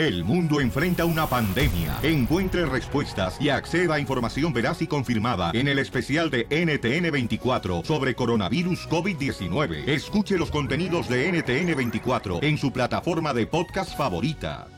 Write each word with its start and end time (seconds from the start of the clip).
El 0.00 0.24
mundo 0.24 0.62
enfrenta 0.62 1.04
una 1.04 1.26
pandemia. 1.26 1.98
Encuentre 2.02 2.64
respuestas 2.64 3.36
y 3.38 3.50
acceda 3.50 3.96
a 3.96 4.00
información 4.00 4.50
veraz 4.50 4.80
y 4.80 4.86
confirmada 4.86 5.50
en 5.52 5.68
el 5.68 5.78
especial 5.78 6.30
de 6.30 6.48
NTN24 6.48 7.84
sobre 7.84 8.14
coronavirus 8.14 8.88
COVID-19. 8.88 9.86
Escuche 9.86 10.38
los 10.38 10.50
contenidos 10.50 11.06
de 11.06 11.30
NTN24 11.30 12.42
en 12.42 12.56
su 12.56 12.72
plataforma 12.72 13.34
de 13.34 13.46
podcast 13.46 13.94
favorita. 13.94 14.68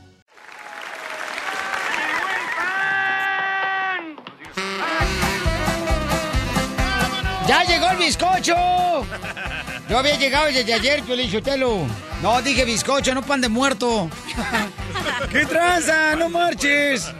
¡Ya 7.47 7.63
llegó 7.63 7.91
el 7.91 7.97
bizcocho! 7.97 8.55
Yo 9.89 9.97
había 9.99 10.17
llegado 10.17 10.47
desde 10.47 10.73
ayer, 10.73 11.01
Piolín 11.03 11.31
Sotelo. 11.31 11.85
No, 12.21 12.41
dije 12.41 12.65
bizcocho, 12.65 13.13
no 13.13 13.21
pan 13.21 13.39
de 13.39 13.47
muerto. 13.47 14.09
¿Qué 15.33 15.47
tranza? 15.47 16.15
¡No 16.15 16.29
marches! 16.29 17.11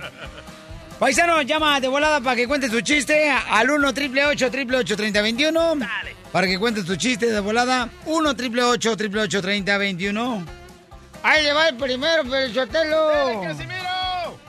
Paisano, 0.99 1.41
llama 1.41 1.79
de 1.79 1.87
volada 1.87 2.21
para 2.21 2.35
que 2.35 2.47
cuentes 2.47 2.69
tu 2.69 2.79
chiste 2.81 3.27
al 3.31 3.71
1 3.71 3.87
888 3.87 4.95
3021 4.95 5.75
Dale. 5.77 6.15
Para 6.31 6.45
que 6.45 6.59
cuentes 6.59 6.85
tu 6.85 6.95
chiste 6.95 7.25
de 7.25 7.39
volada. 7.39 7.89
1 8.05 8.29
888 8.29 9.41
3021 9.41 10.45
Ahí 11.23 11.43
le 11.43 11.53
va 11.53 11.69
el 11.69 11.75
primero, 11.75 12.23
Pelizotelo. 12.23 13.07
¡Dale, 13.07 13.47
Casimiro! 13.47 14.39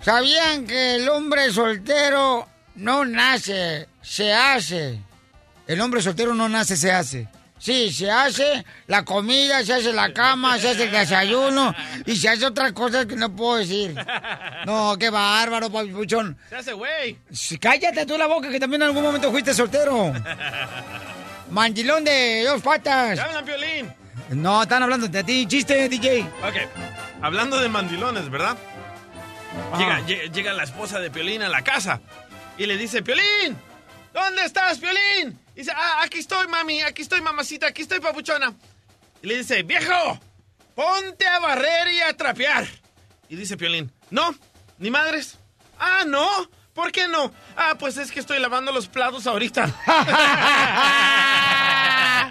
¿Sabían 0.00 0.66
que 0.66 0.96
el 0.96 1.08
hombre 1.08 1.52
soltero 1.52 2.48
no 2.74 3.04
nace, 3.04 3.86
se 4.02 4.32
hace? 4.32 4.98
El 5.68 5.80
hombre 5.80 6.02
soltero 6.02 6.34
no 6.34 6.48
nace, 6.48 6.76
se 6.76 6.90
hace. 6.90 7.28
Sí, 7.62 7.92
se 7.92 8.10
hace 8.10 8.64
la 8.88 9.04
comida, 9.04 9.64
se 9.64 9.74
hace 9.74 9.92
la 9.92 10.12
cama, 10.12 10.58
se 10.58 10.70
hace 10.70 10.82
el 10.82 10.90
desayuno 10.90 11.72
y 12.04 12.16
se 12.16 12.28
hace 12.28 12.44
otras 12.44 12.72
cosas 12.72 13.06
que 13.06 13.14
no 13.14 13.30
puedo 13.36 13.58
decir. 13.58 13.94
No, 14.66 14.96
qué 14.98 15.10
bárbaro, 15.10 15.70
papuchón. 15.70 16.36
Se 16.48 16.56
hace 16.56 16.72
güey. 16.72 17.18
Cállate 17.60 18.04
tú 18.04 18.18
la 18.18 18.26
boca 18.26 18.50
que 18.50 18.58
también 18.58 18.82
en 18.82 18.88
algún 18.88 19.04
momento 19.04 19.30
fuiste 19.30 19.54
soltero. 19.54 20.12
Mandilón 21.50 22.02
de 22.02 22.42
dos 22.48 22.60
patas. 22.62 23.16
¿Ya 23.16 23.26
hablan, 23.26 23.44
Piolín? 23.44 23.92
No, 24.30 24.62
están 24.62 24.82
hablando 24.82 25.06
de 25.06 25.22
ti. 25.22 25.46
Chiste, 25.46 25.88
DJ. 25.88 26.22
Ok. 26.22 26.56
Hablando 27.20 27.60
de 27.60 27.68
mandilones, 27.68 28.28
¿verdad? 28.28 28.56
Llega, 29.78 30.00
llega, 30.00 30.32
llega 30.32 30.52
la 30.52 30.64
esposa 30.64 30.98
de 30.98 31.12
Piolín 31.12 31.42
a 31.42 31.48
la 31.48 31.62
casa 31.62 32.00
y 32.58 32.66
le 32.66 32.76
dice, 32.76 33.02
Piolín, 33.02 33.56
¿dónde 34.12 34.44
estás, 34.44 34.78
Piolín? 34.78 35.38
Y 35.54 35.60
dice, 35.60 35.72
ah, 35.74 36.00
aquí 36.02 36.18
estoy, 36.18 36.46
mami, 36.48 36.80
aquí 36.82 37.02
estoy, 37.02 37.20
mamacita, 37.20 37.66
aquí 37.66 37.82
estoy, 37.82 38.00
papuchona. 38.00 38.54
Y 39.22 39.26
le 39.26 39.38
dice, 39.38 39.62
viejo, 39.62 40.18
ponte 40.74 41.26
a 41.26 41.38
barrer 41.38 41.92
y 41.92 42.00
a 42.00 42.16
trapear. 42.16 42.66
Y 43.28 43.36
dice 43.36 43.56
Piolín, 43.56 43.92
no, 44.10 44.34
ni 44.78 44.90
madres. 44.90 45.38
Ah, 45.78 46.04
no, 46.06 46.28
¿por 46.74 46.92
qué 46.92 47.08
no? 47.08 47.32
Ah, 47.56 47.76
pues 47.78 47.96
es 47.96 48.10
que 48.12 48.20
estoy 48.20 48.38
lavando 48.38 48.72
los 48.72 48.88
platos 48.88 49.26
ahorita. 49.26 49.66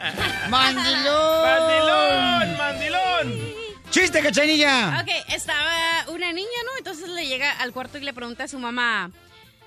¡Mandilón! 0.50 1.44
¡Mandilón! 1.44 2.58
¡Mandilón! 2.58 3.52
¡Chiste, 3.90 4.22
cachanilla! 4.22 5.02
Ok, 5.02 5.10
estaba 5.34 6.06
una 6.10 6.32
niña, 6.32 6.50
¿no? 6.66 6.78
Entonces 6.78 7.10
le 7.10 7.28
llega 7.28 7.52
al 7.52 7.74
cuarto 7.74 7.98
y 7.98 8.02
le 8.02 8.14
pregunta 8.14 8.46
a 8.46 8.48
su 8.48 8.58
mamá, 8.58 9.12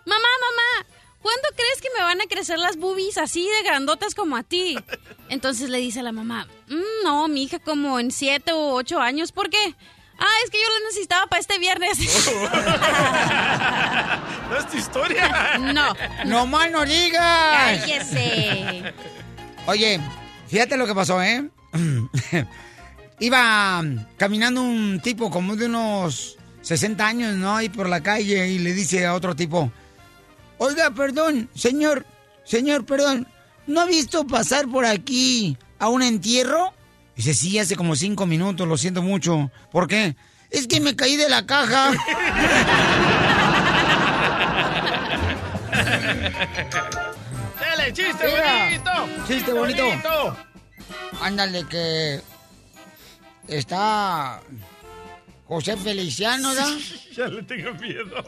mamá, 0.06 0.28
mamá, 0.40 0.86
¿cuándo 1.24 1.48
crees 1.56 1.80
que 1.80 1.88
me 1.98 2.04
van 2.04 2.20
a 2.20 2.26
crecer 2.26 2.58
las 2.58 2.76
boobies 2.76 3.16
así 3.18 3.42
de 3.48 3.62
grandotas 3.66 4.14
como 4.14 4.36
a 4.36 4.42
ti? 4.42 4.76
Entonces 5.30 5.70
le 5.70 5.78
dice 5.78 6.00
a 6.00 6.02
la 6.02 6.12
mamá, 6.12 6.46
"Mm, 6.68 7.04
no, 7.04 7.28
mi 7.28 7.44
hija 7.44 7.58
como 7.58 7.98
en 7.98 8.10
siete 8.10 8.52
u 8.52 8.58
ocho 8.58 9.00
años, 9.00 9.32
¿por 9.32 9.48
qué? 9.48 9.74
Ah, 10.18 10.36
es 10.44 10.50
que 10.50 10.58
yo 10.62 10.68
lo 10.68 10.86
necesitaba 10.86 11.26
para 11.26 11.40
este 11.40 11.58
viernes. 11.58 11.98
¿No 14.50 14.56
es 14.58 14.68
tu 14.70 14.76
historia? 14.76 15.58
no. 15.58 15.94
¡No 16.26 16.46
más 16.46 16.70
no 16.70 16.84
digas! 16.84 17.80
Cállese. 17.80 18.92
Oye, 19.66 20.00
fíjate 20.48 20.76
lo 20.76 20.86
que 20.86 20.94
pasó, 20.94 21.22
¿eh? 21.22 21.48
Iba 23.20 23.82
caminando 24.16 24.60
un 24.62 25.00
tipo 25.02 25.30
como 25.30 25.56
de 25.56 25.66
unos 25.66 26.36
60 26.62 27.06
años, 27.06 27.34
¿no? 27.34 27.56
Ahí 27.56 27.68
por 27.68 27.88
la 27.88 28.02
calle 28.02 28.48
y 28.48 28.58
le 28.58 28.72
dice 28.72 29.06
a 29.06 29.14
otro 29.14 29.34
tipo, 29.34 29.70
oiga, 30.58 30.90
perdón, 30.90 31.48
señor, 31.54 32.06
señor, 32.44 32.84
perdón, 32.84 33.26
¿no 33.66 33.80
ha 33.80 33.86
visto 33.86 34.26
pasar 34.26 34.68
por 34.68 34.84
aquí 34.84 35.56
a 35.78 35.88
un 35.88 36.02
entierro? 36.02 36.72
Dice, 37.16 37.34
sí, 37.34 37.58
hace 37.58 37.76
como 37.76 37.94
cinco 37.96 38.26
minutos, 38.26 38.66
lo 38.66 38.76
siento 38.76 39.02
mucho. 39.02 39.50
¿Por 39.70 39.86
qué? 39.86 40.16
Es 40.50 40.66
que 40.66 40.80
me 40.80 40.96
caí 40.96 41.16
de 41.16 41.28
la 41.28 41.46
caja. 41.46 41.92
¡Dale, 47.60 47.92
chiste 47.92 48.26
Mira, 48.26 48.64
bonito! 48.64 48.90
chiste 49.26 49.52
bonito. 49.52 49.84
Ándale, 51.20 51.64
que 51.68 52.20
está 53.48 54.40
José 55.46 55.76
Feliciano, 55.76 56.54
¿da? 56.54 56.66
Ya 57.16 57.26
le 57.28 57.42
tengo 57.42 57.72
miedo. 57.74 58.24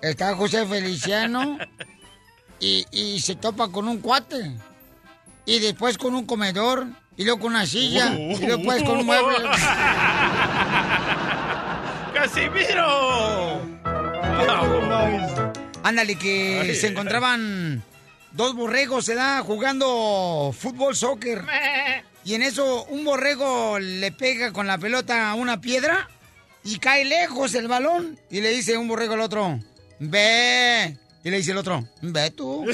Está 0.00 0.34
José 0.36 0.66
Feliciano 0.66 1.58
y, 2.60 2.86
y 2.92 3.20
se 3.20 3.34
topa 3.36 3.68
con 3.68 3.88
un 3.88 3.98
cuate. 4.00 4.52
Y 5.46 5.58
después 5.58 5.98
con 5.98 6.14
un 6.14 6.26
comedor. 6.26 6.86
Y 7.16 7.24
luego 7.24 7.40
con 7.40 7.52
una 7.52 7.66
silla. 7.66 8.14
Y 8.14 8.36
después 8.36 8.82
con 8.84 8.98
un 8.98 9.06
mueble. 9.06 9.36
¡Casimiro! 12.14 13.60
Ándale, 15.82 16.16
que 16.16 16.60
Ay, 16.62 16.74
se 16.74 16.88
encontraban 16.88 17.82
dos 18.32 18.54
borregos, 18.54 19.04
se 19.06 19.14
da 19.14 19.40
jugando 19.40 20.54
fútbol, 20.56 20.94
soccer. 20.94 21.42
Y 22.30 22.34
en 22.36 22.42
eso 22.42 22.84
un 22.84 23.04
borrego 23.04 23.80
le 23.80 24.12
pega 24.12 24.52
con 24.52 24.68
la 24.68 24.78
pelota 24.78 25.32
a 25.32 25.34
una 25.34 25.60
piedra 25.60 26.08
y 26.62 26.78
cae 26.78 27.04
lejos 27.04 27.56
el 27.56 27.66
balón. 27.66 28.20
Y 28.30 28.40
le 28.40 28.50
dice 28.50 28.78
un 28.78 28.86
borrego 28.86 29.14
al 29.14 29.22
otro, 29.22 29.58
ve. 29.98 30.96
Y 31.24 31.30
le 31.30 31.38
dice 31.38 31.50
el 31.50 31.56
otro, 31.56 31.88
ve 32.02 32.30
tú. 32.30 32.64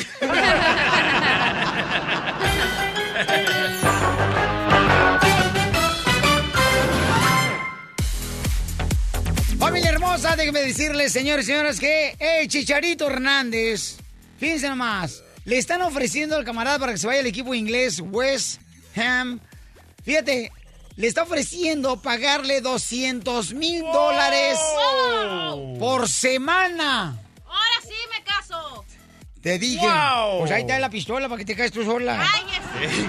Familia 9.59 9.89
hermosa, 9.89 10.37
déjenme 10.37 10.61
decirles, 10.61 11.15
señores 11.15 11.47
y 11.47 11.53
señoras, 11.53 11.81
que 11.81 12.15
el 12.21 12.47
Chicharito 12.49 13.07
Hernández, 13.07 13.97
fíjense 14.39 14.69
nomás, 14.69 15.23
le 15.47 15.57
están 15.57 15.81
ofreciendo 15.81 16.37
al 16.37 16.45
camarada 16.45 16.79
para 16.79 16.93
que 16.93 16.99
se 16.99 17.07
vaya 17.07 17.21
al 17.21 17.27
equipo 17.27 17.55
inglés 17.55 18.01
West 18.01 18.66
Ham. 18.97 19.41
Fíjate, 20.05 20.53
le 20.97 21.07
está 21.07 21.23
ofreciendo 21.25 22.01
pagarle 22.01 22.61
200 22.61 23.55
mil 23.55 23.83
dólares 23.83 24.59
por 25.79 26.09
semana. 26.09 27.19
Ahora 27.45 27.81
sí 27.83 27.95
me 28.13 28.25
caso. 28.25 28.85
Te 29.43 29.59
dije, 29.59 29.87
Wow. 29.87 30.41
pues 30.41 30.51
ahí 30.53 30.63
está 30.63 30.79
la 30.79 30.91
pistola 30.91 31.29
para 31.29 31.39
que 31.39 31.45
te 31.45 31.55
caes 31.57 31.73
tú 31.73 31.85
sola. 31.85 32.17
Cállese. 32.19 33.07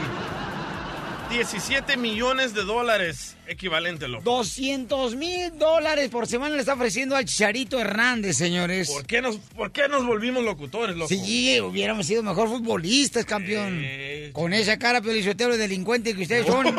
17 1.38 1.98
millones 1.98 2.56
de 2.56 2.64
dólares 2.64 3.36
equivalente, 3.46 4.08
loco. 4.08 4.24
200 4.24 5.16
mil 5.16 5.56
dólares 5.60 6.10
por 6.10 6.26
semana 6.26 6.56
le 6.56 6.62
está 6.62 6.74
ofreciendo 6.74 7.16
al 7.16 7.26
Chicharito 7.26 7.80
Hernández, 7.80 8.36
señores. 8.36 8.90
¿Por 8.90 9.06
qué 9.06 9.22
nos, 9.22 9.36
por 9.56 9.72
qué 9.72 9.88
nos 9.88 10.04
volvimos 10.04 10.44
locutores, 10.44 10.96
loco? 10.96 11.10
Sí, 11.10 11.62
hubiéramos 11.62 12.08
sido 12.08 12.24
mejor 12.24 12.50
futbolistas, 12.50 13.24
campeón. 13.24 13.86
Con 14.34 14.52
esa 14.52 14.80
cara 14.80 15.00
de 15.00 15.58
delincuente 15.58 16.16
que 16.16 16.24
ustedes 16.24 16.48
son. 16.48 16.66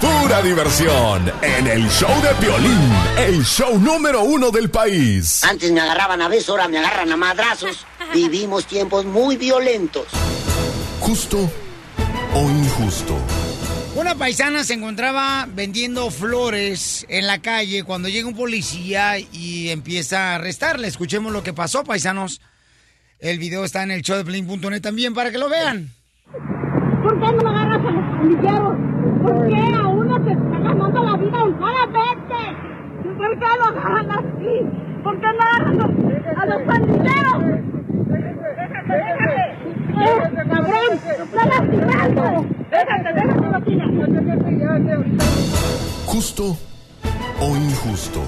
Pura 0.00 0.42
diversión 0.42 1.32
en 1.40 1.68
el 1.68 1.88
show 1.88 2.20
de 2.20 2.34
Piolín, 2.34 2.92
el 3.16 3.44
show 3.44 3.78
número 3.78 4.24
uno 4.24 4.50
del 4.50 4.70
país. 4.70 5.44
Antes 5.44 5.70
me 5.70 5.80
agarraban 5.80 6.20
a 6.20 6.28
besos, 6.28 6.48
ahora 6.50 6.66
me 6.66 6.78
agarran 6.78 7.12
a 7.12 7.16
madrazos. 7.16 7.86
Vivimos 8.12 8.66
tiempos 8.66 9.04
muy 9.04 9.36
violentos. 9.36 10.08
Justo 11.04 11.36
o 12.34 12.50
injusto. 12.50 13.14
Una 13.94 14.14
paisana 14.14 14.64
se 14.64 14.72
encontraba 14.72 15.46
vendiendo 15.54 16.10
flores 16.10 17.04
en 17.10 17.26
la 17.26 17.42
calle 17.42 17.84
cuando 17.84 18.08
llega 18.08 18.26
un 18.26 18.34
policía 18.34 19.18
y 19.18 19.68
empieza 19.68 20.32
a 20.32 20.36
arrestarla. 20.36 20.86
Escuchemos 20.86 21.30
lo 21.30 21.42
que 21.42 21.52
pasó, 21.52 21.84
paisanos. 21.84 22.40
El 23.20 23.38
video 23.38 23.66
está 23.66 23.82
en 23.82 23.90
el 23.90 24.00
showdeplin.net 24.00 24.80
también 24.80 25.12
para 25.12 25.30
que 25.30 25.36
lo 25.36 25.50
vean. 25.50 25.90
¿Por 27.02 27.20
qué 27.20 27.32
no 27.32 27.42
me 27.42 27.50
agarras 27.50 27.80
a 27.80 27.90
los 27.90 28.02
pandilleros? 28.16 28.76
¿Por 29.22 29.48
qué 29.48 29.74
a 29.76 29.86
uno 29.86 30.24
se 30.24 30.32
está 30.32 30.58
ganando 30.58 31.04
la 31.04 31.16
vida 31.18 31.44
honradamente? 31.44 32.34
¿Por 33.18 33.38
qué 33.38 33.44
lo 33.44 33.64
agarran 33.66 34.10
así? 34.10 34.54
¿Por 35.02 35.20
qué 35.20 35.26
no 35.26 35.42
agarran 35.42 35.80
a 35.80 35.86
los, 35.86 36.38
a 36.38 36.46
los 36.46 36.62
pandilleros? 36.62 37.64
¡Déjate, 40.04 40.36
déjate! 40.36 40.42
¡Eh, 40.42 40.48
cabrón! 40.48 41.00
¡Está 41.24 41.46
lastimando! 41.46 42.46
¡Déjate, 42.70 43.12
déjate, 43.14 43.46
Loquilla! 43.52 43.84
Justo 46.06 46.56
o 47.40 47.56
injusto. 47.56 48.22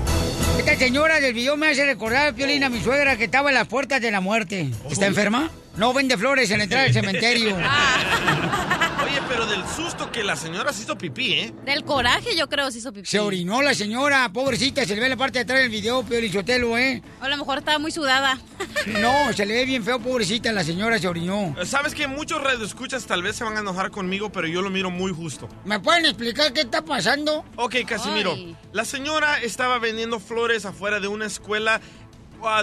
Esta 0.59 0.75
señora 0.77 1.21
del 1.21 1.35
video 1.35 1.57
me 1.57 1.69
hace 1.69 1.85
recordar, 1.85 2.35
Piolín, 2.35 2.65
a 2.65 2.69
mi 2.69 2.81
suegra 2.81 3.17
que 3.17 3.25
estaba 3.25 3.51
en 3.51 3.55
las 3.55 3.69
puertas 3.69 4.01
de 4.01 4.11
la 4.11 4.21
muerte. 4.21 4.71
¿Está 4.91 5.07
enferma? 5.07 5.51
No 5.77 5.93
vende 5.93 6.17
flores 6.17 6.51
en 6.51 6.59
la 6.59 6.65
entrada 6.65 6.85
del 6.85 6.93
cementerio. 7.01 7.57
Oye, 7.57 9.21
pero 9.29 9.47
del 9.47 9.63
susto 9.69 10.11
que 10.11 10.25
la 10.25 10.35
señora 10.37 10.73
se 10.73 10.83
hizo 10.83 10.97
pipí, 10.97 11.35
¿eh? 11.35 11.55
Del 11.65 11.85
coraje, 11.85 12.35
yo 12.37 12.49
creo, 12.49 12.71
se 12.71 12.79
hizo 12.79 12.93
pipí. 12.93 13.07
Se 13.07 13.21
orinó 13.21 13.61
la 13.63 13.75
señora, 13.75 14.29
pobrecita, 14.33 14.85
se 14.85 14.95
le 14.95 15.03
ve 15.03 15.09
la 15.11 15.17
parte 15.17 15.39
de 15.39 15.43
atrás 15.45 15.61
del 15.61 15.69
video, 15.69 16.03
Piolín 16.03 16.33
Sotelo, 16.33 16.77
¿eh? 16.79 17.03
O 17.21 17.25
a 17.25 17.29
lo 17.29 17.37
mejor 17.37 17.59
estaba 17.59 17.79
muy 17.79 17.93
sudada. 17.93 18.39
No, 18.87 19.33
se 19.33 19.45
le 19.45 19.55
ve 19.55 19.65
bien 19.65 19.85
feo, 19.85 20.01
pobrecita, 20.01 20.51
la 20.53 20.65
señora 20.65 20.99
se 20.99 21.09
orinó. 21.09 21.55
Sabes 21.65 21.95
que 21.95 22.07
muchos 22.07 22.43
radioescuchas 22.43 23.05
tal 23.07 23.23
vez 23.23 23.37
se 23.37 23.45
van 23.45 23.57
a 23.57 23.61
enojar 23.61 23.91
conmigo, 23.91 24.31
pero 24.33 24.47
yo 24.49 24.63
lo 24.63 24.71
miro 24.71 24.91
muy 24.91 25.13
justo. 25.13 25.49
¿Me 25.65 25.79
pueden 25.79 26.07
explicar 26.07 26.53
qué 26.53 26.63
está 26.63 26.83
pasando? 26.83 27.45
Ok, 27.57 27.77
Casimiro. 27.87 28.33
Ay. 28.33 28.57
La 28.73 28.85
señora 28.85 29.41
estaba 29.41 29.79
vendiendo 29.79 30.21
flores 30.21 30.65
afuera 30.65 31.01
de 31.01 31.09
una 31.09 31.27
escuela, 31.27 31.81
ah, 31.83 32.06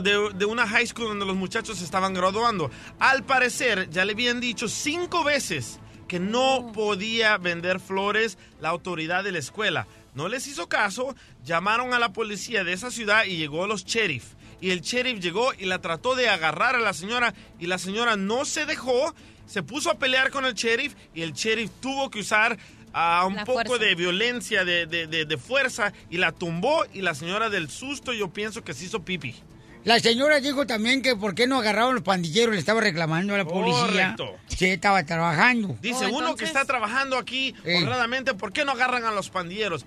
de, 0.01 0.29
de 0.35 0.45
una 0.45 0.67
high 0.67 0.87
school 0.87 1.07
donde 1.09 1.25
los 1.25 1.35
muchachos 1.35 1.81
estaban 1.81 2.13
graduando. 2.13 2.69
Al 2.99 3.23
parecer, 3.23 3.89
ya 3.89 4.05
le 4.05 4.13
habían 4.13 4.39
dicho 4.39 4.67
cinco 4.67 5.23
veces 5.23 5.79
que 6.07 6.19
no 6.19 6.71
podía 6.73 7.37
vender 7.37 7.79
flores 7.79 8.37
la 8.61 8.69
autoridad 8.69 9.23
de 9.23 9.31
la 9.31 9.39
escuela. 9.39 9.87
No 10.15 10.27
les 10.27 10.45
hizo 10.47 10.69
caso, 10.69 11.15
llamaron 11.43 11.93
a 11.93 11.99
la 11.99 12.13
policía 12.13 12.63
de 12.63 12.73
esa 12.73 12.91
ciudad 12.91 13.25
y 13.25 13.37
llegó 13.37 13.65
los 13.67 13.83
sheriff. 13.85 14.25
Y 14.61 14.69
el 14.69 14.81
sheriff 14.81 15.19
llegó 15.19 15.53
y 15.53 15.65
la 15.65 15.79
trató 15.81 16.15
de 16.15 16.29
agarrar 16.29 16.75
a 16.75 16.79
la 16.79 16.93
señora 16.93 17.33
y 17.59 17.65
la 17.65 17.77
señora 17.79 18.15
no 18.15 18.45
se 18.45 18.65
dejó, 18.65 19.13
se 19.47 19.63
puso 19.63 19.89
a 19.91 19.95
pelear 19.97 20.29
con 20.31 20.45
el 20.45 20.53
sheriff 20.53 20.93
y 21.13 21.21
el 21.23 21.33
sheriff 21.33 21.71
tuvo 21.81 22.09
que 22.11 22.19
usar 22.19 22.57
ah, 22.93 23.25
un 23.27 23.35
La 23.35 23.43
poco 23.45 23.65
fuerza. 23.65 23.85
de 23.85 23.95
violencia, 23.95 24.63
de, 24.63 24.85
de- 24.85 25.07
de- 25.07 25.25
de 25.25 25.37
fuerza 25.37 25.91
y 26.11 26.17
la 26.17 26.31
tumbó 26.31 26.85
y 26.93 27.01
la 27.01 27.15
señora 27.15 27.49
del 27.49 27.69
susto 27.69 28.13
yo 28.13 28.29
pienso 28.29 28.63
que 28.63 28.73
se 28.75 28.85
hizo 28.85 29.01
pipi. 29.03 29.35
La 29.83 29.99
señora 29.99 30.39
dijo 30.39 30.65
también 30.65 31.01
que 31.01 31.15
por 31.15 31.35
qué 31.35 31.45
no 31.45 31.59
agarraron 31.59 31.95
los 31.95 32.03
pandilleros, 32.03 32.53
le 32.53 32.59
estaba 32.59 32.79
reclamando 32.79 33.35
a 33.35 33.37
la 33.37 33.45
policía. 33.45 33.81
Correcto. 34.15 34.35
Sí, 34.47 34.65
estaba 34.67 35.03
trabajando. 35.03 35.75
Dice 35.81 36.05
Oh, 36.05 36.17
uno 36.17 36.35
que 36.35 36.45
está 36.45 36.63
trabajando 36.65 37.17
aquí 37.17 37.53
honradamente, 37.65 38.33
¿por 38.33 38.53
qué 38.53 38.63
no 38.63 38.71
agarran 38.71 39.03
a 39.05 39.11
los 39.11 39.29
pandilleros? 39.29 39.85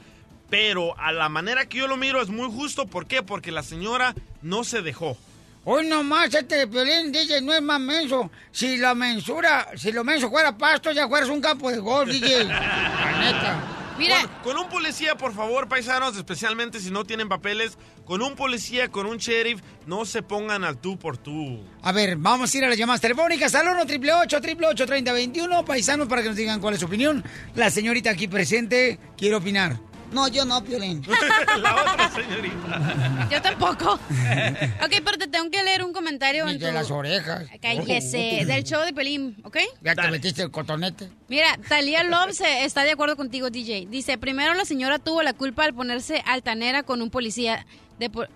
Pero 0.50 0.98
a 1.00 1.12
la 1.12 1.28
manera 1.28 1.66
que 1.66 1.78
yo 1.78 1.88
lo 1.88 1.96
miro 1.96 2.20
es 2.22 2.28
muy 2.28 2.48
justo, 2.50 2.86
¿por 2.86 3.06
qué? 3.06 3.22
Porque 3.22 3.50
la 3.50 3.62
señora 3.62 4.14
no 4.42 4.64
se 4.64 4.82
dejó. 4.82 5.16
Hoy 5.64 5.88
nomás 5.88 6.32
este 6.32 6.56
de 6.58 6.68
Piolín 6.68 7.10
dice, 7.10 7.40
no 7.40 7.52
es 7.52 7.62
más 7.62 7.80
menso. 7.80 8.30
Si 8.52 8.76
la 8.76 8.94
mensura, 8.94 9.66
si 9.76 9.90
lo 9.90 10.04
menso 10.04 10.30
fuera 10.30 10.56
pasto, 10.56 10.92
ya 10.92 11.08
fueras 11.08 11.28
un 11.28 11.40
campo 11.40 11.70
de 11.70 11.78
golf, 11.78 12.08
DJ. 12.08 12.44
La 12.44 13.18
neta. 13.18 13.62
Mira, 13.98 14.20
Con, 14.42 14.54
con 14.54 14.64
un 14.64 14.68
policía, 14.68 15.16
por 15.16 15.32
favor, 15.32 15.68
paisanos, 15.68 16.16
especialmente 16.16 16.80
si 16.80 16.90
no 16.90 17.04
tienen 17.04 17.28
papeles, 17.28 17.78
con 18.04 18.22
un 18.22 18.34
policía, 18.34 18.88
con 18.88 19.06
un 19.06 19.16
sheriff, 19.16 19.60
no 19.86 20.04
se 20.04 20.22
pongan 20.22 20.64
al 20.64 20.78
tú 20.78 20.98
por 20.98 21.16
tú. 21.16 21.60
A 21.82 21.92
ver, 21.92 22.16
vamos 22.16 22.54
a 22.54 22.58
ir 22.58 22.64
a 22.64 22.68
las 22.68 22.76
llamadas 22.76 23.00
telefónicas 23.00 23.54
al 23.54 23.68
1 23.68 23.82
888 23.82 24.86
3021 24.86 25.64
paisanos, 25.64 26.08
para 26.08 26.22
que 26.22 26.28
nos 26.28 26.36
digan 26.36 26.60
cuál 26.60 26.74
es 26.74 26.80
su 26.80 26.86
opinión. 26.86 27.24
La 27.54 27.70
señorita 27.70 28.10
aquí 28.10 28.28
presente 28.28 28.98
quiere 29.16 29.36
opinar. 29.36 29.78
No, 30.12 30.28
yo 30.28 30.44
no, 30.44 30.62
Piolín. 30.62 31.02
la 31.60 31.74
otra 31.74 32.10
señorita. 32.10 33.28
yo 33.30 33.42
tampoco. 33.42 33.94
ok, 33.94 34.92
pero 35.04 35.18
te 35.18 35.26
tengo 35.26 35.50
que 35.50 35.62
leer 35.62 35.84
un 35.84 35.92
comentario 35.92 36.48
en 36.48 36.58
de 36.58 36.68
tu... 36.68 36.72
las 36.72 36.90
orejas. 36.90 37.44
Cállese, 37.60 38.44
del 38.46 38.64
show 38.64 38.82
de 38.84 38.92
Pelín, 38.92 39.36
¿ok? 39.44 39.58
Ya 39.82 39.94
te 39.94 40.08
metiste 40.10 40.42
el 40.42 40.50
cotonete. 40.50 41.10
Mira, 41.28 41.58
Talia 41.68 42.02
Love 42.04 42.32
se- 42.32 42.64
está 42.64 42.84
de 42.84 42.92
acuerdo 42.92 43.16
contigo, 43.16 43.50
DJ. 43.50 43.86
Dice, 43.90 44.16
primero 44.18 44.54
la 44.54 44.64
señora 44.64 44.98
tuvo 44.98 45.22
la 45.22 45.32
culpa 45.32 45.64
al 45.64 45.74
ponerse 45.74 46.22
altanera 46.26 46.82
con 46.84 47.02
un 47.02 47.10
policía, 47.10 47.66
de 47.98 48.10
po- 48.10 48.26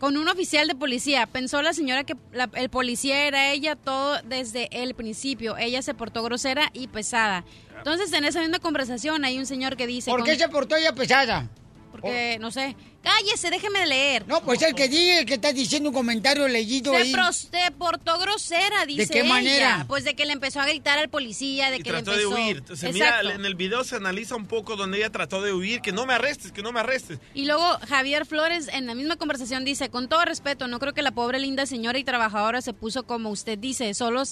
con 0.00 0.16
un 0.16 0.26
oficial 0.28 0.66
de 0.66 0.74
policía. 0.74 1.26
Pensó 1.26 1.62
la 1.62 1.72
señora 1.72 2.02
que 2.04 2.16
la- 2.32 2.50
el 2.54 2.70
policía 2.70 3.26
era 3.26 3.52
ella 3.52 3.76
todo 3.76 4.18
desde 4.24 4.68
el 4.82 4.94
principio. 4.94 5.56
Ella 5.58 5.82
se 5.82 5.94
portó 5.94 6.22
grosera 6.22 6.70
y 6.72 6.88
pesada. 6.88 7.44
Entonces, 7.76 8.12
en 8.12 8.24
esa 8.24 8.40
misma 8.40 8.58
conversación 8.58 9.24
hay 9.24 9.38
un 9.38 9.46
señor 9.46 9.76
que 9.76 9.86
dice... 9.86 10.10
¿Por 10.10 10.24
qué 10.24 10.32
con- 10.32 10.38
se 10.40 10.48
portó 10.48 10.76
ella 10.76 10.92
pesada? 10.94 11.48
Porque, 11.92 12.38
no 12.40 12.50
sé. 12.50 12.76
Cállese, 13.02 13.48
déjeme 13.48 13.86
leer. 13.86 14.28
No, 14.28 14.42
pues 14.42 14.60
el 14.60 14.74
que 14.74 14.86
diga 14.88 15.24
que 15.24 15.34
está 15.34 15.52
diciendo 15.54 15.88
un 15.88 15.94
comentario 15.94 16.46
leído 16.48 16.92
Se, 16.92 16.98
ahí. 16.98 17.12
pro- 17.12 17.32
se 17.32 17.70
portó 17.78 18.18
grosera, 18.18 18.84
dice 18.84 19.08
qué 19.10 19.20
ella. 19.20 19.28
manera? 19.28 19.84
Pues 19.88 20.04
de 20.04 20.14
que 20.14 20.26
le 20.26 20.34
empezó 20.34 20.60
a 20.60 20.66
gritar 20.66 20.98
al 20.98 21.08
policía, 21.08 21.70
de 21.70 21.78
Y 21.78 21.82
que 21.82 21.92
le 21.92 22.02
trató 22.02 22.10
de 22.18 22.24
empezó... 22.24 22.42
huir. 22.42 22.56
Entonces, 22.58 22.92
mira, 22.92 23.20
en 23.22 23.46
el 23.46 23.54
video 23.54 23.84
se 23.84 23.96
analiza 23.96 24.36
un 24.36 24.44
poco 24.46 24.76
donde 24.76 24.98
ella 24.98 25.10
trató 25.10 25.40
de 25.40 25.54
huir, 25.54 25.80
que 25.80 25.92
no 25.92 26.04
me 26.04 26.12
arrestes, 26.12 26.52
que 26.52 26.62
no 26.62 26.72
me 26.72 26.80
arrestes. 26.80 27.18
Y 27.32 27.46
luego 27.46 27.64
Javier 27.88 28.26
Flores 28.26 28.68
en 28.68 28.86
la 28.86 28.94
misma 28.94 29.16
conversación 29.16 29.64
dice, 29.64 29.88
con 29.88 30.08
todo 30.10 30.24
respeto, 30.26 30.68
no 30.68 30.78
creo 30.78 30.92
que 30.92 31.00
la 31.02 31.12
pobre 31.12 31.38
linda 31.38 31.64
señora 31.64 31.98
y 31.98 32.04
trabajadora 32.04 32.60
se 32.60 32.74
puso 32.74 33.04
como 33.04 33.30
usted 33.30 33.58
dice, 33.58 33.94
solo 33.94 34.22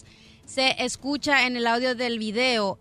se 0.45 0.85
escucha 0.85 1.47
en 1.47 1.57
el 1.57 1.67
audio 1.67 1.95
del 1.95 2.19
video. 2.19 2.79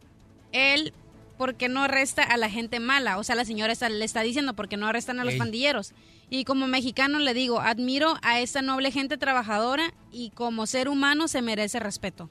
Él, 0.52 0.94
¿por 1.38 1.56
qué 1.56 1.70
no 1.70 1.84
arresta 1.84 2.24
a 2.24 2.38
la 2.38 2.50
gente 2.50 2.80
mala? 2.80 3.18
O 3.18 3.24
sea, 3.24 3.36
la 3.36 3.46
señora 3.46 3.72
está- 3.74 3.90
le 3.90 4.04
está 4.06 4.22
diciendo, 4.22 4.54
¿por 4.56 4.68
qué 4.68 4.78
no 4.78 4.88
arrestan 4.88 5.20
a 5.20 5.24
los 5.24 5.34
Ey. 5.34 5.40
pandilleros? 5.40 5.94
Y 6.30 6.44
como 6.44 6.68
mexicano 6.68 7.20
le 7.20 7.34
digo, 7.34 7.62
admiro 7.62 8.18
a 8.22 8.40
esta 8.42 8.62
noble 8.62 8.92
gente 8.92 9.18
trabajadora 9.18 9.94
y 10.12 10.32
como 10.32 10.66
ser 10.68 10.90
humano 10.90 11.28
se 11.28 11.42
merece 11.42 11.80
respeto. 11.80 12.30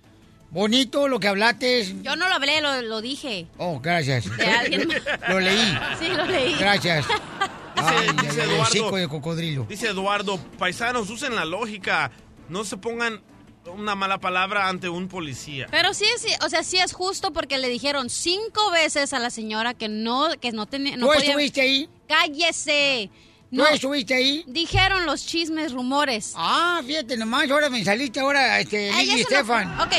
Bonito 0.51 1.09
lo 1.09 1.19
que 1.19 1.29
hablaste. 1.29 1.95
Yo 2.03 2.15
no 2.17 2.29
lo 2.29 2.35
hablé, 2.35 2.61
lo, 2.61 2.81
lo 2.83 3.01
dije. 3.01 3.47
Oh, 3.59 3.81
gracias. 3.81 4.25
De 4.37 4.47
alguien 4.47 4.87
más. 4.89 5.29
Lo 5.29 5.41
leí. 5.41 5.79
Sí, 5.99 6.09
lo 6.09 6.25
leí. 6.27 6.55
Gracias. 6.55 7.07
Ay, 7.79 8.07
dice 8.23 8.41
ay, 8.41 8.49
ay, 8.49 8.55
Eduardo. 8.55 8.63
hocico 8.63 8.97
de 8.97 9.09
cocodrilo. 9.09 9.67
Dice 9.69 9.89
Eduardo, 9.89 10.39
paisanos, 10.59 11.11
usen 11.11 11.35
la 11.35 11.45
lógica. 11.45 12.11
No 12.49 12.65
se 12.65 12.79
pongan 12.79 13.21
una 13.67 13.95
mala 13.95 14.19
palabra 14.19 14.69
ante 14.69 14.89
un 14.89 15.09
policía. 15.09 15.67
Pero 15.71 15.93
sí, 15.95 16.07
sí, 16.19 16.29
o 16.45 16.49
sea, 16.49 16.63
sí 16.63 16.79
es 16.79 16.93
justo 16.93 17.33
porque 17.33 17.59
le 17.59 17.69
dijeron 17.69 18.11
cinco 18.11 18.71
veces 18.71 19.13
a 19.13 19.19
la 19.19 19.31
señora 19.31 19.75
que 19.75 19.89
no, 19.89 20.29
que 20.41 20.53
no 20.53 20.67
tenía, 20.67 20.97
no 20.97 21.07
¿Tú 21.07 21.13
podía... 21.15 21.29
estuviste 21.31 21.61
ahí? 21.61 21.89
¡Cállese! 22.09 23.11
¿Tú 23.51 23.57
No, 23.59 23.67
estuviste 23.69 24.13
ahí? 24.15 24.45
dijeron 24.49 25.07
los 25.07 25.25
chismes, 25.25 25.73
rumores. 25.73 26.33
Ah, 26.37 26.81
fíjate 26.85 27.17
nomás, 27.17 27.49
ahora 27.51 27.71
me 27.71 27.85
saliste 27.85 28.19
ahora, 28.21 28.59
este, 28.61 28.93
Lili 28.93 29.21
Estefan. 29.21 29.81
Ok, 29.81 29.93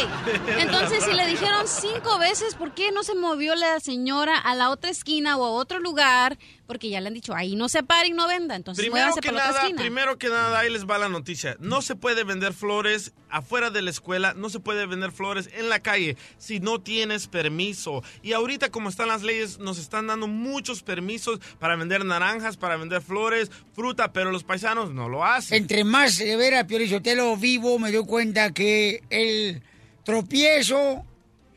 entonces 0.59 1.03
si 1.05 1.13
le 1.13 1.25
dijeron 1.27 1.65
cinco 1.65 2.17
veces, 2.19 2.55
¿por 2.55 2.73
qué 2.73 2.91
no 2.91 3.03
se 3.03 3.15
movió 3.15 3.55
la 3.55 3.79
señora 3.79 4.37
a 4.37 4.53
la 4.53 4.69
otra 4.69 4.89
esquina 4.91 5.37
o 5.37 5.45
a 5.45 5.49
otro 5.51 5.79
lugar? 5.79 6.37
Porque 6.67 6.89
ya 6.89 6.99
le 6.99 7.07
han 7.07 7.13
dicho, 7.13 7.33
ahí 7.33 7.55
no 7.55 7.69
se 7.69 7.81
pare 7.81 8.09
y 8.09 8.11
no 8.11 8.27
venda, 8.27 8.55
entonces 8.55 8.83
Primero 8.83 9.15
que, 9.15 9.29
para 9.29 9.37
la 9.45 9.49
otra 9.49 9.63
nada, 9.63 9.75
primero 9.75 10.17
que 10.17 10.27
nada, 10.27 10.59
ahí 10.59 10.69
les 10.69 10.85
va 10.85 10.97
la 10.97 11.07
noticia. 11.07 11.55
No 11.59 11.81
se 11.81 11.95
puede 11.95 12.25
vender 12.25 12.53
flores 12.53 13.13
afuera 13.29 13.69
de 13.69 13.81
la 13.81 13.89
escuela, 13.89 14.33
no 14.35 14.49
se 14.49 14.59
puede 14.59 14.85
vender 14.85 15.11
flores 15.11 15.49
en 15.53 15.69
la 15.69 15.79
calle 15.79 16.17
si 16.37 16.59
no 16.59 16.81
tienes 16.81 17.27
permiso. 17.27 18.03
Y 18.21 18.33
ahorita 18.33 18.69
como 18.69 18.89
están 18.89 19.07
las 19.07 19.23
leyes, 19.23 19.59
nos 19.59 19.79
están 19.79 20.07
dando 20.07 20.27
muchos 20.27 20.83
permisos 20.83 21.39
para 21.59 21.75
vender 21.77 22.03
naranjas, 22.03 22.57
para 22.57 22.75
vender 22.75 23.01
flores, 23.01 23.49
fruta, 23.73 24.11
pero 24.11 24.31
los 24.31 24.43
paisanos 24.43 24.93
no 24.93 25.07
lo 25.07 25.23
hacen. 25.23 25.57
Entre 25.57 25.83
más 25.85 26.15
se 26.15 26.35
ver 26.35 26.55
a 26.55 26.67
Piorichotelo 26.67 27.37
vivo, 27.37 27.79
me 27.79 27.91
doy 27.91 28.05
cuenta 28.05 28.51
que 28.51 29.03
el 29.09 29.61
tropiezo 30.03 31.05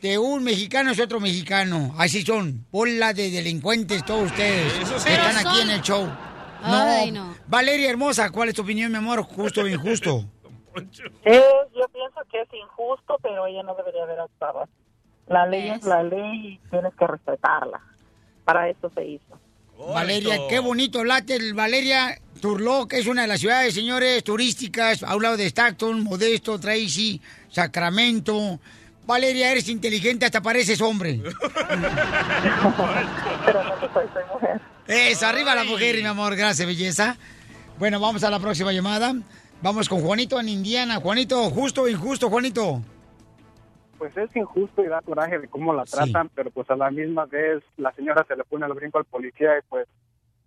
de 0.00 0.18
un 0.18 0.42
mexicano 0.42 0.92
es 0.92 1.00
otro 1.00 1.20
mexicano. 1.20 1.94
Así 1.98 2.22
son, 2.22 2.66
bola 2.70 3.12
de 3.12 3.30
delincuentes 3.30 4.04
todos 4.04 4.30
ustedes 4.30 4.72
Eso 4.82 4.98
sí. 4.98 5.08
que 5.08 5.14
están 5.14 5.46
aquí 5.46 5.60
en 5.60 5.70
el 5.70 5.82
show. 5.82 6.08
Ay, 6.62 7.10
no. 7.10 7.34
Valeria 7.46 7.90
Hermosa, 7.90 8.30
¿cuál 8.30 8.50
es 8.50 8.54
tu 8.54 8.62
opinión, 8.62 8.92
mi 8.92 8.98
amor? 8.98 9.22
¿Justo 9.22 9.62
o 9.62 9.66
injusto? 9.68 10.24
Eh, 11.24 11.42
yo 11.74 11.88
pienso 11.88 12.20
que 12.30 12.42
es 12.42 12.48
injusto, 12.54 13.16
pero 13.20 13.44
ella 13.44 13.64
no 13.64 13.74
debería 13.74 14.04
haber 14.04 14.20
actuado. 14.20 14.68
La 15.26 15.44
ley 15.44 15.68
es 15.68 15.84
la 15.84 16.04
ley 16.04 16.46
y 16.46 16.70
tienes 16.70 16.94
que 16.94 17.06
respetarla. 17.08 17.80
Para 18.44 18.68
eso 18.68 18.88
se 18.94 19.04
hizo. 19.04 19.38
Valeria, 19.76 20.38
qué 20.48 20.60
bonito 20.60 21.02
late 21.04 21.34
el 21.34 21.54
Valeria 21.54 22.20
Turlock, 22.40 22.90
que 22.90 22.98
es 22.98 23.08
una 23.08 23.22
de 23.22 23.28
las 23.28 23.40
ciudades, 23.40 23.74
señores, 23.74 24.22
turísticas, 24.22 25.02
a 25.02 25.16
un 25.16 25.22
lado 25.22 25.36
de 25.36 25.46
Stockton, 25.46 26.04
Modesto, 26.04 26.60
Tracy, 26.60 27.20
Sacramento. 27.48 28.60
Valeria, 29.06 29.50
eres 29.50 29.68
inteligente, 29.68 30.26
hasta 30.26 30.40
pareces 30.40 30.80
hombre. 30.80 31.20
Pero 33.46 33.64
no 33.64 33.80
soy, 33.80 34.06
soy 34.12 34.22
mujer. 34.32 34.60
Eso, 34.86 35.26
arriba 35.26 35.54
la 35.54 35.64
mujer, 35.64 35.96
mi 35.96 36.06
amor, 36.06 36.36
gracias, 36.36 36.66
belleza. 36.66 37.16
Bueno, 37.78 37.98
vamos 38.00 38.24
a 38.24 38.30
la 38.30 38.38
próxima 38.38 38.72
llamada. 38.72 39.14
Vamos 39.62 39.88
con 39.88 40.00
Juanito 40.00 40.40
en 40.40 40.48
Indiana. 40.48 41.00
Juanito, 41.00 41.50
justo 41.50 41.82
o 41.82 41.88
injusto, 41.88 42.28
Juanito. 42.30 42.82
Pues 43.98 44.16
es 44.16 44.34
injusto 44.34 44.82
y 44.82 44.88
da 44.88 45.02
coraje 45.02 45.38
de 45.38 45.48
cómo 45.48 45.74
la 45.74 45.84
tratan, 45.84 46.30
pero 46.34 46.50
pues 46.50 46.68
a 46.70 46.76
la 46.76 46.90
misma 46.90 47.26
vez 47.26 47.62
la 47.76 47.92
señora 47.92 48.24
se 48.26 48.36
le 48.36 48.44
pone 48.44 48.64
el 48.66 48.72
brinco 48.72 48.98
al 48.98 49.04
policía 49.04 49.58
y 49.58 49.62
pues, 49.68 49.86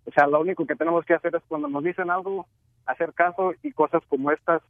o 0.06 0.10
sea, 0.10 0.26
lo 0.26 0.40
único 0.40 0.66
que 0.66 0.74
tenemos 0.74 1.04
que 1.04 1.14
hacer 1.14 1.34
es 1.36 1.42
cuando 1.46 1.68
nos 1.68 1.84
dicen 1.84 2.10
algo, 2.10 2.46
hacer 2.86 3.12
caso 3.14 3.52
y 3.62 3.70
cosas 3.72 4.02
como 4.08 4.32
estas 4.32 4.60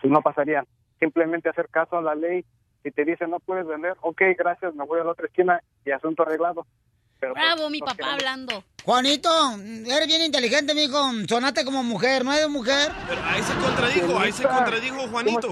pues 0.00 0.12
no 0.12 0.22
pasarían. 0.22 0.64
Simplemente 1.00 1.48
hacer 1.48 1.68
caso 1.68 1.98
a 1.98 2.02
la 2.02 2.14
ley. 2.14 2.44
Si 2.88 2.92
te 2.92 3.04
dicen 3.04 3.28
no 3.30 3.38
puedes 3.38 3.66
vender, 3.66 3.94
ok, 4.00 4.22
gracias, 4.38 4.74
me 4.74 4.82
voy 4.86 4.98
a 4.98 5.04
la 5.04 5.10
otra 5.10 5.26
esquina 5.26 5.62
y 5.84 5.90
asunto 5.90 6.22
arreglado. 6.22 6.66
Pero, 7.20 7.34
pues, 7.34 7.44
Bravo, 7.44 7.68
mi 7.68 7.80
papá 7.80 7.96
queremos- 7.96 8.14
hablando. 8.14 8.64
Juanito, 8.88 9.28
eres 9.84 10.06
bien 10.06 10.22
inteligente, 10.22 10.74
mijo. 10.74 10.98
Sonaste 11.28 11.62
como 11.62 11.82
mujer, 11.82 12.24
¿no 12.24 12.32
eres 12.32 12.48
mujer? 12.48 12.90
Pero 13.06 13.20
ahí 13.22 13.42
se 13.42 13.54
contradijo, 13.56 14.18
ahí 14.18 14.32
se 14.32 14.42
contradijo 14.44 15.08
Juanito. 15.08 15.48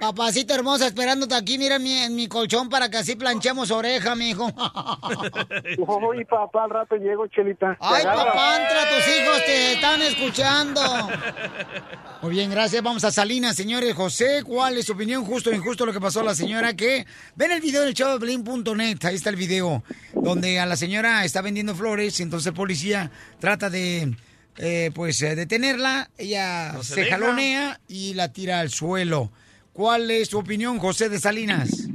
Papacito 0.00 0.54
hermosa, 0.54 0.86
esperándote 0.86 1.34
aquí, 1.34 1.58
mira 1.58 1.76
en 1.76 1.82
mi, 1.82 1.98
en 1.98 2.16
mi 2.16 2.28
colchón 2.28 2.70
para 2.70 2.88
que 2.88 2.96
así 2.96 3.14
planchemos 3.14 3.70
oreja, 3.70 4.14
mijo. 4.14 4.46
Uy, 5.76 6.24
papá, 6.24 6.64
al 6.64 6.70
rato 6.70 6.96
llego, 6.96 7.26
Chelita. 7.26 7.76
Ay, 7.78 8.04
papá, 8.04 8.56
entra, 8.62 8.88
tus 8.88 9.16
hijos 9.18 9.44
te 9.44 9.72
están 9.74 10.00
escuchando. 10.00 10.80
Muy 12.22 12.30
bien, 12.30 12.52
gracias. 12.52 12.80
Vamos 12.84 13.02
a 13.02 13.10
Salinas, 13.10 13.56
señores. 13.56 13.94
José, 13.94 14.44
¿cuál 14.46 14.78
es 14.78 14.86
su 14.86 14.92
opinión? 14.92 15.24
Justo 15.24 15.50
o 15.50 15.52
injusto 15.52 15.84
lo 15.84 15.92
que 15.92 16.00
pasó 16.00 16.20
a 16.20 16.22
la 16.22 16.36
señora 16.36 16.72
que... 16.74 17.04
Ven 17.34 17.50
el 17.50 17.60
video 17.60 17.82
del 17.82 17.94
showdeblin.net, 17.94 18.98
ahí 19.04 19.16
está 19.16 19.30
el 19.30 19.36
video, 19.36 19.82
donde 20.14 20.60
a 20.60 20.66
la 20.66 20.76
señora 20.76 21.24
está 21.24 21.42
vendiendo 21.42 21.74
flores, 21.74 22.20
y 22.20 22.22
entonces 22.22 22.46
el 22.46 22.52
policía 22.66 23.10
trata 23.40 23.68
de, 23.70 24.14
eh, 24.58 24.90
pues, 24.94 25.20
eh, 25.22 25.34
detenerla. 25.34 26.08
Ella 26.16 26.72
No 26.74 26.82
se 26.84 27.02
se, 27.04 27.10
jalonea 27.10 27.80
y 27.88 28.14
la 28.14 28.32
tira 28.32 28.60
al 28.60 28.68
suelo. 28.70 29.30
¿Cuál 29.72 30.10
es 30.12 30.28
su 30.28 30.38
opinión, 30.38 30.78
José 30.78 31.08
de 31.08 31.18
Salinas? 31.18 31.88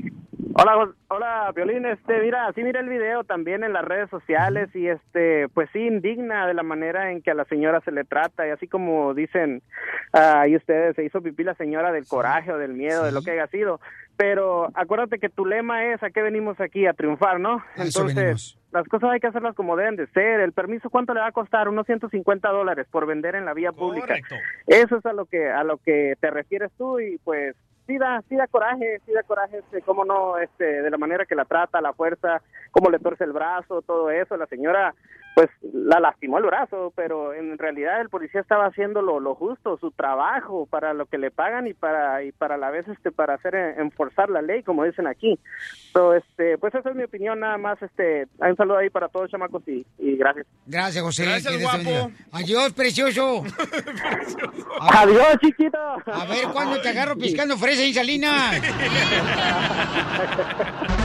Hola, 0.59 0.73
Jos- 0.75 0.95
hola, 1.09 1.51
Violín, 1.55 1.85
este, 1.85 2.19
mira, 2.21 2.51
sí 2.55 2.63
mira 2.63 2.79
el 2.79 2.89
video 2.89 3.23
también 3.23 3.63
en 3.63 3.73
las 3.73 3.85
redes 3.85 4.09
sociales 4.09 4.69
y 4.73 4.87
este, 4.87 5.47
pues 5.53 5.69
sí 5.71 5.79
indigna 5.79 6.47
de 6.47 6.55
la 6.55 6.63
manera 6.63 7.11
en 7.11 7.21
que 7.21 7.29
a 7.29 7.35
la 7.35 7.45
señora 7.45 7.79
se 7.85 7.91
le 7.91 8.03
trata 8.03 8.47
y 8.47 8.49
así 8.49 8.67
como 8.67 9.13
dicen 9.13 9.61
ah, 10.13 10.41
ahí 10.41 10.55
ustedes, 10.55 10.95
se 10.95 11.05
hizo 11.05 11.21
pipí 11.21 11.43
la 11.43 11.53
señora 11.53 11.91
del 11.91 12.07
coraje 12.07 12.51
o 12.51 12.57
del 12.57 12.73
miedo, 12.73 13.05
de 13.05 13.11
lo 13.11 13.21
que 13.21 13.31
haya 13.31 13.45
sido, 13.47 13.79
pero 14.17 14.71
acuérdate 14.73 15.19
que 15.19 15.29
tu 15.29 15.45
lema 15.45 15.85
es 15.93 16.01
a 16.01 16.09
qué 16.09 16.23
venimos 16.23 16.59
aquí, 16.59 16.87
a 16.87 16.93
triunfar, 16.93 17.39
¿no? 17.39 17.63
Entonces, 17.75 18.57
las 18.77 18.87
cosas 18.87 19.11
hay 19.11 19.19
que 19.19 19.27
hacerlas 19.27 19.55
como 19.55 19.75
deben 19.75 19.95
de 19.95 20.07
ser, 20.07 20.39
el 20.39 20.53
permiso 20.53 20.89
cuánto 20.89 21.13
le 21.13 21.19
va 21.19 21.27
a 21.27 21.31
costar, 21.31 21.67
unos 21.67 21.85
150 21.85 22.49
dólares 22.49 22.87
por 22.89 23.05
vender 23.05 23.35
en 23.35 23.45
la 23.45 23.53
vía 23.53 23.71
pública. 23.71 24.15
Eso 24.67 24.97
es 24.97 25.05
a 25.05 25.13
lo 25.13 25.25
que 25.25 25.49
a 25.49 25.63
lo 25.63 25.77
que 25.77 26.15
te 26.19 26.29
refieres 26.29 26.71
tú 26.77 26.99
y 26.99 27.17
pues 27.19 27.55
sí 27.87 27.97
da, 27.97 28.21
sí 28.29 28.35
da 28.35 28.47
coraje, 28.47 28.99
sí 29.05 29.13
da 29.13 29.23
coraje, 29.23 29.59
este, 29.59 29.81
cómo 29.81 30.05
no, 30.05 30.37
este, 30.37 30.81
de 30.81 30.89
la 30.89 30.97
manera 30.97 31.25
que 31.25 31.35
la 31.35 31.45
trata, 31.45 31.81
la 31.81 31.93
fuerza, 31.93 32.41
cómo 32.71 32.89
le 32.89 32.99
torce 32.99 33.23
el 33.23 33.31
brazo, 33.31 33.81
todo 33.81 34.11
eso. 34.11 34.37
La 34.37 34.45
señora, 34.45 34.93
pues, 35.37 35.51
la 35.61 35.99
lastimó 35.99 36.39
el 36.39 36.45
brazo, 36.45 36.91
pero 36.95 37.31
en 37.31 37.59
realidad 37.59 38.01
el 38.01 38.09
policía 38.09 38.41
estaba 38.41 38.65
haciendo 38.65 39.03
lo, 39.03 39.19
lo 39.19 39.35
justo, 39.35 39.77
su 39.77 39.91
trabajo 39.91 40.65
para 40.65 40.95
lo 40.95 41.05
que 41.05 41.19
le 41.19 41.29
pagan 41.29 41.67
y 41.67 41.75
para 41.75 42.23
y 42.23 42.31
para 42.31 42.57
la 42.57 42.71
vez, 42.71 42.87
este, 42.87 43.11
para 43.11 43.35
hacer 43.35 43.53
eh, 43.53 43.75
enforzar 43.77 44.31
la 44.31 44.41
ley, 44.41 44.63
como 44.63 44.83
dicen 44.83 45.05
aquí. 45.05 45.37
So, 45.93 46.15
este, 46.15 46.57
pues 46.57 46.73
esa 46.73 46.89
es 46.89 46.95
mi 46.95 47.03
opinión, 47.03 47.39
nada 47.39 47.59
más, 47.59 47.79
este, 47.83 48.25
un 48.39 48.55
saludo 48.55 48.77
ahí 48.77 48.89
para 48.89 49.09
todos, 49.09 49.29
chamacos, 49.29 49.61
y, 49.67 49.85
y 49.99 50.17
gracias. 50.17 50.47
Gracias, 50.65 51.03
José. 51.03 51.25
Gracias, 51.25 51.61
guapo. 51.61 52.11
Adiós, 52.31 52.73
precioso. 52.73 53.43
Adiós, 54.81 55.37
chiquito. 55.39 55.77
A 56.07 56.25
ver 56.25 56.47
cuándo 56.51 56.81
te 56.81 56.89
agarro 56.89 57.15
piscando 57.15 57.55
fresa 57.57 57.83
en 57.83 57.93
Salinas. 57.93 58.55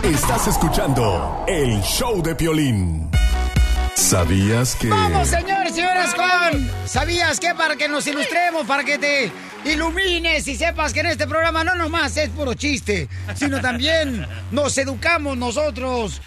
Estás 0.03 0.49
escuchando 0.49 1.45
el 1.47 1.83
show 1.83 2.23
de 2.23 2.35
Piolín. 2.35 3.11
¿Sabías 3.95 4.75
que... 4.77 4.89
Vamos, 4.89 5.29
señores, 5.29 5.75
señoras, 5.75 6.15
con 6.15 6.71
¿Sabías 6.87 7.39
que 7.39 7.55
Para 7.55 7.77
que 7.77 7.89
nos 7.89 8.07
ilustremos, 8.07 8.67
para 8.67 8.85
que 8.85 8.99
te 8.99 9.33
ilumines 9.65 10.47
y 10.49 10.57
sepas 10.57 10.93
que 10.93 11.01
en 11.01 11.07
este 11.07 11.27
programa 11.27 11.65
no 11.65 11.75
nomás 11.75 12.17
es 12.17 12.31
puro 12.31 12.55
chiste, 12.55 13.09
sino 13.35 13.61
también 13.61 14.27
nos 14.51 14.77
educamos 14.79 15.37
nosotros 15.37 16.21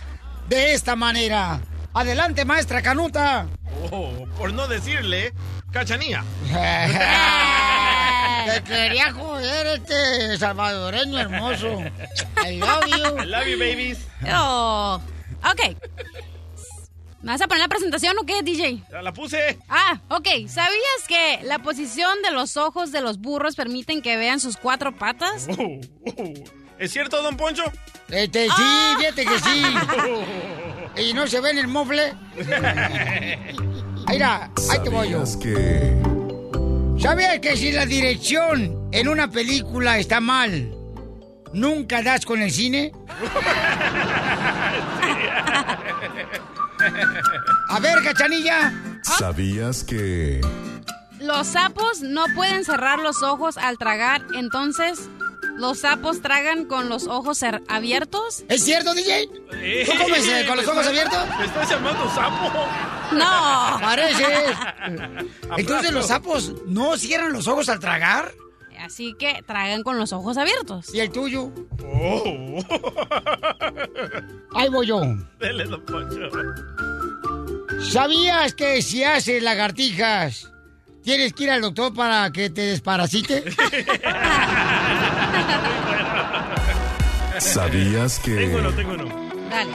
de 0.47 0.73
esta 0.73 0.95
manera. 0.95 1.59
Adelante, 1.93 2.45
maestra 2.45 2.81
Canuta. 2.81 3.47
Oh, 3.91 4.25
por 4.37 4.53
no 4.53 4.67
decirle, 4.67 5.33
cachanía. 5.71 6.23
Te 8.45 8.63
quería 8.63 9.11
joder 9.11 9.79
este 9.79 10.37
salvadoreño 10.37 11.19
hermoso. 11.19 11.81
I 12.45 12.57
love 12.57 12.85
you. 12.87 13.17
I 13.21 13.25
love 13.25 13.47
you, 13.47 13.57
babies. 13.59 13.99
Oh, 14.31 15.01
ok. 15.43 15.75
¿Me 17.25 17.31
vas 17.31 17.41
a 17.41 17.47
poner 17.47 17.63
la 17.63 17.67
presentación 17.67 18.15
o 18.19 18.23
qué, 18.23 18.43
DJ? 18.43 18.83
Ya 18.91 19.01
la 19.01 19.11
puse. 19.11 19.57
Ah, 19.67 19.99
ok. 20.09 20.27
¿Sabías 20.47 21.07
que 21.07 21.39
la 21.41 21.57
posición 21.57 22.21
de 22.21 22.29
los 22.29 22.55
ojos 22.55 22.91
de 22.91 23.01
los 23.01 23.17
burros 23.17 23.55
permiten 23.55 24.03
que 24.03 24.15
vean 24.15 24.39
sus 24.39 24.57
cuatro 24.57 24.95
patas? 24.95 25.47
Oh, 25.49 25.81
oh. 26.05 26.33
¿Es 26.77 26.91
cierto, 26.91 27.23
don 27.23 27.35
Poncho? 27.35 27.63
Este, 28.09 28.45
sí, 28.45 28.63
fíjate 28.99 29.25
que 29.25 29.39
sí. 29.39 29.63
¿Y 31.09 31.13
no 31.15 31.25
se 31.25 31.41
ve 31.41 31.49
en 31.49 31.57
el 31.57 31.67
mofle? 31.67 32.13
Mira, 34.07 34.51
ahí 34.69 34.79
te 34.83 34.89
voy 34.91 35.09
yo. 35.09 35.25
¿Sabías 35.25 35.37
que... 35.37 35.95
¿Sabías 36.99 37.39
que 37.39 37.57
si 37.57 37.71
la 37.71 37.87
dirección 37.87 38.87
en 38.91 39.07
una 39.07 39.31
película 39.31 39.97
está 39.97 40.19
mal, 40.19 40.75
nunca 41.53 42.03
das 42.03 42.23
con 42.23 42.43
el 42.43 42.51
cine? 42.51 42.91
A 47.69 47.79
ver, 47.79 48.03
cachanilla. 48.03 48.73
¿Sabías 49.03 49.83
que... 49.83 50.41
Los 51.19 51.47
sapos 51.47 52.01
no 52.01 52.25
pueden 52.35 52.65
cerrar 52.65 52.99
los 52.99 53.23
ojos 53.23 53.57
al 53.57 53.77
tragar, 53.77 54.25
entonces 54.35 55.09
los 55.57 55.79
sapos 55.79 56.21
tragan 56.21 56.65
con 56.65 56.89
los 56.89 57.07
ojos 57.07 57.41
abiertos. 57.67 58.43
¿Es 58.49 58.63
cierto, 58.63 58.93
DJ? 58.93 59.27
¿Tú 59.85 59.91
comes 59.97 60.27
eh, 60.27 60.45
con 60.45 60.57
los 60.57 60.67
ojos 60.67 60.85
abiertos? 60.85 61.19
¿Me 61.39 61.45
estás 61.45 61.69
llamando 61.69 62.09
sapo? 62.13 62.67
No. 63.13 63.79
Pareces. 63.79 64.57
Entonces 65.57 65.91
los 65.91 66.07
sapos 66.07 66.53
no 66.67 66.97
cierran 66.97 67.31
los 67.31 67.47
ojos 67.47 67.69
al 67.69 67.79
tragar. 67.79 68.33
Así 68.85 69.15
que 69.17 69.41
tragan 69.47 69.81
con 69.81 69.97
los 69.97 70.13
ojos 70.13 70.37
abiertos. 70.37 70.93
¿Y 70.93 70.99
el 70.99 71.09
tuyo? 71.11 71.51
Oh. 71.83 72.63
Ahí 74.53 74.69
voy 74.69 74.85
yo. 74.85 75.01
Dele, 75.39 75.63
don 75.63 75.83
Poncho. 75.85 76.29
¿Sabías 77.89 78.53
que 78.53 78.83
si 78.83 79.03
haces 79.03 79.41
lagartijas, 79.41 80.51
tienes 81.01 81.33
que 81.33 81.45
ir 81.45 81.49
al 81.49 81.61
doctor 81.61 81.95
para 81.95 82.31
que 82.31 82.51
te 82.51 82.61
desparasite? 82.61 83.45
¿Sabías 87.39 88.19
que... 88.19 88.35
Tengo 88.35 88.59
uno, 88.59 88.71
tengo 88.73 88.93
uno. 88.93 89.31
Dale. 89.49 89.73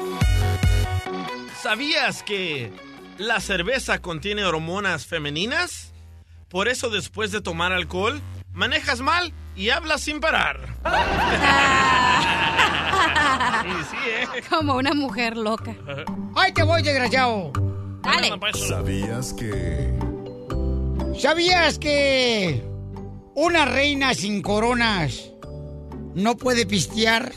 ¿Sabías 1.60 2.22
que 2.22 2.72
la 3.18 3.40
cerveza 3.40 3.98
contiene 3.98 4.44
hormonas 4.44 5.04
femeninas? 5.04 5.92
Por 6.48 6.68
eso 6.68 6.90
después 6.90 7.32
de 7.32 7.40
tomar 7.40 7.72
alcohol, 7.72 8.20
manejas 8.60 9.00
mal 9.00 9.32
y 9.56 9.70
hablas 9.70 10.02
sin 10.02 10.20
parar. 10.20 10.60
Sí, 13.62 13.70
sí, 13.90 13.96
¿eh? 14.06 14.42
Como 14.50 14.74
una 14.74 14.92
mujer 14.92 15.34
loca. 15.38 15.74
¡Ay, 16.36 16.52
te 16.52 16.62
voy, 16.62 16.82
desgraciado! 16.82 17.52
Dale. 18.02 18.30
¿Sabías 18.68 19.32
que... 19.32 19.98
¿Sabías 21.18 21.78
que 21.78 22.62
una 23.34 23.64
reina 23.64 24.12
sin 24.12 24.42
coronas 24.42 25.30
no 26.14 26.36
puede 26.36 26.66
pistear? 26.66 27.32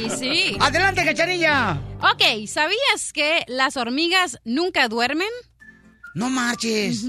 Y 0.00 0.10
sí. 0.10 0.56
¡Adelante, 0.60 1.04
cacharilla! 1.04 1.78
Ok, 2.00 2.46
¿sabías 2.48 3.12
que 3.12 3.44
las 3.46 3.76
hormigas 3.76 4.40
nunca 4.44 4.88
duermen? 4.88 5.28
No 6.14 6.30
marches. 6.30 7.04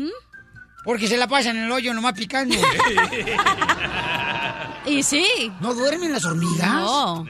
Porque 0.83 1.07
se 1.07 1.17
la 1.17 1.27
pasan 1.27 1.57
en 1.57 1.63
el 1.63 1.71
hoyo 1.71 1.93
nomás 1.93 2.13
picando. 2.13 2.55
y 4.85 5.01
sí. 5.01 5.25
¿No 5.61 5.73
duermen 5.73 6.11
las 6.11 6.25
hormigas? 6.25 6.67
No. 6.67 7.25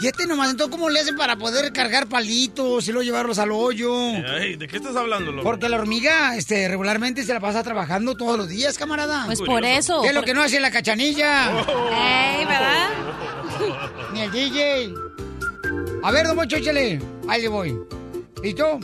Y 0.00 0.06
este 0.06 0.26
nomás, 0.26 0.50
entonces, 0.50 0.74
¿cómo 0.74 0.88
le 0.88 1.00
hacen 1.00 1.14
para 1.14 1.36
poder 1.36 1.70
cargar 1.74 2.06
palitos 2.06 2.88
y 2.88 2.92
luego 2.92 3.04
llevarlos 3.04 3.38
al 3.38 3.52
hoyo? 3.52 3.94
Ay, 3.94 4.56
¿De 4.56 4.66
qué 4.66 4.78
estás 4.78 4.96
hablando, 4.96 5.30
loco? 5.30 5.44
Porque 5.44 5.68
la 5.68 5.76
hormiga, 5.76 6.36
este, 6.36 6.68
regularmente 6.68 7.22
se 7.24 7.34
la 7.34 7.40
pasa 7.40 7.62
trabajando 7.62 8.14
todos 8.14 8.38
los 8.38 8.48
días, 8.48 8.78
camarada. 8.78 9.26
Pues 9.26 9.42
por 9.42 9.62
eso. 9.64 10.00
¿Qué 10.00 10.08
es 10.08 10.14
lo 10.14 10.22
que 10.22 10.32
no 10.32 10.42
hace 10.42 10.58
la 10.58 10.70
cachanilla? 10.70 11.50
Ey, 11.50 12.46
¿verdad? 12.46 12.88
Ni 14.14 14.20
el 14.22 14.32
DJ. 14.32 14.94
A 16.02 16.10
ver, 16.10 16.26
don 16.26 16.36
Mocho, 16.36 16.56
échale. 16.56 16.98
Ahí 17.28 17.42
le 17.42 17.48
voy. 17.48 17.78
¿Listo? 18.42 18.80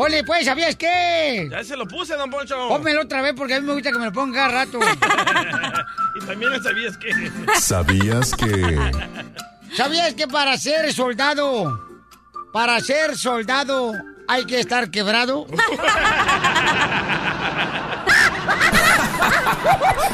Ponle, 0.00 0.24
pues, 0.24 0.46
¿sabías 0.46 0.76
qué? 0.76 1.46
Ya 1.50 1.62
se 1.62 1.76
lo 1.76 1.86
puse, 1.86 2.16
don 2.16 2.30
Poncho. 2.30 2.68
Pónmelo 2.68 3.02
otra 3.02 3.20
vez 3.20 3.34
porque 3.36 3.52
a 3.52 3.60
mí 3.60 3.66
me 3.66 3.74
gusta 3.74 3.92
que 3.92 3.98
me 3.98 4.06
lo 4.06 4.12
ponga 4.14 4.46
cada 4.46 4.64
rato. 4.64 4.78
y 6.16 6.24
también 6.24 6.62
sabías 6.62 6.96
que... 6.96 7.30
¿Sabías 7.60 8.34
que... 8.34 8.80
¿Sabías 9.76 10.14
que 10.14 10.26
para 10.26 10.56
ser 10.56 10.90
soldado, 10.94 11.86
para 12.50 12.80
ser 12.80 13.14
soldado, 13.14 13.92
hay 14.26 14.46
que 14.46 14.60
estar 14.60 14.90
quebrado? 14.90 15.46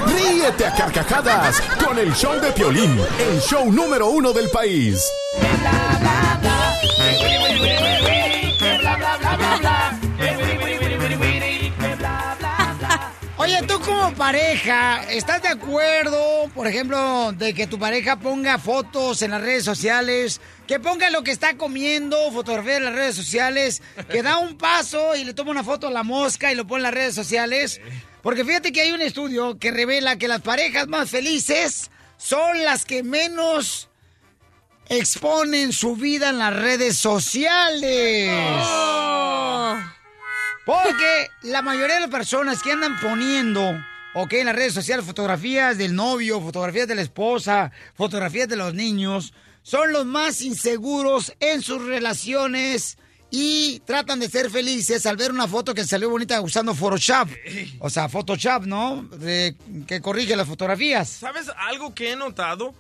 Ríete 0.06 0.66
a 0.66 0.74
carcajadas 0.74 1.60
con 1.86 1.96
el 1.96 2.12
show 2.12 2.40
de 2.40 2.50
Piolín, 2.50 3.00
el 3.20 3.40
show 3.40 3.70
número 3.70 4.08
uno 4.08 4.32
del 4.32 4.50
país. 4.50 5.00
Oye, 13.46 13.62
tú 13.62 13.78
como 13.78 14.12
pareja, 14.14 15.04
¿estás 15.08 15.40
de 15.40 15.46
acuerdo, 15.46 16.50
por 16.52 16.66
ejemplo, 16.66 17.30
de 17.30 17.54
que 17.54 17.68
tu 17.68 17.78
pareja 17.78 18.18
ponga 18.18 18.58
fotos 18.58 19.22
en 19.22 19.30
las 19.30 19.40
redes 19.40 19.62
sociales, 19.62 20.40
que 20.66 20.80
ponga 20.80 21.10
lo 21.10 21.22
que 21.22 21.30
está 21.30 21.56
comiendo, 21.56 22.16
fotografía 22.32 22.78
en 22.78 22.84
las 22.86 22.94
redes 22.94 23.14
sociales, 23.14 23.82
que 24.10 24.24
da 24.24 24.38
un 24.38 24.58
paso 24.58 25.14
y 25.14 25.22
le 25.22 25.32
toma 25.32 25.52
una 25.52 25.62
foto 25.62 25.86
a 25.86 25.92
la 25.92 26.02
mosca 26.02 26.50
y 26.50 26.56
lo 26.56 26.66
pone 26.66 26.80
en 26.80 26.82
las 26.82 26.94
redes 26.94 27.14
sociales? 27.14 27.80
Porque 28.20 28.44
fíjate 28.44 28.72
que 28.72 28.80
hay 28.80 28.90
un 28.90 29.00
estudio 29.00 29.56
que 29.60 29.70
revela 29.70 30.18
que 30.18 30.26
las 30.26 30.40
parejas 30.40 30.88
más 30.88 31.08
felices 31.08 31.92
son 32.16 32.64
las 32.64 32.84
que 32.84 33.04
menos 33.04 33.88
exponen 34.88 35.72
su 35.72 35.94
vida 35.94 36.30
en 36.30 36.38
las 36.38 36.52
redes 36.52 36.96
sociales. 36.96 38.28
Porque 40.66 41.28
la 41.42 41.62
mayoría 41.62 41.94
de 41.94 42.00
las 42.00 42.10
personas 42.10 42.60
que 42.60 42.72
andan 42.72 42.98
poniendo, 43.00 43.62
ok, 44.14 44.32
en 44.32 44.46
las 44.46 44.56
redes 44.56 44.74
sociales 44.74 45.06
fotografías 45.06 45.78
del 45.78 45.94
novio, 45.94 46.40
fotografías 46.40 46.88
de 46.88 46.96
la 46.96 47.02
esposa, 47.02 47.70
fotografías 47.94 48.48
de 48.48 48.56
los 48.56 48.74
niños, 48.74 49.32
son 49.62 49.92
los 49.92 50.04
más 50.04 50.42
inseguros 50.42 51.32
en 51.38 51.62
sus 51.62 51.84
relaciones 51.84 52.98
y 53.30 53.78
tratan 53.86 54.18
de 54.18 54.28
ser 54.28 54.50
felices 54.50 55.06
al 55.06 55.16
ver 55.16 55.30
una 55.30 55.46
foto 55.46 55.72
que 55.72 55.84
salió 55.84 56.10
bonita 56.10 56.40
usando 56.40 56.74
Photoshop. 56.74 57.28
O 57.78 57.88
sea, 57.88 58.08
Photoshop, 58.08 58.64
¿no? 58.64 59.08
Que 59.86 60.00
corrige 60.02 60.34
las 60.34 60.48
fotografías. 60.48 61.08
¿Sabes 61.08 61.48
algo 61.58 61.94
que 61.94 62.10
he 62.10 62.16
notado? 62.16 62.74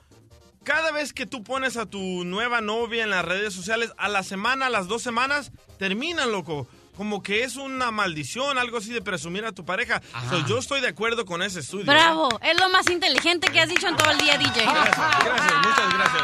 Cada 0.64 0.90
vez 0.90 1.12
que 1.12 1.26
tú 1.26 1.44
pones 1.44 1.76
a 1.76 1.86
tu 1.86 2.24
nueva 2.24 2.60
novia 2.60 3.04
en 3.04 3.10
las 3.10 3.24
redes 3.24 3.54
sociales, 3.54 3.92
a 3.96 4.08
la 4.08 4.24
semana, 4.24 4.66
a 4.66 4.70
las 4.70 4.88
dos 4.88 5.02
semanas, 5.02 5.52
terminan, 5.78 6.32
loco. 6.32 6.66
Como 6.96 7.22
que 7.22 7.44
es 7.44 7.56
una 7.56 7.90
maldición, 7.90 8.56
algo 8.56 8.78
así 8.78 8.92
de 8.92 9.02
presumir 9.02 9.44
a 9.44 9.52
tu 9.52 9.64
pareja. 9.64 10.00
So, 10.30 10.46
yo 10.46 10.58
estoy 10.58 10.80
de 10.80 10.88
acuerdo 10.88 11.26
con 11.26 11.42
ese 11.42 11.60
estudio. 11.60 11.84
¿eh? 11.84 11.94
Bravo, 11.94 12.28
es 12.42 12.58
lo 12.58 12.70
más 12.70 12.88
inteligente 12.90 13.48
que 13.52 13.60
has 13.60 13.68
dicho 13.68 13.86
en 13.86 13.96
todo 13.96 14.10
el 14.10 14.18
día, 14.18 14.38
DJ. 14.38 14.62
Gracias, 14.62 14.96
gracias, 14.96 15.54
muchas 15.62 15.94
gracias. 15.94 16.22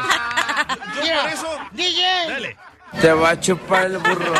Yo 0.95 1.21
por 1.21 1.29
eso... 1.29 1.59
DJ. 1.73 2.01
Dale. 2.27 2.57
Te 3.01 3.11
va 3.11 3.29
a 3.31 3.39
chupar 3.39 3.85
el 3.85 3.97
burro. 3.97 4.33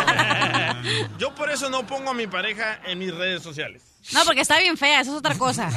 Yo 1.18 1.34
por 1.36 1.52
eso 1.52 1.70
no 1.70 1.86
pongo 1.86 2.12
a 2.12 2.14
mi 2.14 2.28
pareja 2.28 2.80
en 2.86 3.00
mis 3.00 3.14
redes 3.14 3.42
sociales. 3.42 3.84
No, 4.12 4.26
porque 4.26 4.42
está 4.42 4.60
bien 4.60 4.78
fea, 4.78 5.02
eso 5.02 5.12
es 5.12 5.18
otra 5.18 5.36
cosa. 5.36 5.70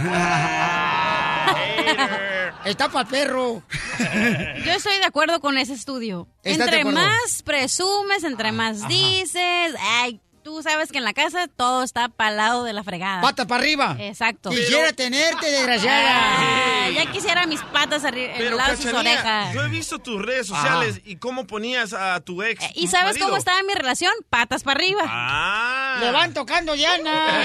Está 2.65 2.89
para 2.89 3.09
perro. 3.09 3.63
Yo 4.65 4.73
estoy 4.73 4.97
de 4.99 5.05
acuerdo 5.05 5.41
con 5.41 5.57
ese 5.59 5.75
estudio. 5.75 6.29
¿Estás 6.43 6.71
de 6.71 6.81
Entre 6.81 6.93
más 6.93 7.43
presumes, 7.45 8.25
entre 8.25 8.53
más 8.53 8.89
dices, 8.89 9.75
ay, 9.81 10.21
tú 10.47 10.63
sabes 10.63 10.93
que 10.93 10.99
en 10.99 11.05
la 11.05 11.13
casa 11.13 11.49
todo 11.49 11.83
está 11.83 12.09
para 12.09 12.31
el 12.31 12.37
lado 12.37 12.63
de 12.63 12.73
la 12.73 12.85
fregada. 12.85 13.21
Pata 13.21 13.49
para 13.49 13.61
arriba. 13.61 13.97
Exacto. 13.99 14.51
Quisiera 14.51 14.93
tenerte, 14.93 15.45
desgraciada. 15.45 16.09
Ah, 16.09 16.89
ya 16.89 17.11
quisiera 17.11 17.49
mis 17.49 17.61
patas 17.63 18.05
arriba, 18.05 18.35
en 18.37 18.57
lado 18.57 18.71
de 18.71 18.77
sus 18.77 18.93
orejas. 18.93 19.53
yo 19.53 19.65
he 19.65 19.69
visto 19.69 19.99
tus 19.99 20.23
redes 20.23 20.47
sociales 20.47 21.01
y 21.05 21.17
cómo 21.17 21.49
ponías 21.49 21.93
a 21.93 22.21
tu 22.21 22.45
ex. 22.45 22.63
Eh, 22.63 22.71
¿Y 22.77 22.87
sabes 22.87 23.15
marido. 23.15 23.27
cómo 23.27 23.39
estaba 23.39 23.61
mi 23.65 23.75
relación? 23.75 24.13
Patas 24.31 24.63
para 24.63 24.79
arriba. 24.79 25.03
Ah. 25.05 25.99
Le 26.01 26.13
van 26.13 26.33
tocando 26.33 26.75
Diana. 26.75 27.43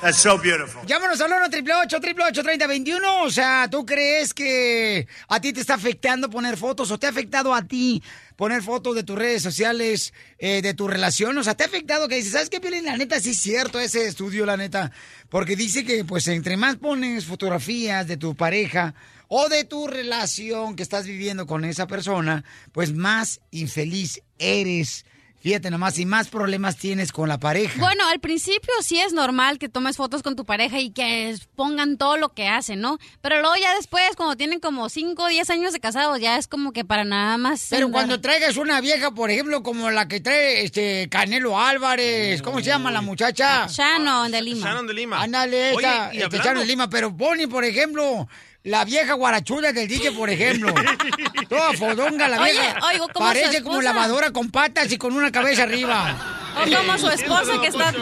That's 0.00 0.16
so 0.16 0.38
beautiful. 0.38 0.86
Llámanos 0.86 1.20
al 1.20 1.32
1 1.32 1.36
888 1.36 1.96
888 1.98 2.42
3021 2.42 3.22
O 3.24 3.30
sea, 3.30 3.68
¿tú 3.70 3.84
crees 3.84 4.32
que 4.32 5.06
a 5.28 5.38
ti 5.38 5.52
te 5.52 5.60
está 5.60 5.74
afectando 5.74 6.30
poner 6.30 6.56
fotos 6.56 6.90
o 6.90 6.98
te 6.98 7.06
ha 7.06 7.10
afectado 7.10 7.52
a 7.52 7.60
ti 7.60 8.02
poner 8.36 8.62
fotos 8.62 8.94
de 8.94 9.02
tus 9.02 9.16
redes 9.16 9.42
sociales, 9.42 10.12
eh, 10.38 10.62
de 10.62 10.74
tu 10.74 10.88
relación? 10.88 11.36
O 11.38 11.44
sea, 11.44 11.54
¿te 11.54 11.64
ha 11.64 11.66
afectado 11.66 12.08
que 12.08 12.16
dices, 12.16 12.32
¿sabes 12.32 12.50
qué, 12.50 12.60
Piolín? 12.60 12.84
La 12.84 12.96
neta, 12.96 13.20
sí 13.20 13.30
es 13.30 13.38
cierto 13.38 13.78
ese 13.78 14.06
estudio, 14.06 14.46
la 14.46 14.56
neta. 14.56 14.92
Porque 15.28 15.56
dice 15.56 15.84
que, 15.84 16.04
pues, 16.04 16.28
entre 16.28 16.56
más 16.56 16.76
pones 16.76 17.24
fotografías 17.24 18.06
de 18.06 18.16
tu 18.16 18.34
pareja 18.34 18.94
o 19.28 19.48
de 19.48 19.64
tu 19.64 19.86
relación 19.86 20.76
que 20.76 20.82
estás 20.82 21.06
viviendo 21.06 21.46
con 21.46 21.64
esa 21.64 21.86
persona, 21.86 22.44
pues 22.72 22.92
más 22.92 23.40
infeliz 23.50 24.22
eres. 24.38 25.04
Fíjate 25.44 25.68
nomás, 25.70 25.98
y 25.98 26.06
más 26.06 26.28
problemas 26.28 26.78
tienes 26.78 27.12
con 27.12 27.28
la 27.28 27.38
pareja. 27.38 27.78
Bueno, 27.78 28.02
al 28.08 28.18
principio 28.18 28.72
sí 28.80 28.98
es 28.98 29.12
normal 29.12 29.58
que 29.58 29.68
tomes 29.68 29.98
fotos 29.98 30.22
con 30.22 30.36
tu 30.36 30.46
pareja 30.46 30.80
y 30.80 30.88
que 30.90 31.36
pongan 31.54 31.98
todo 31.98 32.16
lo 32.16 32.30
que 32.32 32.48
hacen, 32.48 32.80
¿no? 32.80 32.96
Pero 33.20 33.40
luego 33.42 33.54
ya 33.60 33.74
después, 33.76 34.02
cuando 34.16 34.36
tienen 34.36 34.58
como 34.58 34.88
5 34.88 35.22
o 35.22 35.28
10 35.28 35.50
años 35.50 35.74
de 35.74 35.80
casados, 35.80 36.18
ya 36.18 36.38
es 36.38 36.48
como 36.48 36.72
que 36.72 36.86
para 36.86 37.04
nada 37.04 37.36
más... 37.36 37.66
Pero 37.68 37.88
andar- 37.88 37.92
cuando 37.92 38.20
traigas 38.22 38.56
una 38.56 38.80
vieja, 38.80 39.10
por 39.10 39.30
ejemplo, 39.30 39.62
como 39.62 39.90
la 39.90 40.08
que 40.08 40.20
trae 40.20 40.64
este 40.64 41.10
Canelo 41.10 41.60
Álvarez, 41.60 42.40
¿cómo 42.40 42.60
se 42.60 42.64
llama 42.64 42.90
la 42.90 43.02
muchacha? 43.02 43.66
Shannon 43.68 44.32
de 44.32 44.40
Lima. 44.40 44.66
Shannon 44.66 44.86
de 44.86 44.94
Lima. 44.94 45.20
Ándale, 45.22 45.74
Oye, 45.74 45.86
esa, 45.86 46.14
y 46.14 46.22
este, 46.22 46.38
Shannon 46.38 46.60
de 46.60 46.66
Lima, 46.66 46.88
pero 46.88 47.10
Bonnie, 47.10 47.48
por 47.48 47.64
ejemplo, 47.64 48.26
la 48.64 48.84
vieja 48.84 49.12
guarachuda 49.12 49.72
del 49.72 49.86
DJ, 49.86 50.12
por 50.12 50.30
ejemplo. 50.30 50.74
Toda 51.48 51.74
fodonga 51.74 52.28
la 52.28 52.40
Oye, 52.40 52.52
vieja. 52.52 52.78
oigo, 52.86 53.08
como 53.12 53.26
Parece 53.26 53.58
su 53.58 53.64
como 53.64 53.82
lavadora 53.82 54.32
con 54.32 54.50
patas 54.50 54.90
y 54.90 54.96
con 54.96 55.14
una 55.14 55.30
cabeza 55.30 55.64
arriba. 55.64 56.16
O 56.56 56.76
como 56.76 56.98
su 56.98 57.08
esposa 57.08 57.60
que 57.60 57.68
está... 57.68 57.92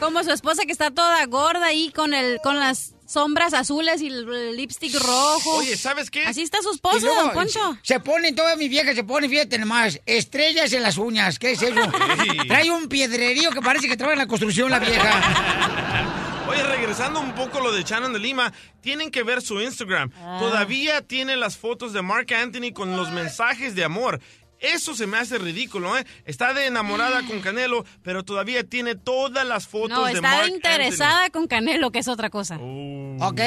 Como 0.00 0.24
su 0.24 0.30
esposa 0.30 0.62
que 0.64 0.72
está 0.72 0.90
toda 0.90 1.24
gorda 1.26 1.66
ahí 1.66 1.90
con 1.90 2.14
el 2.14 2.38
con 2.42 2.58
las 2.58 2.94
sombras 3.04 3.52
azules 3.52 4.00
y 4.00 4.06
el 4.06 4.56
lipstick 4.56 4.94
rojo. 4.94 5.56
Oye, 5.56 5.76
¿sabes 5.76 6.10
qué? 6.10 6.24
Así 6.24 6.42
está 6.42 6.62
su 6.62 6.70
Y 6.70 6.74
esposa, 6.76 7.00
luego, 7.00 7.22
don 7.22 7.32
Poncho. 7.32 7.78
Se 7.82 7.98
pone, 8.00 8.32
toda 8.32 8.54
mi 8.56 8.68
vieja 8.68 8.94
se 8.94 9.02
pone, 9.04 9.28
fíjate 9.28 9.58
nomás, 9.58 10.00
estrellas 10.06 10.72
en 10.72 10.82
las 10.82 10.96
uñas. 10.98 11.38
¿Qué 11.38 11.52
es 11.52 11.62
eso? 11.62 11.74
Sí. 12.22 12.48
Trae 12.48 12.70
un 12.70 12.88
piedrerío 12.88 13.50
que 13.50 13.60
parece 13.60 13.88
que 13.88 13.96
trabaja 13.96 14.14
en 14.14 14.20
la 14.20 14.28
construcción 14.28 14.70
la 14.70 14.78
vieja. 14.78 16.14
Oye, 16.48 16.62
regresando 16.62 17.20
un 17.20 17.34
poco 17.34 17.60
lo 17.60 17.72
de 17.72 17.82
Shannon 17.82 18.12
de 18.14 18.18
Lima, 18.18 18.52
tienen 18.80 19.10
que 19.10 19.22
ver 19.22 19.42
su 19.42 19.60
Instagram. 19.60 20.10
Ah. 20.16 20.38
Todavía 20.40 21.02
tiene 21.02 21.36
las 21.36 21.58
fotos 21.58 21.92
de 21.92 22.00
Mark 22.00 22.32
Anthony 22.32 22.72
con 22.72 22.96
los 22.96 23.10
mensajes 23.10 23.74
de 23.74 23.84
amor. 23.84 24.18
Eso 24.60 24.94
se 24.94 25.06
me 25.06 25.18
hace 25.18 25.38
ridículo, 25.38 25.96
¿eh? 25.96 26.04
Está 26.24 26.52
de 26.52 26.66
enamorada 26.66 27.22
con 27.26 27.40
Canelo, 27.40 27.84
pero 28.02 28.24
todavía 28.24 28.64
tiene 28.64 28.94
todas 28.96 29.46
las 29.46 29.68
fotos 29.68 29.90
No, 29.98 30.04
de 30.06 30.12
está 30.14 30.22
Mark 30.22 30.48
interesada 30.48 31.30
con 31.30 31.46
Canelo, 31.46 31.90
que 31.90 32.00
es 32.00 32.08
otra 32.08 32.28
cosa. 32.30 32.54
Anthony. 32.54 33.16
Ok, 33.20 33.40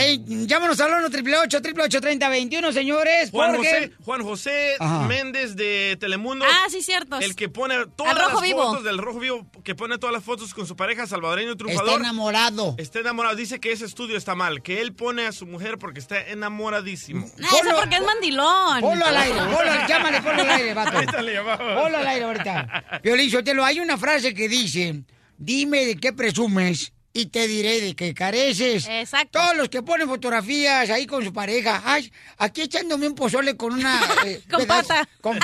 llámanos 0.48 0.80
al 0.80 0.92
1 0.94 1.08
888 1.08 2.02
3021 2.02 2.72
señores. 2.72 3.30
Juan 3.32 3.56
porque... 3.56 3.68
José, 3.70 3.92
Juan 4.04 4.24
José 4.24 4.76
Ajá. 4.80 5.08
Méndez 5.08 5.56
de 5.56 5.98
Telemundo. 6.00 6.46
Ah, 6.48 6.68
sí, 6.70 6.82
cierto. 6.82 7.20
El 7.20 7.36
que 7.36 7.50
pone 7.50 7.76
todas 7.96 8.18
Rojo 8.18 8.34
las 8.36 8.42
Vivo. 8.42 8.64
fotos 8.70 8.84
del 8.84 8.98
Rojo 8.98 9.20
Vivo, 9.20 9.48
que 9.64 9.76
pone 9.76 9.98
todas 9.98 10.14
las 10.14 10.24
fotos 10.24 10.54
con 10.54 10.66
su 10.68 10.76
pareja 10.76 11.08
salvadoreño 11.08 11.52
Está 11.52 11.64
triunfador. 11.66 12.00
enamorado. 12.00 12.76
Está 12.78 13.00
enamorado. 13.00 13.36
Dice 13.36 13.60
que 13.60 13.72
ese 13.72 13.86
estudio 13.86 14.18
está 14.18 14.36
mal, 14.36 14.62
que 14.62 14.82
él 14.82 14.94
pone 14.94 15.26
a 15.28 15.32
su 15.32 15.46
mujer 15.46 15.78
porque 15.78 16.00
está 16.00 16.20
enamoradísimo. 16.22 17.26
Ah, 17.42 17.48
eso 17.62 17.76
porque 17.78 17.96
es 17.96 18.04
mandilón. 18.06 18.82
Ponlo 18.82 19.06
al 19.06 19.18
aire, 19.18 19.40
ponlo, 19.40 19.72
llámale, 19.88 20.22
ponlo 20.22 20.42
al 20.42 20.50
aire, 20.50 20.74
vato. 20.74 21.01
Ahorita 21.06 21.22
le 21.22 21.34
llamaba. 21.34 21.82
Ponlo 21.82 21.98
al 21.98 22.08
aire 22.08 22.26
ahorita. 22.26 23.02
Sotelo, 23.32 23.64
hay 23.66 23.80
una 23.80 23.98
frase 23.98 24.34
que 24.34 24.48
dice, 24.48 25.04
dime 25.38 25.86
de 25.86 25.96
qué 25.98 26.14
presumes 26.14 26.94
y 27.14 27.26
te 27.26 27.48
diré 27.48 27.82
de 27.82 27.96
qué 27.96 28.14
careces. 28.14 28.88
Exacto. 28.88 29.40
Todos 29.40 29.56
los 29.58 29.70
que 29.70 29.82
ponen 29.82 30.08
fotografías 30.08 30.90
ahí 30.90 31.06
con 31.06 31.24
su 31.26 31.34
pareja, 31.34 31.82
ay, 31.86 32.12
aquí 32.38 32.62
echándome 32.62 33.08
un 33.08 33.16
pozole 33.16 33.58
con 33.58 33.74
una... 33.74 34.00
eh, 34.26 34.42
Con 34.50 34.62
pedazo- 34.62 34.88
pata. 34.88 35.10
con- 35.20 35.38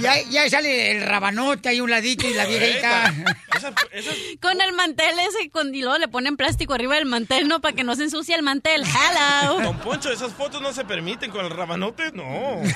ya, 0.00 0.22
ya 0.30 0.48
sale 0.50 0.92
el 0.92 1.02
rabanote 1.02 1.68
ahí 1.68 1.80
un 1.80 1.90
ladito 1.90 2.26
y 2.28 2.34
la 2.34 2.46
viejita... 2.46 3.14
Esa- 3.56 3.72
esa- 3.92 4.10
Con 4.40 4.60
el 4.60 4.72
mantel 4.74 5.14
ese, 5.18 5.50
con, 5.50 5.74
y 5.74 5.80
luego 5.82 5.98
le 5.98 6.08
ponen 6.08 6.36
plástico 6.36 6.74
arriba 6.74 6.94
del 6.96 7.06
mantel, 7.06 7.48
¿no? 7.48 7.60
Para 7.60 7.74
que 7.74 7.84
no 7.84 7.96
se 7.96 8.04
ensucie 8.04 8.34
el 8.34 8.42
mantel. 8.42 8.82
Hello. 8.82 9.60
Don 9.62 9.78
Poncho, 9.78 10.10
esas 10.12 10.32
fotos 10.32 10.60
no 10.60 10.72
se 10.72 10.84
permiten 10.84 11.30
con 11.30 11.44
el 11.44 11.50
rabanote, 11.50 12.12
no. 12.12 12.60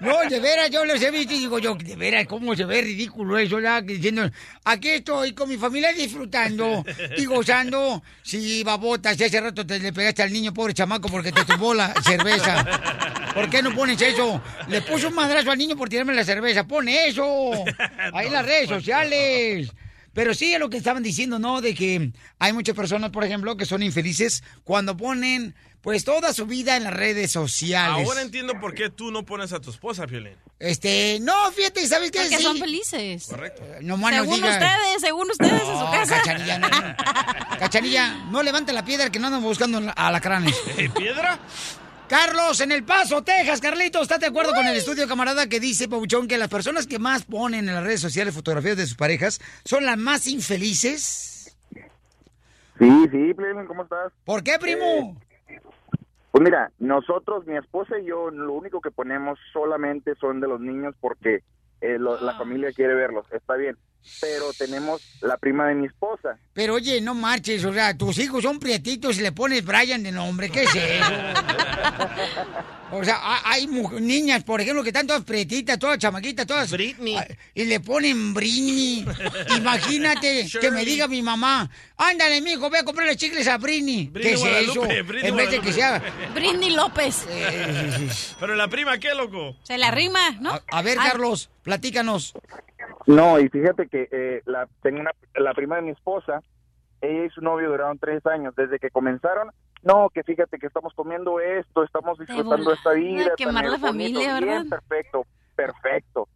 No, 0.00 0.18
de 0.28 0.40
veras, 0.40 0.68
yo 0.68 0.84
los 0.84 1.00
he 1.00 1.12
visto 1.12 1.32
y 1.32 1.38
digo 1.38 1.60
yo, 1.60 1.76
de 1.76 1.94
veras, 1.94 2.26
cómo 2.26 2.56
se 2.56 2.64
ve 2.64 2.82
ridículo 2.82 3.38
eso, 3.38 3.60
ya, 3.60 3.80
diciendo, 3.80 4.28
aquí 4.64 4.88
estoy 4.88 5.32
con 5.32 5.48
mi 5.48 5.56
familia 5.56 5.92
disfrutando 5.92 6.84
y 7.16 7.24
gozando. 7.24 8.02
Sí, 8.22 8.64
babota, 8.64 9.14
si 9.14 9.22
hace 9.22 9.40
rato 9.40 9.64
te 9.64 9.78
le 9.78 9.92
pegaste 9.92 10.24
al 10.24 10.32
niño, 10.32 10.52
pobre 10.52 10.74
chamaco, 10.74 11.08
porque 11.08 11.30
te 11.30 11.44
tumbó 11.44 11.72
la 11.72 11.94
cerveza. 12.02 12.64
¿Por 13.32 13.48
qué 13.48 13.62
no 13.62 13.72
pones 13.76 14.02
eso? 14.02 14.42
Le 14.66 14.82
puso 14.82 15.06
un 15.06 15.14
madrazo 15.14 15.52
al 15.52 15.58
niño 15.62 15.76
por 15.76 15.88
tirarme 15.88 16.14
la 16.14 16.24
cerveza. 16.24 16.66
Pone 16.66 17.06
eso. 17.06 17.52
Ahí 18.12 18.26
en 18.26 18.32
las 18.32 18.44
redes 18.44 18.68
sociales. 18.68 19.70
Pero 20.14 20.34
sí 20.34 20.52
es 20.52 20.60
lo 20.60 20.68
que 20.68 20.76
estaban 20.76 21.02
diciendo, 21.02 21.38
¿no? 21.38 21.60
De 21.62 21.74
que 21.74 22.12
hay 22.38 22.52
muchas 22.52 22.76
personas, 22.76 23.10
por 23.10 23.24
ejemplo, 23.24 23.56
que 23.56 23.64
son 23.64 23.82
infelices 23.82 24.44
cuando 24.62 24.94
ponen 24.96 25.54
pues 25.80 26.04
toda 26.04 26.32
su 26.32 26.46
vida 26.46 26.76
en 26.76 26.84
las 26.84 26.92
redes 26.92 27.32
sociales. 27.32 28.06
Ahora 28.06 28.20
entiendo 28.20 28.60
por 28.60 28.72
qué 28.74 28.88
tú 28.90 29.10
no 29.10 29.24
pones 29.24 29.52
a 29.52 29.60
tu 29.60 29.70
esposa, 29.70 30.06
Piolín. 30.06 30.36
Este, 30.60 31.18
no, 31.22 31.50
fíjate, 31.50 31.84
¿sabes 31.88 32.12
qué? 32.12 32.20
Porque 32.20 32.36
Sí. 32.36 32.42
son 32.42 32.56
felices. 32.58 33.26
Correcto. 33.28 33.64
No 33.80 33.96
más 33.96 34.12
nos 34.14 34.20
según 34.22 34.36
digas. 34.36 34.52
ustedes, 34.62 35.00
según 35.00 35.30
ustedes 35.30 35.52
en 35.54 35.58
su 35.66 35.72
No, 35.72 35.90
casa. 35.90 36.16
Cachanilla, 36.18 36.58
no, 36.58 36.68
no. 36.68 36.96
Cachanilla, 37.58 38.14
no 38.30 38.42
levante 38.44 38.72
la 38.72 38.84
piedra 38.84 39.10
que 39.10 39.18
no 39.18 39.26
andamos 39.26 39.48
buscando 39.48 39.82
alacranes. 39.96 40.54
¿Eh, 40.76 40.88
¿Piedra? 40.96 41.40
Carlos, 42.16 42.60
en 42.60 42.72
El 42.72 42.84
Paso, 42.84 43.22
Texas, 43.24 43.58
Carlitos, 43.62 44.02
¿estás 44.02 44.20
de 44.20 44.26
acuerdo 44.26 44.52
con 44.52 44.66
el 44.66 44.76
estudio 44.76 45.08
camarada 45.08 45.46
que 45.48 45.58
dice, 45.60 45.88
Pabuchón, 45.88 46.28
que 46.28 46.36
las 46.36 46.48
personas 46.50 46.86
que 46.86 46.98
más 46.98 47.24
ponen 47.24 47.66
en 47.70 47.74
las 47.74 47.82
redes 47.82 48.02
sociales 48.02 48.34
fotografías 48.34 48.76
de 48.76 48.84
sus 48.86 48.98
parejas 48.98 49.40
son 49.64 49.86
las 49.86 49.96
más 49.96 50.26
infelices? 50.26 51.56
Sí, 52.78 52.90
sí, 53.10 53.32
Piolín, 53.34 53.64
¿cómo 53.66 53.84
estás? 53.84 54.12
¿Por 54.26 54.42
qué, 54.44 54.58
primo? 54.60 55.18
Pues 56.32 56.44
mira, 56.44 56.70
nosotros, 56.80 57.46
mi 57.46 57.56
esposa 57.56 57.98
y 57.98 58.04
yo, 58.04 58.30
lo 58.30 58.52
único 58.52 58.82
que 58.82 58.90
ponemos 58.90 59.38
solamente 59.50 60.14
son 60.16 60.40
de 60.42 60.48
los 60.48 60.60
niños 60.60 60.94
porque 61.00 61.42
eh, 61.80 61.96
lo- 61.98 62.20
la 62.20 62.34
familia 62.36 62.72
quiere 62.72 62.92
verlos, 62.94 63.24
está 63.32 63.54
bien. 63.54 63.78
Pero 64.20 64.52
tenemos 64.52 65.02
la 65.20 65.36
prima 65.36 65.68
de 65.68 65.74
mi 65.74 65.86
esposa. 65.86 66.36
Pero 66.52 66.74
oye, 66.74 67.00
no 67.00 67.14
marches, 67.14 67.64
o 67.64 67.72
sea, 67.72 67.96
tus 67.96 68.18
hijos 68.18 68.42
son 68.42 68.58
prietitos 68.58 69.18
y 69.18 69.22
le 69.22 69.32
pones 69.32 69.64
Brian 69.64 70.02
de 70.02 70.12
nombre, 70.12 70.50
¿qué 70.50 70.62
es 70.64 70.74
eso? 70.74 71.04
O 72.94 73.02
sea, 73.02 73.16
ha- 73.16 73.52
hay 73.52 73.66
niñas, 73.66 74.44
por 74.44 74.60
ejemplo, 74.60 74.82
que 74.82 74.90
están 74.90 75.06
todas 75.06 75.24
prietitas, 75.24 75.78
todas 75.78 75.96
chamaquitas, 75.96 76.46
todas... 76.46 76.70
Britney. 76.70 77.16
Ah, 77.16 77.26
Y 77.54 77.64
le 77.64 77.80
ponen 77.80 78.34
Britney. 78.34 79.06
Imagínate 79.56 80.46
que 80.60 80.70
me 80.70 80.84
diga 80.84 81.08
mi 81.08 81.22
mamá, 81.22 81.70
ándale, 81.96 82.42
mijo, 82.42 82.68
ve 82.68 82.80
a 82.80 82.84
comprarle 82.84 83.16
chicles 83.16 83.48
a 83.48 83.56
Britney. 83.56 84.08
Britney 84.08 84.22
¿Qué 84.22 84.34
es 84.34 84.40
Guadalupe, 84.40 84.98
eso? 84.98 85.04
Britney 85.06 85.30
en 85.30 85.36
vez 85.36 85.50
de 85.50 85.60
que 85.60 85.72
sea... 85.72 86.02
Britney 86.34 86.68
López. 86.76 87.24
Pero 88.38 88.54
la 88.56 88.68
prima, 88.68 88.98
¿qué, 88.98 89.14
loco? 89.14 89.56
Se 89.62 89.78
la 89.78 89.90
rima, 89.90 90.32
¿no? 90.42 90.50
A, 90.52 90.62
a 90.70 90.82
ver, 90.82 90.98
Ay, 91.00 91.08
Carlos, 91.12 91.48
platícanos. 91.62 92.34
No, 93.06 93.38
y 93.38 93.48
fíjate 93.48 93.88
que 93.88 94.08
eh, 94.10 94.42
la, 94.46 94.68
tengo 94.82 95.00
una, 95.00 95.10
la 95.34 95.54
prima 95.54 95.76
de 95.76 95.82
mi 95.82 95.90
esposa, 95.90 96.40
ella 97.00 97.24
y 97.24 97.30
su 97.30 97.40
novio 97.40 97.68
duraron 97.68 97.98
tres 97.98 98.24
años. 98.26 98.54
Desde 98.54 98.78
que 98.78 98.90
comenzaron, 98.90 99.50
no, 99.82 100.08
que 100.10 100.22
fíjate 100.22 100.58
que 100.58 100.66
estamos 100.66 100.94
comiendo 100.94 101.40
esto, 101.40 101.82
estamos 101.82 102.18
disfrutando 102.18 102.72
esta 102.72 102.92
vida. 102.92 103.32
quemar 103.36 103.64
la 103.64 103.70
bonito, 103.70 103.86
familia, 103.86 104.38
bien, 104.38 104.48
¿verdad? 104.48 104.64
Perfecto, 104.68 105.26
perfecto. 105.56 106.28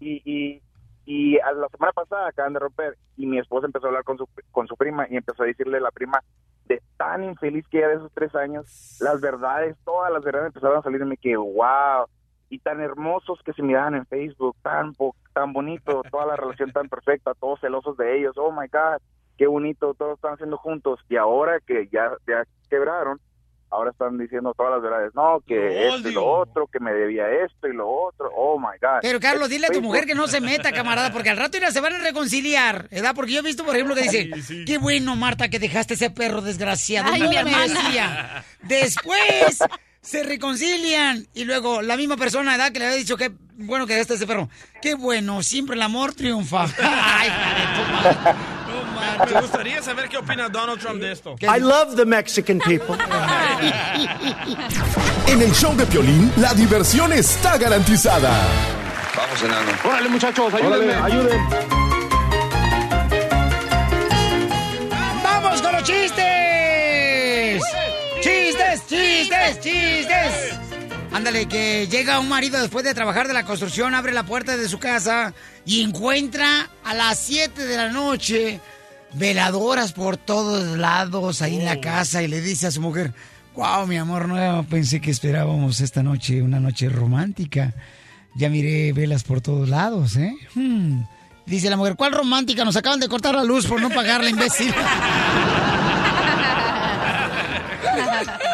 Y, 0.00 0.22
y, 0.24 0.62
y 1.04 1.38
a 1.38 1.52
la 1.52 1.68
semana 1.68 1.92
pasada 1.92 2.28
acaban 2.28 2.52
de 2.52 2.58
romper 2.58 2.98
y 3.16 3.26
mi 3.26 3.38
esposa 3.38 3.66
empezó 3.66 3.86
a 3.86 3.88
hablar 3.88 4.04
con 4.04 4.18
su, 4.18 4.28
con 4.50 4.66
su 4.66 4.76
prima 4.76 5.06
y 5.08 5.16
empezó 5.16 5.42
a 5.42 5.46
decirle 5.46 5.78
a 5.78 5.80
la 5.80 5.90
prima 5.90 6.22
de 6.66 6.82
tan 6.96 7.24
infeliz 7.24 7.66
que 7.68 7.78
era 7.78 7.88
de 7.88 7.94
esos 7.94 8.12
tres 8.12 8.34
años, 8.34 8.98
las 9.00 9.20
verdades, 9.20 9.76
todas 9.84 10.12
las 10.12 10.22
verdades 10.22 10.48
empezaron 10.48 10.78
a 10.78 10.82
salir 10.82 11.00
y 11.00 11.04
me 11.04 11.16
quedé, 11.16 11.36
wow, 11.36 12.06
y 12.50 12.58
tan 12.60 12.80
hermosos 12.80 13.38
que 13.44 13.52
se 13.52 13.62
miraban 13.62 13.94
en 13.94 14.06
Facebook, 14.06 14.56
tan, 14.62 14.92
bo- 14.92 15.14
tan 15.34 15.52
bonito, 15.52 16.02
toda 16.10 16.26
la 16.26 16.36
relación 16.36 16.72
tan 16.72 16.88
perfecta, 16.88 17.32
todos 17.34 17.60
celosos 17.60 17.96
de 17.96 18.18
ellos, 18.18 18.34
oh 18.38 18.50
my 18.52 18.66
God, 18.68 19.00
qué 19.36 19.46
bonito, 19.46 19.94
todos 19.94 20.14
están 20.16 20.34
haciendo 20.34 20.56
juntos 20.56 20.98
y 21.08 21.16
ahora 21.16 21.60
que 21.66 21.88
ya, 21.92 22.10
ya 22.26 22.44
quebraron, 22.70 23.20
ahora 23.70 23.90
están 23.90 24.16
diciendo 24.16 24.54
todas 24.56 24.72
las 24.72 24.82
verdades, 24.82 25.14
no, 25.14 25.40
que 25.46 25.54
Lo 25.54 25.94
esto 25.96 26.08
y 26.08 26.12
lo 26.12 26.24
otro, 26.26 26.66
que 26.68 26.80
me 26.80 26.90
debía 26.94 27.28
esto 27.44 27.68
y 27.68 27.74
lo 27.74 27.86
otro, 27.86 28.30
oh 28.34 28.58
my 28.58 28.78
God. 28.80 29.00
Pero 29.02 29.20
Carlos, 29.20 29.50
dile 29.50 29.66
a 29.66 29.70
tu 29.70 29.82
mujer 29.82 30.06
que 30.06 30.14
no 30.14 30.26
se 30.26 30.40
meta, 30.40 30.72
camarada, 30.72 31.12
porque 31.12 31.28
al 31.28 31.36
rato 31.36 31.58
ya 31.58 31.70
se 31.70 31.82
van 31.82 31.92
a 31.92 31.98
reconciliar, 31.98 32.88
¿verdad? 32.90 33.12
Porque 33.14 33.32
yo 33.32 33.40
he 33.40 33.42
visto, 33.42 33.66
por 33.66 33.74
ejemplo, 33.74 33.94
que 33.94 34.02
dice, 34.04 34.30
Sí, 34.36 34.42
sí. 34.42 34.64
qué 34.64 34.78
bueno, 34.78 35.16
Marta, 35.16 35.50
que 35.50 35.58
dejaste 35.58 35.94
ese 35.94 36.08
perro 36.08 36.40
desgraciado. 36.40 37.10
Ay, 37.12 37.20
No 37.20 37.28
mi 37.28 37.36
hermana. 37.36 37.58
decía. 37.66 38.44
Después 38.62 39.58
se 40.08 40.22
reconcilian 40.22 41.26
y 41.34 41.44
luego 41.44 41.82
la 41.82 41.96
misma 41.96 42.16
persona, 42.16 42.52
¿verdad? 42.52 42.72
Que 42.72 42.78
le 42.78 42.86
había 42.86 42.96
dicho 42.96 43.16
que 43.18 43.30
bueno 43.58 43.86
que 43.86 43.92
dejaste 43.92 44.14
ese 44.14 44.26
perro. 44.26 44.48
Qué 44.80 44.94
bueno, 44.94 45.42
siempre 45.42 45.76
el 45.76 45.82
amor 45.82 46.14
triunfa. 46.14 46.62
Ay, 46.82 47.28
madre. 47.28 48.34
No. 49.18 49.26
Me 49.26 49.40
gustaría 49.42 49.82
saber 49.82 50.08
qué 50.08 50.16
opina 50.16 50.48
Donald 50.48 50.80
Trump 50.80 51.00
de 51.00 51.12
esto. 51.12 51.36
I 51.42 51.60
love 51.60 51.94
the 51.96 52.06
Mexican 52.06 52.58
people. 52.60 52.96
En 55.26 55.42
el 55.42 55.52
show 55.52 55.76
de 55.76 55.84
Piolín, 55.84 56.32
la 56.36 56.54
diversión 56.54 57.12
está 57.12 57.58
garantizada. 57.58 58.30
Vamos, 59.14 59.42
enano. 59.42 59.72
Órale, 59.84 60.08
muchachos, 60.08 60.54
ayúdenme. 60.54 60.94
ayuden. 60.94 61.38
¡Vamos 61.50 61.87
chistes! 69.68 70.58
Ándale, 71.12 71.46
que 71.46 71.86
llega 71.88 72.20
un 72.20 72.28
marido 72.28 72.60
después 72.60 72.84
de 72.84 72.94
trabajar 72.94 73.28
de 73.28 73.34
la 73.34 73.44
construcción, 73.44 73.94
abre 73.94 74.12
la 74.12 74.24
puerta 74.24 74.56
de 74.56 74.68
su 74.68 74.78
casa 74.78 75.34
y 75.64 75.82
encuentra 75.82 76.70
a 76.84 76.94
las 76.94 77.18
7 77.18 77.64
de 77.64 77.76
la 77.76 77.90
noche 77.90 78.60
veladoras 79.14 79.92
por 79.92 80.16
todos 80.16 80.76
lados 80.76 81.42
ahí 81.42 81.56
en 81.56 81.64
la 81.64 81.80
casa 81.80 82.22
y 82.22 82.28
le 82.28 82.40
dice 82.40 82.66
a 82.66 82.70
su 82.70 82.80
mujer, 82.80 83.14
wow, 83.56 83.86
mi 83.86 83.96
amor, 83.96 84.28
no 84.28 84.66
pensé 84.68 85.00
que 85.00 85.10
esperábamos 85.10 85.80
esta 85.80 86.02
noche, 86.02 86.42
una 86.42 86.60
noche 86.60 86.88
romántica. 86.88 87.74
Ya 88.36 88.50
miré 88.50 88.92
velas 88.92 89.24
por 89.24 89.40
todos 89.40 89.68
lados, 89.68 90.16
¿eh? 90.16 90.32
Hmm. 90.54 91.02
Dice 91.46 91.70
la 91.70 91.76
mujer, 91.76 91.96
¿cuál 91.96 92.12
romántica? 92.12 92.64
Nos 92.64 92.76
acaban 92.76 93.00
de 93.00 93.08
cortar 93.08 93.34
la 93.34 93.42
luz 93.42 93.66
por 93.66 93.80
no 93.80 93.88
pagarla, 93.88 94.28
imbécil. 94.28 94.72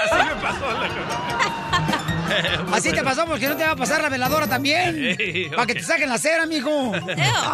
Así 2.73 2.93
te 2.93 3.03
pasó 3.03 3.27
porque 3.27 3.49
no 3.49 3.57
te 3.57 3.65
va 3.65 3.73
a 3.73 3.77
pasar 3.77 4.03
la 4.03 4.09
veladora 4.09 4.47
también. 4.47 5.17
Para 5.51 5.67
que 5.67 5.75
te 5.75 5.83
saquen 5.83 6.09
la 6.09 6.19
cera, 6.19 6.47
mijo. 6.47 6.93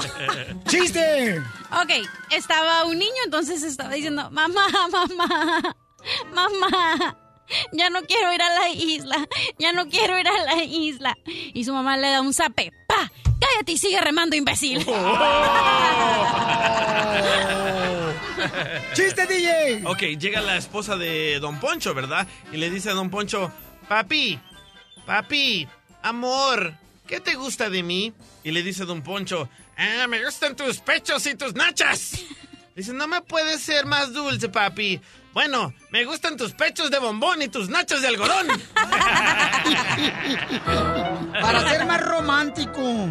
¡Chiste! 0.68 1.42
Ok, 1.70 2.06
estaba 2.30 2.84
un 2.84 2.98
niño, 2.98 3.22
entonces 3.24 3.62
estaba 3.62 3.94
diciendo, 3.94 4.30
mamá, 4.30 4.66
mamá, 4.90 5.76
mamá, 6.34 7.16
ya 7.72 7.90
no 7.90 8.02
quiero 8.02 8.32
ir 8.32 8.42
a 8.42 8.54
la 8.54 8.68
isla, 8.70 9.16
ya 9.58 9.72
no 9.72 9.88
quiero 9.88 10.18
ir 10.18 10.28
a 10.28 10.44
la 10.44 10.62
isla. 10.64 11.16
Y 11.26 11.64
su 11.64 11.72
mamá 11.72 11.96
le 11.96 12.10
da 12.10 12.20
un 12.20 12.34
zape, 12.34 12.72
¡pa! 12.86 13.10
Cállate 13.40 13.72
y 13.72 13.78
sigue 13.78 14.00
remando, 14.00 14.36
imbécil. 14.36 14.84
¡Chiste, 18.92 19.26
DJ! 19.26 19.82
Ok, 19.86 20.02
llega 20.18 20.40
la 20.40 20.56
esposa 20.56 20.96
de 20.96 21.38
Don 21.40 21.58
Poncho, 21.58 21.94
¿verdad? 21.94 22.26
Y 22.52 22.58
le 22.58 22.70
dice 22.70 22.90
a 22.90 22.94
Don 22.94 23.08
Poncho, 23.08 23.50
papi, 23.88 24.38
papi, 25.10 25.66
amor, 26.02 26.72
¿qué 27.08 27.18
te 27.18 27.34
gusta 27.34 27.68
de 27.68 27.82
mí? 27.82 28.12
Y 28.44 28.52
le 28.52 28.62
dice 28.62 28.84
Don 28.84 29.02
Poncho, 29.02 29.48
ah, 29.76 30.06
me 30.06 30.24
gustan 30.24 30.54
tus 30.54 30.78
pechos 30.78 31.26
y 31.26 31.34
tus 31.34 31.52
nachas. 31.52 32.12
Dice, 32.76 32.92
no 32.92 33.08
me 33.08 33.20
puedes 33.20 33.60
ser 33.60 33.86
más 33.86 34.12
dulce, 34.12 34.48
papi. 34.48 35.00
Bueno, 35.32 35.72
me 35.90 36.04
gustan 36.04 36.36
tus 36.36 36.52
pechos 36.52 36.90
de 36.90 36.98
bombón 36.98 37.40
y 37.42 37.48
tus 37.48 37.68
nachos 37.68 38.02
de 38.02 38.08
algodón. 38.08 38.48
Para 41.40 41.68
ser 41.68 41.86
más 41.86 42.00
romántico. 42.00 43.08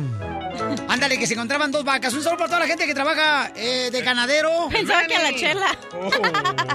Ándale, 0.89 1.17
que 1.17 1.25
se 1.25 1.35
encontraban 1.35 1.71
dos 1.71 1.85
vacas. 1.85 2.13
Un 2.13 2.21
saludo 2.21 2.39
para 2.39 2.47
toda 2.49 2.59
la 2.59 2.67
gente 2.67 2.85
que 2.85 2.93
trabaja 2.93 3.51
eh, 3.55 3.89
de 3.91 4.01
ganadero. 4.01 4.67
Pensaba 4.69 5.05
que 5.05 5.15
a 5.15 5.23
la 5.23 5.33
chela. 5.33 5.77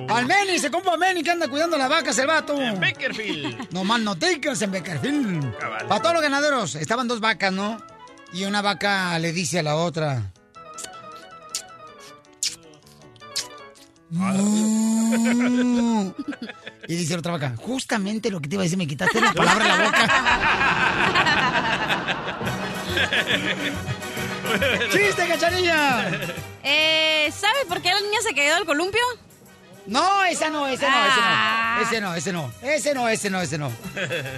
Al 0.09 0.27
Meni, 0.27 0.59
se 0.59 0.71
compra 0.71 0.97
Meni 0.97 1.23
que 1.23 1.31
anda 1.31 1.49
cuidando 1.49 1.77
las 1.77 1.91
vacas, 1.91 2.17
el 2.19 2.27
vato. 2.27 2.59
En 2.59 2.81
Bakerfield. 2.81 3.73
No 3.73 3.85
más 3.85 4.01
noticas 4.01 4.63
en 4.63 4.71
Beckerfield. 4.71 5.59
Cabal. 5.59 5.87
Para 5.87 6.01
todos 6.01 6.15
los 6.15 6.23
ganaderos, 6.23 6.75
estaban 6.77 7.07
dos 7.09 7.21
vacas, 7.21 7.53
¿no? 7.53 7.77
Y 8.33 8.45
una 8.45 8.63
vaca 8.63 9.19
le 9.19 9.33
dice 9.33 9.59
a 9.59 9.63
la 9.63 9.77
otra. 9.77 10.33
Y 16.87 16.96
dice 16.96 17.14
la 17.14 17.18
otra 17.18 17.33
vaca, 17.33 17.55
justamente 17.57 18.31
lo 18.31 18.40
que 18.40 18.48
te 18.48 18.55
iba 18.55 18.62
a 18.62 18.64
decir, 18.64 18.79
me 18.79 18.87
quitaste 18.87 19.20
la 19.20 19.33
palabra 19.33 19.64
de 19.64 19.70
la 19.70 19.85
boca. 19.85 20.09
¡Chiste, 24.92 25.27
cachanilla! 25.27 26.11
Eh, 26.62 27.33
¿Sabe 27.33 27.64
por 27.68 27.81
qué 27.83 27.88
la 27.90 28.00
niña 28.00 28.18
se 28.22 28.35
cayó 28.35 28.55
del 28.55 28.64
columpio? 28.64 29.00
No, 29.87 30.24
esa 30.24 30.48
no, 30.48 30.66
ese 30.66 30.88
no, 30.88 30.96
ese 31.07 31.20
Ah. 31.20 31.77
no. 31.77 31.83
Ese 31.83 32.00
no, 32.00 32.14
ese 32.14 32.33
no. 32.33 32.53
Ese 32.62 32.94
no, 32.94 33.09
ese 33.09 33.31
no, 33.31 33.40
ese 33.40 33.59
no. 33.59 33.72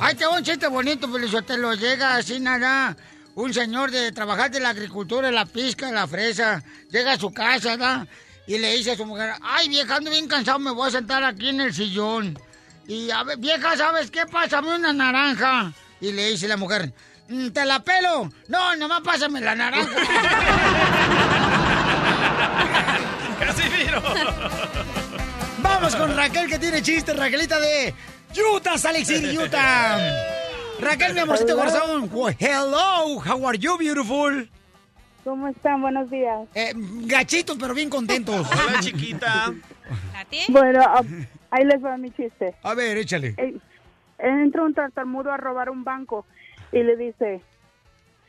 Ay, 0.01 0.15
te 0.15 0.25
va 0.27 0.37
un 0.39 0.43
chiste 0.43 0.67
bonito, 0.69 1.07
lo 1.07 1.75
Llega 1.75 2.17
así 2.17 2.41
nada. 2.41 2.97
Un 3.35 3.53
señor 3.53 3.91
de 3.91 4.13
trabajar 4.13 4.51
de 4.51 4.61
la 4.61 4.71
agricultura, 4.71 5.31
la 5.31 5.45
pizca, 5.45 5.91
la 5.93 6.07
fresa. 6.07 6.63
Llega 6.91 7.13
a 7.13 7.19
su 7.19 7.33
casa, 7.33 7.71
¿verdad? 7.77 8.09
Y 8.47 8.59
le 8.59 8.77
dice 8.77 8.93
a 8.93 8.97
su 8.97 9.05
mujer, 9.05 9.33
ay, 9.43 9.69
vieja, 9.69 9.97
ando 9.97 10.11
bien 10.11 10.29
cansado, 10.29 10.59
me 10.61 10.71
voy 10.71 10.89
a 10.89 10.93
sentar 10.93 11.25
aquí 11.25 11.49
en 11.49 11.61
el 11.61 11.75
sillón. 11.75 12.39
Y, 12.87 13.11
a 13.11 13.25
ver, 13.25 13.39
vieja, 13.39 13.77
¿sabes 13.77 14.11
qué? 14.11 14.25
Pásame 14.27 14.75
una 14.77 14.93
naranja. 14.93 15.73
Y 16.01 16.13
le 16.13 16.31
dice 16.31 16.47
la 16.47 16.57
mujer, 16.57 16.93
"Mm, 17.29 17.49
¿te 17.49 17.65
la 17.65 17.83
pelo? 17.83 18.31
No, 18.49 18.77
nomás 18.77 19.01
pásame 19.01 19.41
la 19.41 19.57
naranja. 19.57 19.91
Casimiro. 23.41 24.03
Vamos 25.59 25.97
con 25.97 26.17
Raquel 26.17 26.49
que 26.49 26.59
tiene 26.59 26.83
chiste, 26.83 27.13
Raquelita 27.15 27.59
de 27.59 27.95
Utah, 28.55 28.79
City, 28.79 29.37
Utah. 29.39 29.99
Raquel, 30.79 31.15
mi 31.15 31.21
amorcito 31.21 31.57
corazón. 31.57 32.09
Well, 32.13 32.37
hello, 32.39 33.19
how 33.25 33.47
are 33.49 33.59
you, 33.59 33.77
beautiful? 33.79 34.47
¿Cómo 35.27 35.49
están? 35.49 35.83
Buenos 35.83 36.09
días. 36.09 36.47
Eh, 36.55 36.73
gachitos, 36.77 37.59
pero 37.59 37.75
bien 37.75 37.91
contentos. 37.91 38.49
Hola, 38.49 38.79
chiquita. 38.79 39.53
Bueno, 40.47 40.81
ah, 40.87 41.03
ahí 41.51 41.65
les 41.65 41.85
va 41.85 41.97
mi 41.97 42.13
chiste. 42.13 42.55
A 42.63 42.75
ver, 42.75 42.97
échale. 42.97 43.35
Eh, 43.37 43.59
Entra 44.21 44.63
un 44.63 44.73
tartamudo 44.73 45.33
a 45.33 45.37
robar 45.37 45.69
un 45.69 45.83
banco 45.83 46.25
y 46.71 46.85
le 46.85 46.97
dice, 46.97 47.41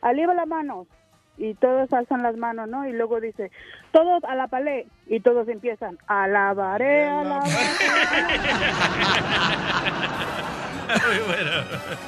aliva 0.02 0.34
las 0.34 0.48
manos. 0.48 0.88
Y 1.36 1.54
todos 1.54 1.92
alzan 1.92 2.24
las 2.24 2.36
manos, 2.36 2.68
¿no? 2.68 2.84
Y 2.88 2.92
luego 2.92 3.20
dice, 3.20 3.52
todos 3.92 4.24
a 4.24 4.34
la 4.34 4.48
palé. 4.48 4.88
Y 5.06 5.20
todos 5.20 5.46
empiezan, 5.46 5.98
alabaré, 6.08 7.06
alabaré. 7.06 7.52
Muy 10.88 11.18
bueno. 11.26 11.50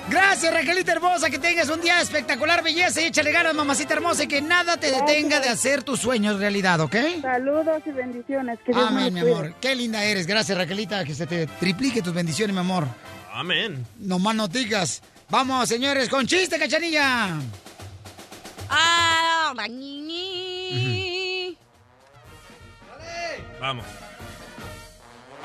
Gracias, 0.08 0.52
Raquelita 0.52 0.92
hermosa, 0.92 1.30
que 1.30 1.38
tengas 1.38 1.68
un 1.68 1.80
día 1.80 2.00
espectacular, 2.00 2.62
belleza 2.62 3.00
y 3.00 3.06
échale 3.06 3.32
ganas, 3.32 3.54
mamacita 3.54 3.94
hermosa, 3.94 4.24
y 4.24 4.26
que 4.26 4.40
nada 4.40 4.76
te 4.76 4.90
detenga 4.90 5.40
de 5.40 5.48
hacer 5.48 5.82
tus 5.82 6.00
sueños 6.00 6.38
realidad, 6.38 6.80
¿ok? 6.80 6.96
Saludos 7.22 7.82
y 7.86 7.90
bendiciones. 7.90 8.58
Que 8.64 8.72
Dios 8.72 8.86
Amén, 8.88 9.12
mi 9.12 9.20
amor. 9.20 9.54
Qué 9.60 9.74
linda 9.74 10.02
eres. 10.04 10.26
Gracias, 10.26 10.56
Raquelita, 10.56 11.04
que 11.04 11.14
se 11.14 11.26
te 11.26 11.46
triplique 11.46 12.02
tus 12.02 12.14
bendiciones, 12.14 12.54
mi 12.54 12.60
amor. 12.60 12.86
Amén. 13.32 13.86
No 13.98 14.18
más 14.18 14.34
no 14.34 14.48
digas. 14.48 15.02
Vamos, 15.28 15.68
señores, 15.68 16.08
con 16.08 16.26
chiste, 16.26 16.58
cachanilla. 16.58 17.38
Ah, 18.68 19.52
ñi, 19.68 20.00
ñi. 20.00 21.58
Vamos. 23.60 23.84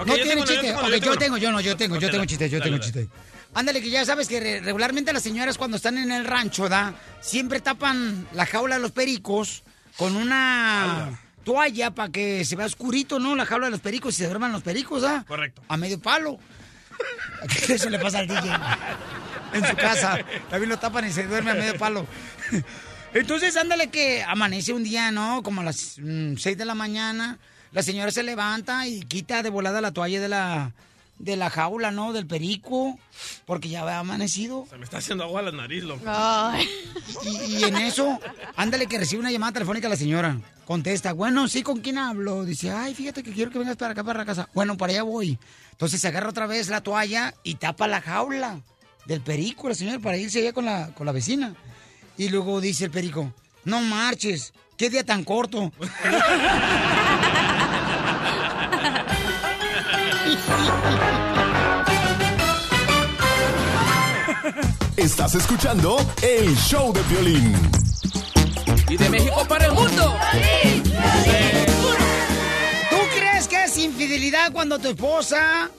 No 0.06 0.14
tiene 0.14 0.44
chiste. 0.44 0.68
yo 0.68 0.82
tengo 0.82 0.98
yo 0.98 1.18
tengo, 1.18 1.38
yo 1.38 1.52
no, 1.52 1.62
yo 1.62 1.78
tengo, 1.78 1.98
yo 1.98 2.10
tengo 2.12 2.26
chiste, 2.26 2.50
yo 2.50 2.62
tengo 2.62 2.78
chiste. 2.80 3.08
Ándale, 3.54 3.82
que 3.82 3.90
ya 3.90 4.04
sabes 4.04 4.28
que 4.28 4.40
re- 4.40 4.60
regularmente 4.62 5.14
las 5.14 5.24
señoras 5.24 5.58
cuando 5.58 5.78
están 5.78 5.98
en 5.98 6.12
el 6.12 6.26
rancho, 6.26 6.68
¿da? 6.68 6.94
Siempre 7.22 7.62
tapan 7.62 8.28
la 8.34 8.46
jaula 8.46 8.76
de 8.76 8.82
los 8.82 8.92
pericos 8.92 9.64
con 9.96 10.18
una 10.18 11.18
toalla 11.46 11.92
para 11.92 12.12
que 12.12 12.44
se 12.44 12.58
vea 12.58 12.66
oscurito, 12.66 13.18
¿no? 13.20 13.34
La 13.36 13.46
jaula 13.46 13.68
de 13.68 13.72
los 13.72 13.80
pericos 13.80 14.14
y 14.16 14.18
se 14.18 14.26
duerman 14.26 14.52
los 14.52 14.62
pericos, 14.64 15.04
¿ah? 15.06 15.24
Correcto. 15.26 15.62
A 15.70 15.78
medio 15.78 16.00
palo. 16.02 16.38
Eso 17.70 17.90
le 17.90 18.00
pasa 18.00 18.20
al 18.20 18.28
DJ 18.28 18.42
en 19.54 19.66
su 19.66 19.76
casa. 19.78 20.20
También 20.50 20.70
lo 20.70 20.78
tapan 20.78 21.08
y 21.08 21.12
se 21.14 21.24
duerme 21.26 21.52
a 21.52 21.56
medio 21.56 21.78
palo. 21.78 22.06
Entonces, 23.14 23.56
ándale 23.56 23.90
que 23.90 24.22
amanece 24.24 24.74
un 24.74 24.84
día, 24.84 25.12
¿no? 25.12 25.42
Como 25.44 25.62
a 25.62 25.64
las 25.64 25.78
6 25.78 26.42
de 26.58 26.66
la 26.66 26.76
mañana. 26.76 27.38
La 27.76 27.84
señora 27.84 28.10
se 28.10 28.24
levanta 28.24 28.88
y 28.88 29.02
quita 29.02 29.44
de 29.44 29.50
volada 29.50 29.82
la 29.82 29.92
toalla 29.92 30.22
de 30.22 30.30
la, 30.30 30.72
de 31.20 31.36
la 31.36 31.50
jaula, 31.50 31.92
¿no? 31.92 32.14
Del 32.14 32.26
perico. 32.26 32.98
Porque 33.46 33.68
ya 33.68 33.82
había 33.82 34.00
amanecido. 34.00 34.66
Se 34.70 34.78
me 34.78 34.86
está 34.86 35.00
haciendo 35.00 35.26
agua 35.26 35.42
la 35.42 35.52
nariz, 35.52 35.84
loco. 35.84 36.02
Y, 37.26 37.58
y 37.58 37.64
en 37.66 37.76
eso, 37.76 38.18
ándale 38.56 38.88
que 38.88 38.98
recibe 38.98 39.20
una 39.20 39.30
llamada 39.30 39.52
telefónica 39.52 39.90
la 39.90 39.98
señora. 39.98 40.40
Contesta, 40.66 41.12
bueno, 41.12 41.50
sí, 41.50 41.64
¿con 41.64 41.82
quién 41.82 41.98
hablo? 41.98 42.46
Dice, 42.46 42.72
ay, 42.72 42.96
fíjate 42.96 43.24
que 43.24 43.34
quiero 43.34 43.52
que 43.52 43.60
vengas 43.60 43.76
para 43.76 43.92
acá, 43.92 44.06
para 44.06 44.20
la 44.20 44.26
casa. 44.26 44.48
Bueno, 44.54 44.78
para 44.78 44.94
allá 44.94 45.04
voy. 45.04 45.38
Entonces 45.72 46.00
se 46.00 46.08
agarra 46.08 46.30
otra 46.30 46.48
vez 46.48 46.70
la 46.70 46.80
toalla 46.80 47.34
y 47.44 47.56
tapa 47.56 47.90
la 47.90 48.00
jaula 48.00 48.62
del 49.06 49.20
perico, 49.20 49.68
la 49.68 49.76
señora, 49.76 50.00
para 50.00 50.16
irse 50.16 50.40
allá 50.40 50.54
con 50.54 50.64
la, 50.64 50.94
con 50.94 51.06
la 51.06 51.12
vecina. 51.12 51.54
Y 52.18 52.30
luego 52.30 52.62
dice 52.62 52.86
el 52.86 52.92
perico, 52.92 53.34
no 53.66 53.82
marches, 53.82 54.54
qué 54.78 54.90
día 54.90 55.04
tan 55.04 55.26
corto. 55.26 55.74
Estás 64.98 65.36
escuchando 65.36 65.98
el 66.22 66.56
show 66.56 66.94
de 66.94 67.02
violín. 67.04 67.54
Y 68.90 68.98
de 68.98 69.10
México 69.10 69.46
para 69.48 69.66
el 69.66 69.74
mundo. 69.74 70.16
¿Tú 72.90 72.96
crees 73.18 73.48
que 73.48 73.64
es 73.66 73.78
infidelidad 73.78 74.52
cuando 74.54 74.80
tu 74.80 74.90
esposa 74.90 75.70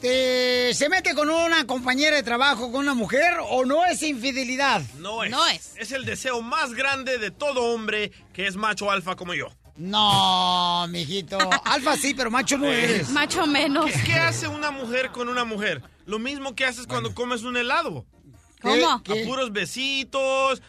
te- 0.00 0.74
se 0.74 0.88
mete 0.90 1.14
con 1.14 1.30
una 1.30 1.66
compañera 1.66 2.16
de 2.16 2.22
trabajo, 2.22 2.70
con 2.70 2.82
una 2.82 2.94
mujer, 2.94 3.34
o 3.48 3.64
no 3.64 3.86
es 3.86 4.02
infidelidad? 4.02 4.82
No 4.98 5.24
es. 5.24 5.30
No 5.30 5.46
es. 5.48 5.72
Es 5.76 5.92
el 5.92 6.04
deseo 6.04 6.42
más 6.42 6.74
grande 6.74 7.18
de 7.18 7.30
todo 7.30 7.72
hombre 7.72 8.12
que 8.34 8.46
es 8.46 8.56
macho 8.56 8.90
alfa 8.90 9.16
como 9.16 9.32
yo. 9.34 9.46
No, 9.76 10.86
mijito. 10.88 11.38
Alfa 11.64 11.96
sí, 11.96 12.14
pero 12.14 12.30
macho 12.30 12.58
no 12.58 12.66
eres. 12.66 13.08
Macho 13.10 13.46
menos. 13.46 13.86
¿Qué, 13.90 14.02
qué 14.04 14.14
hace 14.14 14.46
una 14.48 14.70
mujer 14.70 15.10
con 15.10 15.28
una 15.28 15.44
mujer? 15.44 15.82
Lo 16.06 16.18
mismo 16.18 16.54
que 16.54 16.64
haces 16.66 16.86
cuando 16.86 17.14
comes 17.14 17.42
un 17.42 17.56
helado. 17.56 18.04
¿Cómo? 18.64 18.90
A 18.90 19.26
puros 19.26 19.52
besitos. 19.52 20.60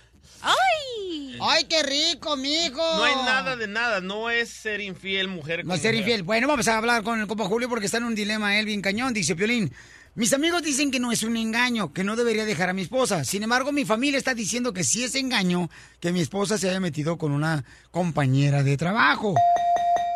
¡Ay! 0.41 1.37
¡Ay, 1.41 1.63
qué 1.65 1.81
rico, 1.83 2.37
mijo! 2.37 2.77
No 2.97 3.03
hay 3.03 3.15
nada 3.15 3.55
de 3.55 3.67
nada. 3.67 3.99
No 4.01 4.29
es 4.29 4.49
ser 4.49 4.79
infiel 4.81 5.27
mujer 5.27 5.61
con 5.61 5.69
No 5.69 5.73
es 5.73 5.81
ser 5.81 5.91
mujer. 5.93 6.01
infiel. 6.07 6.23
Bueno, 6.23 6.47
vamos 6.47 6.67
a 6.67 6.77
hablar 6.77 7.03
con 7.03 7.19
el 7.19 7.27
compa 7.27 7.45
Julio 7.45 7.67
porque 7.67 7.87
está 7.87 7.97
en 7.97 8.03
un 8.03 8.15
dilema 8.15 8.59
él 8.59 8.65
bien 8.65 8.81
cañón. 8.81 9.13
Dice 9.13 9.35
Piolín, 9.35 9.71
mis 10.13 10.33
amigos 10.33 10.61
dicen 10.61 10.91
que 10.91 10.99
no 10.99 11.11
es 11.11 11.23
un 11.23 11.35
engaño, 11.35 11.91
que 11.93 12.03
no 12.03 12.15
debería 12.15 12.45
dejar 12.45 12.69
a 12.69 12.73
mi 12.73 12.83
esposa. 12.83 13.23
Sin 13.25 13.43
embargo, 13.43 13.71
mi 13.71 13.85
familia 13.85 14.17
está 14.19 14.33
diciendo 14.35 14.71
que 14.71 14.83
sí 14.83 15.03
es 15.03 15.15
engaño 15.15 15.69
que 15.99 16.11
mi 16.11 16.21
esposa 16.21 16.57
se 16.57 16.69
haya 16.69 16.79
metido 16.79 17.17
con 17.17 17.31
una 17.31 17.65
compañera 17.91 18.61
de 18.63 18.77
trabajo. 18.77 19.33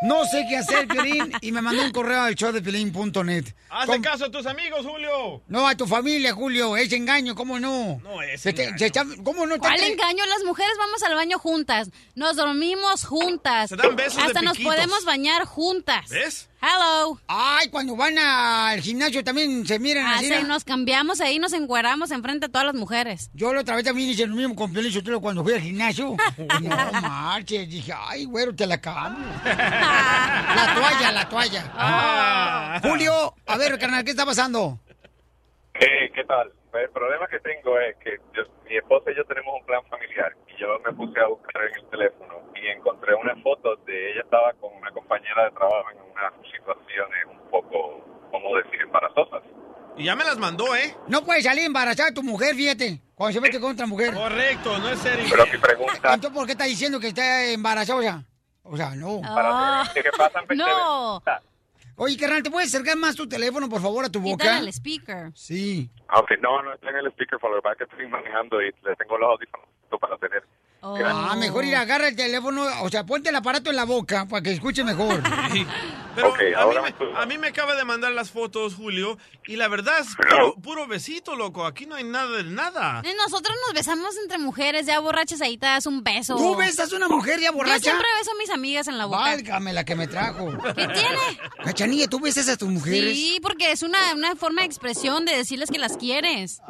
No 0.02 0.26
sé 0.26 0.46
qué 0.48 0.58
hacer, 0.58 0.88
Piolín, 0.88 1.32
y 1.42 1.52
me 1.52 1.62
mandó 1.62 1.82
un 1.84 1.92
correo 1.92 2.22
al 2.22 2.36
show 2.36 2.52
de 2.52 2.62
Piolín.net. 2.62 3.46
Hazle 3.70 4.02
caso 4.02 4.26
a 4.26 4.32
tus 4.32 4.46
amigos, 4.46 4.86
Julio. 4.86 5.42
No, 5.48 5.68
a 5.68 5.76
tu 5.76 5.86
familia, 5.88 6.34
Julio, 6.34 6.78
es 6.78 6.92
engaño, 6.94 7.36
¿cómo 7.36 7.60
no? 7.60 8.00
No 8.04 8.22
es 8.22 8.42
Se 8.42 8.54
te- 8.54 8.64
engaño. 8.64 8.78
se 8.80 8.86
está- 8.88 9.06
¿Cómo 9.24 9.46
no? 9.46 9.58
¿Cuál 9.60 9.76
Está- 9.76 9.88
engaño? 9.88 10.26
Las 10.26 10.44
mujeres 10.46 10.74
vamos 10.78 11.04
al 11.04 11.16
baño 11.16 11.38
juntas. 11.40 11.90
Nos 12.16 12.36
dormimos 12.36 13.06
juntas. 13.06 13.70
Se 13.70 13.76
dan 13.76 13.96
besos 13.96 14.18
de 14.18 14.24
Hasta 14.24 14.42
nos 14.42 14.58
podemos 14.58 15.06
bañar 15.06 15.46
juntas. 15.46 16.10
¿Ves? 16.10 16.49
Hello. 16.62 17.18
Ay, 17.28 17.70
cuando 17.70 17.96
van 17.96 18.18
al 18.18 18.82
gimnasio 18.82 19.24
también 19.24 19.66
se 19.66 19.80
miran 19.80 20.06
Ah, 20.06 20.16
así. 20.16 20.26
sí, 20.28 20.42
¿no? 20.42 20.50
nos 20.50 20.66
cambiamos 20.66 21.22
ahí, 21.22 21.40
nos 21.40 21.54
encueramos 21.54 22.12
enfrente 22.12 22.48
de 22.48 22.52
todas 22.52 22.66
las 22.68 22.76
mujeres. 22.76 23.30
Yo 23.34 23.54
la 23.54 23.62
otra 23.62 23.76
vez 23.78 23.86
también 23.86 24.10
hice 24.10 24.28
lo 24.28 24.36
mismo 24.36 24.56
con 24.56 24.72
Piolín 24.74 24.92
Sotelo 24.92 25.22
cuando 25.22 25.42
fui 25.44 25.54
al 25.54 25.62
gimnasio. 25.62 26.18
no 26.62 27.02
marches, 27.02 27.70
dije, 27.70 27.94
ay, 27.96 28.26
güero, 28.26 28.54
te 28.54 28.68
la 28.68 28.80
cambio. 28.82 29.26
la 29.46 30.74
toalla, 30.76 31.12
la 31.14 31.30
toalla. 31.30 31.72
Ah. 31.76 32.80
Julio, 32.84 33.34
a 33.48 33.58
ver, 33.58 33.80
carnal, 33.80 34.04
¿qué 34.04 34.12
está 34.12 34.26
pasando? 34.26 34.80
Eh, 35.76 36.12
¿Qué 36.14 36.24
tal? 36.26 36.52
Pues 36.72 36.84
el 36.84 36.90
problema 36.92 37.26
que 37.28 37.40
tengo 37.40 37.80
es 37.80 37.96
que 38.04 38.18
yo- 38.36 38.44
mi 38.70 38.76
esposa 38.78 39.10
y 39.12 39.16
yo 39.16 39.24
tenemos 39.26 39.56
un 39.60 39.66
plan 39.66 39.82
familiar 39.90 40.36
y 40.48 40.60
yo 40.62 40.68
me 40.86 40.94
puse 40.94 41.20
a 41.20 41.26
buscar 41.28 41.64
en 41.64 41.74
el 41.84 41.90
teléfono 41.90 42.36
y 42.54 42.68
encontré 42.68 43.16
unas 43.16 43.42
fotos 43.42 43.84
de 43.86 44.12
ella 44.12 44.22
estaba 44.22 44.54
con 44.62 44.70
una 44.78 44.92
compañera 44.92 45.46
de 45.46 45.52
trabajo 45.58 45.90
en 45.90 45.98
unas 46.12 46.34
situaciones 46.78 47.26
un 47.30 47.50
poco, 47.50 48.04
¿cómo 48.32 48.56
decir?, 48.58 48.82
embarazosas. 48.82 49.44
Y 49.98 50.06
ya 50.06 50.16
me 50.16 50.24
las 50.24 50.38
mandó, 50.38 50.76
¿eh? 50.76 50.96
No 51.08 51.24
puedes 51.26 51.44
salir 51.44 51.66
embarazada 51.66 52.14
tu 52.14 52.24
mujer, 52.24 52.56
fíjate, 52.56 53.02
cuando 53.16 53.34
se 53.34 53.42
mete 53.42 53.60
con 53.60 53.74
otra 53.74 53.86
mujer. 53.86 54.14
Correcto, 54.14 54.78
no 54.78 54.90
es 54.90 55.00
ser 55.00 55.20
Pero 55.30 55.46
mi 55.48 55.58
pregunta, 55.58 56.14
Entonces, 56.14 56.32
¿por 56.32 56.46
qué 56.46 56.54
está 56.54 56.66
diciendo 56.66 57.00
que 57.00 57.10
está 57.10 57.46
embarazada? 57.46 58.24
O 58.64 58.78
sea, 58.78 58.96
no. 58.96 59.22
Ah, 59.26 59.90
¿qué 59.94 60.04
pasa 60.18 60.40
en 60.48 60.58
no. 60.58 61.22
Oye, 62.02 62.16
carnal, 62.16 62.42
¿te 62.42 62.50
puedes 62.50 62.74
acercar 62.74 62.96
más 62.96 63.14
tu 63.14 63.28
teléfono, 63.28 63.68
por 63.68 63.82
favor, 63.82 64.06
a 64.06 64.10
tu 64.10 64.22
boca? 64.22 64.44
Quítale 64.44 64.60
el 64.62 64.70
speaker. 64.70 65.32
Sí. 65.34 65.92
Aunque 66.08 66.38
no, 66.38 66.64
no 66.64 66.74
estoy 66.74 66.92
en 66.92 66.96
el 66.96 67.04
lo 67.04 67.12
que 67.12 67.62
pasa 67.62 67.72
es 67.74 67.78
que 67.78 67.84
estoy 67.84 68.08
manejando 68.08 68.62
y 68.62 68.74
le 68.84 68.96
tengo 68.96 69.18
los 69.18 69.32
audífonos 69.32 69.68
para 70.00 70.18
tener. 70.18 70.46
Ah, 70.82 71.36
mejor 71.38 71.66
ir, 71.66 71.76
agarra 71.76 72.08
el 72.08 72.16
teléfono, 72.16 72.64
o 72.82 72.90
sea, 72.90 73.06
ponte 73.06 73.30
el 73.30 73.36
aparato 73.36 73.70
en 73.70 73.76
la 73.76 73.84
boca 73.86 74.26
para 74.28 74.42
que 74.42 74.52
escuche 74.52 74.84
mejor. 74.84 75.22
Pero 76.16 76.34
a, 76.34 76.38
mí 76.38 76.44
ahora 76.58 76.82
me, 76.82 76.90
me- 77.06 77.18
a 77.20 77.26
mí 77.26 77.38
me 77.38 77.48
acaba 77.48 77.76
de 77.76 77.86
mandar 77.86 78.12
las 78.12 78.32
fotos, 78.32 78.76
Julio, 78.76 79.18
y 79.46 79.56
la 79.58 79.68
verdad 79.68 80.00
es 80.00 80.16
puro, 80.16 80.56
puro 80.56 80.88
besito, 80.88 81.36
loco. 81.36 81.66
Aquí 81.66 81.86
no 81.86 81.96
hay 81.96 82.04
nada 82.04 82.30
de 82.38 82.44
nada. 82.46 83.02
Nosotros 83.26 83.56
nos 83.66 83.74
besamos 83.74 84.18
entre 84.24 84.38
mujeres, 84.38 84.86
ya 84.86 85.00
borrachas 85.00 85.40
ahí 85.42 85.58
te 85.58 85.66
das 85.68 85.86
un 85.86 86.04
beso. 86.04 86.36
¿Tú 86.36 86.56
besas 86.56 86.92
a 86.92 86.96
una 86.96 87.08
mujer 87.08 87.40
ya 87.40 87.52
borracha? 87.52 87.78
Yo 87.78 87.82
siempre 87.84 88.08
beso 88.20 88.32
a 88.32 88.38
mis 88.40 88.50
amigas 88.50 88.88
en 88.88 88.98
la 88.98 89.06
boca. 89.06 89.20
Válgame 89.20 89.72
la 89.74 89.84
que 89.86 89.96
me 89.96 90.08
trajo. 90.08 90.50
¿Qué 90.76 90.88
tiene? 90.88 91.40
Cachanilla, 91.64 92.08
¿tú 92.08 92.20
besas 92.20 92.50
a 92.50 92.58
tus 92.58 92.68
mujeres? 92.70 93.14
Sí, 93.14 93.40
porque 93.42 93.72
es 93.72 93.84
una, 93.84 93.98
una 94.16 94.36
forma 94.36 94.62
de 94.62 94.68
expresión 94.68 95.26
de 95.26 95.36
decirles 95.38 95.70
que 95.70 95.78
las 95.80 95.96
quieres. 95.98 96.62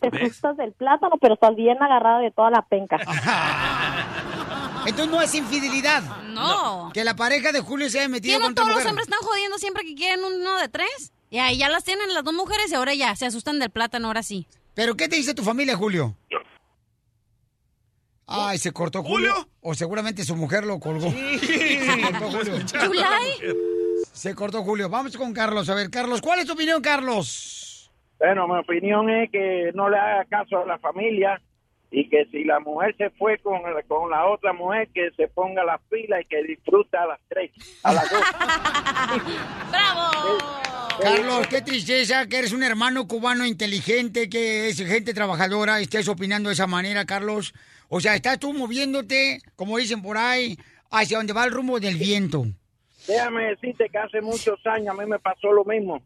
Te 0.00 0.08
gustas 0.10 0.56
del 0.56 0.72
plátano, 0.72 1.16
pero 1.20 1.34
estás 1.34 1.54
bien 1.56 1.82
agarrada 1.82 2.20
de 2.20 2.30
toda 2.30 2.50
la 2.50 2.62
penca. 2.62 2.96
Entonces 4.86 5.08
no 5.08 5.22
es 5.22 5.34
infidelidad. 5.34 6.02
No. 6.26 6.90
Que 6.92 7.04
la 7.04 7.16
pareja 7.16 7.52
de 7.52 7.60
Julio 7.60 7.88
se 7.88 8.00
haya 8.00 8.08
metido 8.08 8.34
¿Qué 8.34 8.38
no 8.38 8.44
con 8.46 8.52
otra 8.52 8.64
todos 8.64 8.76
los 8.76 8.86
hombres 8.86 9.08
están 9.08 9.26
jodiendo 9.26 9.58
siempre 9.58 9.84
que 9.84 9.94
quieren 9.94 10.24
uno 10.24 10.58
de 10.58 10.68
tres? 10.68 11.12
Y 11.30 11.38
ahí 11.38 11.58
ya 11.58 11.68
las 11.68 11.84
tienen 11.84 12.12
las 12.12 12.24
dos 12.24 12.34
mujeres 12.34 12.70
y 12.70 12.74
ahora 12.74 12.94
ya 12.94 13.14
se 13.16 13.26
asustan 13.26 13.58
del 13.58 13.70
plátano, 13.70 14.08
ahora 14.08 14.22
sí. 14.22 14.46
¿Pero 14.74 14.96
qué 14.96 15.08
te 15.08 15.16
dice 15.16 15.34
tu 15.34 15.42
familia, 15.42 15.76
Julio? 15.76 16.16
Ay, 18.26 18.58
se 18.58 18.72
cortó 18.72 19.02
Julio. 19.02 19.34
O 19.60 19.74
seguramente 19.74 20.24
su 20.24 20.36
mujer 20.36 20.64
lo 20.64 20.78
colgó. 20.80 21.10
Se 21.10 22.12
cortó 22.12 22.30
Julio. 22.30 22.54
Se 24.12 24.34
cortó 24.34 24.62
Julio. 24.62 24.88
Vamos 24.88 25.16
con 25.16 25.32
Carlos. 25.32 25.68
A 25.68 25.74
ver, 25.74 25.90
Carlos, 25.90 26.20
¿cuál 26.22 26.38
es 26.40 26.46
tu 26.46 26.54
opinión, 26.54 26.80
Carlos? 26.80 27.90
Bueno, 28.18 28.48
mi 28.48 28.58
opinión 28.58 29.10
es 29.10 29.30
que 29.30 29.70
no 29.74 29.90
le 29.90 29.98
haga 29.98 30.24
caso 30.24 30.62
a 30.62 30.66
la 30.66 30.78
familia 30.78 31.40
y 31.90 32.08
que 32.08 32.26
si 32.26 32.44
la 32.44 32.60
mujer 32.60 32.94
se 32.96 33.10
fue 33.10 33.38
con, 33.38 33.60
con 33.86 34.10
la 34.10 34.26
otra 34.26 34.52
mujer, 34.52 34.88
que 34.92 35.10
se 35.16 35.28
ponga 35.28 35.64
las 35.64 35.80
pilas 35.90 36.22
y 36.22 36.24
que 36.24 36.42
disfrute 36.42 36.96
a 36.96 37.06
las 37.06 37.20
tres, 37.28 37.50
a 37.82 37.92
las 37.92 38.10
dos. 38.10 38.20
Carlos, 41.00 41.46
qué 41.48 41.62
tristeza 41.62 42.26
que 42.28 42.38
eres 42.38 42.52
un 42.52 42.62
hermano 42.62 43.08
cubano 43.08 43.44
inteligente, 43.44 44.28
que 44.28 44.68
es 44.68 44.78
gente 44.78 45.14
trabajadora, 45.14 45.80
y 45.80 45.84
estés 45.84 46.08
opinando 46.08 46.48
de 46.48 46.54
esa 46.54 46.66
manera, 46.66 47.04
Carlos. 47.04 47.54
O 47.88 48.00
sea, 48.00 48.14
estás 48.14 48.38
tú 48.38 48.52
moviéndote, 48.52 49.40
como 49.56 49.78
dicen 49.78 50.02
por 50.02 50.18
ahí, 50.18 50.58
hacia 50.90 51.16
donde 51.16 51.32
va 51.32 51.44
el 51.44 51.50
rumbo 51.50 51.80
del 51.80 51.96
viento. 51.96 52.44
Déjame 53.06 53.50
decirte 53.50 53.88
que 53.88 53.98
hace 53.98 54.20
muchos 54.20 54.58
años 54.66 54.88
a 54.88 55.02
mí 55.02 55.08
me 55.08 55.18
pasó 55.18 55.52
lo 55.52 55.64
mismo. 55.64 56.00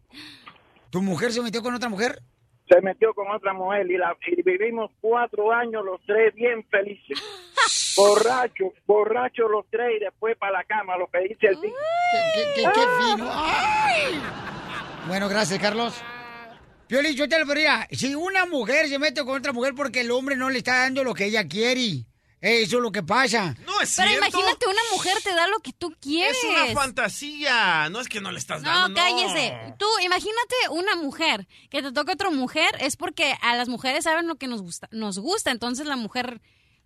¿Tu 0.91 1.03
mujer 1.03 1.33
se 1.33 1.43
metió 1.43 1.62
con 1.62 1.75
otra 1.75 1.88
mujer? 1.88 2.23
Se 2.69 2.81
metió 2.83 3.15
con 3.15 3.31
otra 3.31 3.53
mujer 3.53 3.91
y, 3.91 3.97
la, 3.97 4.17
y 4.27 4.43
vivimos 4.43 4.91
cuatro 5.01 5.53
años 5.53 5.85
los 5.85 6.01
tres 6.07 6.35
bien 6.35 6.65
felices. 6.71 7.19
borrachos, 7.97 8.73
borrachos 8.87 9.51
los 9.51 9.67
tres 9.71 9.97
y 9.97 10.05
después 10.05 10.37
para 10.37 10.53
la 10.53 10.65
cama, 10.65 10.97
lo 10.97 11.09
que 11.09 11.21
dice 11.21 11.49
el 11.49 11.61
¿Qué, 11.61 11.69
qué, 12.35 12.43
qué, 12.55 12.63
qué 12.63 12.81
fino? 12.81 13.29
¡Ay! 13.31 14.21
Bueno, 15.09 15.29
gracias, 15.29 15.59
Carlos. 15.59 16.03
Piolín, 16.87 17.15
yo 17.15 17.29
te 17.29 17.39
lo 17.39 17.45
diría, 17.45 17.87
si 17.91 18.15
una 18.15 18.47
mujer 18.47 18.89
se 18.89 18.99
mete 18.99 19.23
con 19.25 19.37
otra 19.37 19.53
mujer 19.53 19.75
porque 19.75 20.01
el 20.01 20.11
hombre 20.11 20.37
no 20.37 20.49
le 20.49 20.59
está 20.59 20.79
dando 20.79 21.05
lo 21.05 21.13
que 21.13 21.27
ella 21.27 21.47
quiere, 21.47 22.07
eso 22.40 22.77
es 22.77 22.83
lo 22.83 22.92
que 22.92 23.03
pasa. 23.03 23.55
No 23.66 23.81
es 23.81 23.94
Pero 23.96 24.09
cierto. 24.11 24.27
imagínate, 24.29 24.66
una 24.68 24.83
mujer 24.92 25.16
te 25.22 25.35
da 25.35 25.46
lo 25.48 25.59
que 25.61 25.72
tú 25.72 25.94
quieres. 26.01 26.37
Es 26.37 26.44
una 26.44 26.66
fantasía. 26.74 27.88
No 27.90 28.01
es 28.01 28.09
que 28.09 28.20
no 28.20 28.31
le 28.33 28.38
estás 28.38 28.62
No, 28.62 28.70
dando. 28.70 28.94
cállese. 29.01 29.74
Tú, 29.79 29.87
imagínate 30.03 30.55
una 30.70 30.96
mujer 30.96 31.46
que 31.70 31.83
te 31.83 31.92
toca 31.92 32.12
otra 32.12 32.31
mujer, 32.31 32.70
es 32.81 32.96
porque 32.96 33.35
a 33.42 33.55
las 33.57 33.68
mujeres 33.68 34.05
saben 34.05 34.27
lo 34.27 34.37
que 34.37 34.46
nos 34.46 34.62
gusta, 34.62 34.88
nos 34.92 35.18
gusta, 35.18 35.51
entonces 35.51 35.87
la 35.87 35.96
mujer 35.96 36.40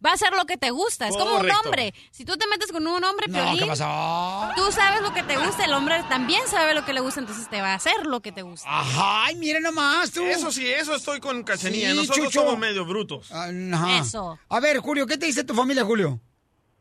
va 0.05 0.11
a 0.11 0.15
hacer 0.15 0.33
lo 0.35 0.45
que 0.45 0.57
te 0.57 0.71
gusta. 0.71 1.09
Es 1.09 1.17
como 1.17 1.39
un 1.39 1.51
hombre. 1.51 1.95
Si 2.11 2.25
tú 2.25 2.37
te 2.37 2.47
metes 2.47 2.73
con 2.73 2.87
un 2.87 3.03
hombre, 3.05 3.27
No, 3.29 3.35
Piolín, 3.39 3.61
¿qué 3.61 3.67
pasó? 3.67 4.49
tú 4.57 4.71
sabes 4.73 5.01
lo 5.03 5.13
que 5.13 5.23
te 5.23 5.37
gusta, 5.37 5.65
el 5.65 5.73
hombre 5.73 6.03
también 6.09 6.47
sabe 6.49 6.75
lo 6.75 6.85
que 6.85 6.93
le 6.93 7.01
gusta, 7.01 7.21
entonces 7.21 7.49
te 7.49 7.61
va 7.61 7.73
a 7.73 7.75
hacer 7.75 8.07
lo 8.07 8.21
que 8.21 8.33
te 8.33 8.43
gusta. 8.43 8.67
Ay, 8.71 9.35
mira 9.37 9.61
nomás 9.61 10.11
tú. 10.11 10.23
Eso 10.25 10.51
sí, 10.51 10.67
eso 10.71 10.95
estoy 10.95 11.21
con 11.21 11.43
Cachanilla. 11.45 11.91
Sí, 11.91 11.97
Nosotros 11.97 12.27
Chucho. 12.27 12.41
somos 12.41 12.59
medio 12.59 12.85
brutos. 12.85 13.31
Ajá. 13.33 13.99
Eso. 13.99 14.39
A 14.49 14.61
ver, 14.61 14.79
Julio, 14.79 15.07
¿qué 15.07 15.17
te 15.17 15.27
dice 15.27 15.45
tu 15.45 15.55
familia, 15.55 15.85
Julio? 15.85 16.19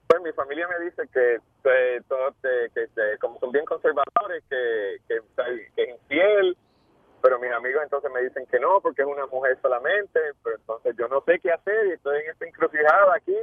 Pues 0.07 0.21
mi 0.23 0.31
familia 0.33 0.67
me 0.67 0.83
dice 0.85 1.03
que, 1.13 1.37
que 1.63 2.87
te- 2.93 3.17
como 3.19 3.39
son 3.39 3.51
bien 3.51 3.63
conservadores, 3.65 4.43
que, 4.49 4.97
que, 5.07 5.19
que 5.75 5.83
es 5.83 5.89
infiel, 6.01 6.57
pero 7.21 7.39
mis 7.39 7.51
amigos 7.51 7.81
entonces 7.83 8.09
me 8.13 8.21
dicen 8.21 8.45
que 8.49 8.59
no, 8.59 8.79
porque 8.81 9.01
es 9.03 9.07
una 9.07 9.25
mujer 9.27 9.57
solamente, 9.61 10.19
pero 10.43 10.55
entonces 10.57 10.95
yo 10.97 11.07
no 11.07 11.23
sé 11.25 11.39
qué 11.41 11.51
hacer 11.51 11.87
y 11.89 11.93
estoy 11.93 12.19
en 12.25 12.31
esta 12.31 12.45
encrucijada 12.45 13.15
aquí. 13.15 13.35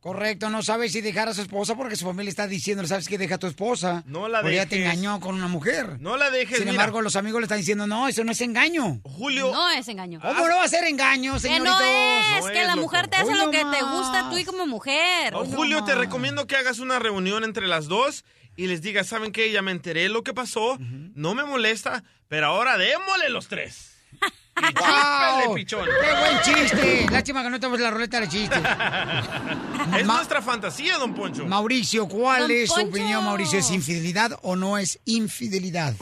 Correcto, 0.00 0.50
no 0.50 0.62
sabes 0.64 0.90
si 0.90 1.00
dejar 1.00 1.28
a 1.28 1.34
su 1.34 1.42
esposa 1.42 1.76
porque 1.76 1.94
su 1.94 2.04
familia 2.04 2.28
está 2.28 2.48
diciendo, 2.48 2.84
¿sabes 2.88 3.06
qué? 3.08 3.18
Deja 3.18 3.36
a 3.36 3.38
tu 3.38 3.46
esposa. 3.46 4.02
No 4.04 4.26
la 4.26 4.40
Porque 4.40 4.54
ella 4.56 4.66
te 4.68 4.74
dejes. 4.74 4.94
engañó 4.94 5.20
con 5.20 5.36
una 5.36 5.46
mujer. 5.46 6.00
No 6.00 6.16
la 6.16 6.28
dejes, 6.28 6.56
Sin 6.56 6.64
mira. 6.66 6.72
embargo, 6.72 7.02
los 7.02 7.14
amigos 7.14 7.40
le 7.40 7.44
están 7.44 7.58
diciendo, 7.58 7.86
no, 7.86 8.08
eso 8.08 8.24
no 8.24 8.32
es 8.32 8.40
engaño. 8.40 9.00
Julio. 9.04 9.52
No 9.52 9.70
es 9.70 9.86
engaño. 9.86 10.18
¿Cómo 10.20 10.48
no 10.48 10.56
va 10.56 10.64
a 10.64 10.68
ser 10.68 10.82
engaño, 10.88 11.34
Que 11.34 11.38
señoritos? 11.40 11.78
no 11.78 11.84
es, 11.86 12.44
No 12.44 12.50
que 12.50 12.60
es, 12.62 12.66
la 12.66 12.74
loco. 12.74 12.82
mujer 12.82 13.06
te 13.06 13.16
hace 13.18 13.30
Hoy 13.32 13.38
lo 13.38 13.50
que 13.52 13.58
te 13.58 13.82
gusta 13.84 14.28
tú 14.28 14.38
y 14.38 14.44
como 14.44 14.66
mujer. 14.66 15.34
Oh, 15.36 15.44
Julio, 15.44 15.84
te 15.84 15.94
recomiendo 15.94 16.48
que 16.48 16.56
hagas 16.56 16.80
una 16.80 16.98
reunión 16.98 17.44
entre 17.44 17.68
las 17.68 17.86
dos 17.86 18.24
y 18.56 18.66
les 18.66 18.82
digas, 18.82 19.06
¿saben 19.06 19.30
qué? 19.30 19.52
Ya 19.52 19.62
me 19.62 19.70
enteré 19.70 20.08
lo 20.08 20.24
que 20.24 20.34
pasó, 20.34 20.78
no 20.80 21.36
me 21.36 21.44
molesta, 21.44 22.02
pero 22.32 22.46
ahora 22.46 22.78
démosle 22.78 23.28
los 23.28 23.46
tres. 23.46 23.90
Y 24.56 25.44
¡Wow! 25.44 25.54
pichón. 25.54 25.84
¡Qué 25.84 26.18
buen 26.18 26.40
chiste! 26.42 27.06
Lástima 27.10 27.42
que 27.42 27.50
no 27.50 27.58
tenemos 27.60 27.78
la 27.80 27.90
roleta 27.90 28.20
de 28.20 28.28
chistes. 28.28 28.58
Es 29.98 30.06
Ma- 30.06 30.16
nuestra 30.16 30.40
fantasía, 30.40 30.96
don 30.96 31.12
Poncho. 31.14 31.44
Mauricio, 31.44 32.08
¿cuál 32.08 32.42
Don 32.42 32.50
es 32.52 32.68
su 32.70 32.76
Poncho. 32.76 32.88
opinión, 32.88 33.24
Mauricio? 33.24 33.58
¿Es 33.58 33.70
infidelidad 33.70 34.38
o 34.42 34.56
no 34.56 34.78
es 34.78 34.98
infidelidad? 35.04 35.94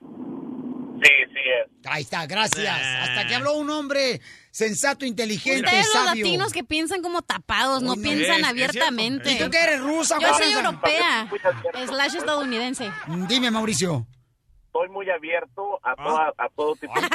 Sí, 0.00 1.10
sí 1.28 1.38
es. 1.38 1.70
Ahí 1.86 2.02
está, 2.02 2.26
gracias. 2.26 2.80
Hasta 3.02 3.26
que 3.26 3.34
habló 3.34 3.54
un 3.54 3.68
hombre 3.70 4.20
sensato, 4.50 5.04
inteligente, 5.04 5.64
Ustedes 5.66 5.86
los 5.94 6.04
sabio. 6.04 6.24
latinos 6.24 6.52
que 6.54 6.64
piensan 6.64 7.02
como 7.02 7.20
tapados, 7.22 7.82
no 7.82 7.92
Uy, 7.92 7.96
no. 7.98 8.02
piensan 8.02 8.36
Es- 8.36 8.42
es 8.42 8.48
abiertamente. 8.48 9.32
¿Y 9.32 9.38
tú 9.38 9.50
qué 9.50 9.58
eres, 9.58 9.80
rusa, 9.80 10.16
Yo 10.20 10.32
soy 10.34 10.52
europea, 10.52 11.28
slash 11.86 12.16
estadounidense. 12.16 12.90
Dime, 13.28 13.50
Mauricio. 13.50 14.06
Estoy 14.70 14.88
muy 14.88 15.10
abierto 15.10 15.80
Ah. 15.82 15.92
a, 15.92 15.96
toda- 15.96 16.34
a 16.38 16.48
todo 16.50 16.76
tipo 16.76 16.94
de 17.00 17.08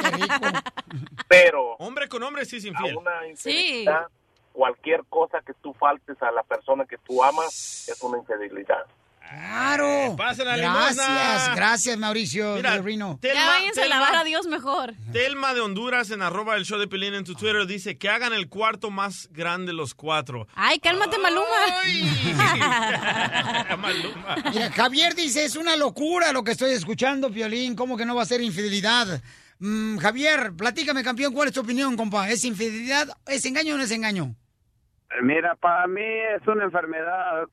Pero 1.26 1.72
Hombre 1.78 2.06
con 2.06 2.22
hombre 2.22 2.44
sí 2.44 2.58
es 2.58 2.66
a 2.66 2.68
infiel. 2.68 2.96
una 2.98 3.26
infidelidad, 3.26 4.08
cualquier 4.52 5.04
cosa 5.08 5.40
que 5.40 5.54
tú 5.54 5.72
faltes 5.72 6.20
a 6.22 6.30
la 6.32 6.42
persona 6.42 6.84
que 6.84 6.98
tú 6.98 7.24
amas 7.24 7.88
es 7.88 8.02
una 8.02 8.18
infidelidad. 8.18 8.84
Claro. 9.28 10.14
Pasen 10.16 10.46
la 10.46 10.56
gracias, 10.56 10.96
limosna. 11.08 11.54
gracias, 11.56 11.98
Mauricio 11.98 12.54
Mira, 12.56 12.72
de 12.72 12.82
Rino. 12.82 13.18
Telma- 13.20 13.34
Ya 13.34 13.46
váyanse 13.46 13.82
a 13.82 13.88
lavar 13.88 14.14
a 14.16 14.24
Dios 14.24 14.46
mejor. 14.46 14.94
Telma 15.12 15.54
de 15.54 15.60
Honduras 15.60 16.10
en 16.10 16.22
arroba 16.22 16.56
el 16.56 16.64
show 16.64 16.78
de 16.78 16.88
Pelín 16.88 17.14
en 17.14 17.24
tu 17.24 17.34
Twitter 17.34 17.66
dice 17.66 17.98
que 17.98 18.08
hagan 18.08 18.32
el 18.32 18.48
cuarto 18.48 18.90
más 18.90 19.28
grande 19.32 19.72
los 19.72 19.94
cuatro. 19.94 20.46
Ay, 20.54 20.78
cálmate, 20.78 21.18
Maluma. 21.18 21.46
Maluma. 23.78 24.36
Mira, 24.52 24.70
Javier 24.72 25.14
dice, 25.14 25.44
es 25.44 25.56
una 25.56 25.76
locura 25.76 26.32
lo 26.32 26.44
que 26.44 26.52
estoy 26.52 26.72
escuchando, 26.72 27.30
Piolín. 27.30 27.74
¿Cómo 27.74 27.96
que 27.96 28.06
no 28.06 28.14
va 28.14 28.22
a 28.22 28.26
ser 28.26 28.40
infidelidad? 28.40 29.20
Mm, 29.58 29.98
Javier, 29.98 30.52
platícame, 30.56 31.02
campeón, 31.02 31.32
¿cuál 31.32 31.48
es 31.48 31.54
tu 31.54 31.60
opinión, 31.60 31.96
compa? 31.96 32.28
¿Es 32.30 32.44
infidelidad? 32.44 33.08
¿Es 33.26 33.44
engaño 33.46 33.74
o 33.74 33.78
no 33.78 33.84
es 33.84 33.90
engaño? 33.90 34.34
Mira, 35.22 35.54
para 35.56 35.86
mí 35.86 36.02
es 36.02 36.46
una 36.46 36.64
enfermedad, 36.64 37.44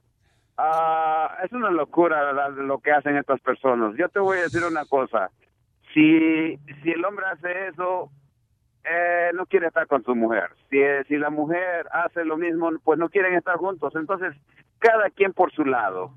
ah, 0.58 1.38
es 1.44 1.52
una 1.52 1.70
locura 1.72 2.32
lo 2.50 2.80
que 2.80 2.92
hacen 2.92 3.18
estas 3.18 3.40
personas. 3.42 3.96
Yo 3.98 4.10
te 4.10 4.20
voy 4.20 4.38
a 4.40 4.44
decir 4.44 4.64
una 4.64 4.86
cosa, 4.86 5.30
si, 5.94 6.58
si 6.82 6.90
el 6.92 7.04
hombre 7.06 7.26
hace 7.32 7.68
eso, 7.70 8.10
eh, 8.84 9.30
no 9.34 9.46
quiere 9.46 9.68
estar 9.68 9.88
con 9.88 10.04
su 10.04 10.16
mujer. 10.16 10.50
Si, 10.70 10.78
si 11.08 11.18
la 11.18 11.30
mujer 11.30 11.88
hace 11.92 12.26
lo 12.26 12.38
mismo, 12.38 12.70
pues 12.84 13.00
no 13.00 13.10
quieren 13.10 13.36
estar 13.36 13.58
juntos. 13.58 13.94
Entonces, 13.96 14.34
cada 14.80 15.10
quien 15.10 15.34
por 15.34 15.52
su 15.54 15.64
lado, 15.66 16.14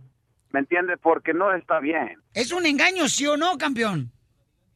¿me 0.51 0.61
entiendes? 0.61 0.99
Porque 1.01 1.33
no 1.35 1.53
está 1.53 1.79
bien. 1.81 2.19
¿Es 2.35 2.53
un 2.53 2.67
engaño, 2.67 3.09
sí 3.09 3.27
o 3.27 3.37
no, 3.37 3.57
campeón? 3.59 4.11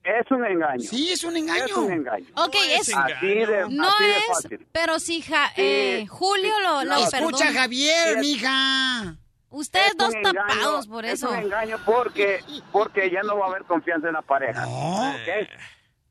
Es 0.03 0.31
un 0.31 0.45
engaño. 0.47 0.81
Sí, 0.81 1.11
es 1.13 1.25
un 1.25 1.37
engaño. 1.37 1.65
Es 1.67 1.77
un 1.77 1.93
engaño. 1.93 2.25
Ok, 2.37 2.55
es... 2.79 2.91
Así 2.97 3.27
de, 3.27 3.67
No 3.69 3.87
así 3.89 4.05
de 4.05 4.17
es, 4.17 4.27
fácil. 4.29 4.67
pero 4.73 4.99
si 4.99 5.21
ja- 5.21 5.51
eh, 5.57 6.07
Julio 6.09 6.53
lo, 6.63 6.85
lo 6.85 6.95
Escucha, 6.95 7.19
perdona. 7.47 7.61
Javier, 7.61 8.19
mija. 8.19 9.17
Ustedes 9.51 9.89
Es 9.89 9.97
dos 9.97 10.15
engaño, 10.15 10.33
tapados 10.47 10.87
por 10.87 11.05
es 11.05 11.15
eso. 11.15 11.31
un 11.31 11.37
engaño 11.37 11.77
porque, 11.85 12.41
porque 12.73 13.11
ya 13.11 13.23
no 13.23 13.37
va 13.37 13.47
a 13.47 13.49
haber 13.51 13.65
confianza 13.65 14.07
en 14.09 14.15
la 14.15 14.23
pareja. 14.23 14.67
¿ok? 14.67 15.49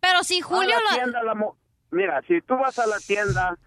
Pero 0.02 0.24
si 0.24 0.42
Julio 0.42 0.76
A 0.78 0.82
la 0.82 0.90
lo... 0.92 0.96
tienda, 0.98 1.24
la 1.24 1.36
Mira, 1.92 2.22
si 2.28 2.40
tú 2.42 2.56
vas 2.58 2.78
a 2.78 2.86
la 2.86 2.98
tienda, 3.00 3.58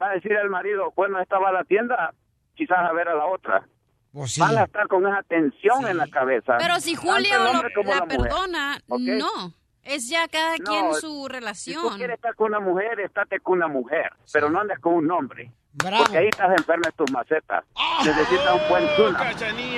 va 0.00 0.06
a 0.10 0.14
decir 0.14 0.32
el 0.32 0.48
marido, 0.48 0.92
bueno, 0.96 1.20
esta 1.20 1.38
va 1.38 1.50
a 1.50 1.52
la 1.52 1.64
tienda, 1.64 2.14
quizás 2.54 2.78
a 2.78 2.92
ver 2.92 3.08
a 3.08 3.14
la 3.14 3.26
otra. 3.26 3.66
Pues 4.12 4.38
Van 4.38 4.56
a 4.58 4.64
estar 4.64 4.88
con 4.88 5.06
esa 5.06 5.22
tensión 5.24 5.86
en 5.86 5.98
la 5.98 6.08
cabeza. 6.08 6.56
Pero 6.58 6.80
si 6.80 6.94
Julio 6.94 7.38
la, 7.38 7.44
la 7.44 7.52
mujer. 7.52 7.72
perdona, 8.08 8.80
¿Ok? 8.88 9.00
no. 9.00 9.54
Es 9.84 10.08
ya 10.08 10.28
cada 10.28 10.56
No, 10.58 10.64
quien 10.64 10.92
su 10.94 11.00
Si 11.00 11.00
tú 11.06 11.28
relación. 11.28 11.96
quieres 11.96 12.16
estar 12.16 12.34
con 12.34 12.48
una 12.48 12.60
mujer, 12.60 13.00
estate 13.00 13.40
con 13.40 13.58
una 13.58 13.68
mujer, 13.68 14.12
pero 14.32 14.50
no 14.50 14.60
andes 14.60 14.78
con 14.78 14.94
un 14.94 15.10
hombre. 15.10 15.50
Bravo. 15.72 16.04
Porque 16.04 16.18
ahí 16.18 16.28
estás 16.28 16.50
enferma 16.56 16.88
en 16.88 16.94
tus 16.94 17.10
macetas. 17.12 17.64
Necesitas 18.04 18.60
un 18.62 18.68
buen 18.68 18.84
tuna. 18.96 19.30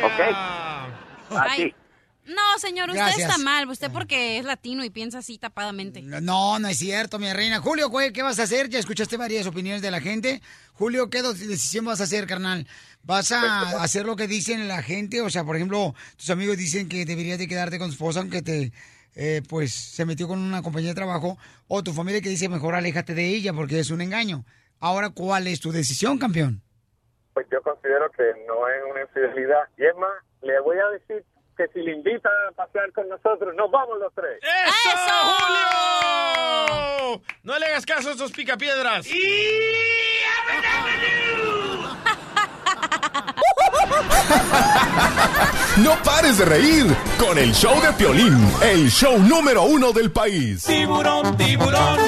¿Ok? 0.05 1.37
Así. 1.39 1.75
No, 2.25 2.41
señor, 2.59 2.89
usted 2.89 3.01
Gracias. 3.03 3.31
está 3.31 3.43
mal. 3.43 3.69
Usted 3.69 3.91
porque 3.91 4.39
es 4.39 4.45
latino 4.45 4.85
y 4.85 4.91
piensa 4.91 5.19
así 5.19 5.39
tapadamente. 5.39 6.03
No, 6.03 6.59
no 6.59 6.69
es 6.69 6.79
cierto, 6.79 7.19
mi 7.19 7.33
reina. 7.33 7.61
Julio, 7.61 7.89
güey, 7.89 8.13
¿qué 8.13 8.23
vas 8.23 8.39
a 8.39 8.45
hacer? 8.45 8.69
Ya 8.69 8.79
escuchaste 8.79 9.17
varias 9.17 9.47
opiniones 9.47 9.83
de 9.83 9.91
la 9.91 10.01
gente. 10.01 10.41
Julio, 10.75 11.11
¿qué 11.11 11.21
decisión 11.23 11.85
vas 11.85 12.01
a 12.01 12.05
hacer, 12.05 12.27
carnal? 12.29 12.67
¿Vas 13.03 13.33
a 13.33 13.83
hacer 13.83 14.07
lo 14.07 14.15
que 14.15 14.29
dicen 14.29 14.69
la 14.69 14.83
gente? 14.83 15.21
O 15.21 15.31
sea, 15.31 15.43
por 15.45 15.57
ejemplo, 15.57 15.95
tus 16.17 16.31
amigos 16.31 16.57
dicen 16.57 16.89
que 16.89 17.05
deberías 17.05 17.39
de 17.39 17.49
quedarte 17.49 17.79
con 17.81 17.89
tu 17.89 17.95
esposa 17.95 18.21
aunque 18.21 18.41
te, 18.41 18.73
eh, 19.15 19.43
pues, 19.49 19.73
se 19.73 20.05
metió 20.05 20.29
con 20.29 20.39
una 20.39 20.63
compañía 20.63 20.91
de 20.91 20.95
trabajo. 20.95 21.39
O 21.69 21.83
tu 21.83 21.93
familia 21.93 22.21
que 22.21 22.29
dice, 22.29 22.49
mejor 22.49 22.75
aléjate 22.75 23.15
de 23.15 23.27
ella 23.29 23.53
porque 23.53 23.79
es 23.79 23.91
un 23.91 24.01
engaño. 24.01 24.45
Ahora, 24.81 25.11
¿cuál 25.11 25.47
es 25.47 25.61
tu 25.61 25.71
decisión, 25.73 26.19
campeón? 26.19 26.63
Pues 27.35 27.47
yo 27.51 27.63
considero 27.63 28.11
que 28.11 28.25
no 28.47 28.69
es 28.69 28.83
una 28.91 29.03
infidelidad. 29.03 29.63
Y 29.79 29.85
es 29.85 29.97
más, 29.97 30.13
le 30.43 30.61
voy 30.61 30.77
a 30.79 30.89
decir 30.91 31.25
que 31.57 31.69
si 31.69 31.81
le 31.81 31.93
invitan 31.93 32.33
a 32.51 32.53
pasear 32.53 32.93
con 32.93 33.09
nosotros, 33.09 33.55
nos 33.55 33.71
vamos 33.71 33.99
los 33.99 34.13
tres. 34.15 34.41
¡Eso, 34.43 35.15
Julio! 35.25 37.23
No 37.43 37.59
le 37.59 37.67
hagas 37.67 37.87
caso 37.87 38.09
a 38.09 38.13
estos 38.13 38.33
picapiedras. 38.33 39.07
No 45.79 45.97
pares 46.03 46.39
de 46.39 46.45
reír 46.45 46.87
con 47.19 47.39
el 47.39 47.53
show 47.55 47.81
de 47.81 47.93
Piolín, 47.95 48.39
el 48.63 48.91
show 48.91 49.19
número 49.19 49.63
uno 49.65 49.91
del 49.93 50.11
país. 50.11 50.65
Tiburón, 50.65 51.37
tiburón. 51.37 51.99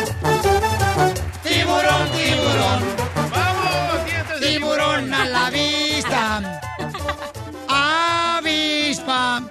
Tiburón, 1.43 2.09
tiburón. 2.13 2.83
¡Vamos, 3.31 4.41
de 4.41 4.47
tiburón! 4.47 5.15
a 5.15 5.25
la 5.25 5.51
vista! 5.51 6.61
¡Avispa! 7.69 9.43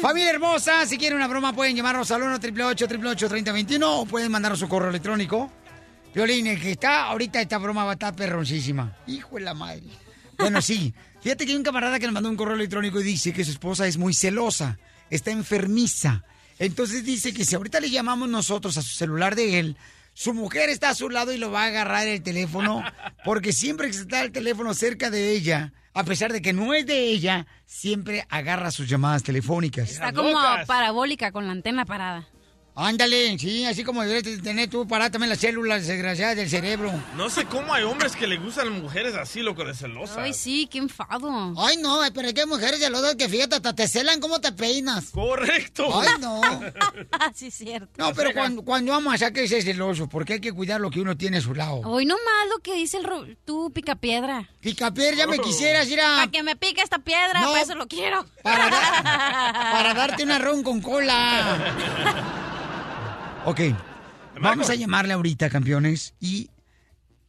Familia 0.00 0.30
hermosa, 0.30 0.86
si 0.86 0.96
quieren 0.96 1.16
una 1.16 1.26
broma 1.26 1.52
pueden 1.52 1.74
llamarnos 1.74 2.10
al 2.12 2.22
1 2.22 2.36
888 2.36 3.28
3021 3.28 4.00
o 4.00 4.06
pueden 4.06 4.30
mandarnos 4.30 4.60
su 4.60 4.68
correo 4.68 4.90
electrónico. 4.90 5.50
Violín, 6.14 6.46
el 6.46 6.60
que 6.60 6.70
está 6.72 7.06
ahorita 7.06 7.40
esta 7.40 7.58
broma 7.58 7.84
va 7.84 7.90
a 7.90 7.94
estar 7.94 8.14
perroncísima. 8.14 8.96
Hijo 9.06 9.36
de 9.36 9.42
la 9.42 9.52
madre. 9.52 10.05
Bueno, 10.38 10.62
sí. 10.62 10.94
Fíjate 11.20 11.44
que 11.44 11.52
hay 11.52 11.56
un 11.56 11.64
camarada 11.64 11.98
que 11.98 12.06
nos 12.06 12.14
mandó 12.14 12.28
un 12.28 12.36
correo 12.36 12.54
electrónico 12.54 13.00
y 13.00 13.04
dice 13.04 13.32
que 13.32 13.44
su 13.44 13.50
esposa 13.50 13.86
es 13.86 13.96
muy 13.96 14.14
celosa, 14.14 14.78
está 15.10 15.30
enfermiza. 15.30 16.24
Entonces 16.58 17.04
dice 17.04 17.34
que 17.34 17.44
si 17.44 17.54
ahorita 17.54 17.80
le 17.80 17.90
llamamos 17.90 18.28
nosotros 18.28 18.76
a 18.78 18.82
su 18.82 18.94
celular 18.94 19.34
de 19.34 19.58
él, 19.58 19.76
su 20.14 20.32
mujer 20.32 20.70
está 20.70 20.90
a 20.90 20.94
su 20.94 21.10
lado 21.10 21.32
y 21.32 21.36
lo 21.36 21.50
va 21.50 21.64
a 21.64 21.66
agarrar 21.66 22.06
el 22.06 22.22
teléfono, 22.22 22.82
porque 23.24 23.52
siempre 23.52 23.90
que 23.90 23.96
está 23.96 24.22
el 24.22 24.32
teléfono 24.32 24.72
cerca 24.72 25.10
de 25.10 25.32
ella, 25.32 25.72
a 25.92 26.04
pesar 26.04 26.32
de 26.32 26.40
que 26.40 26.52
no 26.52 26.74
es 26.74 26.86
de 26.86 27.08
ella, 27.08 27.46
siempre 27.66 28.26
agarra 28.30 28.70
sus 28.70 28.88
llamadas 28.88 29.22
telefónicas. 29.22 29.90
Está 29.90 30.12
como 30.12 30.38
parabólica 30.66 31.32
con 31.32 31.46
la 31.46 31.52
antena 31.52 31.84
parada. 31.84 32.28
Ándale, 32.78 33.38
sí, 33.38 33.64
así 33.64 33.82
como 33.84 34.02
deberías 34.02 34.42
tener 34.42 34.68
tú 34.68 34.86
para 34.86 35.10
también 35.10 35.30
las 35.30 35.38
células 35.40 35.86
desgraciadas 35.86 36.36
del 36.36 36.50
cerebro. 36.50 36.92
No 37.16 37.30
sé 37.30 37.46
cómo 37.46 37.72
hay 37.72 37.84
hombres 37.84 38.14
que 38.14 38.26
le 38.26 38.36
gustan 38.36 38.70
mujeres 38.82 39.14
así, 39.14 39.40
loco, 39.40 39.64
de 39.64 39.74
celosas. 39.74 40.18
Ay, 40.18 40.34
sí, 40.34 40.68
qué 40.70 40.76
enfado. 40.78 41.54
Ay, 41.56 41.78
no, 41.78 42.00
pero 42.14 42.28
es 42.28 42.34
que 42.34 42.42
hay 42.42 42.46
mujeres 42.46 42.78
celosas 42.78 43.14
que 43.14 43.30
fíjate, 43.30 43.56
hasta 43.56 43.74
te 43.74 43.88
celan 43.88 44.20
cómo 44.20 44.40
te 44.42 44.52
peinas. 44.52 45.06
Correcto. 45.10 45.88
Ay, 45.98 46.08
no. 46.20 46.40
sí, 47.34 47.50
cierto. 47.50 47.88
No, 47.96 48.12
pero 48.12 48.32
cuando, 48.34 48.62
cuando 48.62 48.92
amas 48.92 49.22
a 49.22 49.30
que 49.32 49.44
es 49.44 49.64
celoso, 49.64 50.06
porque 50.06 50.34
hay 50.34 50.40
que 50.40 50.52
cuidar 50.52 50.78
lo 50.80 50.90
que 50.90 51.00
uno 51.00 51.16
tiene 51.16 51.38
a 51.38 51.40
su 51.40 51.54
lado. 51.54 51.76
Hoy 51.84 52.04
no 52.04 52.14
más 52.16 52.48
lo 52.54 52.58
que 52.58 52.74
dice 52.74 52.98
el 52.98 53.04
ro- 53.04 53.24
tú, 53.46 53.70
picapiedra. 53.72 54.50
Picapiedra, 54.60 55.16
ya 55.16 55.26
me 55.26 55.38
quisieras 55.38 55.88
ir 55.88 56.00
a... 56.02 56.16
Para 56.16 56.30
que 56.30 56.42
me 56.42 56.56
pique 56.56 56.82
esta 56.82 56.98
piedra, 56.98 57.40
No. 57.40 57.52
para 57.52 57.62
eso 57.62 57.74
lo 57.74 57.86
quiero. 57.86 58.26
Para, 58.42 58.68
para 58.70 59.94
darte 59.94 60.24
un 60.24 60.38
ron 60.38 60.62
con 60.62 60.82
cola. 60.82 62.34
Ok, 63.46 63.60
vamos 64.40 64.70
a 64.70 64.74
llamarle 64.74 65.12
ahorita, 65.14 65.48
campeones. 65.50 66.14
Y 66.20 66.50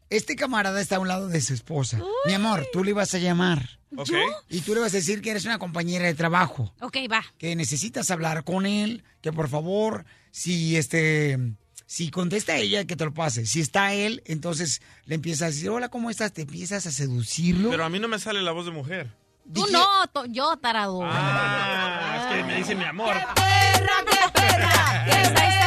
este 0.10 0.36
camarada 0.36 0.82
está 0.82 0.96
a 0.96 1.00
un 1.00 1.08
lado 1.08 1.28
de 1.28 1.42
su 1.42 1.54
esposa. 1.54 2.00
Mi 2.26 2.34
amor, 2.34 2.68
tú 2.74 2.84
le 2.84 2.94
vas 2.94 3.14
a 3.14 3.20
llamar. 3.20 3.78
Ok. 3.96 4.10
Y 4.50 4.62
tú 4.62 4.74
le 4.74 4.82
vas 4.82 4.94
a 4.94 4.98
decir 4.98 5.22
que 5.22 5.32
eres 5.32 5.46
una 5.46 5.60
compañera 5.60 6.06
de 6.06 6.14
trabajo. 6.14 6.74
Ok, 6.82 6.98
va. 7.12 7.24
Que 7.38 7.56
necesitas 7.56 8.10
hablar 8.12 8.44
con 8.44 8.66
él. 8.66 9.04
Que 9.22 9.32
por 9.32 9.48
favor, 9.48 10.06
si 10.32 10.76
este... 10.76 11.38
Si 11.86 12.12
contesta 12.12 12.58
ella, 12.58 12.84
que 12.84 12.98
te 12.98 13.06
lo 13.06 13.14
pase. 13.14 13.46
Si 13.46 13.62
está 13.62 13.94
él, 13.94 14.22
entonces 14.26 14.82
le 15.06 15.16
empiezas 15.16 15.44
a 15.44 15.46
decir, 15.46 15.70
hola, 15.70 15.88
¿cómo 15.88 16.10
estás? 16.10 16.34
Te 16.34 16.42
empiezas 16.42 16.86
a 16.86 16.92
seducirlo. 16.92 17.70
Pero 17.70 17.86
a 17.86 17.90
mí 17.90 17.98
no 17.98 18.10
me 18.10 18.20
sale 18.20 18.42
la 18.42 18.52
voz 18.52 18.66
de 18.66 18.72
mujer. 18.72 19.08
Tú 19.54 19.66
no, 19.72 19.86
to- 20.12 20.26
yo, 20.26 20.58
tarado. 20.58 21.00
Ah, 21.04 22.18
es 22.30 22.36
que 22.36 22.44
me 22.44 22.56
dice 22.58 22.76
mi 22.76 22.84
amor. 22.84 23.14
perra, 23.14 24.04
qué 24.06 24.18
perra! 24.34 25.06
¡Esa 25.08 25.22
es 25.22 25.30
perra! 25.30 25.67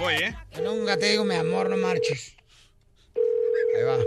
voy, 0.00 0.14
¿eh? 0.14 0.34
Yo 0.52 0.62
nunca 0.62 0.96
te 0.96 1.06
digo, 1.10 1.24
mi 1.24 1.34
amor, 1.34 1.68
no 1.68 1.76
marches. 1.76 2.36
Ahí 3.76 3.82
va. 3.84 3.98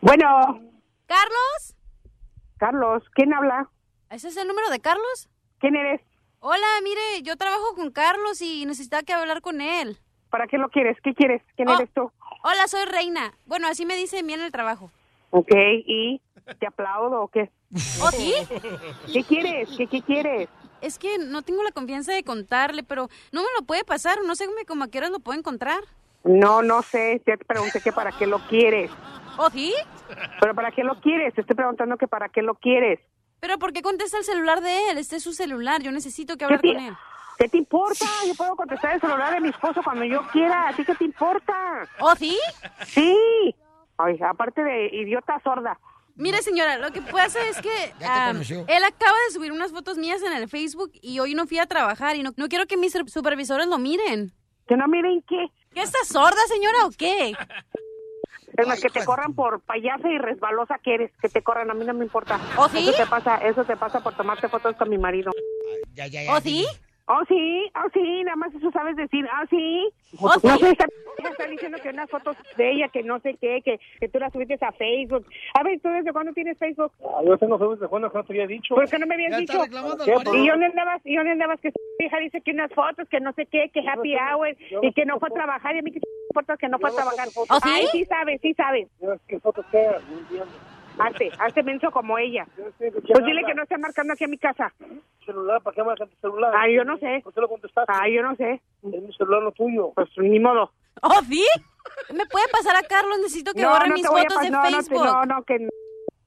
Bueno, 0.00 0.60
¿Carlos? 1.06 1.74
Carlos, 2.58 3.02
¿quién 3.14 3.32
habla? 3.34 3.68
¿Ese 4.10 4.28
es 4.28 4.36
el 4.36 4.46
número 4.46 4.70
de 4.70 4.80
Carlos? 4.80 5.28
¿Quién 5.58 5.76
eres? 5.76 6.00
Hola, 6.40 6.66
mire, 6.84 7.22
yo 7.22 7.36
trabajo 7.36 7.74
con 7.74 7.90
Carlos 7.90 8.40
y 8.42 8.64
necesitaba 8.66 9.02
que 9.02 9.12
hablar 9.12 9.40
con 9.40 9.60
él. 9.60 9.98
¿Para 10.30 10.46
qué 10.46 10.58
lo 10.58 10.68
quieres? 10.68 10.96
¿Qué 11.02 11.14
quieres? 11.14 11.42
¿Quién 11.56 11.68
Oh, 11.68 11.74
eres 11.74 11.90
tú? 11.94 12.10
Hola, 12.44 12.68
soy 12.68 12.84
Reina. 12.84 13.32
Bueno, 13.46 13.66
así 13.66 13.84
me 13.84 13.96
dice 13.96 14.22
mí 14.22 14.34
en 14.34 14.42
el 14.42 14.52
trabajo. 14.52 14.90
Ok, 15.30 15.50
¿y 15.86 16.20
te 16.58 16.66
aplaudo 16.66 17.22
o 17.22 17.28
qué? 17.28 17.50
¿Oh, 18.02 18.10
sí? 18.10 18.34
¿Qué 19.12 19.24
quieres? 19.24 19.68
¿Qué, 19.76 19.86
qué 19.86 20.02
quieres? 20.02 20.48
Es 20.80 20.98
que 20.98 21.18
no 21.18 21.42
tengo 21.42 21.62
la 21.62 21.72
confianza 21.72 22.12
de 22.12 22.24
contarle, 22.24 22.82
pero 22.82 23.08
no 23.32 23.42
me 23.42 23.48
lo 23.58 23.66
puede 23.66 23.84
pasar. 23.84 24.18
No 24.26 24.34
sé 24.34 24.46
cómo 24.66 24.84
a 24.84 24.88
qué 24.88 24.98
horas 24.98 25.10
lo 25.10 25.20
puedo 25.20 25.38
encontrar. 25.38 25.80
No, 26.24 26.62
no 26.62 26.82
sé. 26.82 27.22
Ya 27.26 27.36
te 27.36 27.44
pregunté 27.44 27.80
que 27.80 27.92
para 27.92 28.12
qué 28.12 28.26
lo 28.26 28.38
quieres. 28.48 28.90
¿Oh, 29.38 29.50
sí? 29.50 29.74
¿Pero 30.40 30.54
para 30.54 30.70
qué 30.70 30.84
lo 30.84 31.00
quieres? 31.00 31.34
Te 31.34 31.42
estoy 31.42 31.56
preguntando 31.56 31.96
que 31.96 32.08
para 32.08 32.28
qué 32.28 32.42
lo 32.42 32.54
quieres. 32.54 33.00
¿Pero 33.40 33.58
por 33.58 33.72
qué 33.72 33.82
contesta 33.82 34.18
el 34.18 34.24
celular 34.24 34.60
de 34.60 34.90
él? 34.90 34.98
Este 34.98 35.16
es 35.16 35.22
su 35.22 35.32
celular. 35.32 35.82
Yo 35.82 35.92
necesito 35.92 36.34
que 36.34 36.38
¿Qué 36.38 36.44
hablar 36.44 36.60
con 36.60 36.76
él. 36.76 36.94
¿Qué 37.38 37.48
te 37.48 37.56
importa? 37.56 38.04
Yo 38.26 38.34
puedo 38.34 38.54
contestar 38.54 38.94
el 38.94 39.00
celular 39.00 39.32
de 39.32 39.40
mi 39.40 39.48
esposo 39.48 39.80
cuando 39.82 40.04
yo 40.04 40.20
quiera. 40.30 40.68
¿A 40.68 40.74
ti 40.74 40.84
qué 40.84 40.94
te 40.94 41.04
importa? 41.04 41.88
¿Oh, 42.00 42.14
sí? 42.14 42.38
Sí. 42.84 43.54
Ay, 43.96 44.18
aparte 44.22 44.62
de 44.62 44.88
idiota 44.94 45.40
sorda. 45.42 45.78
Mire, 46.16 46.42
señora, 46.42 46.78
lo 46.78 46.92
que 46.92 47.02
pasa 47.02 47.38
es 47.48 47.60
que 47.60 47.94
te 47.98 48.04
conoció. 48.04 48.64
él 48.68 48.84
acaba 48.84 49.16
de 49.26 49.34
subir 49.34 49.52
unas 49.52 49.70
fotos 49.70 49.98
mías 49.98 50.22
en 50.22 50.32
el 50.32 50.48
Facebook 50.48 50.92
y 51.00 51.18
hoy 51.18 51.34
no 51.34 51.46
fui 51.46 51.58
a 51.58 51.66
trabajar 51.66 52.16
y 52.16 52.22
no, 52.22 52.32
no 52.36 52.48
quiero 52.48 52.66
que 52.66 52.76
mis 52.76 52.92
supervisores 53.06 53.66
lo 53.66 53.78
miren. 53.78 54.32
¿Que 54.68 54.76
no 54.76 54.86
miren 54.86 55.22
qué? 55.28 55.46
¿Qué 55.74 55.82
estás 55.82 56.08
sorda, 56.08 56.40
señora, 56.48 56.86
o 56.86 56.90
qué? 56.90 57.34
Es 58.56 58.66
más, 58.66 58.80
que 58.80 58.90
te 58.90 59.04
corran 59.04 59.34
por 59.34 59.60
payasa 59.60 60.10
y 60.10 60.18
resbalosa 60.18 60.78
que 60.82 60.94
eres. 60.94 61.12
Que 61.22 61.28
te 61.28 61.42
corran, 61.42 61.70
a 61.70 61.74
mí 61.74 61.84
no 61.84 61.94
me 61.94 62.04
importa. 62.04 62.38
¿Oh, 62.58 62.68
sí? 62.68 62.88
Eso 62.88 62.92
te 62.92 63.06
pasa, 63.06 63.36
eso 63.36 63.64
te 63.64 63.76
pasa 63.76 64.00
por 64.00 64.14
tomarte 64.16 64.48
fotos 64.48 64.76
con 64.76 64.90
mi 64.90 64.98
marido. 64.98 65.30
Ya, 65.94 66.06
ya, 66.06 66.20
¿Oh, 66.32 66.40
sí? 66.40 66.66
Oh, 67.12 67.24
sí, 67.26 67.68
oh, 67.74 67.88
sí, 67.92 68.22
nada 68.22 68.36
más 68.36 68.54
eso 68.54 68.70
sabes 68.70 68.94
decir. 68.94 69.26
Ah, 69.32 69.44
sí. 69.50 69.88
¿Oh, 70.20 70.28
no 70.28 70.38
sí? 70.56 70.58
sé, 70.60 70.70
está, 70.70 70.86
está 71.28 71.46
diciendo 71.48 71.78
que 71.82 71.88
unas 71.88 72.08
fotos 72.08 72.36
de 72.56 72.70
ella, 72.70 72.88
que 72.88 73.02
no 73.02 73.18
sé 73.18 73.34
qué, 73.40 73.62
que, 73.64 73.80
que 73.98 74.08
tú 74.08 74.20
las 74.20 74.32
subiste 74.32 74.56
a 74.64 74.70
Facebook. 74.72 75.26
A 75.58 75.62
ver, 75.64 75.80
¿tú 75.80 75.88
desde 75.88 76.12
cuándo 76.12 76.32
tienes 76.32 76.56
Facebook? 76.58 76.92
Ah, 77.04 77.20
yo 77.26 77.36
tengo 77.38 77.58
Facebook 77.58 77.80
de 77.80 77.88
cuándo 77.88 78.10
que 78.12 78.18
no 78.18 78.24
te 78.24 78.32
había 78.34 78.46
dicho. 78.46 78.74
¿Por 78.76 78.88
qué 78.88 78.98
no 78.98 79.06
me 79.08 79.14
habías 79.14 79.32
Ya 79.32 79.38
dicho? 79.38 79.52
está 79.54 79.64
reclamando 79.64 80.04
al 80.04 80.08
¿Qué, 80.08 80.14
marido. 80.16 80.36
¿Y 80.44 80.48
dónde 80.48 80.66
andabas? 80.66 81.00
¿Y 81.04 81.16
dónde 81.16 81.32
andabas? 81.32 81.60
Que 81.60 81.72
vieja 81.98 82.18
dice 82.18 82.40
que 82.42 82.50
unas 82.52 82.72
fotos, 82.72 83.08
que 83.08 83.18
no 83.20 83.32
sé 83.32 83.46
qué, 83.46 83.70
que 83.74 83.80
happy 83.80 84.14
tengo- 84.14 84.36
hour, 84.36 84.56
yo 84.70 84.80
y 84.82 84.86
no 84.86 84.92
que 84.92 85.04
no 85.04 85.18
fue 85.18 85.28
a 85.30 85.34
trabajar, 85.34 85.74
y 85.74 85.78
a 85.80 85.82
mí 85.82 85.90
que 85.92 86.00
importa 86.30 86.56
que 86.58 86.68
no 86.68 86.78
fue 86.78 86.90
a 86.90 86.92
Yo 86.92 86.98
no 86.98 87.02
trabajar. 87.10 87.28
¿Oh, 87.34 87.44
sí? 87.60 87.70
Ay, 87.74 87.86
sí 87.90 88.04
sabes, 88.04 88.40
sí 88.40 88.54
sabes. 88.54 88.88
¿Qué 89.26 89.40
fotos? 89.40 89.66
No 89.72 89.78
entiendo. 90.18 90.46
Hazte, 90.98 91.30
hazte 91.38 91.62
menso 91.62 91.90
como 91.90 92.18
ella. 92.18 92.46
¿quién 92.78 92.92
Pues 92.92 93.24
dile 93.24 93.44
que 93.44 93.54
no 93.54 93.62
esté 93.62 93.78
marcando 93.78 94.12
aquí 94.12 94.24
a 94.24 94.28
mi 94.28 94.38
casa. 94.38 94.72
¿Celular? 95.24 95.62
¿Para 95.62 95.74
qué 95.74 95.82
marcas 95.82 96.08
tu 96.10 96.16
celular? 96.20 96.52
Ay, 96.56 96.74
yo 96.74 96.84
no 96.84 96.98
sé. 96.98 97.20
¿Por 97.22 97.32
qué 97.32 97.40
lo 97.40 97.48
contestaste? 97.48 97.92
Ay, 97.94 98.14
yo 98.14 98.22
no 98.22 98.34
sé. 98.36 98.60
Es 98.82 99.02
mi 99.02 99.12
celular, 99.14 99.42
no 99.42 99.52
tuyo. 99.52 99.92
Pues 99.94 100.08
ni 100.18 100.40
modo. 100.40 100.72
¿Oh, 101.02 101.20
sí? 101.28 101.46
¿Me 102.12 102.26
puede 102.26 102.48
pasar 102.48 102.76
a 102.76 102.82
Carlos? 102.82 103.18
Necesito 103.18 103.52
que 103.52 103.62
No, 103.62 103.70
borre 103.70 103.88
no 103.88 103.94
mis 103.94 104.06
fotos 104.06 104.40
de 104.40 104.50
no, 104.50 104.62
Facebook. 104.62 105.04
No, 105.04 105.24
no, 105.24 105.42
que 105.44 105.68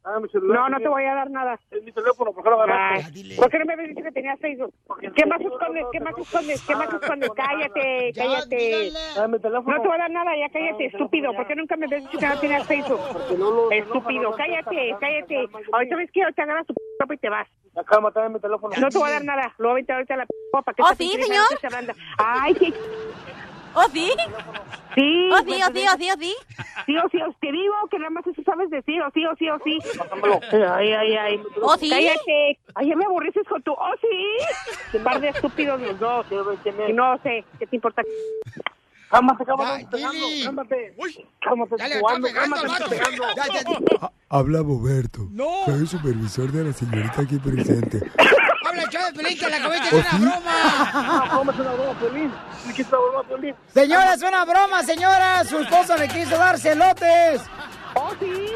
Ah, 0.06 0.20
mi 0.20 0.28
celular. 0.28 0.60
no, 0.60 0.70
no 0.70 0.78
te 0.80 0.88
voy 0.89 1.06
a 1.06 1.16
dar 1.16 1.30
nada. 1.32 1.58
Es 1.72 1.82
mi 1.82 1.91
teléfono, 1.93 2.34
¿por 2.34 2.43
qué 2.43 2.49
lo 2.49 2.62
agarraste? 2.62 3.08
Ay, 3.08 3.38
¿Por 3.38 3.49
qué 3.49 3.60
no 3.60 3.66
me 3.66 3.74
habías 3.74 3.88
dicho 3.89 4.04
que 4.04 4.12
tenías 4.12 4.38
Facebook? 4.39 4.74
¿Qué 5.16 5.26
más 5.26 5.39
escondes? 5.39 5.86
¿Qué 5.93 5.99
más 6.01 6.18
escondes? 6.18 6.62
¿Qué 6.68 6.76
más 6.76 6.93
escondes? 6.93 7.32
Cállate, 7.36 8.14
cállate. 8.16 8.58
Teléfono. 8.58 9.76
No 9.76 9.82
te 9.82 9.88
voy 9.88 9.95
a 9.95 9.99
dar 9.99 10.12
nada, 10.12 10.32
ya 10.36 10.49
cállate, 10.49 10.86
estúpido. 10.88 11.34
¿Por 11.34 11.47
qué 11.47 11.56
nunca 11.56 11.78
me 11.78 11.86
habías 11.86 12.04
dicho 12.04 12.18
que 12.20 12.28
no 12.28 12.39
tenías 12.39 12.68
Facebook? 12.68 13.01
Estúpido, 13.72 14.36
cállate, 14.36 14.95
cállate. 14.99 15.49
Ahorita 15.72 15.95
ves 15.95 16.12
que 16.12 16.22
ahorita 16.24 16.43
agarras 16.43 16.68
tu 16.68 16.74
p- 16.74 16.82
ropa 16.99 17.14
y 17.14 17.18
te 17.18 17.30
vas. 17.30 17.47
Dame 18.14 18.30
mi 18.30 18.39
teléfono. 18.41 18.76
No 18.78 18.89
te 18.91 18.97
voy 18.97 19.08
a 19.08 19.12
dar 19.14 19.24
nada. 19.24 19.54
Luego 19.58 19.76
vete 19.76 19.93
ahorita 19.93 20.14
a 20.16 20.18
la 20.18 20.26
p- 20.26 20.34
para 20.51 20.74
que 20.76 20.82
¿Oh, 20.84 20.88
sí, 20.97 21.10
señor? 21.24 21.45
Ay, 22.18 22.56
sí. 22.60 22.74
¿Oh, 23.76 23.84
sí? 23.91 24.12
Sí. 24.96 25.30
¿Oh, 25.32 25.38
sí, 25.39 25.44
pues, 25.48 25.62
oh, 25.68 25.72
sí, 25.74 25.86
oh, 25.91 25.98
sí, 25.98 26.10
oh, 26.12 26.18
sí? 26.20 26.36
Sí 26.86 26.98
o 26.98 27.10
sí, 27.10 27.18
o- 27.22 27.36
te 27.41 27.52
digo 27.52 27.74
que 27.89 27.98
nada 27.98 28.10
más 28.12 28.28
eso 28.28 28.41
sabes 28.44 28.70
decir, 28.70 29.02
o 29.02 29.10
sí, 29.12 29.26
o 29.26 29.36
sí, 29.38 29.50
o 29.50 29.58
sí. 29.64 29.80
Ay, 30.52 30.91
ay, 30.94 31.14
ay. 31.16 31.41
¿Oh, 31.62 31.76
sí? 31.78 31.89
Cállate. 31.89 32.60
Ay, 32.76 32.89
ya 32.89 32.96
me 32.96 33.06
aburriste 33.06 33.44
con 33.46 33.62
tu, 33.64 33.72
oh, 33.72 33.94
sí. 34.02 34.98
Un 34.98 35.04
par 35.04 35.20
de 35.20 35.30
estúpidos 35.30 35.82
los 35.82 36.00
dos. 36.00 36.26
No 36.94 37.18
sé, 37.24 37.44
¿qué 37.60 37.68
te 37.68 37.76
importa? 37.76 38.04
Cálmate, 39.10 39.46
cálmate, 39.46 39.88
cálmate. 40.44 40.96
Cálmate, 41.41 41.76
Dale, 41.78 42.00
jugando, 42.00 42.28
cálmate, 42.34 42.89
pegando. 42.89 43.24
Habla 44.30 44.60
Roberto. 44.60 45.28
No. 45.30 45.66
Soy 45.66 45.74
el 45.82 45.88
supervisor 45.88 46.52
de 46.52 46.64
la 46.64 46.74
señorita 46.74 47.22
aquí 47.22 47.38
presente. 47.38 48.00
Habla 48.74 48.84
el 48.84 48.89
show 48.89 49.05
de 49.05 49.13
Pelín 49.13 49.38
que 49.38 49.49
le 49.49 49.55
acabé 49.55 49.76
de 49.76 49.82
¿Oh, 49.82 49.86
hacer 49.86 50.03
sí? 50.03 50.15
una 50.17 50.32
broma. 50.39 51.24
No, 51.30 51.38
¿cómo 51.38 51.51
es 51.51 51.59
una 51.59 51.71
broma, 51.74 51.99
Piolín? 51.99 52.34
¿Sí 52.65 52.74
que 52.74 52.82
es 52.82 52.88
una 52.88 52.97
broma, 52.97 53.24
Piolín? 53.28 53.55
Señora, 53.74 54.13
es 54.13 54.21
una 54.24 54.45
broma, 54.45 54.84
señora. 54.84 55.43
Su 55.45 55.59
esposo 55.59 55.97
le 55.97 56.07
quiso 56.07 56.38
dar 56.38 56.57
celotes. 56.59 57.41
Oh, 57.95 58.09
sí. 58.19 58.47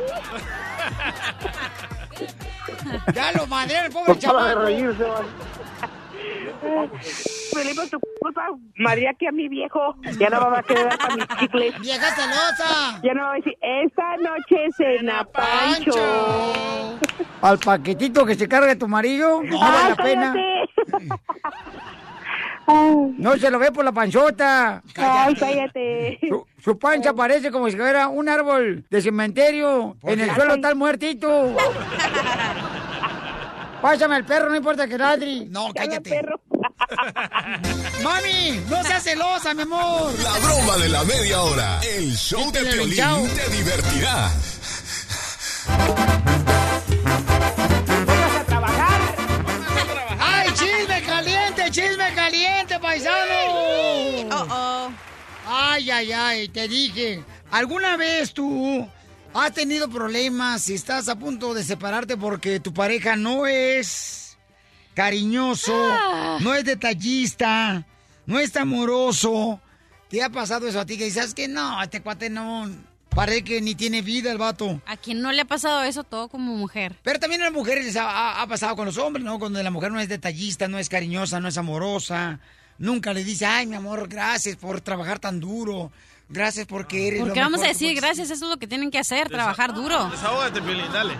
Ya 3.13 3.31
lo 3.33 3.45
madre 3.47 3.77
el 3.85 3.91
pobre 3.91 4.13
Pues 4.15 4.25
para 4.25 4.45
de 4.45 4.55
reírse, 4.55 5.03
vale. 5.03 5.27
Felipe, 7.53 7.87
tu 7.89 7.99
culpa, 8.19 8.47
María, 8.75 9.13
que 9.13 9.27
a 9.27 9.31
mi 9.31 9.47
viejo 9.47 9.95
ya 10.19 10.29
no 10.29 10.39
va 10.39 10.59
a 10.59 10.63
quedar 10.63 10.97
a 10.99 11.15
mis 11.15 11.27
chicles. 11.39 11.79
¡Vieja 11.79 12.15
celosa! 12.15 12.99
Ya 13.03 13.13
no 13.13 13.23
va 13.23 13.31
a 13.31 13.35
decir, 13.35 13.57
esta 13.61 14.17
noche 14.17 14.67
cena 14.75 15.23
Pancho. 15.25 16.99
Al 17.41 17.59
paquetito 17.59 18.25
que 18.25 18.35
se 18.35 18.47
carga 18.47 18.75
tu 18.75 18.87
marido, 18.87 19.41
no 19.43 19.59
vale 19.59 19.77
Ay, 19.77 19.89
la 19.89 19.95
pena. 19.95 20.35
No 23.17 23.37
se 23.37 23.49
lo 23.49 23.59
ve 23.59 23.71
por 23.71 23.85
la 23.85 23.93
panchota. 23.93 24.83
Ay, 24.97 25.35
cállate. 25.35 26.19
Su, 26.27 26.45
su 26.61 26.77
pancha 26.77 27.13
parece 27.13 27.49
como 27.49 27.69
si 27.69 27.77
fuera 27.77 28.09
un 28.09 28.27
árbol 28.27 28.83
de 28.89 29.01
cementerio. 29.01 29.95
En 30.03 30.19
el 30.19 30.29
suelo 30.31 30.55
está 30.55 30.69
el 30.69 30.75
muertito. 30.75 31.55
Pásame 33.81 34.15
al 34.15 34.25
perro, 34.25 34.49
no 34.49 34.55
importa 34.55 34.87
que 34.87 34.97
ladri. 34.97 35.45
No, 35.49 35.69
cállate. 35.73 36.21
Mami, 38.03 38.63
no 38.69 38.83
seas 38.83 39.03
celosa, 39.03 39.53
mi 39.53 39.63
amor. 39.63 40.13
La 40.19 40.37
broma 40.39 40.77
de 40.77 40.89
la 40.89 41.03
media 41.03 41.41
hora. 41.41 41.79
El 41.81 42.15
show 42.15 42.51
de 42.51 42.63
violín 42.63 43.29
te 43.35 43.49
divertirá. 43.49 44.31
¡Ay, 50.19 50.49
chisme 50.53 51.03
caliente, 51.03 51.71
chisme 51.71 52.13
caliente, 52.15 52.79
paisano! 52.79 53.33
Oh, 54.31 54.47
oh. 54.49 54.89
Ay, 55.47 55.91
ay, 55.91 56.11
ay, 56.11 56.47
te 56.49 56.67
dije. 56.67 57.23
¿Alguna 57.51 57.97
vez 57.97 58.33
tú 58.33 58.87
has 59.33 59.53
tenido 59.53 59.89
problemas 59.89 60.69
y 60.69 60.73
estás 60.73 61.09
a 61.09 61.15
punto 61.15 61.53
de 61.53 61.63
separarte 61.63 62.17
porque 62.17 62.59
tu 62.59 62.73
pareja 62.73 63.15
no 63.15 63.45
es 63.45 64.26
cariñoso, 65.01 65.73
Ah. 65.75 66.37
no 66.41 66.55
es 66.55 66.65
detallista, 66.65 67.85
no 68.25 68.39
es 68.39 68.55
amoroso? 68.57 69.61
¿Te 70.09 70.23
ha 70.23 70.29
pasado 70.31 70.67
eso 70.67 70.79
a 70.79 70.85
ti 70.87 70.97
que 70.97 71.03
dices 71.05 71.35
que 71.35 71.47
no, 71.47 71.81
este 71.83 72.01
cuate 72.01 72.31
no, 72.31 72.67
parece 73.09 73.43
que 73.43 73.61
ni 73.61 73.75
tiene 73.75 74.01
vida 74.01 74.31
el 74.31 74.39
vato? 74.39 74.81
¿A 74.87 74.97
quién 74.97 75.21
no 75.21 75.31
le 75.31 75.41
ha 75.43 75.45
pasado 75.45 75.83
eso 75.83 76.03
todo 76.03 76.29
como 76.29 76.55
mujer? 76.55 76.95
Pero 77.03 77.19
también 77.19 77.41
a 77.41 77.45
las 77.45 77.53
mujeres 77.53 77.85
les 77.85 77.95
ha, 77.95 78.09
ha- 78.09 78.41
ha 78.41 78.47
pasado 78.47 78.75
con 78.75 78.87
los 78.87 78.97
hombres, 78.97 79.23
¿no? 79.23 79.37
Cuando 79.37 79.61
la 79.61 79.69
mujer 79.69 79.91
no 79.91 79.99
es 79.99 80.09
detallista, 80.09 80.67
no 80.67 80.79
es 80.79 80.89
cariñosa, 80.89 81.39
no 81.39 81.47
es 81.49 81.57
amorosa. 81.59 82.39
Nunca 82.79 83.13
le 83.13 83.23
dice, 83.23 83.45
ay, 83.45 83.67
mi 83.67 83.75
amor, 83.75 84.07
gracias 84.07 84.55
por 84.55 84.81
trabajar 84.81 85.19
tan 85.19 85.39
duro. 85.39 85.91
Gracias 86.29 86.65
porque 86.65 87.07
eres 87.07 87.19
¿Por 87.19 87.27
lo 87.29 87.33
qué 87.35 87.39
vamos 87.39 87.61
a 87.61 87.67
decir 87.67 87.95
gracias? 87.95 88.31
Eso 88.31 88.45
es 88.45 88.49
lo 88.51 88.57
que 88.57 88.65
tienen 88.67 88.89
que 88.89 88.97
hacer, 88.97 89.29
trabajar 89.29 89.73
duro. 89.75 90.09
Desahógate, 90.09 90.59
dale. 90.91 91.13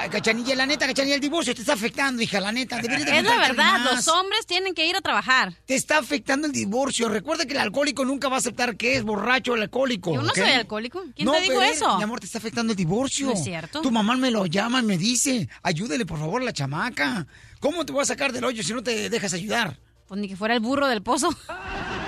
Ay, 0.00 0.10
Cachanilla, 0.10 0.54
la 0.54 0.64
neta, 0.66 0.86
Cachanilla, 0.86 1.16
el 1.16 1.20
divorcio 1.20 1.54
te 1.54 1.62
está 1.62 1.72
afectando, 1.72 2.22
hija, 2.22 2.40
la 2.40 2.52
neta. 2.52 2.76
Deberías 2.76 3.04
de 3.06 3.18
Es 3.18 3.24
la 3.24 3.36
verdad, 3.36 3.78
más. 3.80 3.96
los 3.96 4.08
hombres 4.08 4.46
tienen 4.46 4.74
que 4.74 4.86
ir 4.86 4.94
a 4.96 5.00
trabajar. 5.00 5.54
Te 5.66 5.74
está 5.74 5.98
afectando 5.98 6.46
el 6.46 6.52
divorcio. 6.52 7.08
Recuerda 7.08 7.46
que 7.46 7.52
el 7.54 7.58
alcohólico 7.58 8.04
nunca 8.04 8.28
va 8.28 8.36
a 8.36 8.38
aceptar 8.38 8.76
que 8.76 8.94
es 8.96 9.02
borracho 9.02 9.54
el 9.56 9.62
alcohólico. 9.62 10.14
Yo 10.14 10.22
no 10.22 10.32
soy 10.34 10.50
alcohólico. 10.50 11.02
¿Quién 11.16 11.26
No, 11.26 11.32
te 11.32 11.40
dijo 11.40 11.54
pero 11.58 11.62
eso? 11.72 11.96
Mi 11.98 12.04
amor, 12.04 12.20
te 12.20 12.26
está 12.26 12.38
afectando 12.38 12.72
el 12.72 12.76
divorcio. 12.76 13.26
No 13.26 13.32
es 13.32 13.42
cierto. 13.42 13.80
Tu 13.80 13.90
mamá 13.90 14.16
me 14.16 14.30
lo 14.30 14.46
llama 14.46 14.80
y 14.80 14.84
me 14.84 14.98
dice, 14.98 15.48
ayúdele 15.62 16.06
por 16.06 16.18
favor 16.18 16.42
la 16.42 16.52
chamaca. 16.52 17.26
¿Cómo 17.60 17.84
te 17.84 17.92
voy 17.92 18.02
a 18.02 18.06
sacar 18.06 18.32
del 18.32 18.44
hoyo 18.44 18.62
si 18.62 18.72
no 18.72 18.82
te 18.82 19.10
dejas 19.10 19.32
ayudar? 19.34 19.78
Pues 20.06 20.20
ni 20.20 20.28
que 20.28 20.36
fuera 20.36 20.54
el 20.54 20.60
burro 20.60 20.86
del 20.86 21.02
pozo. 21.02 21.28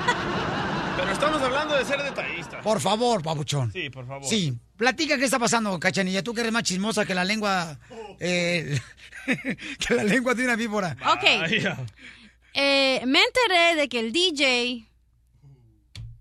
Pero 1.00 1.12
estamos 1.12 1.40
hablando 1.40 1.74
de 1.76 1.84
ser 1.84 2.02
detallista. 2.02 2.60
Por 2.60 2.78
favor, 2.78 3.22
babuchón. 3.22 3.72
Sí, 3.72 3.88
por 3.88 4.06
favor. 4.06 4.28
Sí, 4.28 4.52
platica 4.76 5.16
qué 5.16 5.24
está 5.24 5.38
pasando, 5.38 5.80
Cachanilla. 5.80 6.22
Tú 6.22 6.34
que 6.34 6.42
eres 6.42 6.52
más 6.52 6.62
chismosa 6.62 7.06
que 7.06 7.14
la 7.14 7.24
lengua... 7.24 7.78
eh, 8.18 8.78
que 9.78 9.94
la 9.94 10.04
lengua 10.04 10.34
de 10.34 10.44
una 10.44 10.56
víbora. 10.56 10.96
Ok. 11.10 11.24
Eh, 12.52 13.02
me 13.06 13.22
enteré 13.22 13.76
de 13.76 13.88
que 13.88 14.00
el 14.00 14.12
DJ 14.12 14.88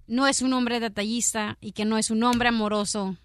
no 0.08 0.28
es 0.28 0.42
un 0.42 0.54
hombre 0.54 0.80
detallista 0.80 1.58
y 1.60 1.74
que 1.74 1.84
no 1.84 1.98
es 1.98 2.10
un 2.10 2.24
hombre 2.24 2.48
amoroso 2.48 3.18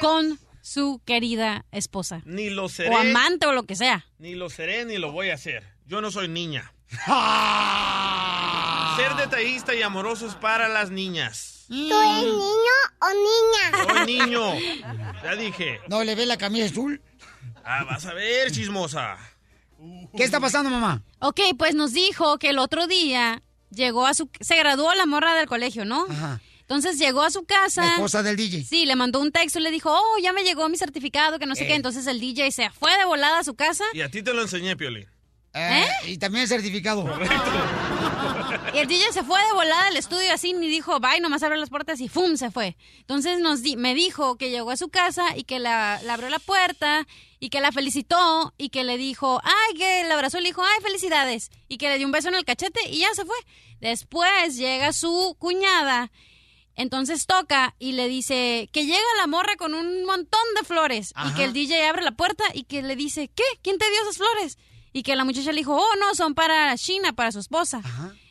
con 0.00 0.38
su 0.62 1.00
querida 1.04 1.64
esposa. 1.72 2.22
Ni 2.26 2.48
lo 2.48 2.68
seré. 2.68 2.90
O 2.90 2.98
amante 2.98 3.46
o 3.46 3.52
lo 3.52 3.64
que 3.64 3.74
sea. 3.74 4.06
Ni 4.18 4.34
lo 4.34 4.48
seré 4.50 4.84
ni 4.84 4.98
lo 4.98 5.10
voy 5.10 5.30
a 5.30 5.34
hacer. 5.34 5.64
Yo 5.86 6.00
no 6.00 6.12
soy 6.12 6.28
niña. 6.28 6.72
Ser 8.96 9.14
detallista 9.16 9.74
y 9.74 9.82
amoroso 9.82 10.26
es 10.26 10.34
para 10.34 10.68
las 10.68 10.90
niñas. 10.90 11.64
¿Tú 11.68 11.74
eres 11.74 12.24
niño 12.24 12.76
o 13.00 13.08
niña? 13.14 13.86
Soy 13.86 14.06
niño. 14.06 14.54
Ya 15.22 15.36
dije. 15.36 15.80
¿No 15.88 16.02
le 16.04 16.14
ves 16.14 16.26
la 16.26 16.36
camisa 16.36 16.66
azul? 16.66 17.00
Ah, 17.64 17.84
vas 17.84 18.04
a 18.06 18.14
ver, 18.14 18.50
chismosa. 18.50 19.16
¿Qué 20.16 20.24
está 20.24 20.40
pasando, 20.40 20.68
mamá? 20.70 21.02
Ok, 21.20 21.40
pues 21.56 21.74
nos 21.74 21.92
dijo 21.92 22.38
que 22.38 22.50
el 22.50 22.58
otro 22.58 22.86
día 22.86 23.42
llegó 23.70 24.06
a 24.06 24.14
su... 24.14 24.28
Se 24.40 24.56
graduó 24.56 24.92
la 24.94 25.06
morra 25.06 25.34
del 25.34 25.46
colegio, 25.46 25.84
¿no? 25.84 26.06
Ajá. 26.10 26.40
Entonces 26.62 26.98
llegó 26.98 27.22
a 27.22 27.30
su 27.30 27.44
casa. 27.44 27.82
La 27.82 27.92
esposa 27.94 28.22
del 28.22 28.36
DJ. 28.36 28.64
Sí, 28.64 28.84
le 28.86 28.94
mandó 28.96 29.20
un 29.20 29.32
texto 29.32 29.58
y 29.58 29.62
le 29.62 29.70
dijo, 29.70 29.90
oh, 29.92 30.18
ya 30.22 30.32
me 30.32 30.42
llegó 30.44 30.68
mi 30.68 30.76
certificado, 30.76 31.38
que 31.38 31.46
no 31.46 31.54
sé 31.54 31.64
Eh. 31.64 31.68
qué. 31.68 31.74
Entonces 31.74 32.06
el 32.06 32.20
DJ 32.20 32.50
se 32.52 32.70
fue 32.70 32.96
de 32.98 33.04
volada 33.04 33.38
a 33.38 33.44
su 33.44 33.54
casa. 33.54 33.84
Y 33.92 34.02
a 34.02 34.10
ti 34.10 34.22
te 34.22 34.34
lo 34.34 34.42
enseñé, 34.42 34.76
Pioli. 34.76 35.06
Eh, 35.54 35.86
Y 36.06 36.18
también 36.18 36.42
el 36.42 36.48
certificado. 36.48 37.04
Y 38.74 38.78
el 38.78 38.86
DJ 38.86 39.12
se 39.12 39.24
fue 39.24 39.42
de 39.44 39.52
volada 39.52 39.86
al 39.88 39.96
estudio 39.96 40.32
así, 40.32 40.52
ni 40.52 40.68
dijo, 40.68 41.00
bye, 41.00 41.20
nomás 41.20 41.42
abre 41.42 41.56
las 41.58 41.70
puertas 41.70 42.00
y 42.00 42.08
¡fum! 42.08 42.36
se 42.36 42.50
fue. 42.50 42.76
Entonces 43.00 43.40
nos 43.40 43.62
di- 43.62 43.76
me 43.76 43.94
dijo 43.94 44.36
que 44.36 44.50
llegó 44.50 44.70
a 44.70 44.76
su 44.76 44.88
casa 44.90 45.36
y 45.36 45.42
que 45.44 45.58
la, 45.58 46.00
le 46.04 46.10
abrió 46.10 46.28
la 46.28 46.38
puerta 46.38 47.06
y 47.40 47.48
que 47.50 47.60
la 47.60 47.72
felicitó 47.72 48.54
y 48.58 48.68
que 48.68 48.84
le 48.84 48.96
dijo, 48.96 49.40
ay, 49.42 49.74
que 49.76 50.04
le 50.04 50.12
abrazó 50.12 50.38
y 50.38 50.42
le 50.42 50.48
dijo, 50.50 50.62
ay, 50.62 50.82
felicidades. 50.82 51.50
Y 51.68 51.78
que 51.78 51.88
le 51.88 51.98
dio 51.98 52.06
un 52.06 52.12
beso 52.12 52.28
en 52.28 52.34
el 52.36 52.44
cachete 52.44 52.80
y 52.90 52.98
ya 53.00 53.12
se 53.14 53.24
fue. 53.24 53.36
Después 53.80 54.56
llega 54.56 54.92
su 54.92 55.34
cuñada, 55.38 56.12
entonces 56.76 57.26
toca 57.26 57.74
y 57.78 57.92
le 57.92 58.08
dice 58.08 58.68
que 58.72 58.84
llega 58.86 59.00
la 59.18 59.26
morra 59.26 59.56
con 59.56 59.74
un 59.74 60.04
montón 60.04 60.40
de 60.58 60.66
flores 60.66 61.10
y 61.10 61.12
Ajá. 61.16 61.34
que 61.34 61.44
el 61.44 61.52
DJ 61.52 61.88
abre 61.88 62.02
la 62.02 62.12
puerta 62.12 62.44
y 62.54 62.64
que 62.64 62.82
le 62.82 62.94
dice, 62.94 63.28
¿qué? 63.34 63.42
¿Quién 63.62 63.78
te 63.78 63.90
dio 63.90 64.00
esas 64.02 64.16
flores? 64.18 64.58
Y 64.92 65.02
que 65.02 65.16
la 65.16 65.24
muchacha 65.24 65.50
le 65.52 65.58
dijo, 65.58 65.74
oh, 65.76 65.96
no, 65.98 66.14
son 66.14 66.34
para 66.34 66.76
China, 66.76 67.12
para 67.14 67.32
su 67.32 67.38
esposa. 67.40 67.80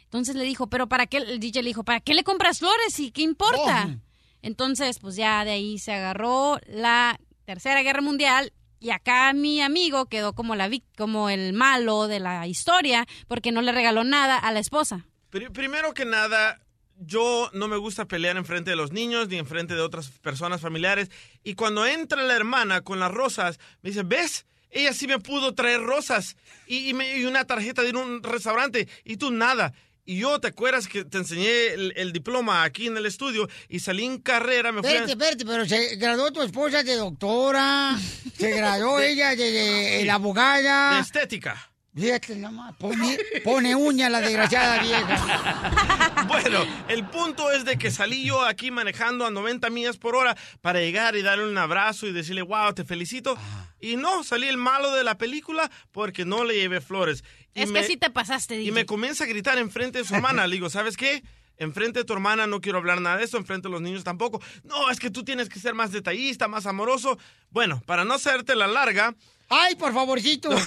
Entonces 0.10 0.36
le 0.36 0.44
dijo, 0.44 0.68
pero 0.68 0.88
¿para 0.90 1.06
qué? 1.08 1.18
El 1.18 1.40
DJ 1.40 1.62
le 1.62 1.70
dijo, 1.70 1.84
¿para 1.84 2.00
qué 2.00 2.14
le 2.16 2.24
compras 2.24 2.60
flores 2.60 3.00
y 3.00 3.12
qué 3.12 3.22
importa? 3.22 3.88
Oh. 3.90 3.96
Entonces, 4.42 5.00
pues 5.00 5.16
ya 5.16 5.44
de 5.46 5.52
ahí 5.52 5.78
se 5.80 5.92
agarró 5.94 6.60
la 6.68 7.20
Tercera 7.46 7.82
Guerra 7.84 8.02
Mundial 8.02 8.54
y 8.80 8.90
acá 8.92 9.34
mi 9.34 9.62
amigo 9.62 10.06
quedó 10.08 10.34
como, 10.34 10.56
la, 10.56 10.70
como 10.98 11.30
el 11.30 11.54
malo 11.54 12.08
de 12.08 12.20
la 12.20 12.48
historia 12.48 13.06
porque 13.28 13.52
no 13.52 13.62
le 13.62 13.72
regaló 13.72 14.04
nada 14.04 14.38
a 14.38 14.52
la 14.52 14.60
esposa. 14.60 15.06
Pri- 15.30 15.50
primero 15.50 15.94
que 15.94 16.06
nada, 16.06 16.60
yo 16.98 17.50
no 17.54 17.68
me 17.68 17.78
gusta 17.78 18.06
pelear 18.06 18.38
en 18.38 18.46
frente 18.46 18.72
de 18.72 18.78
los 18.78 18.92
niños 18.92 19.28
ni 19.28 19.38
en 19.38 19.46
frente 19.46 19.76
de 19.76 19.82
otras 19.82 20.10
personas 20.10 20.62
familiares. 20.62 21.12
Y 21.44 21.56
cuando 21.56 21.86
entra 21.86 22.24
la 22.24 22.36
hermana 22.36 22.82
con 22.82 23.00
las 23.00 23.12
rosas, 23.12 23.60
me 23.82 23.90
dice, 23.90 24.04
¿ves? 24.04 24.46
Ella 24.72 24.94
sí 24.94 25.08
me 25.08 25.20
pudo 25.20 25.54
traer 25.56 25.82
rosas 25.82 26.38
y, 26.68 26.90
y 26.90 26.94
me- 26.94 27.18
y 27.18 27.26
una 27.26 27.46
tarjeta 27.46 27.82
de 27.82 27.90
ir 27.90 27.96
a 27.96 28.00
un 28.00 28.24
restaurante 28.24 28.88
y 29.04 29.18
tú 29.18 29.32
nada. 29.32 29.74
Y 30.06 30.18
yo, 30.20 30.40
¿te 30.40 30.48
acuerdas 30.48 30.88
que 30.88 31.06
te 31.06 31.20
enseñé 31.20 31.68
el, 31.74 31.94
el 31.96 32.12
diploma 32.14 32.64
aquí 32.64 32.88
en 32.88 32.98
el 32.98 33.06
estudio 33.06 33.48
y 33.68 33.80
salí 33.80 34.06
en 34.06 34.18
carrera? 34.20 34.72
Me 34.72 34.82
fui 34.82 34.90
a- 34.90 35.04
Espérate, 35.06 35.12
espérate, 35.12 35.46
pero 35.46 35.66
se 35.68 35.96
graduó 35.98 36.32
tu 36.32 36.42
esposa 36.42 36.82
de 36.84 36.96
doctora, 36.96 37.96
se 38.38 38.50
graduó 38.58 38.98
De- 38.98 39.12
ella 39.12 39.36
de, 39.36 39.52
de- 39.52 40.06
la 40.06 40.16
abogada. 40.16 40.96
De 40.96 41.02
estética. 41.02 41.66
Fíjate 41.96 42.36
nomás, 42.38 42.76
pone, 42.78 43.18
pone 43.44 43.76
uña 43.76 44.10
la 44.10 44.22
desgraciada 44.22 44.82
vieja. 44.82 45.86
Bueno, 46.28 46.60
el 46.90 47.06
punto 47.08 47.50
es 47.52 47.66
de 47.66 47.78
que 47.78 47.90
salí 47.90 48.24
yo 48.26 48.44
aquí 48.46 48.70
manejando 48.72 49.26
a 49.26 49.32
90 49.32 49.70
millas 49.72 49.98
por 49.98 50.16
hora 50.16 50.36
para 50.62 50.80
llegar 50.80 51.16
y 51.16 51.22
darle 51.24 51.48
un 51.48 51.58
abrazo 51.58 52.06
y 52.08 52.12
decirle, 52.12 52.42
wow, 52.44 52.74
te 52.74 52.84
felicito. 52.84 53.36
Y 53.80 53.96
no, 53.96 54.24
salí 54.24 54.48
el 54.48 54.58
malo 54.58 54.94
de 54.94 55.04
la 55.04 55.18
película 55.18 55.72
porque 55.92 56.26
no 56.26 56.44
le 56.44 56.56
llevé 56.56 56.82
flores. 56.82 57.24
Y 57.56 57.62
es 57.64 57.72
me- 57.72 57.82
que 57.82 57.88
sí 57.88 57.98
te 57.98 58.10
pasaste, 58.10 58.56
DJ. 58.58 58.70
Y 58.70 58.72
me 58.72 58.86
comienza 58.86 59.24
a 59.24 59.28
gritar 59.28 59.58
enfrente 59.58 60.00
de 60.00 60.06
su 60.06 60.14
hermana. 60.16 60.48
Le 60.48 60.56
digo, 60.56 60.70
¿sabes 60.70 60.96
qué? 60.98 61.24
Enfrente 61.58 62.00
de 62.00 62.06
tu 62.06 62.14
hermana 62.14 62.48
no 62.48 62.62
quiero 62.62 62.78
hablar 62.78 63.02
nada 63.02 63.18
de 63.18 63.26
eso, 63.26 63.38
enfrente 63.38 63.68
de 63.68 63.72
los 63.74 63.82
niños 63.82 64.04
tampoco. 64.06 64.42
No, 64.64 64.90
es 64.90 64.98
que 65.00 65.10
tú 65.10 65.24
tienes 65.26 65.50
que 65.50 65.60
ser 65.60 65.74
más 65.74 65.92
detallista, 65.92 66.48
más 66.48 66.66
amoroso. 66.66 67.18
Bueno, 67.50 67.82
para 67.86 68.06
no 68.06 68.14
hacerte 68.14 68.56
la 68.56 68.68
larga. 68.68 69.14
¡Ay, 69.50 69.76
por 69.76 69.94
favorcito! 69.94 70.50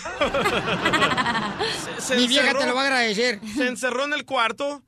se 1.98 2.16
Mi 2.16 2.26
vieja 2.26 2.50
encerró- 2.50 2.60
te 2.60 2.66
lo 2.66 2.74
va 2.74 2.82
a 2.82 2.86
agradecer. 2.86 3.40
Se 3.56 3.66
encerró 3.68 4.04
en 4.04 4.12
el 4.12 4.24
cuarto 4.24 4.82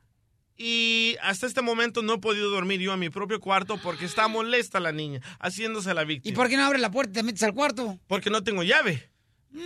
y 0.56 1.16
hasta 1.22 1.46
este 1.46 1.62
momento 1.62 2.02
no 2.02 2.14
he 2.14 2.18
podido 2.18 2.50
dormir 2.50 2.80
yo 2.80 2.92
en 2.92 3.00
mi 3.00 3.10
propio 3.10 3.40
cuarto 3.40 3.78
porque 3.82 4.04
está 4.04 4.28
molesta 4.28 4.80
la 4.80 4.92
niña, 4.92 5.20
haciéndose 5.40 5.94
la 5.94 6.02
¿Y 6.02 6.06
víctima. 6.06 6.36
por 6.36 6.48
qué 6.48 6.56
no 6.56 6.64
abres 6.64 6.80
la 6.82 6.90
puerta 6.90 7.12
y 7.12 7.14
te 7.14 7.22
metes 7.22 7.42
al 7.44 7.54
cuarto? 7.54 7.98
Porque 8.08 8.30
no 8.30 8.42
tengo 8.44 8.62
llave. 8.62 9.10
Para 9.52 9.64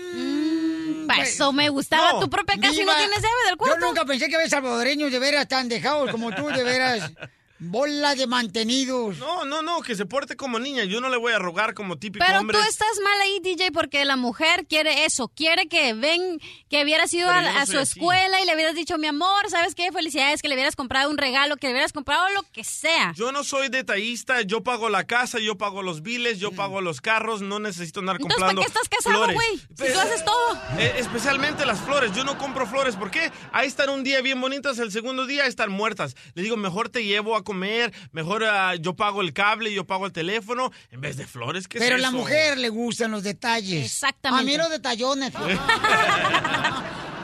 eso 1.17 1.53
me 1.53 1.69
gustaba 1.69 2.15
No, 2.15 2.21
tu 2.21 2.31
propia 2.31 2.57
casa 2.59 2.81
y 2.81 2.85
no 2.85 2.95
tienes 2.97 3.17
llave 3.23 3.47
del 3.47 3.57
cuarto. 3.57 3.81
Yo 3.81 3.87
nunca 3.87 4.05
pensé 4.05 4.29
que 4.29 4.37
había 4.37 4.49
salvadoreños 4.49 5.11
de 5.13 5.19
veras 5.19 5.49
tan 5.49 5.69
dejados 5.69 6.11
como 6.11 6.35
tú, 6.35 6.47
de 6.49 6.63
veras. 6.63 7.11
Bola 7.61 8.15
de 8.15 8.27
mantenidos. 8.27 9.19
No, 9.19 9.45
no, 9.45 9.63
no, 9.63 9.81
que 9.83 9.95
se 9.97 10.07
porte 10.07 10.37
como 10.37 10.59
niña. 10.59 10.85
Yo 10.85 11.01
no 11.01 11.09
le 11.09 11.17
voy 11.17 11.33
a 11.33 11.39
rogar 11.39 11.75
como 11.75 11.99
típico 11.99 12.25
Pero 12.27 12.41
hombre. 12.41 12.57
tú 12.59 12.65
estás 12.69 12.89
mal 13.03 13.21
ahí, 13.21 13.41
DJ, 13.43 13.73
porque 13.73 14.05
la 14.05 14.17
mujer 14.17 14.67
quiere 14.67 15.05
eso. 15.05 15.29
Quiere 15.29 15.69
que 15.69 15.93
ven, 15.95 16.41
que 16.71 16.85
hubieras 16.85 17.13
ido 17.15 17.27
Pero 17.29 17.39
a, 17.49 17.53
no 17.53 17.67
su 17.67 17.79
así. 17.79 17.99
escuela 17.99 18.41
y 18.41 18.47
le 18.47 18.55
hubieras 18.55 18.75
dicho, 18.75 18.97
mi 18.99 19.07
amor, 19.09 19.49
¿sabes 19.51 19.75
qué? 19.75 19.91
Felicidades, 19.93 20.41
que 20.41 20.49
le 20.49 20.55
hubieras 20.55 20.77
comprado 20.77 21.11
un 21.11 21.19
regalo, 21.19 21.57
que 21.57 21.67
le 21.67 21.73
hubieras 21.73 21.93
comprado 21.93 22.29
lo 22.31 22.43
que 22.53 22.63
sea. 22.65 23.13
Yo 23.17 23.33
no 23.33 23.43
soy 23.43 23.69
detallista, 23.69 24.43
yo 24.43 24.63
pago 24.63 24.89
la 24.89 25.05
casa, 25.05 25.39
yo 25.41 25.57
pago 25.59 25.83
los 25.83 26.03
biles, 26.03 26.39
yo 26.39 26.53
pago 26.53 26.81
los 26.81 27.01
carros, 27.01 27.43
no 27.43 27.59
necesito 27.59 28.01
andar 28.01 28.17
Entonces, 28.17 28.39
¿para 28.39 28.53
comprando 28.53 28.63
qué 28.63 28.69
estás 28.69 28.89
casado, 28.89 29.33
güey? 29.33 29.59
Si 29.59 29.67
Pero- 29.77 29.95
tú 29.95 30.01
haces 30.01 30.25
todo. 30.25 30.59
Eh, 30.79 30.95
especialmente 30.99 31.67
las 31.67 31.81
flores, 31.81 32.13
yo 32.15 32.23
no 32.25 32.39
compro 32.39 32.67
flores, 32.67 32.95
¿por 32.97 33.11
qué? 33.11 33.33
Ahí 33.53 33.67
están 33.67 33.91
un 33.91 34.05
día 34.05 34.21
bien 34.21 34.41
bonitas, 34.41 34.79
el 34.79 34.93
segundo 34.93 35.27
día 35.27 35.47
están 35.47 35.71
muertas. 35.73 36.15
Le 36.35 36.43
digo, 36.43 36.57
mejor 36.57 36.89
te 36.89 37.05
llevo 37.05 37.35
a 37.37 37.43
comer, 37.49 37.93
mejor 38.13 38.45
ah, 38.45 38.75
yo 38.77 38.95
pago 38.95 39.23
el 39.23 39.33
cable, 39.33 39.73
yo 39.73 39.87
pago 39.87 40.05
el 40.07 40.13
teléfono, 40.13 40.71
en 40.91 41.01
vez 41.01 41.17
de 41.17 41.27
flores, 41.27 41.67
¿qué 41.67 41.79
Pero 41.79 41.97
a 41.97 41.99
la 41.99 42.09
eso? 42.09 42.17
mujer 42.17 42.59
le 42.59 42.69
gustan 42.69 43.11
los 43.11 43.23
detalles. 43.23 43.85
Exactamente. 43.87 44.43
A 44.43 44.45
mí 44.45 44.57
los 44.59 44.71
detallones. 44.71 45.33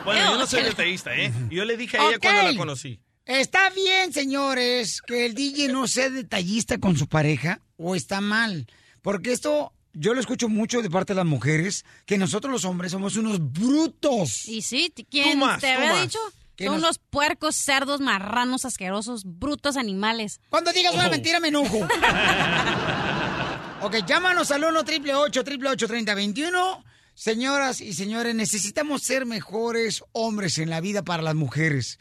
Bueno, 0.05 0.33
yo 0.33 0.39
no 0.39 0.47
soy 0.47 0.63
detallista, 0.63 1.17
¿eh? 1.17 1.33
Yo 1.51 1.65
le 1.65 1.77
dije 1.79 1.97
a 1.97 2.09
ella 2.09 2.19
cuando 2.19 2.43
la 2.43 2.57
conocí. 2.59 3.01
¿Está 3.25 3.71
bien, 3.71 4.13
señores, 4.13 5.01
que 5.01 5.25
el 5.25 5.35
DJ 5.35 5.69
no 5.69 5.89
sea 5.89 6.11
detallista 6.11 6.77
con 6.79 6.95
su 6.99 7.07
pareja 7.09 7.61
o 7.79 7.95
está 7.97 8.21
mal? 8.21 8.67
Porque 9.01 9.33
esto 9.33 9.73
yo 9.95 10.13
lo 10.13 10.21
escucho 10.21 10.51
mucho 10.51 10.83
de 10.83 10.91
parte 10.91 11.15
de 11.15 11.19
las 11.19 11.25
mujeres, 11.27 11.87
que 12.05 12.19
nosotros 12.19 12.53
los 12.53 12.67
hombres 12.67 12.93
somos 12.93 13.17
unos 13.17 13.39
brutos. 13.53 14.47
Y 14.47 14.61
sí, 14.61 14.93
¿quién 15.11 15.39
Tú 15.39 15.47
más, 15.47 15.61
te 15.61 15.73
había 15.73 15.93
más. 15.93 16.03
dicho? 16.03 16.19
Son 16.59 16.67
nos- 16.67 16.77
unos 16.79 16.99
puercos, 17.11 17.57
cerdos, 17.57 18.01
marranos, 18.01 18.65
asquerosos, 18.65 19.23
brutos 19.25 19.77
animales. 19.77 20.41
Cuando 20.51 20.73
digas 20.73 20.93
Oh. 20.95 20.99
una 20.99 21.09
mentira 21.09 21.41
me 21.41 21.49
enojo. 21.49 21.79
ok, 23.83 23.97
llámanos 24.07 24.51
al 24.51 24.65
1 24.65 24.81
888 24.81 25.85
3021 25.87 26.85
Señoras 27.17 27.81
y 27.81 27.93
señores, 27.93 28.35
necesitamos 28.35 29.03
ser 29.05 29.25
mejores 29.25 30.03
hombres 30.11 30.59
en 30.59 30.69
la 30.69 30.81
vida 30.81 31.05
para 31.05 31.23
las 31.23 31.37
mujeres. 31.37 32.01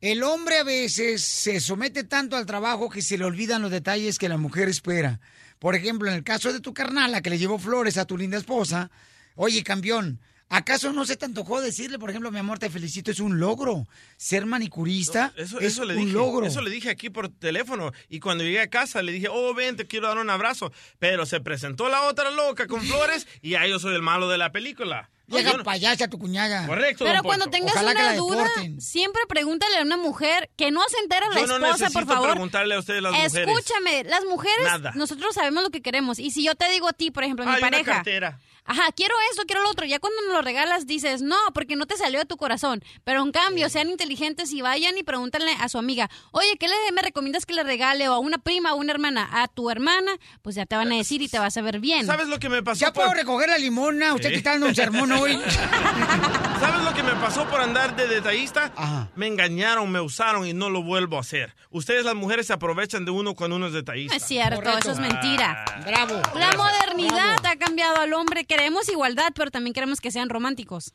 El 0.00 0.22
hombre 0.22 0.56
a 0.58 0.64
veces 0.64 1.22
se 1.22 1.60
somete 1.60 2.02
tanto 2.02 2.34
al 2.36 2.46
trabajo 2.46 2.88
que 2.88 3.02
se 3.02 3.18
le 3.18 3.26
olvidan 3.26 3.60
los 3.60 3.70
detalles 3.70 4.18
que 4.18 4.26
la 4.30 4.38
mujer 4.38 4.70
espera. 4.70 5.20
Por 5.58 5.74
ejemplo, 5.74 6.08
en 6.08 6.14
el 6.14 6.24
caso 6.24 6.50
de 6.50 6.60
tu 6.60 6.72
carnala 6.72 7.20
que 7.20 7.28
le 7.28 7.36
llevó 7.38 7.58
flores 7.58 7.98
a 7.98 8.06
tu 8.06 8.16
linda 8.16 8.38
esposa, 8.38 8.90
oye, 9.34 9.62
campeón, 9.62 10.18
¿acaso 10.56 10.92
no 10.92 11.04
se 11.04 11.16
te 11.16 11.24
antojó 11.24 11.60
decirle, 11.60 11.98
por 11.98 12.10
ejemplo, 12.10 12.30
mi 12.30 12.38
amor, 12.38 12.58
te 12.58 12.70
felicito, 12.70 13.10
es 13.10 13.20
un 13.20 13.38
logro? 13.40 13.86
Ser 14.16 14.46
manicurista 14.46 15.32
Eso, 15.36 15.58
es 15.60 15.72
eso 15.72 15.84
le 15.84 15.94
un 15.94 16.00
dije, 16.06 16.12
logro. 16.12 16.46
eso 16.46 16.60
le 16.62 16.70
dije 16.70 16.90
aquí 16.90 17.10
por 17.10 17.28
teléfono. 17.28 17.92
Y 18.08 18.20
cuando 18.20 18.44
llegué 18.44 18.60
a 18.60 18.70
casa 18.70 19.02
le 19.02 19.12
dije, 19.12 19.28
oh, 19.30 19.54
ven, 19.54 19.76
te 19.76 19.86
quiero 19.86 20.08
dar 20.08 20.18
un 20.18 20.30
abrazo. 20.30 20.72
Pero 20.98 21.26
se 21.26 21.40
presentó 21.40 21.88
la 21.88 22.02
otra 22.02 22.30
loca 22.30 22.66
con 22.66 22.80
flores 22.86 23.26
y 23.42 23.50
ya 23.50 23.66
yo 23.66 23.78
soy 23.78 23.94
el 23.94 24.02
malo 24.02 24.28
de 24.28 24.38
la 24.38 24.52
película. 24.52 25.10
Llega 25.26 25.52
Yo 25.52 25.56
no- 25.56 25.64
payasa 25.64 26.06
tu 26.08 26.18
cuñada. 26.18 26.66
Correcto. 26.66 27.02
Pero 27.06 27.22
cuando 27.22 27.46
tengas 27.46 27.72
Ojalá 27.74 27.92
una 27.92 28.14
duda, 28.14 28.42
deporten. 28.44 28.78
siempre 28.82 29.22
pregúntale 29.26 29.78
a 29.78 29.82
una 29.82 29.96
mujer 29.96 30.50
que 30.54 30.70
no 30.70 30.82
se 30.90 30.98
entera 30.98 31.26
la 31.30 31.40
Yo 31.40 31.46
no 31.46 31.54
esposa, 31.54 31.72
necesito 31.84 31.98
por 32.00 32.06
favor. 32.14 32.30
preguntarle 32.32 32.74
a 32.74 32.78
ustedes 32.78 33.00
las 33.02 33.12
mujeres. 33.12 33.34
Escúchame, 33.34 34.04
las 34.04 34.22
mujeres, 34.26 34.64
Nada. 34.64 34.92
nosotros 34.94 35.34
sabemos 35.34 35.62
lo 35.62 35.70
que 35.70 35.80
queremos. 35.80 36.18
Y 36.18 36.30
si 36.30 36.44
yo 36.44 36.54
te 36.56 36.68
digo 36.70 36.88
a 36.88 36.92
ti, 36.92 37.10
por 37.10 37.24
ejemplo, 37.24 37.46
mi 37.46 37.52
Hay 37.52 37.56
una 37.58 37.70
pareja, 37.70 37.92
cartera. 37.94 38.38
Ajá, 38.64 38.82
quiero 38.96 39.14
esto, 39.30 39.42
quiero 39.46 39.62
lo 39.62 39.70
otro, 39.70 39.86
ya 39.86 39.98
cuando 39.98 40.20
nos 40.22 40.32
lo 40.32 40.42
regalas 40.42 40.86
dices, 40.86 41.22
no, 41.22 41.36
porque 41.54 41.76
no 41.76 41.86
te 41.86 41.96
salió 41.96 42.18
de 42.20 42.24
tu 42.26 42.36
corazón. 42.36 42.82
Pero 43.04 43.22
en 43.22 43.32
cambio, 43.32 43.68
sean 43.68 43.88
inteligentes 43.90 44.52
y 44.52 44.62
vayan 44.62 44.96
y 44.98 45.02
pregúntenle 45.02 45.52
a 45.60 45.68
su 45.68 45.78
amiga, 45.78 46.10
oye, 46.32 46.56
¿qué 46.58 46.68
le 46.68 46.74
me 46.92 47.02
recomiendas 47.02 47.46
que 47.46 47.54
le 47.54 47.62
regale? 47.62 48.08
O 48.08 48.12
a 48.14 48.18
una 48.18 48.38
prima 48.38 48.72
o 48.74 48.76
una 48.76 48.92
hermana, 48.92 49.28
a 49.32 49.48
tu 49.48 49.70
hermana, 49.70 50.12
pues 50.42 50.54
ya 50.56 50.66
te 50.66 50.76
van 50.76 50.92
a 50.92 50.96
decir 50.96 51.22
y 51.22 51.28
te 51.28 51.38
vas 51.38 51.56
a 51.56 51.62
ver 51.62 51.80
bien. 51.80 52.06
¿Sabes 52.06 52.28
lo 52.28 52.38
que 52.38 52.48
me 52.48 52.62
pasó? 52.62 52.80
¿Ya 52.80 52.92
por- 52.92 53.04
puedo 53.04 53.14
recoger 53.14 53.48
la 53.48 53.58
limona? 53.58 54.14
Usted 54.14 54.28
Sí. 54.28 54.32
que 54.32 54.38
está 54.38 54.50
dando 54.50 54.66
un 54.66 54.74
sermón 54.74 55.12
hoy. 55.12 55.38
¿Sabes 56.60 56.82
lo 56.84 56.94
que 56.94 57.02
me 57.02 57.12
pasó 57.16 57.46
por 57.48 57.60
andar 57.60 57.94
de 57.96 58.06
detallista? 58.06 58.72
Me 59.16 59.26
engañaron, 59.26 59.90
me 59.90 60.00
usaron 60.00 60.46
y 60.46 60.52
no 60.54 60.70
lo 60.70 60.82
vuelvo 60.82 61.16
a 61.16 61.20
hacer. 61.20 61.54
Ustedes 61.70 62.04
las 62.04 62.14
mujeres 62.14 62.46
se 62.46 62.52
aprovechan 62.52 63.04
de 63.04 63.10
uno 63.10 63.34
cuando 63.34 63.56
uno 63.56 63.66
es 63.66 63.72
detallista. 63.72 64.14
No 64.14 64.16
es 64.16 64.26
cierto, 64.26 64.70
eso 64.78 64.92
es 64.92 64.98
mentira. 65.00 65.64
Bravo. 65.84 66.20
La 66.38 66.52
modernidad 66.56 67.44
ha 67.44 67.56
cambiado 67.56 67.96
al 68.00 68.12
hombre. 68.14 68.44
Queremos 68.54 68.88
igualdad, 68.88 69.32
pero 69.34 69.50
también 69.50 69.74
queremos 69.74 70.00
que 70.00 70.12
sean 70.12 70.28
románticos. 70.28 70.92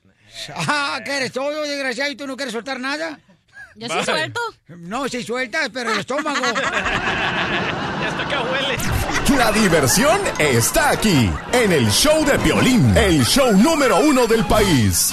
Ah, 0.56 1.02
¿qué 1.04 1.18
eres 1.18 1.34
todo, 1.34 1.64
desgraciado? 1.64 2.10
¿Y 2.10 2.16
tú 2.16 2.26
no 2.26 2.38
quieres 2.38 2.54
soltar 2.54 2.80
nada? 2.80 3.20
Yo 3.76 3.88
sí 3.90 4.06
suelto. 4.06 4.40
No, 4.68 5.10
sí 5.10 5.22
sueltas, 5.24 5.70
pero 5.74 5.92
el 5.92 6.00
estómago. 6.00 6.40
Y 6.40 8.06
hasta 8.06 8.24
acá 8.24 8.44
huele. 8.44 8.78
La 9.38 9.52
diversión 9.52 10.22
está 10.40 10.92
aquí, 10.92 11.30
en 11.52 11.74
el 11.74 11.92
show 11.92 12.24
de 12.24 12.40
Piolín, 12.40 12.96
el 12.96 13.26
show 13.26 13.52
número 13.52 14.00
uno 14.00 14.26
del 14.26 14.46
país. 14.46 15.12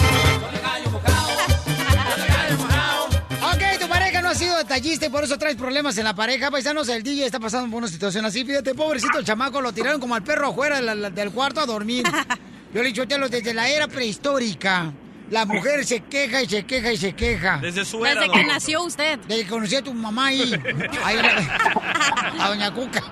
Detallista 4.66 5.06
y 5.06 5.08
por 5.10 5.24
eso 5.24 5.38
traes 5.38 5.56
problemas 5.56 5.96
en 5.98 6.04
la 6.04 6.14
pareja. 6.14 6.50
Paisanos, 6.50 6.88
el 6.88 7.02
DJ 7.02 7.26
está 7.26 7.38
pasando 7.40 7.70
por 7.70 7.78
una 7.78 7.88
situación 7.88 8.24
así. 8.24 8.44
Fíjate, 8.44 8.74
pobrecito 8.74 9.18
el 9.18 9.24
chamaco, 9.24 9.60
lo 9.60 9.72
tiraron 9.72 10.00
como 10.00 10.14
al 10.14 10.22
perro 10.22 10.48
afuera 10.48 10.76
de 10.76 10.82
la- 10.82 10.94
la- 10.94 11.10
del 11.10 11.30
cuarto 11.30 11.60
a 11.60 11.66
dormir. 11.66 12.04
Yo 12.74 12.82
le 12.82 12.88
he 12.88 12.92
dicho, 12.92 13.06
Telo, 13.06 13.28
desde 13.28 13.54
la 13.54 13.68
era 13.68 13.86
prehistórica, 13.88 14.92
la 15.30 15.44
mujer 15.46 15.84
se 15.86 16.00
queja 16.00 16.42
y 16.42 16.48
se 16.48 16.64
queja 16.64 16.92
y 16.92 16.96
se 16.96 17.14
queja. 17.14 17.58
Desde 17.62 17.84
su 17.84 17.98
Desde 18.00 18.10
era, 18.12 18.20
que 18.22 18.26
don 18.26 18.36
Poncho. 18.36 18.52
nació 18.52 18.82
usted. 18.84 19.18
Desde 19.26 19.44
que 19.44 19.48
conocí 19.50 19.76
a 19.76 19.82
tu 19.82 19.94
mamá 19.94 20.26
ahí. 20.26 20.52
ahí 21.04 21.16
la- 21.16 22.44
a 22.44 22.48
doña 22.48 22.72
Cuca. 22.74 23.02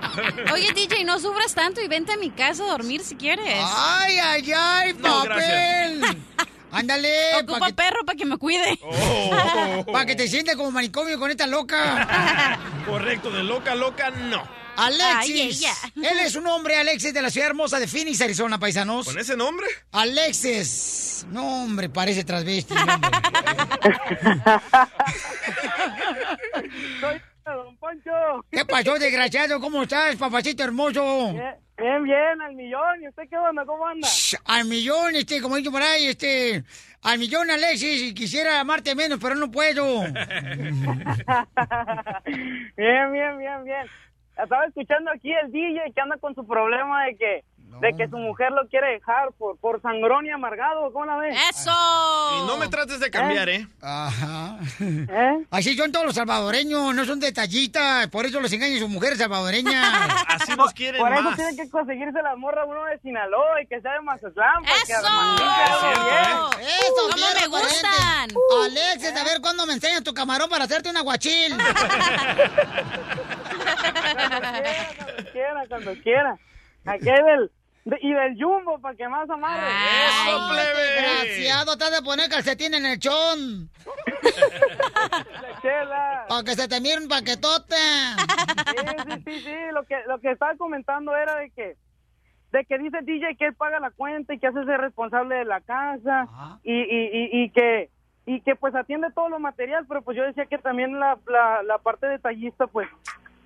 Oye, 0.53 0.71
DJ, 0.73 1.03
no 1.05 1.19
sufras 1.19 1.53
tanto 1.55 1.81
y 1.81 1.87
vente 1.87 2.11
a 2.13 2.17
mi 2.17 2.29
casa 2.31 2.63
a 2.63 2.67
dormir 2.67 3.01
si 3.01 3.15
quieres. 3.15 3.45
¡Ay, 3.59 4.17
ay, 4.19 4.51
ay, 4.55 4.93
No, 4.99 5.23
papel! 5.23 6.01
Ándale, 6.75 7.09
Ocupa 7.37 7.59
para 7.59 7.67
que, 7.67 7.73
perro 7.73 8.05
para 8.05 8.17
que 8.17 8.25
me 8.25 8.37
cuide. 8.37 8.77
Oh. 8.83 9.85
pa' 9.93 10.05
que 10.05 10.15
te 10.15 10.27
sientes 10.27 10.57
como 10.57 10.71
manicomio 10.71 11.17
con 11.17 11.31
esta 11.31 11.47
loca. 11.47 12.59
Correcto, 12.85 13.31
de 13.31 13.43
loca, 13.43 13.75
loca, 13.75 14.11
no. 14.11 14.43
Alexis. 14.75 15.65
Ay. 15.83 15.91
Él 16.03 16.19
es 16.19 16.35
un 16.35 16.47
hombre, 16.47 16.75
Alexis, 16.75 17.13
de 17.13 17.21
la 17.21 17.29
ciudad 17.29 17.47
hermosa 17.47 17.79
de 17.79 17.87
Phoenix, 17.87 18.19
Arizona, 18.19 18.59
paisanos. 18.59 19.05
¿Con 19.05 19.17
ese 19.17 19.37
nombre? 19.37 19.65
Alexis. 19.93 21.25
No, 21.29 21.63
hombre, 21.63 21.87
parece 21.87 22.25
transvesti. 22.25 22.73
hombre. 22.73 23.09
Soy 26.99 27.21
Don 27.45 27.77
Poncho. 27.77 28.11
¿Qué 28.51 28.65
pasó, 28.65 28.99
desgraciado? 28.99 29.61
¿Cómo 29.61 29.83
estás, 29.83 30.17
papacito 30.17 30.63
hermoso? 30.63 31.31
Bien, 31.31 31.55
bien, 31.77 32.03
bien, 32.03 32.41
al 32.41 32.55
millón. 32.55 33.01
¿Y 33.01 33.07
usted 33.07 33.23
qué 33.29 33.37
onda? 33.37 33.65
¿Cómo 33.65 33.85
anda? 33.87 34.07
Shh, 34.07 34.35
Al 34.45 34.65
millón, 34.65 35.15
este, 35.15 35.41
como 35.41 35.55
dicho 35.57 35.71
por 35.71 35.81
ahí, 35.81 36.07
este, 36.07 36.63
al 37.01 37.19
millón, 37.19 37.49
Alexis, 37.51 38.01
y 38.01 38.13
quisiera 38.13 38.59
amarte 38.59 38.95
menos, 38.95 39.19
pero 39.21 39.35
no 39.35 39.49
puedo. 39.51 40.01
Bien, 42.77 43.11
bien, 43.11 43.37
bien, 43.37 43.63
bien. 43.63 43.87
Estaba 44.41 44.65
escuchando 44.65 45.11
aquí 45.11 45.31
el 45.31 45.51
DJ 45.51 45.91
que 45.93 46.01
anda 46.01 46.17
con 46.17 46.35
su 46.35 46.45
problema 46.45 47.05
de 47.05 47.15
que 47.15 47.43
de 47.81 47.93
que 47.97 48.07
su 48.07 48.17
mujer 48.17 48.51
lo 48.51 48.67
quiere 48.67 48.93
dejar 48.93 49.31
por 49.37 49.57
por 49.57 49.81
sangrón 49.81 50.25
y 50.25 50.31
amargado. 50.31 50.91
¿Cómo 50.93 51.05
la 51.05 51.17
ves? 51.17 51.37
¡Eso! 51.49 51.71
Y 51.71 52.47
no 52.47 52.57
me 52.57 52.67
trates 52.67 52.99
de 52.99 53.09
cambiar, 53.11 53.49
¿eh? 53.49 53.67
Ajá. 53.81 54.57
¿Eh? 54.81 55.45
Así 55.51 55.75
son 55.75 55.91
todos 55.91 56.05
los 56.05 56.15
salvadoreños, 56.15 56.93
no 56.93 57.05
son 57.05 57.19
detallistas, 57.19 58.07
por 58.07 58.25
eso 58.25 58.39
los 58.39 58.51
engañan 58.53 58.79
sus 58.79 58.89
mujeres 58.89 59.17
salvadoreñas. 59.17 60.25
Así 60.27 60.55
nos 60.55 60.73
quieren 60.73 61.01
Por 61.01 61.13
eso 61.13 61.21
más. 61.21 61.35
tiene 61.35 61.55
que 61.55 61.69
conseguirse 61.69 62.21
la 62.21 62.35
morra 62.35 62.65
uno 62.65 62.83
de 62.85 62.99
Sinaloa 62.99 63.61
y 63.61 63.67
que 63.67 63.81
sea 63.81 63.93
de 63.93 64.01
Mazatlán. 64.01 64.63
¡Eso! 64.65 65.07
algo 65.07 66.05
bien. 66.05 66.67
Eso, 66.67 67.09
¿Cómo 67.11 67.25
me 67.41 67.47
gustan? 67.47 68.29
Alexis, 68.63 69.15
a 69.15 69.23
ver 69.23 69.41
cuándo 69.41 69.65
me 69.65 69.73
enseñas 69.73 70.03
tu 70.03 70.13
camarón 70.13 70.49
para 70.49 70.65
hacerte 70.65 70.89
un 70.89 70.97
aguachil. 70.97 71.57
Cuando 73.65 75.31
quiera, 75.31 75.65
cuando 75.67 75.93
quiera. 76.01 76.37
Aquí 76.85 77.09
hay 77.09 77.23
del, 77.23 77.51
de- 77.85 77.99
y 78.01 78.13
del 78.13 78.35
jumbo 78.41 78.79
para 78.79 78.95
que 78.95 79.07
más 79.07 79.29
amarre. 79.29 79.67
¡Eso, 79.67 80.49
plebe! 80.49 80.81
Desgraciado, 81.01 81.77
te 81.77 81.83
has 81.85 81.91
de 81.91 82.01
poner 82.01 82.29
calcetín 82.29 82.73
en 82.73 82.85
el 82.85 82.99
chón. 82.99 83.69
Para 86.27 86.43
que 86.43 86.51
se 86.55 86.67
te 86.67 86.81
mire 86.81 86.97
un 86.97 87.07
paquetote. 87.07 87.75
Sí, 87.75 88.75
sí, 89.07 89.23
sí, 89.25 89.39
sí. 89.41 89.55
Lo 89.73 89.83
que, 89.83 89.95
lo 90.07 90.19
que 90.19 90.31
estaba 90.31 90.55
comentando 90.55 91.15
era 91.15 91.35
de 91.37 91.49
que 91.51 91.75
de 92.51 92.63
que 92.65 92.77
dice 92.77 92.99
DJ 93.01 93.35
que 93.35 93.47
él 93.47 93.53
paga 93.55 93.79
la 93.81 93.91
cuenta 93.91 94.33
y 94.33 94.39
que 94.39 94.47
hace 94.47 94.63
ser 94.63 94.79
responsable 94.79 95.35
de 95.35 95.45
la 95.45 95.59
casa 95.61 96.27
y, 96.63 96.71
y, 96.73 97.09
y, 97.11 97.43
y 97.43 97.49
que 97.49 97.89
y 98.25 98.39
que 98.41 98.55
pues 98.55 98.73
atiende 98.75 99.07
todo 99.13 99.27
lo 99.29 99.39
material, 99.39 99.85
pero 99.87 100.01
pues 100.01 100.15
yo 100.15 100.23
decía 100.23 100.45
que 100.45 100.57
también 100.57 100.97
la, 100.99 101.17
la, 101.27 101.63
la 101.63 101.77
parte 101.79 102.07
detallista 102.07 102.65
pues 102.67 102.87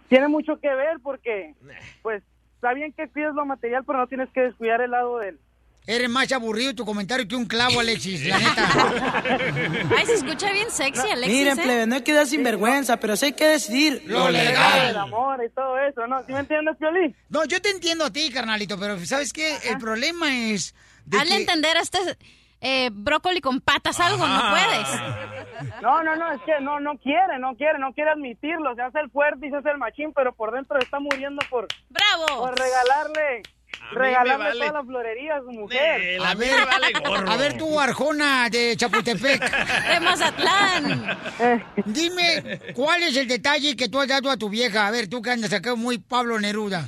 tiene 0.10 0.28
mucho 0.28 0.60
que 0.60 0.74
ver 0.74 0.98
porque 1.02 1.56
pues 2.04 2.22
está 2.60 2.74
bien 2.74 2.92
que 2.92 3.08
cuides 3.08 3.34
lo 3.34 3.46
material, 3.46 3.86
pero 3.86 4.00
no 4.00 4.08
tienes 4.08 4.30
que 4.34 4.42
descuidar 4.42 4.82
el 4.82 4.92
lado 4.92 5.20
del, 5.20 5.40
eres 5.88 6.10
más 6.10 6.32
aburrido 6.32 6.76
tu 6.76 6.86
comentario 6.86 7.28
que 7.28 7.36
un 7.36 7.46
clavo, 7.46 7.80
Alexis, 7.80 8.28
la 8.28 8.38
neta. 8.38 8.70
Ay, 9.98 10.06
se 10.06 10.14
escucha 10.16 10.52
bien 10.52 10.70
sexy, 10.70 11.10
Alexis. 11.10 11.36
Miren, 11.36 11.60
¿eh? 11.60 11.64
plebe, 11.64 11.88
no 11.88 11.96
hay 11.96 12.04
que 12.04 12.14
dar 12.14 12.28
sinvergüenza, 12.28 12.98
pero 12.98 13.16
sí 13.16 13.28
hay 13.28 13.34
que 13.34 13.48
decidir 13.48 14.04
Lo 14.06 14.30
legal. 14.30 14.90
El 14.90 14.98
amor 14.98 15.44
y 15.44 15.50
todo 15.50 15.80
eso, 15.80 16.06
¿no? 16.06 16.20
¿Sí 16.28 16.34
me 16.34 16.42
entiendes, 16.42 16.76
Piolín? 16.78 17.16
No, 17.30 17.44
yo 17.46 17.60
te 17.62 17.70
entiendo 17.70 18.06
a 18.06 18.12
ti, 18.12 18.30
carnalito, 18.30 18.80
pero 18.80 19.04
¿sabes 19.06 19.34
qué? 19.34 19.58
El 19.64 19.80
problema 19.80 20.52
es 20.52 20.76
de 21.06 21.18
Hazle 21.18 21.36
que... 21.36 21.42
entender 21.42 21.78
a 21.78 21.82
este 21.82 21.98
eh, 22.62 22.90
brócoli 22.92 23.42
con 23.42 23.62
patas 23.62 24.00
algo, 24.00 24.28
no 24.28 24.42
puedes. 24.52 24.88
No, 25.82 26.04
no, 26.04 26.16
no, 26.16 26.32
es 26.32 26.42
que 26.42 26.60
no, 26.62 26.80
no 26.80 26.98
quiere, 26.98 27.40
no 27.40 27.56
quiere, 27.56 27.80
no 27.80 27.94
quiere 27.94 28.12
admitirlo. 28.12 28.76
Se 28.76 28.82
hace 28.82 29.00
el 29.00 29.10
fuerte 29.12 29.48
y 29.48 29.50
se 29.50 29.58
hace 29.58 29.70
el 29.70 29.78
machín, 29.78 30.14
pero 30.14 30.34
por 30.34 30.52
dentro 30.54 30.78
está 30.80 31.00
muriendo 31.00 31.42
por, 31.50 31.68
¡Bravo! 31.90 32.46
por 32.46 32.58
regalarle, 32.58 33.42
regalarle 33.92 34.46
vale- 34.46 34.60
toda 34.68 34.80
la 34.82 34.86
florería 34.86 35.36
a 35.38 35.40
su 35.40 35.52
mujer. 35.52 36.22
A 36.26 36.36
ver, 36.36 36.52
a 37.28 37.38
ver 37.38 37.58
tú, 37.58 37.80
Arjona 37.80 38.50
de 38.50 38.76
Chapultepec. 38.78 39.42
De 39.90 40.00
Mazatlán. 40.02 41.18
Dime, 41.86 42.60
¿cuál 42.76 43.04
es 43.04 43.16
el 43.18 43.28
detalle 43.28 43.76
que 43.76 43.90
tú 43.90 44.00
has 44.02 44.08
dado 44.08 44.30
a 44.32 44.38
tu 44.38 44.50
vieja? 44.50 44.88
A 44.88 44.92
ver, 44.92 45.10
tú 45.10 45.22
que 45.22 45.32
andas 45.32 45.52
acá 45.54 45.76
muy 45.76 45.98
Pablo 45.98 46.40
Neruda. 46.40 46.86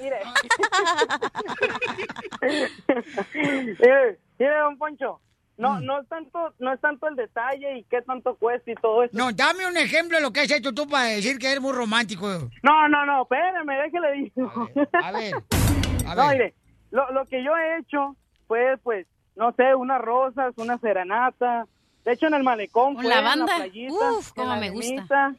Mire. 0.00 0.18
mire, 4.38 4.58
don 4.58 4.78
Poncho. 4.78 5.20
No, 5.56 5.80
no 5.80 6.00
es 6.00 6.08
tanto, 6.08 6.54
no 6.60 6.72
es 6.72 6.80
tanto 6.80 7.08
el 7.08 7.16
detalle 7.16 7.78
y 7.78 7.82
qué 7.84 8.00
tanto 8.02 8.36
cuesta 8.36 8.70
y 8.70 8.76
todo 8.76 9.02
eso. 9.02 9.10
No, 9.16 9.32
dame 9.32 9.66
un 9.66 9.76
ejemplo 9.76 10.16
de 10.16 10.22
lo 10.22 10.30
que 10.32 10.40
has 10.42 10.50
hecho 10.52 10.72
tú 10.72 10.86
para 10.86 11.06
decir 11.06 11.36
que 11.38 11.48
eres 11.50 11.60
muy 11.60 11.72
romántico. 11.72 12.28
No, 12.62 12.88
no, 12.88 13.04
no, 13.04 13.22
espérame, 13.22 13.66
déjele 13.82 14.12
digo. 14.12 14.68
A 15.02 15.10
ver, 15.10 15.34
a 16.06 16.14
No, 16.14 16.28
ver. 16.28 16.32
mire, 16.36 16.54
lo, 16.92 17.10
lo 17.12 17.26
que 17.26 17.42
yo 17.42 17.56
he 17.56 17.78
hecho 17.80 18.14
fue, 18.46 18.76
pues, 18.84 19.08
no 19.34 19.50
sé, 19.52 19.74
unas 19.74 20.00
rosas, 20.00 20.54
una 20.58 20.78
serenata. 20.78 21.66
De 22.04 22.12
hecho, 22.12 22.28
en 22.28 22.34
el 22.34 22.44
malecón 22.44 22.94
Con 22.94 23.02
fue, 23.02 23.10
la 23.12 23.18
en 23.18 23.24
banda. 23.24 23.56
playita, 23.56 24.12
Uf, 24.12 24.32
cómo 24.34 24.54
la 24.54 24.60
me 24.60 24.70
gusta. 24.70 25.34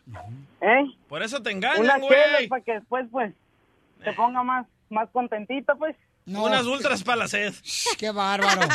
¿Eh? 0.60 0.84
Por 1.08 1.24
eso 1.24 1.42
te 1.42 1.52
engañan, 1.52 2.02
güey. 2.02 2.48
para 2.50 2.62
que 2.62 2.74
después, 2.74 3.08
pues, 3.10 3.34
se 4.04 4.12
ponga 4.12 4.44
más, 4.44 4.68
más 4.90 5.10
contentita, 5.12 5.76
pues. 5.76 5.96
Unas 6.38 6.66
ultras 6.66 7.04
para 7.04 7.18
la 7.18 7.28
sed. 7.28 7.54
Qué 7.98 8.12
bárbaro. 8.12 8.62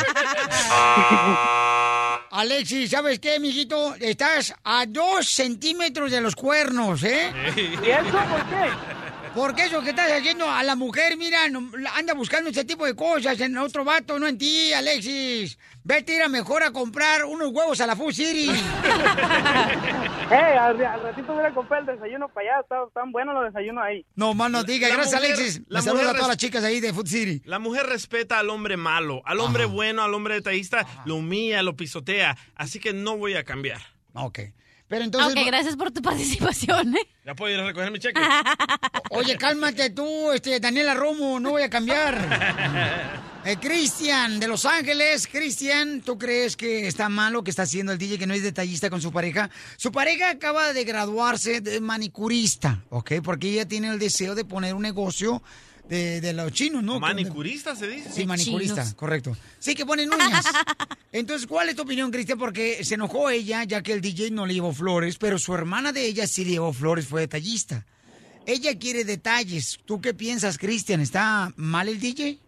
Alexis, 2.31 2.91
¿sabes 2.91 3.19
qué, 3.19 3.39
mijito? 3.39 3.95
Estás 3.95 4.53
a 4.63 4.85
dos 4.85 5.27
centímetros 5.27 6.11
de 6.11 6.21
los 6.21 6.35
cuernos, 6.35 7.01
¿eh? 7.03 7.31
¿Y 7.55 7.89
eso 7.89 8.11
por 8.11 8.45
qué? 8.49 8.69
Porque 9.35 9.65
eso 9.65 9.81
que 9.81 9.89
estás 9.89 10.09
haciendo 10.11 10.49
a 10.49 10.63
la 10.63 10.75
mujer, 10.75 11.17
mira, 11.17 11.39
anda 11.43 12.13
buscando 12.13 12.49
ese 12.49 12.63
tipo 12.63 12.85
de 12.85 12.95
cosas 12.95 13.39
en 13.41 13.57
otro 13.57 13.83
vato, 13.83 14.17
no 14.17 14.27
en 14.27 14.37
ti, 14.37 14.71
Alexis. 14.71 15.59
Vete 15.83 16.13
a 16.13 16.15
ir 16.15 16.21
a 16.23 16.29
mejor 16.29 16.63
a 16.63 16.71
comprar 16.71 17.25
unos 17.25 17.51
huevos 17.51 17.79
a 17.81 17.85
la 17.87 17.95
Food 17.95 18.13
City. 18.13 18.49
Eh, 20.31 20.33
al, 20.35 20.83
al 20.83 21.03
ratito 21.03 21.33
voy 21.35 21.45
a 21.45 21.53
comprar 21.53 21.81
el 21.81 21.85
desayuno 21.85 22.27
para 22.29 22.55
allá. 22.55 22.65
Están, 22.87 23.11
buenos 23.11 23.35
los 23.35 23.43
desayunos 23.45 23.83
ahí. 23.83 24.03
No, 24.15 24.33
mano, 24.33 24.63
diga, 24.63 24.87
La 24.89 24.95
gracias, 24.95 25.21
mujer- 25.21 25.33
Alexis. 25.35 25.61
la 25.67 25.79
Me 25.81 25.85
saluda 25.85 26.09
a 26.09 26.13
todas 26.13 26.27
las 26.29 26.37
chicas 26.37 26.63
ahí 26.63 26.79
de 26.79 26.91
Food 26.93 27.05
City. 27.07 27.41
La 27.45 27.59
mujer 27.59 27.85
respeta 27.85 28.39
al 28.39 28.49
hombre 28.49 28.75
malo, 28.75 29.21
al 29.25 29.39
hombre 29.39 29.65
bueno, 29.65 30.01
al 30.03 30.15
hombre 30.15 30.33
detallista, 30.33 30.83
lo 31.05 31.17
humilla, 31.17 31.61
lo 31.61 31.75
pisotea. 31.75 32.35
Así 32.55 32.79
que 32.79 32.91
no 32.91 33.17
voy 33.17 33.35
a 33.35 33.43
cambiar. 33.43 33.79
Ok. 34.15 34.39
Pero 34.87 35.03
entonces... 35.03 35.33
Ok, 35.33 35.47
gracias 35.47 35.75
por 35.75 35.91
tu 35.91 36.01
participación, 36.03 36.95
¿eh? 36.95 37.07
Ya 37.25 37.35
puedo 37.35 37.53
ir 37.53 37.59
a 37.59 37.65
recoger 37.65 37.91
mi 37.91 37.99
cheque. 37.99 38.21
Oye, 39.09 39.37
cálmate 39.37 39.89
tú, 39.89 40.31
este, 40.31 40.59
Daniela 40.59 40.93
Romo, 40.93 41.39
no 41.39 41.51
voy 41.51 41.63
a 41.63 41.69
cambiar. 41.69 43.23
Eh, 43.47 43.57
Cristian, 43.57 44.39
de 44.39 44.47
Los 44.47 44.65
Ángeles. 44.65 45.27
Cristian, 45.31 46.01
¿tú 46.01 46.17
crees 46.17 46.57
que 46.57 46.87
está 46.87 47.09
mal 47.09 47.31
lo 47.31 47.43
que 47.43 47.51
está 47.51 47.61
haciendo 47.61 47.91
el 47.91 47.99
DJ, 47.99 48.17
que 48.17 48.25
no 48.25 48.33
es 48.33 48.41
detallista 48.41 48.89
con 48.89 49.03
su 49.03 49.11
pareja? 49.11 49.51
Su 49.77 49.91
pareja 49.91 50.31
acaba 50.31 50.73
de 50.73 50.83
graduarse 50.83 51.61
de 51.61 51.79
manicurista, 51.79 52.83
¿ok? 52.89 53.21
Porque 53.23 53.51
ella 53.51 53.67
tiene 53.67 53.89
el 53.89 53.99
deseo 53.99 54.33
de 54.33 54.45
poner 54.45 54.73
un 54.73 54.81
negocio 54.81 55.43
de, 55.89 56.19
de 56.21 56.33
los 56.33 56.51
chinos, 56.51 56.83
¿no? 56.83 56.99
Manicurista 56.99 57.75
se 57.75 57.87
dice. 57.87 58.09
Sí, 58.11 58.25
manicurista, 58.25 58.83
correcto. 58.95 59.35
Sí, 59.59 59.75
que 59.75 59.85
ponen 59.85 60.11
uñas. 60.13 60.45
Entonces, 61.11 61.47
¿cuál 61.47 61.69
es 61.69 61.75
tu 61.75 61.83
opinión, 61.83 62.11
Cristian? 62.11 62.37
Porque 62.37 62.83
se 62.83 62.95
enojó 62.95 63.29
ella, 63.29 63.63
ya 63.63 63.81
que 63.81 63.93
el 63.93 64.01
DJ 64.01 64.31
no 64.31 64.45
le 64.45 64.53
llevó 64.55 64.73
flores, 64.73 65.17
pero 65.17 65.37
su 65.39 65.53
hermana 65.53 65.91
de 65.91 66.05
ella 66.05 66.27
sí 66.27 66.43
le 66.45 66.51
llevó 66.51 66.73
flores, 66.73 67.07
fue 67.07 67.21
detallista. 67.21 67.85
Ella 68.47 68.77
quiere 68.77 69.03
detalles. 69.05 69.79
¿Tú 69.85 70.01
qué 70.01 70.13
piensas, 70.13 70.57
Cristian? 70.57 71.01
¿Está 71.01 71.51
mal 71.55 71.87
el 71.89 71.99
DJ? 71.99 72.39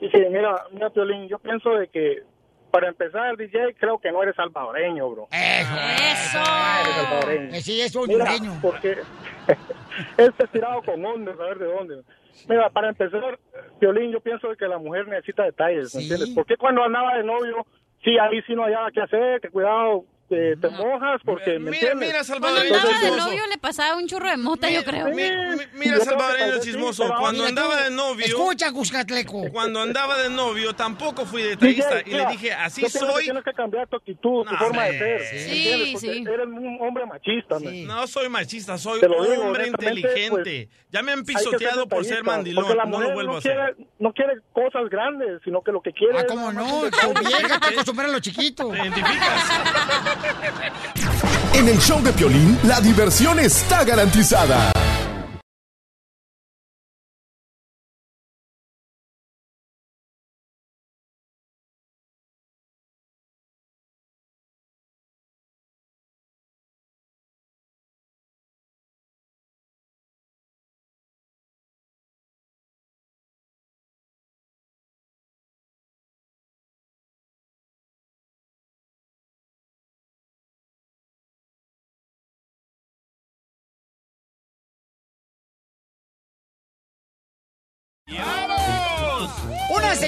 Sí, 0.00 0.06
sí, 0.12 0.20
mira, 0.30 0.54
mira, 0.72 0.90
Piolín, 0.90 1.28
yo 1.28 1.38
pienso 1.38 1.70
de 1.70 1.88
que 1.88 2.22
para 2.70 2.88
empezar, 2.88 3.36
DJ, 3.36 3.74
creo 3.80 3.98
que 3.98 4.12
no 4.12 4.22
eres 4.22 4.36
salvadoreño, 4.36 5.10
bro. 5.10 5.28
¡Eso! 5.30 5.74
Eres 5.74 6.18
salvadoreño. 6.30 7.54
Eh, 7.54 7.62
Sí, 7.62 7.80
es 7.80 7.94
un 7.96 8.06
Mira, 8.08 8.24
hondureño. 8.24 8.58
porque 8.60 8.92
es 10.18 10.50
tirado 10.52 10.82
con 10.82 11.04
ondas, 11.04 11.34
a 11.40 11.44
ver 11.44 11.58
de 11.58 11.66
dónde. 11.66 12.02
Mira, 12.48 12.70
para 12.70 12.88
empezar, 12.90 13.38
Piolín, 13.78 14.12
yo 14.12 14.20
pienso 14.20 14.54
que 14.56 14.68
la 14.68 14.78
mujer 14.78 15.08
necesita 15.08 15.44
detalles, 15.44 15.94
¿me 15.94 16.02
entiendes? 16.02 16.30
Porque 16.34 16.56
cuando 16.56 16.84
andaba 16.84 17.16
de 17.16 17.24
novio, 17.24 17.66
sí, 18.04 18.18
ahí 18.18 18.42
sí 18.42 18.54
no 18.54 18.64
había 18.64 18.88
qué 18.92 19.00
hacer, 19.00 19.40
que 19.40 19.48
cuidado, 19.48 20.04
te 20.28 20.68
mojas, 20.68 21.20
porque, 21.24 21.58
¿me 21.58 21.70
Mira, 21.70 21.92
entiendes? 21.92 22.08
mira, 22.08 22.38
Cuando 22.38 22.60
Salvador. 22.60 22.66
andaba 22.76 23.00
de 23.00 23.10
novio 23.16 23.46
le 23.48 23.58
pasaba 23.58 23.96
un 23.96 24.06
churro 24.06 24.28
de 24.30 24.36
mota, 24.36 24.70
yo 24.70 24.84
creo. 24.84 25.06
Mira, 25.08 26.00
salvadoreño 26.00 26.60
chismoso. 26.60 27.10
Cuando 27.18 27.44
andaba 27.46 27.82
de 27.84 27.90
novio. 27.90 28.26
Escucha, 28.26 28.70
Cuscatleco. 28.72 29.50
Cuando 29.50 29.80
andaba 29.80 30.18
de 30.22 30.28
novio, 30.30 30.74
tampoco 30.74 31.24
fui 31.24 31.42
detallista. 31.42 32.00
Y 32.04 32.10
le 32.10 32.26
dije, 32.26 32.52
así 32.52 32.82
yo 32.82 32.88
soy. 32.90 33.24
Tienes 33.24 33.42
que 33.44 33.52
cambiar 33.52 33.86
tu 33.88 33.96
actitud, 33.96 34.44
tu 34.44 34.52
No, 34.52 34.58
forma 34.58 34.84
de 34.84 34.98
ser. 34.98 35.20
¿me 35.20 35.38
Sí, 35.48 35.94
sí. 35.98 36.08
Eres 36.26 36.46
un 36.46 36.78
hombre 36.80 37.06
machista, 37.06 37.58
¿me? 37.60 37.82
No 37.84 38.06
soy 38.06 38.28
machista, 38.28 38.76
soy 38.78 39.00
Te 39.00 39.06
digo, 39.08 39.18
hombre 39.46 39.64
honestamente, 39.70 40.00
inteligente. 40.08 40.68
ya 40.90 41.02
me 41.02 41.12
han 41.12 41.24
ser 41.24 41.36
pisoteado 41.36 41.88
por 41.88 42.04
ser 42.04 42.22
mandilón. 42.22 42.64
Porque 42.64 42.76
la 42.76 42.84
No 42.84 43.00
lo 43.00 43.12
vuelvo 43.14 43.30
no 43.32 43.36
a 43.36 43.38
hacer. 43.38 43.76
no 43.98 44.12
quiere 44.12 44.34
cosas 44.52 44.88
grandes, 44.90 45.40
sino 45.44 45.62
que 45.62 45.72
lo 45.72 45.80
que 45.80 45.92
quiere 45.92 46.18
Ah, 46.18 46.24
¿cómo 46.28 46.52
no? 46.52 46.80
un 46.80 46.90
Tu 46.90 47.14
vieja 47.26 47.54
está 47.54 47.68
acostumbrada 47.72 48.10
a 48.10 48.14
lo 48.14 48.20
chiquito. 48.20 48.70
En 51.54 51.68
el 51.68 51.78
show 51.78 52.02
de 52.02 52.12
Piolín, 52.12 52.58
la 52.64 52.80
diversión 52.80 53.38
está 53.38 53.84
garantizada. 53.84 54.72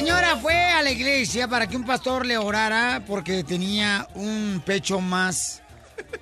Señora 0.00 0.36
fue 0.38 0.54
a 0.54 0.82
la 0.82 0.90
iglesia 0.90 1.46
para 1.46 1.66
que 1.66 1.76
un 1.76 1.84
pastor 1.84 2.24
le 2.24 2.38
orara 2.38 3.04
porque 3.06 3.44
tenía 3.44 4.08
un 4.14 4.62
pecho 4.64 4.98
más 4.98 5.62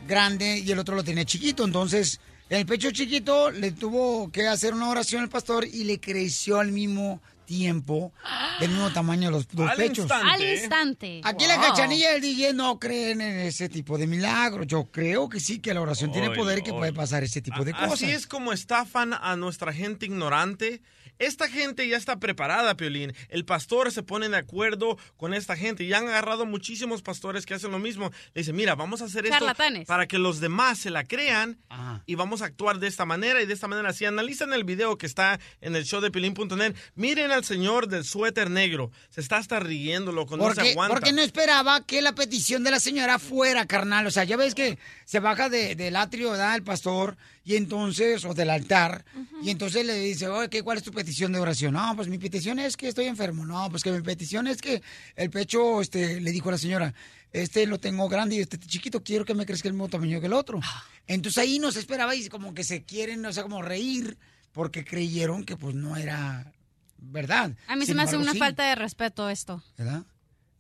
grande 0.06 0.58
y 0.58 0.68
el 0.72 0.80
otro 0.80 0.96
lo 0.96 1.04
tenía 1.04 1.24
chiquito. 1.24 1.64
Entonces, 1.64 2.20
el 2.48 2.66
pecho 2.66 2.90
chiquito 2.90 3.52
le 3.52 3.70
tuvo 3.70 4.32
que 4.32 4.48
hacer 4.48 4.74
una 4.74 4.88
oración 4.88 5.22
al 5.22 5.28
pastor 5.28 5.64
y 5.64 5.84
le 5.84 6.00
creció 6.00 6.58
al 6.58 6.72
mismo 6.72 7.20
tiempo, 7.44 8.12
del 8.58 8.70
mismo 8.70 8.90
tamaño 8.92 9.30
los 9.30 9.46
dos 9.48 9.70
Al 9.70 9.76
pechos. 9.76 9.98
instante. 10.00 10.28
Al 10.28 10.42
instante. 10.58 11.20
Aquí 11.22 11.46
la 11.46 11.56
Wow. 11.58 11.68
cachanilla 11.68 12.10
del 12.12 12.20
DJ 12.20 12.52
no 12.54 12.80
creen 12.80 13.20
en 13.20 13.38
ese 13.38 13.68
tipo 13.68 13.96
de 13.96 14.06
milagros. 14.08 14.66
Yo 14.66 14.90
creo 14.90 15.28
que 15.28 15.38
sí, 15.38 15.60
que 15.60 15.72
la 15.72 15.80
oración 15.80 16.10
tiene 16.10 16.28
Ay, 16.28 16.36
poder 16.36 16.58
y 16.58 16.62
que 16.62 16.72
puede 16.72 16.92
pasar 16.92 17.22
ese 17.22 17.40
tipo 17.40 17.64
de 17.64 17.72
cosas. 17.72 17.92
Así 17.92 18.10
es 18.10 18.26
como 18.26 18.52
estafan 18.52 19.14
a 19.14 19.36
nuestra 19.36 19.72
gente 19.72 20.04
ignorante. 20.04 20.82
Esta 21.18 21.48
gente 21.48 21.86
ya 21.88 21.96
está 21.96 22.18
preparada, 22.18 22.76
Piolín. 22.76 23.12
El 23.28 23.44
pastor 23.44 23.90
se 23.92 24.02
pone 24.02 24.28
de 24.28 24.36
acuerdo 24.36 24.96
con 25.16 25.34
esta 25.34 25.56
gente. 25.56 25.84
Y 25.84 25.92
han 25.92 26.06
agarrado 26.08 26.46
muchísimos 26.46 27.02
pastores 27.02 27.44
que 27.46 27.54
hacen 27.54 27.70
lo 27.70 27.78
mismo. 27.78 28.10
Le 28.34 28.42
dicen, 28.42 28.56
mira, 28.56 28.74
vamos 28.74 29.02
a 29.02 29.06
hacer 29.06 29.26
esto 29.26 29.46
para 29.86 30.06
que 30.06 30.18
los 30.18 30.40
demás 30.40 30.78
se 30.78 30.90
la 30.90 31.04
crean 31.04 31.58
y 32.06 32.14
vamos 32.14 32.42
a 32.42 32.46
actuar 32.46 32.78
de 32.78 32.86
esta 32.88 33.04
manera 33.04 33.42
y 33.42 33.46
de 33.46 33.54
esta 33.54 33.68
manera. 33.68 33.92
Si 33.92 34.04
analizan 34.04 34.52
el 34.52 34.64
video 34.64 34.96
que 34.98 35.06
está 35.06 35.38
en 35.60 35.74
el 35.76 35.84
show 35.84 36.00
de 36.00 36.10
Piolín.net, 36.10 36.74
miren 36.94 37.30
al 37.30 37.44
señor 37.44 37.88
del 37.88 38.04
suéter 38.04 38.50
negro. 38.50 38.90
Se 39.10 39.20
está 39.20 39.36
hasta 39.38 39.58
riendo, 39.60 40.12
loco, 40.12 40.36
no 40.36 40.44
se 40.50 40.54
Porque, 40.54 40.70
aguanta. 40.70 40.94
porque 40.94 41.12
no 41.12 41.22
esperaba 41.22 41.84
que 41.84 42.02
la 42.02 42.14
petición 42.14 42.64
de 42.64 42.70
la 42.70 42.80
señora 42.80 43.18
fuera, 43.18 43.66
carnal. 43.66 44.06
O 44.06 44.10
sea, 44.10 44.24
ya 44.24 44.36
ves 44.36 44.54
que 44.54 44.78
se 45.04 45.20
baja 45.20 45.48
de- 45.48 45.74
del 45.74 45.96
atrio, 45.96 46.30
¿verdad? 46.30 46.54
El 46.54 46.62
pastor, 46.62 47.16
y 47.48 47.56
entonces, 47.56 48.26
o 48.26 48.34
del 48.34 48.50
altar, 48.50 49.06
y 49.42 49.48
entonces 49.48 49.86
le 49.86 49.94
dice, 49.94 50.28
oye, 50.28 50.50
¿qué, 50.50 50.62
¿cuál 50.62 50.76
es 50.76 50.84
tu 50.84 50.92
petición 50.92 51.32
de 51.32 51.38
oración? 51.38 51.72
No, 51.72 51.96
pues 51.96 52.06
mi 52.06 52.18
petición 52.18 52.58
es 52.58 52.76
que 52.76 52.88
estoy 52.88 53.06
enfermo. 53.06 53.46
No, 53.46 53.70
pues 53.70 53.82
que 53.82 53.90
mi 53.90 54.02
petición 54.02 54.46
es 54.46 54.60
que 54.60 54.82
el 55.16 55.30
pecho, 55.30 55.80
este, 55.80 56.20
le 56.20 56.30
dijo 56.30 56.50
la 56.50 56.58
señora, 56.58 56.92
este 57.32 57.64
lo 57.64 57.80
tengo 57.80 58.06
grande 58.06 58.36
y 58.36 58.40
este 58.40 58.58
chiquito, 58.58 59.02
quiero 59.02 59.24
que 59.24 59.32
me 59.32 59.46
crezca 59.46 59.66
el 59.66 59.72
mismo 59.72 59.88
tamaño 59.88 60.20
que 60.20 60.26
el 60.26 60.34
otro. 60.34 60.60
Entonces 61.06 61.38
ahí 61.38 61.58
no 61.58 61.72
se 61.72 61.78
esperaba 61.78 62.14
y 62.14 62.28
como 62.28 62.52
que 62.52 62.64
se 62.64 62.84
quieren, 62.84 63.24
o 63.24 63.32
sea, 63.32 63.44
como 63.44 63.62
reír, 63.62 64.18
porque 64.52 64.84
creyeron 64.84 65.42
que 65.44 65.56
pues 65.56 65.74
no 65.74 65.96
era 65.96 66.52
verdad. 66.98 67.56
A 67.66 67.76
mí 67.76 67.86
se 67.86 67.94
me 67.94 68.02
hace 68.02 68.16
embargo, 68.16 68.24
una 68.24 68.32
sí, 68.32 68.38
falta 68.40 68.68
de 68.68 68.74
respeto 68.74 69.30
esto. 69.30 69.62
¿Verdad? 69.78 70.02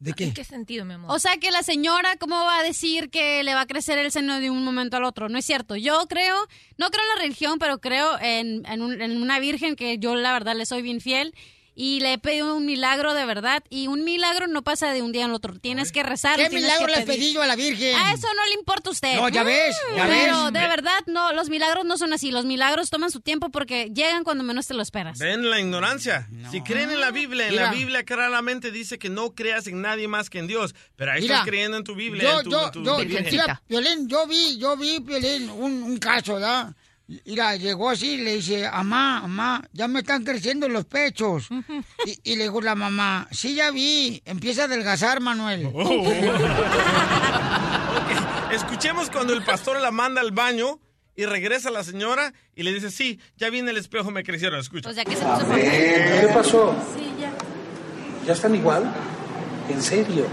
¿De 0.00 0.12
qué? 0.12 0.24
¿En 0.24 0.34
qué 0.34 0.44
sentido, 0.44 0.84
mi 0.84 0.94
amor? 0.94 1.10
O 1.10 1.18
sea 1.18 1.36
que 1.38 1.50
la 1.50 1.62
señora, 1.62 2.16
¿cómo 2.16 2.36
va 2.36 2.58
a 2.58 2.62
decir 2.62 3.10
que 3.10 3.42
le 3.42 3.54
va 3.54 3.62
a 3.62 3.66
crecer 3.66 3.98
el 3.98 4.12
seno 4.12 4.38
de 4.38 4.48
un 4.50 4.64
momento 4.64 4.96
al 4.96 5.04
otro? 5.04 5.28
No 5.28 5.38
es 5.38 5.44
cierto. 5.44 5.74
Yo 5.74 6.06
creo, 6.08 6.36
no 6.76 6.90
creo 6.90 7.02
en 7.02 7.16
la 7.16 7.22
religión, 7.22 7.58
pero 7.58 7.78
creo 7.80 8.16
en, 8.20 8.64
en 8.66 8.82
un- 8.82 9.00
en 9.02 9.20
una 9.20 9.40
virgen 9.40 9.74
que 9.74 9.98
yo 9.98 10.14
la 10.14 10.32
verdad 10.32 10.54
le 10.54 10.66
soy 10.66 10.82
bien 10.82 11.00
fiel. 11.00 11.34
Y 11.80 12.00
le 12.00 12.14
he 12.14 12.18
pedido 12.18 12.56
un 12.56 12.66
milagro 12.66 13.14
de 13.14 13.24
verdad. 13.24 13.62
Y 13.70 13.86
un 13.86 14.02
milagro 14.02 14.48
no 14.48 14.62
pasa 14.62 14.92
de 14.92 15.00
un 15.00 15.12
día 15.12 15.26
al 15.26 15.32
otro. 15.32 15.56
Tienes 15.60 15.92
que 15.92 16.02
rezar. 16.02 16.36
¿Qué 16.36 16.50
milagro 16.50 16.88
le 16.88 16.94
has 16.94 17.04
pedir. 17.04 17.20
pedido 17.20 17.40
a 17.42 17.46
la 17.46 17.54
Virgen? 17.54 17.94
A 17.96 18.12
eso 18.14 18.26
no 18.34 18.44
le 18.46 18.54
importa 18.54 18.88
a 18.90 18.92
usted. 18.92 19.14
No, 19.14 19.28
ya 19.28 19.44
ves, 19.44 19.76
ya 19.94 20.08
Pero 20.08 20.44
ves. 20.46 20.52
de 20.54 20.68
verdad, 20.68 20.98
no, 21.06 21.32
los 21.32 21.50
milagros 21.50 21.84
no 21.84 21.96
son 21.96 22.12
así. 22.12 22.32
Los 22.32 22.44
milagros 22.46 22.90
toman 22.90 23.12
su 23.12 23.20
tiempo 23.20 23.50
porque 23.50 23.92
llegan 23.94 24.24
cuando 24.24 24.42
menos 24.42 24.66
te 24.66 24.74
lo 24.74 24.82
esperas. 24.82 25.20
Ven 25.20 25.48
la 25.48 25.60
ignorancia. 25.60 26.28
Si 26.50 26.62
creen 26.62 26.90
en 26.90 27.00
la 27.00 27.12
Biblia, 27.12 27.46
en 27.46 27.54
la. 27.54 27.70
Biblia 27.70 28.02
claramente 28.04 28.72
dice 28.72 28.98
que 28.98 29.08
no 29.08 29.36
creas 29.36 29.68
en 29.68 29.80
nadie 29.80 30.08
más 30.08 30.30
que 30.30 30.40
en 30.40 30.48
Dios. 30.48 30.74
Pero 30.96 31.12
ahí 31.12 31.22
Mira, 31.22 31.34
estás 31.36 31.48
creyendo 31.48 31.76
en 31.76 31.84
tu 31.84 31.94
Biblia, 31.94 32.24
Yo, 32.24 32.38
en 32.40 32.44
tu, 32.44 32.50
yo, 32.50 32.66
en 32.66 32.72
tu 32.72 32.82
yo, 32.84 32.96
Virgen. 32.96 33.26
mira, 33.30 33.62
Piolín, 33.68 34.08
yo 34.08 34.26
vi, 34.26 34.58
yo 34.58 34.76
vi, 34.76 34.98
Piolín, 34.98 35.48
un, 35.48 35.84
un 35.84 35.96
caso, 35.98 36.34
¿verdad? 36.34 36.74
Mira, 37.24 37.56
llegó 37.56 37.88
así 37.88 38.12
y 38.12 38.16
le 38.18 38.34
dice, 38.36 38.68
mamá, 38.70 39.22
mamá, 39.22 39.68
ya 39.72 39.88
me 39.88 40.00
están 40.00 40.24
creciendo 40.24 40.68
los 40.68 40.84
pechos. 40.84 41.48
y, 42.04 42.32
y 42.32 42.36
le 42.36 42.44
dijo 42.44 42.60
la 42.60 42.74
mamá, 42.74 43.26
sí, 43.30 43.54
ya 43.54 43.70
vi, 43.70 44.22
empieza 44.26 44.62
a 44.62 44.64
adelgazar, 44.66 45.20
Manuel. 45.20 45.72
Escuchemos 48.52 49.10
cuando 49.10 49.32
el 49.32 49.42
pastor 49.42 49.80
la 49.80 49.90
manda 49.90 50.20
al 50.20 50.32
baño 50.32 50.80
y 51.16 51.24
regresa 51.24 51.70
la 51.70 51.82
señora 51.82 52.34
y 52.54 52.62
le 52.62 52.74
dice, 52.74 52.90
sí, 52.90 53.18
ya 53.36 53.48
vi 53.48 53.58
en 53.60 53.68
el 53.68 53.78
espejo, 53.78 54.10
me 54.10 54.22
crecieron. 54.22 54.60
Escucha. 54.60 54.90
O 54.90 54.92
sea 54.92 55.04
que 55.04 55.16
se 55.16 55.24
ver, 55.24 56.20
¿qué 56.20 56.28
pasó? 56.32 56.74
Sí, 56.94 57.10
ya. 57.18 57.32
¿Ya 58.26 58.34
están 58.34 58.54
igual? 58.54 58.84
¿En 59.70 59.82
serio? 59.82 60.26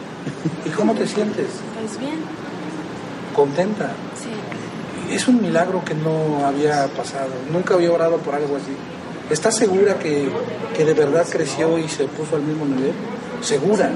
¿Y 0.65 0.69
cómo 0.69 0.93
te 0.93 1.07
sientes? 1.07 1.47
Pues 1.79 1.97
bien. 1.97 2.19
¿Contenta? 3.33 3.93
Sí. 4.21 4.29
Es 5.09 5.27
un 5.27 5.41
milagro 5.41 5.83
que 5.85 5.93
no 5.93 6.45
había 6.45 6.87
pasado. 6.87 7.29
Nunca 7.51 7.75
había 7.75 7.91
orado 7.91 8.17
por 8.17 8.35
algo 8.35 8.55
así. 8.57 8.71
¿Estás 9.29 9.57
segura 9.57 9.97
que, 9.97 10.29
que 10.75 10.85
de 10.85 10.93
verdad 10.93 11.25
creció 11.29 11.77
y 11.77 11.87
se 11.87 12.05
puso 12.05 12.35
al 12.35 12.43
mismo 12.43 12.65
nivel? 12.65 12.93
¿Segura? 13.41 13.89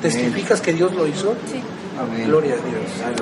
¿Testificas 0.00 0.60
que 0.60 0.72
Dios 0.72 0.94
lo 0.94 1.06
hizo? 1.06 1.34
Sí. 1.50 1.60
Gloria 2.26 2.54
a 2.54 2.56
Dios. 2.56 2.82
Sea. 2.96 3.12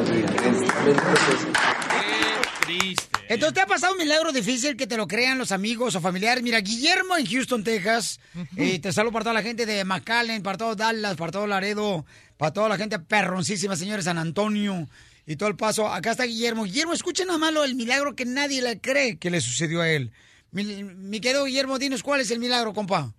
Entonces, 3.28 3.54
¿te 3.54 3.60
ha 3.60 3.66
pasado 3.66 3.92
un 3.94 3.98
milagro 3.98 4.32
difícil 4.32 4.76
que 4.76 4.86
te 4.86 4.96
lo 4.96 5.08
crean 5.08 5.38
los 5.38 5.50
amigos 5.50 5.94
o 5.96 6.00
familiares? 6.00 6.44
Mira, 6.44 6.60
Guillermo 6.60 7.16
en 7.16 7.26
Houston, 7.26 7.64
Texas. 7.64 8.20
eh, 8.56 8.78
te 8.78 8.92
saludo 8.92 9.12
para 9.12 9.24
toda 9.24 9.34
la 9.34 9.42
gente 9.42 9.66
de 9.66 9.84
McAllen, 9.84 10.42
para 10.42 10.58
todo 10.58 10.76
Dallas, 10.76 11.16
para 11.16 11.32
todo 11.32 11.46
Laredo, 11.46 12.04
para 12.36 12.52
toda 12.52 12.68
la 12.68 12.76
gente 12.76 12.98
perroncísima, 12.98 13.74
señores, 13.74 14.04
San 14.04 14.18
Antonio 14.18 14.86
y 15.26 15.36
todo 15.36 15.48
el 15.48 15.56
paso. 15.56 15.88
Acá 15.88 16.12
está 16.12 16.24
Guillermo. 16.24 16.64
Guillermo, 16.64 16.92
escucha 16.92 17.24
nada 17.24 17.38
más 17.38 17.52
lo 17.52 17.62
del 17.62 17.74
milagro 17.74 18.14
que 18.14 18.24
nadie 18.24 18.62
le 18.62 18.80
cree 18.80 19.18
que 19.18 19.30
le 19.30 19.40
sucedió 19.40 19.80
a 19.80 19.90
él. 19.90 20.12
Mi, 20.52 20.84
mi 20.84 21.20
querido 21.20 21.44
Guillermo, 21.44 21.78
dinos 21.78 22.02
cuál 22.02 22.20
es 22.20 22.30
el 22.30 22.38
milagro, 22.38 22.72
compa. 22.72 23.12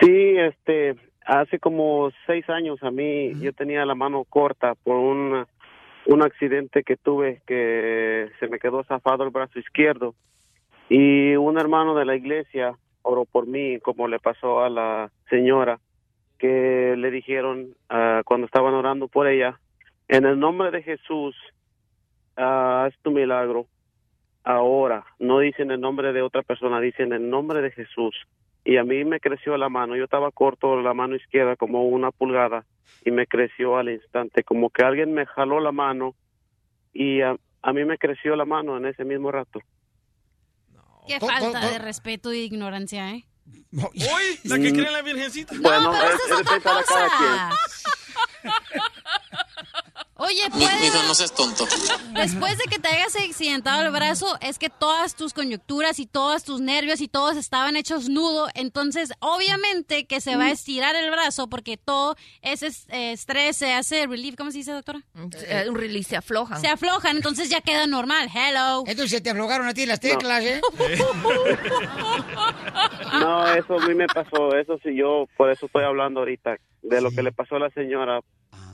Sí, 0.00 0.36
este, 0.38 0.96
hace 1.24 1.58
como 1.58 2.10
seis 2.26 2.48
años 2.48 2.82
a 2.82 2.90
mí 2.90 3.32
yo 3.40 3.52
tenía 3.52 3.84
la 3.84 3.94
mano 3.94 4.24
corta 4.24 4.74
por 4.74 4.96
un, 4.96 5.46
un 6.06 6.22
accidente 6.22 6.82
que 6.82 6.96
tuve 6.96 7.40
que 7.46 8.30
se 8.38 8.48
me 8.48 8.58
quedó 8.58 8.84
zafado 8.84 9.24
el 9.24 9.30
brazo 9.30 9.58
izquierdo 9.58 10.14
y 10.88 11.34
un 11.36 11.58
hermano 11.58 11.94
de 11.94 12.04
la 12.04 12.14
iglesia 12.14 12.76
oró 13.02 13.24
por 13.24 13.46
mí 13.46 13.78
como 13.80 14.08
le 14.08 14.18
pasó 14.18 14.62
a 14.62 14.68
la 14.68 15.10
señora 15.30 15.80
que 16.38 16.94
le 16.98 17.10
dijeron 17.10 17.74
ah, 17.88 18.22
cuando 18.24 18.46
estaban 18.46 18.74
orando 18.74 19.08
por 19.08 19.26
ella 19.26 19.58
en 20.08 20.24
el 20.26 20.38
nombre 20.38 20.70
de 20.70 20.82
Jesús 20.82 21.34
ah, 22.36 22.84
haz 22.86 22.94
tu 23.02 23.10
milagro 23.10 23.66
ahora 24.42 25.04
no 25.18 25.38
dicen 25.38 25.70
el 25.70 25.80
nombre 25.80 26.12
de 26.12 26.22
otra 26.22 26.42
persona 26.42 26.80
dicen 26.80 27.12
el 27.12 27.28
nombre 27.30 27.62
de 27.62 27.70
Jesús 27.70 28.14
y 28.66 28.76
a 28.78 28.82
mí 28.84 29.04
me 29.04 29.20
creció 29.20 29.58
la 29.58 29.68
mano. 29.68 29.94
Yo 29.94 30.04
estaba 30.04 30.30
corto 30.30 30.80
la 30.80 30.94
mano 30.94 31.16
izquierda 31.16 31.54
como 31.54 31.82
una 31.84 32.10
pulgada 32.10 32.64
y 33.04 33.10
me 33.10 33.26
creció 33.26 33.76
al 33.76 33.90
instante, 33.90 34.42
como 34.42 34.70
que 34.70 34.82
alguien 34.82 35.12
me 35.12 35.26
jaló 35.26 35.60
la 35.60 35.70
mano 35.70 36.14
y 36.94 37.20
a, 37.20 37.36
a 37.60 37.72
mí 37.74 37.84
me 37.84 37.98
creció 37.98 38.34
la 38.36 38.46
mano 38.46 38.78
en 38.78 38.86
ese 38.86 39.04
mismo 39.04 39.30
rato. 39.30 39.60
Qué 41.06 41.20
falta 41.20 41.60
de 41.70 41.78
respeto 41.78 42.32
y 42.32 42.38
ignorancia, 42.38 43.10
¿eh? 43.10 43.24
Hoy, 43.76 44.38
la 44.44 44.56
que 44.56 44.72
cree 44.72 44.86
en 44.86 44.92
la 44.94 45.02
virgencita. 45.02 45.54
Bueno, 45.60 45.92
pero 45.92 46.14
es- 46.14 46.14
eso 46.14 46.24
es 46.24 46.30
es 46.30 46.40
otra 46.40 46.52
pensar 46.54 46.78
a 46.78 46.82
cada 46.82 47.50
cosa. 47.50 47.50
Oye, 50.16 50.42
Mi- 50.54 50.60
puedes... 50.64 50.80
mijo, 50.80 51.02
no 51.08 51.14
seas 51.14 51.34
tonto. 51.34 51.66
Después 52.12 52.56
de 52.58 52.64
que 52.70 52.78
te 52.78 52.88
hayas 52.88 53.16
accidentado 53.16 53.82
el 53.84 53.90
brazo, 53.90 54.38
es 54.40 54.58
que 54.60 54.70
todas 54.70 55.16
tus 55.16 55.34
coyunturas 55.34 55.98
y 55.98 56.06
todos 56.06 56.44
tus 56.44 56.60
nervios 56.60 57.00
y 57.00 57.08
todos 57.08 57.36
estaban 57.36 57.74
hechos 57.74 58.08
nudo. 58.08 58.48
Entonces, 58.54 59.12
obviamente 59.18 60.06
que 60.06 60.20
se 60.20 60.36
va 60.36 60.44
a 60.44 60.50
estirar 60.52 60.94
el 60.94 61.10
brazo 61.10 61.48
porque 61.48 61.76
todo 61.76 62.14
ese 62.42 62.68
eh, 62.88 63.12
estrés 63.12 63.56
se 63.56 63.72
hace 63.72 64.06
relief. 64.06 64.36
¿Cómo 64.36 64.52
se 64.52 64.58
dice, 64.58 64.70
doctora? 64.72 65.00
Eh, 65.48 65.66
un 65.68 65.74
release, 65.74 66.10
se 66.10 66.16
aflojan. 66.16 66.60
Se 66.60 66.68
aflojan, 66.68 67.16
entonces 67.16 67.48
ya 67.50 67.60
queda 67.60 67.86
normal. 67.88 68.28
Hello. 68.32 68.84
Entonces 68.86 69.20
te 69.22 69.30
aflojaron 69.30 69.66
a 69.66 69.74
ti 69.74 69.84
las 69.84 69.98
teclas, 70.00 70.44
¿eh? 70.44 70.60
No, 73.20 73.46
eso 73.54 73.78
a 73.80 73.86
mí 73.86 73.94
me 73.94 74.06
pasó, 74.06 74.56
eso 74.56 74.78
sí, 74.82 74.94
yo 74.96 75.26
por 75.36 75.50
eso 75.50 75.66
estoy 75.66 75.84
hablando 75.84 76.20
ahorita, 76.20 76.56
de 76.82 77.00
lo 77.00 77.10
que 77.10 77.22
le 77.22 77.32
pasó 77.32 77.56
a 77.56 77.60
la 77.60 77.70
señora, 77.70 78.20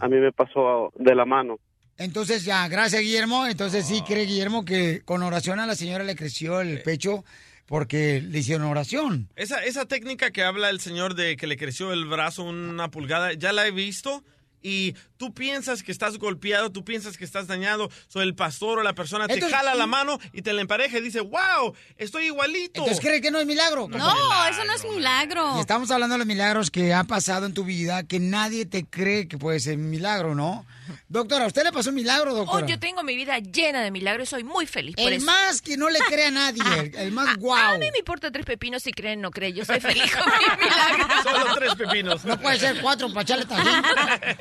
a 0.00 0.08
mí 0.08 0.16
me 0.16 0.32
pasó 0.32 0.92
de 0.96 1.14
la 1.14 1.24
mano. 1.24 1.58
Entonces 1.98 2.44
ya, 2.44 2.66
gracias 2.68 3.02
Guillermo. 3.02 3.46
Entonces 3.46 3.86
sí 3.86 4.02
cree 4.06 4.24
Guillermo 4.24 4.64
que 4.64 5.02
con 5.04 5.22
oración 5.22 5.60
a 5.60 5.66
la 5.66 5.74
señora 5.74 6.02
le 6.02 6.16
creció 6.16 6.60
el 6.60 6.82
pecho 6.82 7.24
porque 7.66 8.20
le 8.20 8.38
hicieron 8.38 8.66
oración. 8.66 9.28
Esa, 9.36 9.62
esa 9.64 9.86
técnica 9.86 10.30
que 10.30 10.42
habla 10.42 10.70
el 10.70 10.80
señor 10.80 11.14
de 11.14 11.36
que 11.36 11.46
le 11.46 11.56
creció 11.56 11.92
el 11.92 12.06
brazo 12.06 12.42
una 12.42 12.90
pulgada, 12.90 13.34
ya 13.34 13.52
la 13.52 13.66
he 13.66 13.70
visto. 13.70 14.24
Y 14.62 14.94
tú 15.20 15.34
piensas 15.34 15.82
que 15.82 15.92
estás 15.92 16.16
golpeado, 16.16 16.72
tú 16.72 16.82
piensas 16.82 17.18
que 17.18 17.26
estás 17.26 17.46
dañado. 17.46 17.90
So 18.08 18.22
el 18.22 18.34
pastor 18.34 18.78
o 18.78 18.82
la 18.82 18.94
persona 18.94 19.26
te 19.28 19.34
Entonces- 19.34 19.54
jala 19.54 19.74
la 19.74 19.86
mano 19.86 20.18
y 20.32 20.40
te 20.40 20.54
la 20.54 20.62
empareja 20.62 20.96
y 20.96 21.02
dice, 21.02 21.20
wow, 21.20 21.74
estoy 21.98 22.24
igualito. 22.24 22.80
Entonces 22.80 23.00
cree 23.04 23.20
que 23.20 23.30
no 23.30 23.38
es 23.38 23.46
milagro. 23.46 23.86
No, 23.86 24.46
eso 24.48 24.64
no 24.64 24.72
es 24.72 24.82
milagro. 24.84 25.58
Y 25.58 25.60
estamos 25.60 25.90
hablando 25.90 26.14
de 26.14 26.18
los 26.20 26.26
milagros 26.26 26.70
que 26.70 26.94
ha 26.94 27.04
pasado 27.04 27.44
en 27.44 27.52
tu 27.52 27.64
vida, 27.64 28.02
que 28.02 28.18
nadie 28.18 28.64
te 28.64 28.86
cree 28.86 29.28
que 29.28 29.36
puede 29.36 29.60
ser 29.60 29.76
un 29.76 29.90
milagro, 29.90 30.34
¿no? 30.34 30.64
Doctora, 31.08 31.44
¿a 31.44 31.46
usted 31.48 31.62
le 31.62 31.70
pasó 31.70 31.90
un 31.90 31.96
milagro, 31.96 32.32
Oh, 32.32 32.36
doctora? 32.36 32.66
yo 32.66 32.78
tengo 32.80 33.02
mi 33.04 33.14
vida 33.14 33.38
llena 33.38 33.80
de 33.82 33.90
milagros 33.92 34.26
y 34.28 34.30
soy 34.30 34.42
muy 34.44 34.66
feliz 34.66 34.96
por 34.96 35.06
el 35.06 35.14
eso. 35.18 35.26
más 35.26 35.60
que 35.62 35.76
no 35.76 35.88
le 35.88 36.00
cree 36.00 36.26
a 36.26 36.30
nadie, 36.32 36.62
el, 36.80 36.94
el 36.98 37.12
más 37.12 37.36
guau. 37.36 37.74
A 37.76 37.78
mí 37.78 37.90
me 37.92 37.98
importa 37.98 38.32
tres 38.32 38.44
pepinos 38.46 38.82
si 38.82 38.90
creen 38.92 39.20
o 39.20 39.22
no 39.22 39.30
creen. 39.30 39.54
Yo 39.54 39.64
soy 39.64 39.78
feliz 39.80 40.10
con 40.16 40.24
milagros. 40.58 41.22
Solo 41.22 41.54
tres 41.54 41.74
pepinos. 41.76 42.24
No 42.24 42.40
puede 42.40 42.58
ser 42.58 42.80
cuatro 42.80 43.08
para 43.12 43.22
echarle 43.22 43.44
tajín. 43.46 43.82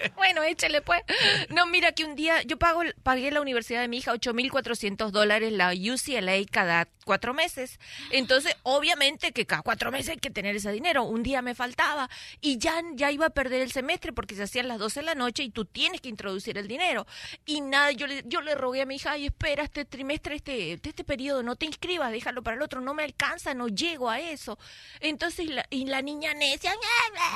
Bueno, 0.15 0.43
échale 0.43 0.68
pues. 0.85 1.01
No, 1.49 1.65
mira 1.65 1.91
que 1.91 2.05
un 2.05 2.15
día 2.15 2.41
yo 2.43 2.57
pago, 2.57 2.81
pagué 3.03 3.31
la 3.31 3.41
universidad 3.41 3.81
de 3.81 3.87
mi 3.87 3.97
hija 3.97 4.13
8.400 4.13 5.11
dólares, 5.11 5.51
la 5.51 5.73
UCLA, 5.73 6.45
cada 6.51 6.87
cuatro 7.09 7.33
meses. 7.33 7.79
Entonces, 8.11 8.55
obviamente 8.61 9.31
que 9.31 9.47
cada 9.47 9.63
cuatro 9.63 9.91
meses 9.91 10.09
hay 10.09 10.17
que 10.17 10.29
tener 10.29 10.55
ese 10.55 10.71
dinero. 10.71 11.03
Un 11.03 11.23
día 11.23 11.41
me 11.41 11.55
faltaba 11.55 12.09
y 12.39 12.59
ya, 12.59 12.81
ya 12.93 13.11
iba 13.11 13.25
a 13.25 13.29
perder 13.31 13.61
el 13.61 13.71
semestre 13.71 14.13
porque 14.13 14.35
se 14.35 14.43
hacían 14.43 14.67
las 14.67 14.77
12 14.77 14.99
de 14.99 15.05
la 15.07 15.15
noche 15.15 15.41
y 15.41 15.49
tú 15.49 15.65
tienes 15.65 16.01
que 16.01 16.09
introducir 16.09 16.57
el 16.57 16.67
dinero. 16.67 17.07
Y 17.45 17.61
nada, 17.61 17.91
yo 17.91 18.05
le, 18.05 18.23
yo 18.27 18.41
le 18.41 18.53
rogué 18.53 18.83
a 18.83 18.85
mi 18.85 18.97
hija, 18.97 19.13
ay, 19.13 19.25
espera, 19.25 19.63
este 19.63 19.85
trimestre, 19.85 20.35
este, 20.35 20.73
este 20.73 21.03
periodo, 21.03 21.41
no 21.41 21.55
te 21.55 21.65
inscribas, 21.65 22.11
déjalo 22.11 22.43
para 22.43 22.57
el 22.57 22.61
otro, 22.61 22.79
no 22.79 22.93
me 22.93 23.03
alcanza, 23.03 23.55
no 23.55 23.67
llego 23.67 24.09
a 24.09 24.19
eso. 24.19 24.59
Entonces, 24.99 25.49
la, 25.49 25.65
y 25.71 25.85
la 25.85 26.03
niña 26.03 26.35
necia... 26.35 26.71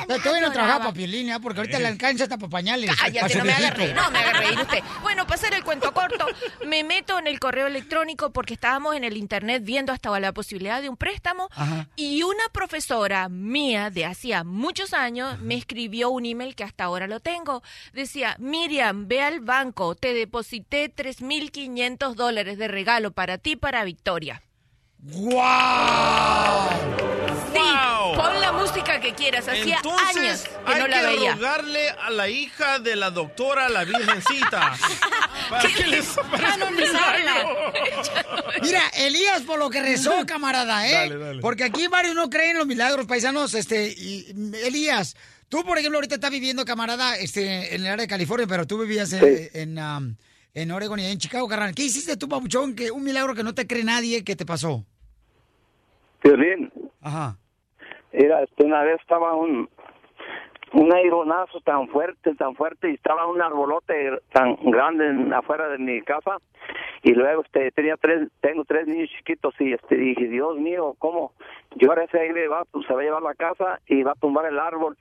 Pero 0.08 0.20
todavía 0.22 0.48
no 0.48 0.52
trabajaba 0.54 0.80
para 0.80 0.94
Piolín, 0.94 1.32
¿eh? 1.32 1.40
porque 1.42 1.62
ahorita 1.62 1.80
le 1.80 1.88
alcanza 1.88 2.26
hasta 2.26 2.38
para 2.38 2.50
pañales. 2.50 2.96
Cállate, 2.96 3.23
su 3.30 3.38
no 3.40 3.46
me 3.46 3.72
reír, 3.72 3.96
no 3.96 4.12
me 4.12 4.62
usted. 4.62 4.80
Bueno, 5.02 5.26
para 5.26 5.36
hacer 5.36 5.54
el 5.54 5.64
cuento 5.64 5.94
corto, 5.94 6.26
me 6.66 6.84
meto 6.84 7.20
en 7.20 7.28
el 7.28 7.40
correo 7.40 7.68
electrónico 7.68 8.32
porque 8.32 8.54
estábamos 8.54 8.96
en 8.96 9.04
el 9.04 9.18
internet 9.18 9.64
viendo 9.64 9.92
hasta 9.92 10.20
la 10.20 10.32
posibilidad 10.34 10.82
de 10.82 10.90
un 10.90 10.98
préstamo 10.98 11.50
Ajá. 11.52 11.88
y 11.96 12.24
una 12.24 12.44
profesora 12.52 13.30
mía 13.30 13.90
de 13.90 14.06
hacía 14.06 14.44
muchos 14.44 14.94
años 14.94 15.40
me 15.40 15.56
escribió 15.56 16.10
un 16.10 16.26
email 16.26 16.56
que 16.56 16.64
hasta 16.64 16.84
ahora 16.84 17.08
lo 17.08 17.20
tengo. 17.20 17.64
Decía, 17.94 18.36
Miriam, 18.40 19.08
ve 19.08 19.22
al 19.22 19.40
banco, 19.40 19.96
te 19.96 20.14
deposité 20.14 20.94
3.500 20.94 22.16
dólares 22.16 22.58
de 22.58 22.68
regalo 22.68 23.12
para 23.12 23.38
ti, 23.38 23.56
para 23.56 23.84
Victoria. 23.84 24.42
¡Guau! 25.06 26.70
Sí, 27.54 27.60
pon 28.16 28.40
la 28.42 28.52
música 28.54 29.02
que 29.02 29.14
quieras. 29.14 29.48
Hacía 29.48 29.76
Entonces, 29.76 30.16
años 30.18 30.42
que 30.66 30.74
hay 30.74 30.80
no 30.82 30.88
la 30.88 31.00
que 31.02 31.06
veía. 31.08 31.36
rogarle 31.36 31.90
a 31.90 32.10
la 32.10 32.30
hija 32.30 32.80
de 32.80 32.96
la 32.96 33.10
doctora, 33.12 33.68
la 33.70 33.84
virgencita, 33.84 34.74
para 35.50 35.70
que 35.70 35.88
les 35.88 36.18
aparezca 36.18 36.66
un 36.66 36.76
milagro. 36.76 37.74
Mira, 38.64 38.82
Elías 38.98 39.42
por 39.42 39.60
lo 39.60 39.70
que 39.70 39.82
rezó, 39.82 40.26
camarada, 40.26 40.88
¿eh? 40.88 40.94
Dale, 40.94 41.18
dale. 41.18 41.42
Porque 41.42 41.66
aquí 41.66 41.88
varios 41.88 42.16
no 42.16 42.30
creen 42.30 42.52
en 42.52 42.58
los 42.60 42.68
milagros, 42.68 43.06
paisanos. 43.06 43.54
Este, 43.56 43.90
y, 43.90 44.28
Elías, 44.64 45.16
tú, 45.50 45.66
por 45.66 45.78
ejemplo, 45.78 45.98
ahorita 45.98 46.16
estás 46.16 46.32
viviendo, 46.32 46.64
camarada, 46.64 47.18
este, 47.18 47.76
en 47.76 47.82
el 47.82 47.88
área 47.88 48.04
de 48.04 48.08
California, 48.08 48.48
pero 48.48 48.66
tú 48.66 48.78
vivías 48.80 49.12
en, 49.12 49.20
Sí. 49.20 49.50
en, 49.54 49.78
um, 49.80 50.16
en 50.54 50.72
Oregon 50.72 50.98
y 51.00 51.06
en 51.08 51.18
Chicago, 51.20 51.48
carnal. 51.50 51.76
¿Qué 51.76 51.84
hiciste 51.84 52.16
tú, 52.16 52.30
papuchón? 52.30 52.74
Que 52.74 52.90
un 52.90 53.04
milagro 53.04 53.36
que 53.36 53.44
no 53.44 53.54
te 53.54 53.68
cree 53.68 53.84
nadie 53.84 54.24
que 54.24 54.36
te 54.38 54.46
pasó. 54.46 54.86
Violín, 56.24 56.72
Ajá. 57.02 57.36
mira, 58.12 58.44
este, 58.44 58.64
una 58.64 58.84
vez 58.84 59.00
estaba 59.02 59.34
un, 59.36 59.70
un 60.74 60.94
aironazo 60.94 61.60
tan 61.62 61.88
fuerte, 61.90 62.34
tan 62.36 62.56
fuerte, 62.56 62.90
y 62.90 62.94
estaba 62.94 63.28
un 63.28 63.42
arbolote 63.42 64.20
tan 64.32 64.56
grande 64.64 65.08
en- 65.08 65.34
afuera 65.34 65.68
de 65.70 65.78
mi 65.78 66.02
casa, 66.02 66.38
y 67.04 67.12
luego 67.14 67.44
este, 67.44 67.72
tenía 67.72 67.98
tres, 67.98 68.30
tengo 68.42 68.64
tres 68.66 68.88
niños 68.88 69.10
chiquitos, 69.18 69.54
y 69.60 69.74
este, 69.74 69.96
dije, 69.98 70.28
Dios 70.28 70.58
mío, 70.58 70.96
¿cómo? 71.00 71.34
Yo 71.76 71.90
ahora 71.90 72.06
ese 72.06 72.20
aire 72.20 72.48
va, 72.48 72.64
pues, 72.66 72.86
se 72.88 72.94
va 72.94 73.02
a 73.02 73.04
llevar 73.04 73.22
la 73.22 73.36
casa 73.36 73.80
y 73.88 74.04
va 74.04 74.12
a 74.12 74.16
tumbar 74.16 74.46
el 74.46 74.60
árbol, 74.60 74.98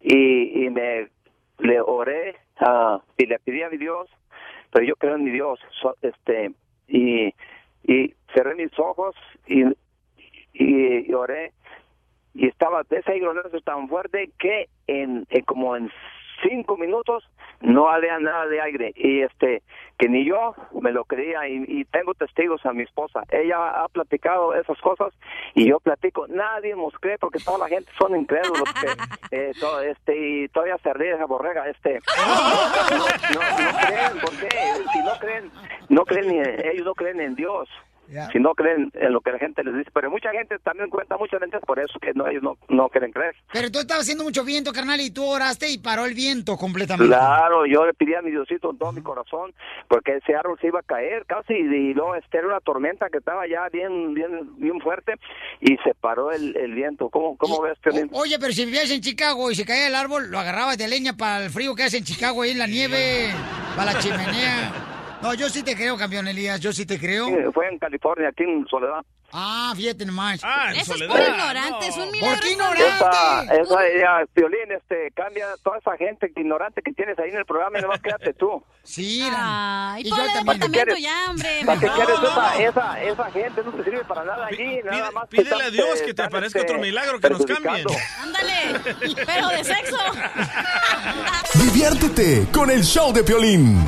y, 0.00 0.64
y 0.64 0.70
me 0.70 1.08
le 1.60 1.80
oré 1.80 2.36
ah, 2.60 3.00
y 3.16 3.26
le 3.26 3.38
pedí 3.40 3.62
a 3.62 3.70
mi 3.70 3.78
Dios, 3.78 4.08
pero 4.70 4.84
yo 4.84 4.94
creo 4.96 5.14
en 5.16 5.24
mi 5.24 5.30
Dios, 5.30 5.58
so- 5.80 5.96
este, 6.02 6.52
y, 6.86 7.34
y 7.84 8.14
cerré 8.34 8.54
mis 8.54 8.78
ojos 8.78 9.16
y 9.46 9.64
y, 10.58 11.10
y 11.10 11.14
oré 11.14 11.52
y 12.34 12.46
estaba 12.46 12.82
ese 12.88 13.12
aironazo 13.12 13.60
tan 13.62 13.88
fuerte 13.88 14.30
que 14.38 14.68
en, 14.86 15.26
en 15.30 15.44
como 15.44 15.76
en 15.76 15.90
cinco 16.42 16.76
minutos 16.76 17.28
no 17.60 17.88
había 17.88 18.18
nada 18.20 18.46
de 18.46 18.60
aire. 18.60 18.92
Y 18.94 19.22
este 19.22 19.62
que 19.98 20.08
ni 20.08 20.24
yo 20.24 20.54
me 20.80 20.92
lo 20.92 21.04
creía 21.04 21.48
y, 21.48 21.64
y 21.66 21.84
tengo 21.86 22.14
testigos 22.14 22.64
a 22.64 22.72
mi 22.72 22.84
esposa. 22.84 23.24
Ella 23.30 23.82
ha 23.82 23.88
platicado 23.88 24.54
esas 24.54 24.78
cosas 24.80 25.12
y 25.54 25.68
yo 25.68 25.80
platico. 25.80 26.28
Nadie 26.28 26.76
nos 26.76 26.94
cree 27.00 27.18
porque 27.18 27.40
toda 27.40 27.58
la 27.58 27.68
gente 27.68 27.90
son 27.98 28.14
incrédulos 28.16 28.62
eh, 29.32 29.50
todo, 29.58 29.80
este 29.80 30.16
y 30.16 30.48
todavía 30.48 30.78
se 30.78 30.92
ríe 30.94 31.14
esa 31.14 31.26
borrega 31.26 31.68
este. 31.68 31.98
No, 32.16 32.98
no, 32.98 33.72
no 33.72 33.78
creen 33.80 34.20
porque 34.22 34.48
si 34.92 34.98
no 35.00 35.18
creen 35.18 35.50
no 35.88 36.04
creen 36.04 36.28
ni 36.28 36.38
ellos 36.38 36.86
no 36.86 36.94
creen 36.94 37.20
en 37.20 37.34
Dios 37.34 37.68
si 38.32 38.38
no 38.38 38.54
creen 38.54 38.90
en 38.94 39.12
lo 39.12 39.20
que 39.20 39.32
la 39.32 39.38
gente 39.38 39.62
les 39.62 39.76
dice 39.76 39.90
pero 39.92 40.10
mucha 40.10 40.30
gente 40.30 40.58
también 40.60 40.88
cuenta 40.90 41.16
muchas 41.16 41.40
mentiras 41.40 41.62
por 41.66 41.78
eso 41.78 41.98
que 41.98 42.12
no 42.14 42.26
ellos 42.26 42.42
no, 42.42 42.56
no 42.68 42.88
quieren 42.88 43.12
creer 43.12 43.34
Pero 43.52 43.70
tú 43.70 43.78
estabas 43.78 44.02
haciendo 44.02 44.24
mucho 44.24 44.44
viento, 44.44 44.72
carnal, 44.72 45.00
y 45.00 45.10
tú 45.10 45.24
oraste 45.24 45.70
y 45.70 45.78
paró 45.78 46.06
el 46.06 46.14
viento 46.14 46.56
completamente. 46.56 47.14
Claro, 47.14 47.66
yo 47.66 47.84
le 47.86 47.94
pedí 47.94 48.14
a 48.14 48.22
mi 48.22 48.30
Diosito 48.30 48.68
con 48.68 48.78
todo 48.78 48.92
mi 48.92 49.02
corazón, 49.02 49.52
porque 49.88 50.16
ese 50.16 50.34
árbol 50.34 50.58
se 50.60 50.68
iba 50.68 50.80
a 50.80 50.82
caer 50.82 51.24
casi, 51.26 51.54
y 51.54 51.94
luego 51.94 52.14
este, 52.14 52.38
era 52.38 52.48
una 52.48 52.60
tormenta 52.60 53.08
que 53.10 53.18
estaba 53.18 53.46
ya 53.46 53.68
bien 53.68 54.14
bien 54.14 54.56
bien 54.56 54.80
fuerte, 54.80 55.14
y 55.60 55.76
se 55.78 55.94
paró 55.94 56.32
el, 56.32 56.56
el 56.56 56.74
viento. 56.74 57.08
¿Cómo, 57.10 57.36
cómo 57.36 57.62
ves, 57.62 57.78
Piolín? 57.82 58.10
Oye, 58.12 58.38
pero 58.38 58.52
si 58.52 58.64
vivías 58.64 58.90
en 58.90 59.00
Chicago 59.00 59.50
y 59.50 59.54
se 59.54 59.64
caía 59.64 59.88
el 59.88 59.94
árbol, 59.94 60.30
lo 60.30 60.38
agarrabas 60.38 60.78
de 60.78 60.88
leña 60.88 61.16
para 61.16 61.44
el 61.44 61.50
frío 61.50 61.74
que 61.74 61.84
hace 61.84 61.98
en 61.98 62.04
Chicago 62.04 62.42
ahí 62.42 62.50
en 62.50 62.58
la 62.58 62.66
nieve, 62.66 63.30
para 63.76 63.92
la 63.92 63.98
chimenea. 64.00 64.87
No, 65.22 65.34
yo 65.34 65.48
sí 65.48 65.62
te 65.62 65.74
creo, 65.74 65.96
campeón 65.96 66.28
Elías, 66.28 66.60
yo 66.60 66.72
sí 66.72 66.86
te 66.86 66.98
creo. 66.98 67.26
Sí, 67.26 67.34
Fue 67.52 67.68
en 67.68 67.78
California, 67.78 68.28
aquí 68.28 68.44
en 68.44 68.66
Soledad. 68.68 69.00
Ah, 69.30 69.74
fíjate 69.76 70.06
nomás. 70.06 70.40
Ah, 70.42 70.70
Eso 70.74 70.94
es 70.94 71.02
por 71.02 71.20
ignorante, 71.20 71.86
es 71.88 71.96
un 71.98 72.10
milagro. 72.10 72.34
¿Por 72.36 72.40
qué 72.40 72.52
Esa, 72.52 72.52
ignorante? 72.54 73.60
esa, 73.60 73.76
ya, 74.00 74.26
Piolín, 74.32 74.72
este, 74.72 75.10
cambia 75.14 75.48
toda 75.62 75.76
esa 75.78 75.96
gente 75.98 76.32
ignorante 76.34 76.80
que 76.80 76.92
tienes 76.92 77.18
ahí 77.18 77.28
en 77.30 77.36
el 77.36 77.44
programa 77.44 77.78
y 77.78 77.82
nomás 77.82 78.00
quédate 78.00 78.32
tú. 78.32 78.62
Sí, 78.84 79.20
Ay, 79.30 80.02
Y 80.06 80.08
yo 80.08 80.16
el 80.16 80.32
también. 80.32 80.58
departamento 80.60 80.96
ya, 80.96 81.30
hombre. 81.30 81.48
¿Para 81.66 81.80
qué 81.80 81.86
mejor. 81.88 82.04
quieres 82.06 82.22
esa, 82.30 82.62
esa, 82.62 83.02
esa 83.02 83.30
gente? 83.32 83.62
No 83.64 83.72
te 83.72 83.84
sirve 83.84 84.04
para 84.04 84.24
nada 84.24 84.46
allí, 84.46 84.80
nada 84.82 85.10
más. 85.10 85.28
pídele 85.28 85.62
a 85.64 85.70
Dios 85.70 86.00
eh, 86.00 86.04
que 86.06 86.14
te 86.14 86.22
aparezca 86.22 86.60
este, 86.60 86.72
otro 86.72 86.80
milagro 86.82 87.20
que 87.20 87.28
nos 87.28 87.44
cambien. 87.44 87.86
Ándale, 88.22 88.80
pero 89.26 89.48
de 89.48 89.64
sexo. 89.64 89.98
Diviértete 91.54 92.46
con 92.50 92.70
el 92.70 92.82
show 92.82 93.12
de 93.12 93.22
Piolín. 93.24 93.84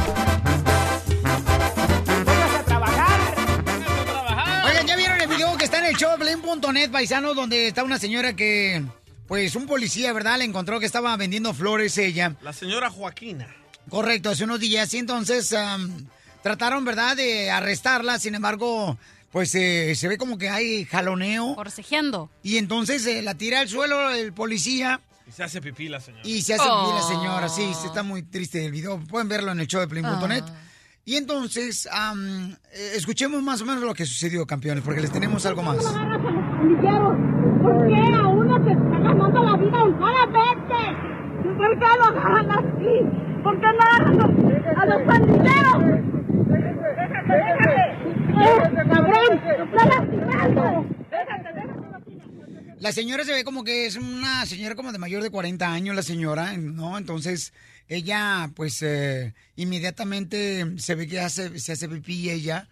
Oigan, 4.66 4.86
¿ya 4.86 4.96
vieron 4.96 5.20
el 5.20 5.28
video 5.28 5.56
que 5.56 5.64
está 5.64 5.78
en 5.78 5.86
el 5.86 5.94
showblame.net, 5.96 6.90
paisanos, 6.90 7.34
donde 7.34 7.68
está 7.68 7.82
una 7.82 7.98
señora 7.98 8.34
que, 8.34 8.82
pues, 9.26 9.54
un 9.56 9.66
policía, 9.66 10.12
¿verdad? 10.12 10.38
Le 10.38 10.44
encontró 10.44 10.78
que 10.80 10.86
estaba 10.86 11.16
vendiendo 11.16 11.52
flores 11.54 11.96
ella. 11.98 12.36
La 12.42 12.52
señora 12.52 12.90
Joaquina. 12.90 13.48
Correcto, 13.88 14.30
hace 14.30 14.44
unos 14.44 14.60
días. 14.60 14.92
Y 14.94 14.98
entonces 14.98 15.52
am, 15.52 16.06
trataron, 16.42 16.84
¿verdad?, 16.84 17.16
de 17.16 17.50
arrestarla. 17.50 18.18
Sin 18.18 18.34
embargo, 18.34 18.98
pues 19.32 19.54
eh, 19.54 19.94
se 19.96 20.06
ve 20.08 20.16
como 20.18 20.38
que 20.38 20.48
hay 20.48 20.84
jaloneo. 20.84 21.54
Forcejeando. 21.54 22.30
Y 22.42 22.58
entonces 22.58 23.04
eh, 23.06 23.22
la 23.22 23.34
tira 23.34 23.60
al 23.60 23.68
suelo 23.68 24.10
el 24.10 24.32
policía 24.32 25.00
Y 25.28 25.32
se 25.32 25.42
hace 25.42 25.60
pipí 25.60 25.88
la 25.88 26.00
señora. 26.00 26.22
y 26.24 26.42
se 26.42 26.54
hace 26.54 26.62
pipí 26.62 26.92
la 26.94 27.04
Oh. 27.04 27.08
señora. 27.08 27.48
Sí, 27.48 27.72
sí, 27.80 27.86
está 27.86 28.02
muy 28.02 28.22
triste 28.22 28.64
el 28.64 28.70
video. 28.72 29.00
Pueden 29.00 29.28
verlo 29.28 29.50
en 29.52 29.60
el 29.60 29.66
show 29.66 29.80
de 29.80 29.88
Play.net. 29.88 30.44
Y 31.04 31.16
entonces, 31.16 31.86
eh, 31.86 32.92
escuchemos 32.94 33.42
más 33.42 33.62
o 33.62 33.64
menos 33.64 33.82
lo 33.82 33.94
que 33.94 34.06
sucedió, 34.06 34.46
campeones, 34.46 34.84
porque 34.84 35.00
les 35.00 35.10
tenemos 35.10 35.44
algo 35.46 35.62
más. 35.62 35.78
¿Por 35.78 35.90
qué 36.80 36.88
a 36.88 38.28
uno 38.28 38.64
se 38.64 38.70
está 38.72 38.98
ganando 38.98 39.42
la 39.42 39.56
vida? 39.56 39.80
¿Por 41.56 41.78
qué 41.78 41.86
lo 41.98 42.04
agarran 42.04 42.50
así? 42.50 42.94
¿Por 43.42 43.60
qué 43.60 43.66
no 43.66 43.82
agarran 43.82 44.20
a 44.20 44.86
los. 44.86 45.00
La 52.80 52.92
señora 52.92 53.24
se 53.24 53.32
ve 53.34 53.44
como 53.44 53.62
que 53.62 53.84
es 53.84 53.96
una 53.96 54.46
señora 54.46 54.74
como 54.74 54.90
de 54.90 54.98
mayor 54.98 55.22
de 55.22 55.30
40 55.30 55.70
años, 55.70 55.94
la 55.94 56.02
señora, 56.02 56.56
¿no? 56.56 56.96
Entonces, 56.96 57.52
ella, 57.90 58.50
pues, 58.54 58.82
eh, 58.82 59.34
inmediatamente 59.56 60.64
se 60.78 60.94
ve 60.94 61.08
que 61.08 61.20
hace, 61.20 61.58
se 61.58 61.72
hace 61.72 61.88
pipí 61.88 62.30
ella. 62.30 62.68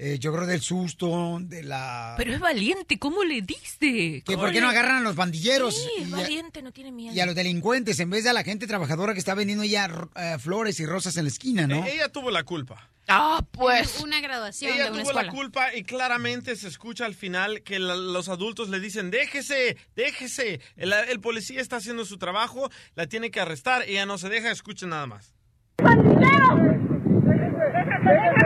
Eh, 0.00 0.16
yo 0.20 0.32
creo 0.32 0.46
del 0.46 0.60
susto, 0.60 1.38
de 1.40 1.64
la... 1.64 2.14
Pero 2.16 2.32
es 2.32 2.38
valiente, 2.38 2.98
¿cómo 3.00 3.24
le 3.24 3.42
diste? 3.42 4.22
que 4.24 4.36
por 4.36 4.52
qué 4.52 4.60
no 4.60 4.68
agarran 4.68 4.98
a 4.98 5.00
los 5.00 5.16
pandilleros 5.16 5.74
Sí, 5.74 6.02
es 6.04 6.12
a, 6.12 6.16
valiente, 6.18 6.62
no 6.62 6.70
tiene 6.72 6.92
miedo. 6.92 7.14
y 7.14 7.18
a 7.20 7.26
los 7.26 7.34
delincuentes 7.34 7.98
en 7.98 8.08
vez 8.10 8.22
de 8.22 8.30
a 8.30 8.32
la 8.32 8.44
gente 8.44 8.66
trabajadora 8.68 9.12
que 9.12 9.18
está 9.18 9.34
vendiendo 9.34 9.64
ya 9.64 9.90
eh, 10.14 10.36
flores 10.38 10.78
y 10.78 10.86
rosas 10.86 11.16
en 11.16 11.24
la 11.24 11.28
esquina, 11.30 11.66
¿no? 11.66 11.84
Eh, 11.84 11.94
Ella 11.94 12.08
tuvo 12.10 12.30
la 12.30 12.44
culpa. 12.44 12.88
Ah, 13.10 13.42
pues. 13.52 14.00
Una 14.00 14.20
graduación 14.20 14.70
Ella 14.72 14.84
de 14.84 14.90
una 14.92 15.02
tuvo 15.02 15.12
la 15.14 15.28
culpa 15.28 15.74
y 15.74 15.82
claramente 15.82 16.54
se 16.56 16.68
escucha 16.68 17.06
al 17.06 17.14
final 17.14 17.62
que 17.62 17.78
la- 17.78 17.96
los 17.96 18.28
adultos 18.28 18.68
le 18.68 18.80
dicen, 18.80 19.10
déjese, 19.10 19.78
déjese. 19.96 20.60
El, 20.76 20.92
el 20.92 21.18
policía 21.20 21.60
está 21.60 21.76
haciendo 21.76 22.04
su 22.04 22.18
trabajo, 22.18 22.70
la 22.94 23.06
tiene 23.06 23.30
que 23.30 23.40
arrestar, 23.40 23.82
ella 23.88 24.04
no 24.06 24.18
se 24.18 24.28
deja, 24.28 24.50
escucha 24.50 24.86
nada 24.86 25.06
más. 25.06 25.32
Déjese, 25.78 27.64
déjese, 27.72 28.37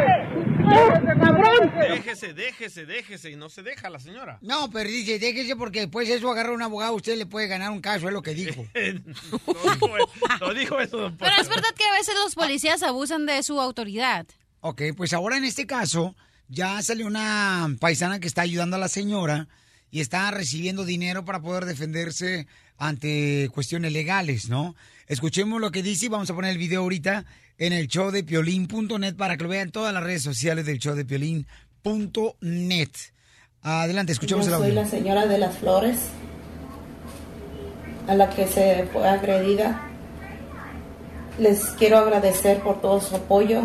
déjese 2.84 3.30
y 3.30 3.36
no 3.36 3.48
se 3.48 3.62
deja 3.62 3.90
la 3.90 3.98
señora. 3.98 4.38
No, 4.40 4.70
pero 4.70 4.88
dice, 4.88 5.18
déjese 5.18 5.56
porque 5.56 5.80
después 5.80 6.08
eso 6.08 6.30
agarra 6.30 6.52
un 6.52 6.62
abogado, 6.62 6.94
usted 6.94 7.16
le 7.16 7.26
puede 7.26 7.46
ganar 7.46 7.70
un 7.70 7.80
caso, 7.80 8.06
es 8.06 8.12
lo 8.12 8.22
que 8.22 8.34
dijo. 8.34 8.66
no, 8.74 9.74
dijo, 9.74 9.88
no 10.40 10.54
dijo 10.54 10.80
eso. 10.80 10.98
don 10.98 11.16
Pero 11.16 11.32
es 11.40 11.48
verdad 11.48 11.70
que 11.76 11.84
a 11.84 11.92
veces 11.92 12.14
los 12.22 12.34
policías 12.34 12.82
abusan 12.82 13.26
de 13.26 13.42
su 13.42 13.60
autoridad. 13.60 14.26
Ok, 14.60 14.82
pues 14.96 15.12
ahora 15.12 15.36
en 15.36 15.44
este 15.44 15.66
caso 15.66 16.14
ya 16.48 16.80
salió 16.82 17.06
una 17.06 17.74
paisana 17.80 18.20
que 18.20 18.28
está 18.28 18.42
ayudando 18.42 18.76
a 18.76 18.80
la 18.80 18.88
señora 18.88 19.48
y 19.90 20.00
está 20.00 20.30
recibiendo 20.30 20.84
dinero 20.84 21.24
para 21.24 21.40
poder 21.40 21.64
defenderse 21.64 22.46
ante 22.78 23.48
cuestiones 23.52 23.92
legales, 23.92 24.48
¿no? 24.48 24.74
Escuchemos 25.06 25.60
lo 25.60 25.70
que 25.70 25.82
dice 25.82 26.06
y 26.06 26.08
vamos 26.08 26.30
a 26.30 26.34
poner 26.34 26.52
el 26.52 26.58
video 26.58 26.82
ahorita 26.82 27.24
en 27.58 27.72
el 27.72 27.86
show 27.88 28.10
de 28.10 28.24
piolín.net 28.24 29.14
para 29.16 29.36
que 29.36 29.44
lo 29.44 29.48
vean 29.50 29.70
todas 29.70 29.92
las 29.94 30.02
redes 30.02 30.22
sociales 30.22 30.66
del 30.66 30.78
show 30.78 30.94
de 30.94 31.04
piolín.net. 31.04 32.90
Adelante, 33.62 34.12
escuchemos 34.12 34.46
Yo 34.46 34.52
el 34.52 34.58
soy 34.58 34.68
audio. 34.70 34.82
la 34.82 34.88
señora 34.88 35.26
de 35.26 35.38
las 35.38 35.56
flores 35.58 35.98
a 38.08 38.14
la 38.14 38.30
que 38.30 38.46
se 38.46 38.88
fue 38.92 39.08
agredida. 39.08 39.80
Les 41.38 41.64
quiero 41.78 41.98
agradecer 41.98 42.60
por 42.60 42.80
todo 42.80 43.00
su 43.00 43.14
apoyo. 43.16 43.62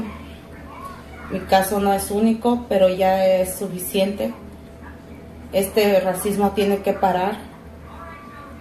Mi 1.31 1.39
caso 1.41 1.79
no 1.79 1.91
es 1.93 2.11
único, 2.11 2.65
pero 2.69 2.89
ya 2.89 3.25
es 3.25 3.57
suficiente. 3.57 4.33
Este 5.51 5.99
racismo 5.99 6.51
tiene 6.51 6.79
que 6.83 6.93
parar. 6.93 7.39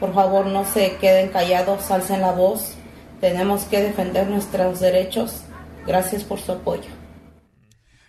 Por 0.00 0.14
favor, 0.14 0.46
no 0.46 0.64
se 0.64 0.96
queden 0.96 1.28
callados, 1.28 1.90
alcen 1.90 2.20
la 2.22 2.32
voz. 2.32 2.75
Tenemos 3.20 3.64
que 3.64 3.80
defender 3.80 4.26
nuestros 4.26 4.80
derechos. 4.80 5.42
Gracias 5.86 6.24
por 6.24 6.40
su 6.40 6.52
apoyo. 6.52 6.88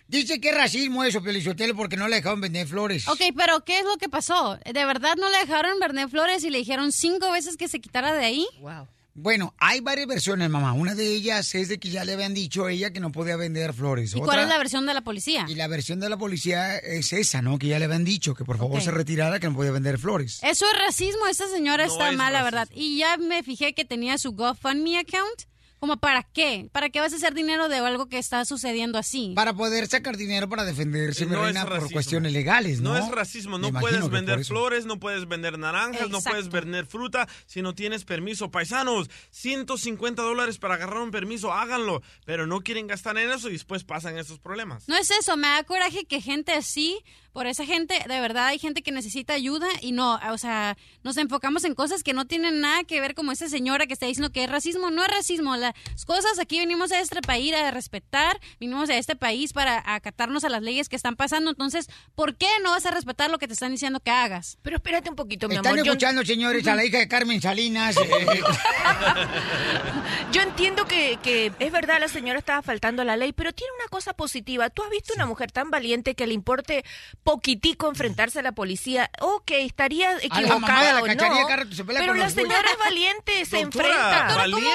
Dice 0.08 0.40
que 0.40 0.48
es 0.48 0.56
racismo 0.56 1.04
eso, 1.04 1.22
Pelizotelo, 1.22 1.76
porque 1.76 1.96
no 1.96 2.08
le 2.08 2.16
dejaron 2.16 2.40
vender 2.40 2.66
flores. 2.66 3.06
Ok, 3.08 3.20
pero 3.36 3.62
¿qué 3.64 3.80
es 3.80 3.84
lo 3.84 3.98
que 3.98 4.08
pasó? 4.08 4.58
¿De 4.64 4.84
verdad 4.86 5.16
no 5.16 5.28
le 5.28 5.38
dejaron 5.38 5.78
vender 5.78 6.08
flores 6.08 6.42
y 6.44 6.50
le 6.50 6.58
dijeron 6.58 6.92
cinco 6.92 7.30
veces 7.30 7.58
que 7.58 7.68
se 7.68 7.78
quitara 7.78 8.14
de 8.14 8.24
ahí? 8.24 8.46
Wow. 8.60 8.88
Bueno, 9.20 9.52
hay 9.58 9.80
varias 9.80 10.06
versiones, 10.06 10.48
mamá. 10.48 10.72
Una 10.74 10.94
de 10.94 11.12
ellas 11.12 11.52
es 11.56 11.66
de 11.66 11.78
que 11.78 11.90
ya 11.90 12.04
le 12.04 12.12
habían 12.12 12.34
dicho 12.34 12.66
a 12.66 12.70
ella 12.70 12.92
que 12.92 13.00
no 13.00 13.10
podía 13.10 13.36
vender 13.36 13.74
flores. 13.74 14.14
¿Y 14.14 14.20
cuál 14.20 14.38
es 14.38 14.48
la 14.48 14.58
versión 14.58 14.86
de 14.86 14.94
la 14.94 15.00
policía? 15.00 15.44
Y 15.48 15.56
la 15.56 15.66
versión 15.66 15.98
de 15.98 16.08
la 16.08 16.16
policía 16.16 16.76
es 16.76 17.12
esa, 17.12 17.42
¿no? 17.42 17.58
Que 17.58 17.66
ya 17.66 17.80
le 17.80 17.86
habían 17.86 18.04
dicho 18.04 18.34
que 18.34 18.44
por 18.44 18.58
favor 18.58 18.80
se 18.80 18.92
retirara, 18.92 19.40
que 19.40 19.48
no 19.48 19.56
podía 19.56 19.72
vender 19.72 19.98
flores. 19.98 20.38
Eso 20.44 20.66
es 20.72 20.78
racismo, 20.78 21.26
esta 21.26 21.48
señora 21.48 21.86
No 21.86 21.92
está 21.92 22.10
es 22.10 22.16
mal, 22.16 22.32
la 22.32 22.44
verdad. 22.44 22.68
Y 22.72 22.98
ya 22.98 23.16
me 23.16 23.42
fijé 23.42 23.74
que 23.74 23.84
tenía 23.84 24.18
su 24.18 24.32
GoFundMe 24.32 24.98
account. 24.98 25.48
¿Como 25.80 25.96
para 25.96 26.22
qué? 26.22 26.68
¿Para 26.72 26.90
qué 26.90 27.00
vas 27.00 27.12
a 27.12 27.16
hacer 27.16 27.34
dinero 27.34 27.68
de 27.68 27.76
algo 27.78 28.08
que 28.08 28.18
está 28.18 28.44
sucediendo 28.44 28.98
así? 28.98 29.32
Para 29.34 29.54
poder 29.54 29.86
sacar 29.86 30.16
dinero 30.16 30.48
para 30.48 30.64
defenderse, 30.64 31.24
mi 31.26 31.32
No 31.32 31.46
es 31.46 31.54
reina, 31.54 31.66
por 31.66 31.92
cuestiones 31.92 32.32
legales, 32.32 32.80
¿no? 32.80 32.94
No 32.94 32.98
es 32.98 33.10
racismo, 33.10 33.58
no 33.58 33.72
puedes 33.72 34.08
vender 34.08 34.44
flores, 34.44 34.86
no 34.86 34.98
puedes 34.98 35.28
vender 35.28 35.58
naranjas, 35.58 36.10
no 36.10 36.20
puedes 36.20 36.48
vender 36.48 36.86
fruta 36.86 37.28
si 37.46 37.62
no 37.62 37.74
tienes 37.74 38.04
permiso. 38.04 38.50
Paisanos, 38.50 39.08
150 39.30 40.22
dólares 40.22 40.58
para 40.58 40.74
agarrar 40.74 41.00
un 41.00 41.10
permiso, 41.10 41.52
háganlo, 41.52 42.02
pero 42.24 42.46
no 42.46 42.60
quieren 42.60 42.86
gastar 42.86 43.16
en 43.18 43.30
eso 43.30 43.48
y 43.48 43.52
después 43.52 43.84
pasan 43.84 44.18
esos 44.18 44.38
problemas. 44.38 44.88
No 44.88 44.96
es 44.96 45.10
eso, 45.10 45.36
me 45.36 45.48
da 45.48 45.62
coraje 45.62 46.04
que 46.04 46.20
gente 46.20 46.52
así, 46.52 46.98
por 47.32 47.46
esa 47.46 47.64
gente, 47.64 47.94
de 48.08 48.20
verdad 48.20 48.46
hay 48.46 48.58
gente 48.58 48.82
que 48.82 48.90
necesita 48.90 49.34
ayuda 49.34 49.68
y 49.80 49.92
no, 49.92 50.18
o 50.30 50.38
sea, 50.38 50.76
nos 51.04 51.16
enfocamos 51.18 51.64
en 51.64 51.74
cosas 51.74 52.02
que 52.02 52.12
no 52.12 52.26
tienen 52.26 52.60
nada 52.60 52.84
que 52.84 53.00
ver 53.00 53.14
como 53.14 53.30
esa 53.30 53.48
señora 53.48 53.86
que 53.86 53.92
está 53.92 54.06
diciendo 54.06 54.32
que 54.32 54.44
es 54.44 54.50
racismo, 54.50 54.90
no 54.90 55.04
es 55.04 55.08
racismo, 55.08 55.54
las 55.92 56.04
cosas 56.04 56.38
aquí 56.38 56.58
venimos 56.58 56.92
a 56.92 57.00
este 57.00 57.20
país 57.22 57.54
a 57.54 57.70
respetar, 57.70 58.38
vinimos 58.60 58.88
a 58.90 58.96
este 58.96 59.16
país 59.16 59.52
para 59.52 59.82
acatarnos 59.94 60.44
a 60.44 60.48
las 60.48 60.62
leyes 60.62 60.88
que 60.88 60.96
están 60.96 61.16
pasando, 61.16 61.50
entonces, 61.50 61.88
¿por 62.14 62.36
qué 62.36 62.46
no 62.62 62.70
vas 62.70 62.86
a 62.86 62.90
respetar 62.90 63.30
lo 63.30 63.38
que 63.38 63.46
te 63.46 63.54
están 63.54 63.72
diciendo 63.72 64.00
que 64.00 64.10
hagas? 64.10 64.58
Pero 64.62 64.76
espérate 64.76 65.10
un 65.10 65.16
poquito, 65.16 65.48
mi 65.48 65.56
Están 65.56 65.72
amor. 65.74 65.84
Yo- 65.86 65.92
escuchando, 65.92 66.24
señores, 66.24 66.66
a 66.66 66.74
la 66.74 66.84
hija 66.84 66.98
de 66.98 67.08
Carmen 67.08 67.40
Salinas. 67.40 67.96
eh, 67.96 68.40
Yo 70.32 70.42
entiendo 70.42 70.86
que, 70.86 71.18
que 71.22 71.52
es 71.58 71.72
verdad, 71.72 71.98
la 72.00 72.08
señora 72.08 72.38
estaba 72.38 72.62
faltando 72.62 73.02
a 73.02 73.04
la 73.04 73.16
ley, 73.16 73.32
pero 73.32 73.52
tiene 73.52 73.72
una 73.80 73.88
cosa 73.88 74.12
positiva. 74.14 74.68
¿Tú 74.70 74.82
has 74.82 74.90
visto 74.90 75.14
una 75.14 75.26
mujer 75.26 75.50
tan 75.52 75.70
valiente 75.70 76.14
que 76.14 76.26
le 76.26 76.34
importe 76.34 76.84
poquitico 77.24 77.88
enfrentarse 77.88 78.40
a 78.40 78.42
la 78.42 78.52
policía? 78.52 79.10
Ok, 79.20 79.50
estaría 79.52 80.10
A 80.10 80.12
la 80.12 80.18
mamá 80.18 80.20
de 80.20 80.26
equivocada 80.26 80.92
la 80.92 81.00
o 81.00 81.04
cacharilla, 81.04 81.64
no, 81.64 81.72
se 81.74 81.84
pelea 81.84 82.02
pero 82.02 82.14
la 82.14 82.30
señora 82.30 82.68
es 82.70 82.78
valiente, 82.78 83.44
se 83.46 83.62
Doctora, 83.62 83.88
enfrenta. 83.88 84.36
valiente 84.36 84.68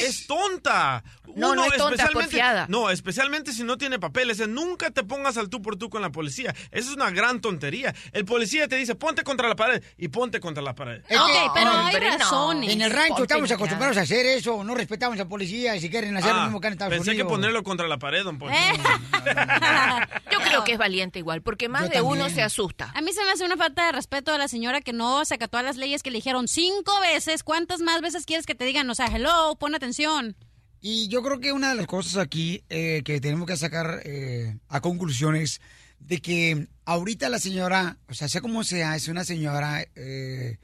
es 0.00 0.26
tonta. 0.26 1.02
No, 1.34 1.54
no 1.54 1.64
es 1.64 1.76
tonta, 1.76 2.04
especialmente-. 2.04 2.70
No, 2.72 2.90
especialmente 2.90 3.52
si 3.52 3.64
no 3.64 3.76
tiene 3.78 3.98
papeles. 3.98 4.38
eh, 4.40 4.46
Nunca 4.46 4.90
te 4.90 5.02
pongas 5.02 5.36
al 5.36 5.48
tú 5.48 5.60
por 5.62 5.76
tú 5.76 5.90
con 5.90 6.00
la 6.02 6.10
policía. 6.10 6.54
Eso 6.70 6.90
es 6.90 6.96
una 6.96 7.10
gran 7.10 7.40
tontería. 7.40 7.94
El 8.12 8.24
policía 8.24 8.68
te 8.68 8.76
dice, 8.76 8.94
ponte 8.94 9.22
contra 9.24 9.48
la 9.48 9.56
pared 9.56 9.82
y 9.98 10.08
ponte 10.08 10.38
contra 10.40 10.62
la 10.62 10.74
pared. 10.74 11.02
Es 11.08 11.18
que- 11.20 11.50
pero 11.54 11.70
hay 11.70 11.96
razones. 11.96 12.72
En 12.72 12.82
el 12.82 12.90
rancho 12.90 13.14
Ponte 13.16 13.22
estamos 13.24 13.50
acostumbrados 13.50 13.96
a 13.96 14.02
hacer 14.02 14.26
eso. 14.26 14.62
No 14.64 14.74
respetamos 14.74 15.16
a 15.18 15.24
la 15.24 15.28
policía 15.28 15.74
y 15.76 15.80
si 15.80 15.90
quieren 15.90 16.16
hacer 16.16 16.32
lo 16.34 16.40
Ah, 16.40 16.44
mismo 16.44 16.60
que 16.60 16.66
en 16.68 16.72
Estados 16.74 16.92
pensé 16.94 17.10
Unidos. 17.10 17.26
que 17.26 17.30
ponerlo 17.30 17.62
contra 17.62 17.88
la 17.88 17.98
pared, 17.98 18.22
don 18.24 18.38
Poncho. 18.38 18.54
Yo 20.30 20.38
creo 20.40 20.64
que 20.64 20.72
es 20.72 20.78
valiente 20.78 21.18
igual, 21.18 21.42
porque 21.42 21.68
más 21.68 21.84
Yo 21.84 21.88
de 21.90 22.00
uno 22.02 22.28
se 22.30 22.42
asusta. 22.42 22.90
A 22.94 23.00
mí 23.00 23.12
se 23.12 23.22
me 23.24 23.30
hace 23.30 23.44
una 23.44 23.56
falta 23.56 23.86
de 23.86 23.92
respeto 23.92 24.32
a 24.32 24.38
la 24.38 24.48
señora 24.48 24.80
que 24.80 24.92
no 24.92 25.24
se 25.24 25.34
acató 25.34 25.58
a 25.58 25.62
las 25.62 25.76
leyes 25.76 26.02
que 26.02 26.10
le 26.10 26.18
dijeron 26.18 26.48
cinco 26.48 26.92
veces. 27.00 27.42
¿Cuántas 27.42 27.80
más 27.80 28.00
veces 28.00 28.24
quieres 28.26 28.46
que 28.46 28.54
te 28.54 28.64
digan? 28.64 28.88
O 28.90 28.94
sea, 28.94 29.06
hello, 29.06 29.56
pon 29.58 29.74
atención. 29.84 30.36
Y 30.80 31.08
yo 31.08 31.22
creo 31.22 31.40
que 31.40 31.52
una 31.52 31.70
de 31.70 31.76
las 31.76 31.86
cosas 31.86 32.16
aquí 32.16 32.62
eh, 32.68 33.02
que 33.04 33.20
tenemos 33.20 33.46
que 33.46 33.56
sacar 33.56 34.02
eh, 34.04 34.58
a 34.68 34.80
conclusiones 34.80 35.60
de 35.98 36.18
que 36.20 36.68
ahorita 36.84 37.28
la 37.30 37.38
señora, 37.38 37.96
o 38.08 38.14
sea, 38.14 38.28
sea 38.28 38.42
como 38.42 38.64
sea, 38.64 38.94
es 38.94 39.08
una 39.08 39.24
señora, 39.24 39.86
eh, 39.94 40.58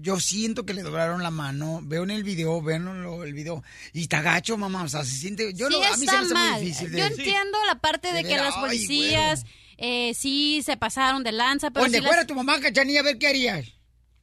yo 0.00 0.18
siento 0.18 0.64
que 0.64 0.72
le 0.72 0.82
doblaron 0.82 1.22
la 1.22 1.30
mano, 1.30 1.80
veo 1.82 2.02
en 2.04 2.10
el 2.10 2.24
video, 2.24 2.62
lo- 2.62 3.24
el 3.24 3.34
video, 3.34 3.62
y 3.92 4.02
está 4.02 4.22
gacho, 4.22 4.56
mamá, 4.56 4.84
o 4.84 4.88
sea, 4.88 5.04
se 5.04 5.14
siente, 5.14 5.52
yo 5.52 5.66
sí 5.68 5.72
lo- 5.74 5.84
a 5.84 5.96
mí 5.98 6.06
se 6.06 6.12
me 6.12 6.18
hace 6.18 6.34
mal. 6.34 6.52
muy 6.52 6.60
difícil. 6.62 6.92
De, 6.92 6.98
Yo 6.98 7.04
entiendo 7.06 7.58
la 7.66 7.74
parte 7.78 8.08
de, 8.08 8.14
De 8.14 8.22
que 8.22 8.34
ver, 8.36 8.40
las 8.44 8.54
policías 8.56 9.44
eh, 9.76 10.12
sí 10.14 10.62
se 10.64 10.76
pasaron 10.78 11.22
de 11.22 11.32
lanza, 11.32 11.70
pero 11.70 11.84
Donde 11.84 11.98
si 11.98 12.02
fuera 12.04 12.18
las... 12.18 12.26
tu 12.26 12.34
mamá, 12.34 12.58
cachanilla, 12.60 13.00
a 13.00 13.02
ver 13.04 13.18
qué 13.18 13.28
harías. 13.28 13.66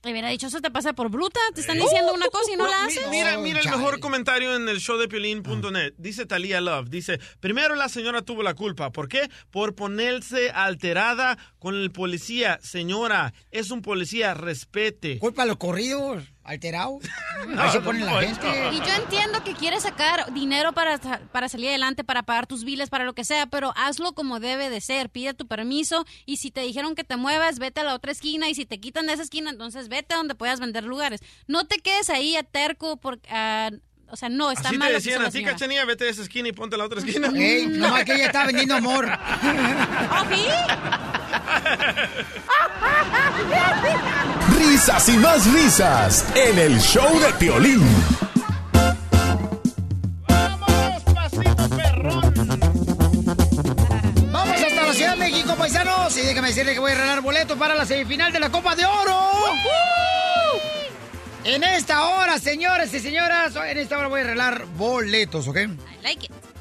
Le 0.07 0.13
hubiera 0.13 0.29
dicho, 0.29 0.47
eso 0.47 0.61
te 0.61 0.71
pasa 0.71 0.93
por 0.93 1.09
bruta, 1.09 1.37
te 1.53 1.59
están 1.59 1.77
diciendo 1.77 2.13
una 2.13 2.29
cosa 2.29 2.49
y 2.53 2.55
no 2.55 2.65
la 2.65 2.85
haces. 2.85 3.09
Mira, 3.09 3.37
mira 3.39 3.59
el 3.59 3.69
mejor 3.69 3.99
comentario 3.99 4.55
en 4.55 4.69
el 4.69 4.79
show 4.79 4.97
de 4.97 5.09
Piolín.net. 5.09 5.95
Dice 5.97 6.25
Talia 6.25 6.61
Love, 6.61 6.87
dice, 6.89 7.19
primero 7.41 7.75
la 7.75 7.89
señora 7.89 8.21
tuvo 8.21 8.41
la 8.41 8.53
culpa. 8.53 8.89
¿Por 8.93 9.09
qué? 9.09 9.29
Por 9.51 9.75
ponerse 9.75 10.49
alterada 10.51 11.37
con 11.59 11.75
el 11.75 11.91
policía. 11.91 12.57
Señora, 12.63 13.33
es 13.51 13.69
un 13.69 13.81
policía, 13.81 14.33
respete. 14.33 15.19
Culpa 15.19 15.43
a 15.43 15.45
los 15.45 15.57
corridos, 15.57 16.23
alterados. 16.47 17.03
No, 17.47 17.61
Ahí 17.61 17.69
se 17.69 17.77
no 17.77 17.85
pone 17.85 18.03
la 18.03 18.19
gente. 18.19 18.47
Y 18.73 18.77
yo 18.79 18.93
entiendo 18.95 19.43
que 19.43 19.53
quieres 19.53 19.83
sacar 19.83 20.33
dinero 20.33 20.73
para, 20.73 20.97
para 21.31 21.47
salir 21.47 21.69
adelante, 21.69 22.03
para 22.03 22.23
pagar 22.23 22.47
tus 22.47 22.63
biles, 22.63 22.89
para 22.89 23.05
lo 23.05 23.13
que 23.13 23.23
sea, 23.23 23.45
pero 23.45 23.73
hazlo 23.75 24.13
como 24.13 24.39
debe 24.39 24.71
de 24.71 24.81
ser. 24.81 25.11
Pide 25.11 25.35
tu 25.35 25.47
permiso 25.47 26.03
y 26.25 26.37
si 26.37 26.49
te 26.49 26.61
dijeron 26.61 26.95
que 26.95 27.03
te 27.03 27.15
muevas, 27.15 27.59
vete 27.59 27.81
a 27.81 27.83
la 27.83 27.93
otra 27.93 28.11
esquina 28.11 28.49
y 28.49 28.55
si 28.55 28.65
te 28.65 28.79
quitan 28.79 29.05
de 29.05 29.13
esa 29.13 29.21
esquina, 29.21 29.51
entonces 29.51 29.87
vete 29.87 30.15
a 30.15 30.17
donde 30.17 30.33
puedas 30.33 30.59
vender 30.59 30.83
lugares. 30.83 31.21
No 31.45 31.67
te 31.67 31.77
quedes 31.77 32.09
ahí 32.09 32.35
a 32.35 32.43
terco 32.43 32.97
porque... 32.97 33.29
ah, 33.31 33.69
o 34.09 34.15
sea, 34.15 34.29
no, 34.29 34.51
está 34.51 34.69
Así 34.69 34.77
mal. 34.77 34.87
te 34.89 34.93
decían 34.95 35.21
a 35.21 35.29
ti, 35.29 35.43
cachanilla, 35.43 35.85
vete 35.85 36.05
a 36.05 36.09
esa 36.09 36.21
esquina 36.21 36.47
y 36.47 36.51
ponte 36.53 36.75
a 36.75 36.77
la 36.77 36.85
otra 36.85 36.99
esquina. 36.99 37.29
Ey, 37.35 37.67
nomás 37.67 38.05
que 38.05 38.13
ella 38.13 38.27
está 38.27 38.45
vendiendo 38.45 38.75
amor. 38.75 39.07
Risas 44.57 45.09
y 45.09 45.17
más 45.17 45.45
risas 45.53 46.25
en 46.35 46.57
el 46.59 46.79
show 46.79 47.19
de 47.19 47.33
Piolín. 47.33 47.81
Vamos 54.31 54.55
hasta 54.61 54.83
la 54.85 54.93
Ciudad 54.93 55.11
de 55.11 55.17
México, 55.17 55.55
paisanos. 55.55 56.15
Y 56.17 56.21
déjame 56.21 56.47
decirle 56.49 56.73
que 56.73 56.79
voy 56.79 56.91
a 56.91 56.95
regalar 56.95 57.21
boletos 57.21 57.57
para 57.57 57.75
la 57.75 57.85
semifinal 57.85 58.31
de 58.31 58.39
la 58.39 58.49
Copa 58.51 58.75
de 58.75 58.85
Oro. 58.85 59.29
En 61.47 61.63
esta 61.63 62.05
hora, 62.09 62.39
señores 62.39 62.93
y 62.93 62.99
señoras, 62.99 63.55
en 63.55 63.77
esta 63.77 63.97
hora 63.97 64.09
voy 64.09 64.19
a 64.19 64.23
regalar 64.25 64.65
boletos, 64.75 65.47
¿ok? 65.47 65.59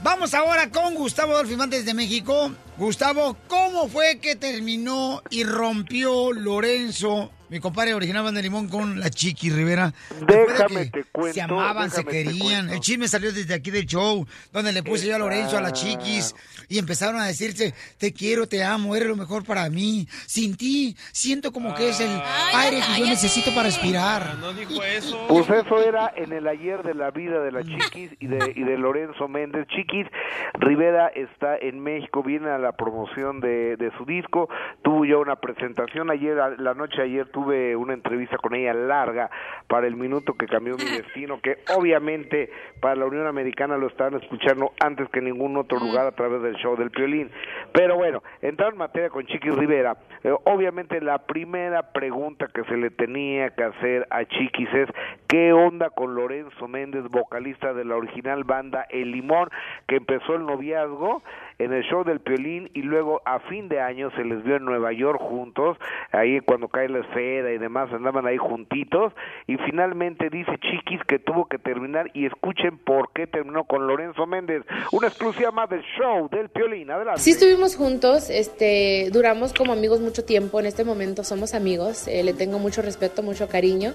Vamos 0.04 0.32
ahora 0.32 0.70
con 0.70 0.94
Gustavo 0.94 1.34
Dolfimán 1.34 1.68
desde 1.68 1.92
México. 1.92 2.52
Gustavo, 2.76 3.36
¿cómo 3.48 3.88
fue 3.88 4.20
que 4.20 4.36
terminó 4.36 5.24
y 5.28 5.42
rompió 5.42 6.32
Lorenzo, 6.32 7.32
mi 7.48 7.60
compadre 7.60 7.94
original 7.94 8.24
Banda 8.24 8.40
Limón, 8.42 8.68
con 8.68 8.98
la 9.00 9.08
Chiqui 9.10 9.50
Rivera? 9.50 9.92
Después 10.10 10.28
de 10.28 10.52
Déjame 10.52 10.84
que 10.90 11.02
te 11.02 11.04
cuento, 11.10 11.34
Se 11.34 11.42
amaban, 11.42 11.90
se 11.90 12.04
querían. 12.04 12.70
El 12.70 12.80
chisme 12.80 13.06
salió 13.08 13.32
desde 13.32 13.54
aquí 13.54 13.70
del 13.70 13.86
show, 13.86 14.26
donde 14.52 14.72
le 14.72 14.82
puse 14.82 15.06
yo 15.06 15.14
a 15.14 15.18
Lorenzo, 15.18 15.56
a 15.56 15.60
la 15.60 15.72
Chiquis, 15.72 16.34
y 16.68 16.78
empezaron 16.78 17.20
a 17.20 17.26
decirse, 17.26 17.74
te 17.98 18.12
quiero, 18.12 18.46
te 18.48 18.64
amo, 18.64 18.96
eres 18.96 19.08
lo 19.08 19.16
mejor 19.16 19.44
para 19.44 19.68
mí. 19.70 20.06
Sin 20.26 20.56
ti, 20.56 20.96
siento 21.12 21.52
como 21.52 21.74
que 21.74 21.90
es 21.90 22.00
el 22.00 22.10
aire 22.54 22.80
que 22.94 23.00
yo 23.00 23.06
necesito 23.06 23.50
para 23.50 23.64
respirar. 23.64 24.36
No 24.38 24.52
dijo 24.52 24.82
eso. 24.82 25.26
Pues 25.28 25.48
eso 25.48 25.80
era 25.82 26.12
en 26.16 26.32
el 26.32 26.46
ayer 26.48 26.82
de 26.82 26.94
la 26.94 27.10
vida 27.10 27.40
de 27.40 27.52
la 27.52 27.62
Chiquis 27.62 28.10
y 28.18 28.26
de, 28.26 28.52
y 28.56 28.62
de 28.64 28.76
Lorenzo 28.78 29.28
Méndez. 29.28 29.66
Chiquis 29.68 30.06
Rivera 30.54 31.08
está 31.08 31.56
en 31.56 31.80
México, 31.80 32.22
viene 32.22 32.50
a 32.50 32.58
la 32.58 32.72
promoción 32.72 33.40
de, 33.40 33.76
de 33.76 33.90
su 33.98 34.04
disco. 34.04 34.48
Tuvo 34.82 35.04
ya 35.04 35.16
una 35.18 35.36
presentación 35.36 36.10
ayer, 36.10 36.38
a- 36.40 36.56
la 36.56 36.74
noche 36.74 36.96
de 36.98 37.04
ayer 37.04 37.28
tuve 37.36 37.76
una 37.76 37.92
entrevista 37.92 38.38
con 38.38 38.54
ella 38.54 38.72
larga 38.72 39.28
para 39.68 39.86
el 39.86 39.94
minuto 39.94 40.32
que 40.32 40.46
cambió 40.46 40.74
mi 40.78 40.84
destino, 41.02 41.38
que 41.42 41.58
obviamente 41.76 42.50
para 42.80 42.96
la 42.96 43.04
Unión 43.04 43.26
Americana 43.26 43.76
lo 43.76 43.88
estaban 43.88 44.14
escuchando 44.14 44.72
antes 44.80 45.06
que 45.10 45.18
en 45.18 45.26
ningún 45.26 45.54
otro 45.58 45.78
lugar 45.78 46.06
a 46.06 46.12
través 46.12 46.40
del 46.40 46.56
show 46.56 46.76
del 46.76 46.90
Piolín. 46.90 47.30
Pero 47.72 47.96
bueno, 47.96 48.22
entrando 48.40 48.72
en 48.72 48.78
materia 48.78 49.10
con 49.10 49.26
Chiquis 49.26 49.54
Rivera, 49.54 49.98
Eh, 50.24 50.34
obviamente 50.44 51.00
la 51.02 51.18
primera 51.26 51.92
pregunta 51.92 52.48
que 52.52 52.64
se 52.64 52.76
le 52.76 52.90
tenía 52.90 53.50
que 53.50 53.64
hacer 53.64 54.06
a 54.10 54.24
Chiquis 54.24 54.72
es 54.72 54.88
¿qué 55.28 55.52
onda 55.52 55.90
con 55.90 56.14
Lorenzo 56.14 56.66
Méndez, 56.68 57.04
vocalista 57.10 57.74
de 57.74 57.84
la 57.84 57.96
original 57.96 58.44
banda 58.44 58.86
El 58.88 59.12
Limón, 59.12 59.50
que 59.86 59.96
empezó 59.96 60.34
el 60.34 60.46
noviazgo 60.46 61.22
en 61.58 61.72
el 61.72 61.82
show 61.84 62.04
del 62.04 62.20
Piolín 62.20 62.70
y 62.74 62.82
luego 62.82 63.22
a 63.24 63.40
fin 63.40 63.68
de 63.68 63.80
año 63.80 64.10
se 64.12 64.24
les 64.24 64.42
vio 64.44 64.56
en 64.56 64.64
Nueva 64.64 64.92
York 64.92 65.20
juntos, 65.20 65.76
ahí 66.12 66.40
cuando 66.40 66.68
cae 66.68 66.88
la 66.88 67.00
esfera 67.00 67.52
y 67.52 67.58
demás 67.58 67.92
andaban 67.92 68.26
ahí 68.26 68.36
juntitos 68.36 69.12
y 69.46 69.56
finalmente 69.58 70.28
dice 70.30 70.52
Chiquis 70.58 71.00
que 71.06 71.18
tuvo 71.18 71.46
que 71.46 71.58
terminar 71.58 72.10
y 72.14 72.26
escuchen 72.26 72.78
por 72.78 73.12
qué 73.12 73.26
terminó 73.26 73.64
con 73.64 73.86
Lorenzo 73.86 74.26
Méndez. 74.26 74.64
Una 74.92 75.08
exclusiva 75.08 75.50
más 75.50 75.70
del 75.70 75.82
show 75.98 76.28
del 76.28 76.48
Piolín, 76.48 76.90
adelante. 76.90 77.20
Sí 77.20 77.30
estuvimos 77.30 77.76
juntos, 77.76 78.30
este, 78.30 79.10
duramos 79.12 79.52
como 79.52 79.72
amigos 79.72 80.00
mucho 80.00 80.24
tiempo, 80.24 80.60
en 80.60 80.66
este 80.66 80.84
momento 80.84 81.24
somos 81.24 81.54
amigos, 81.54 82.08
eh, 82.08 82.22
le 82.22 82.34
tengo 82.34 82.58
mucho 82.58 82.82
respeto, 82.82 83.22
mucho 83.22 83.48
cariño. 83.48 83.94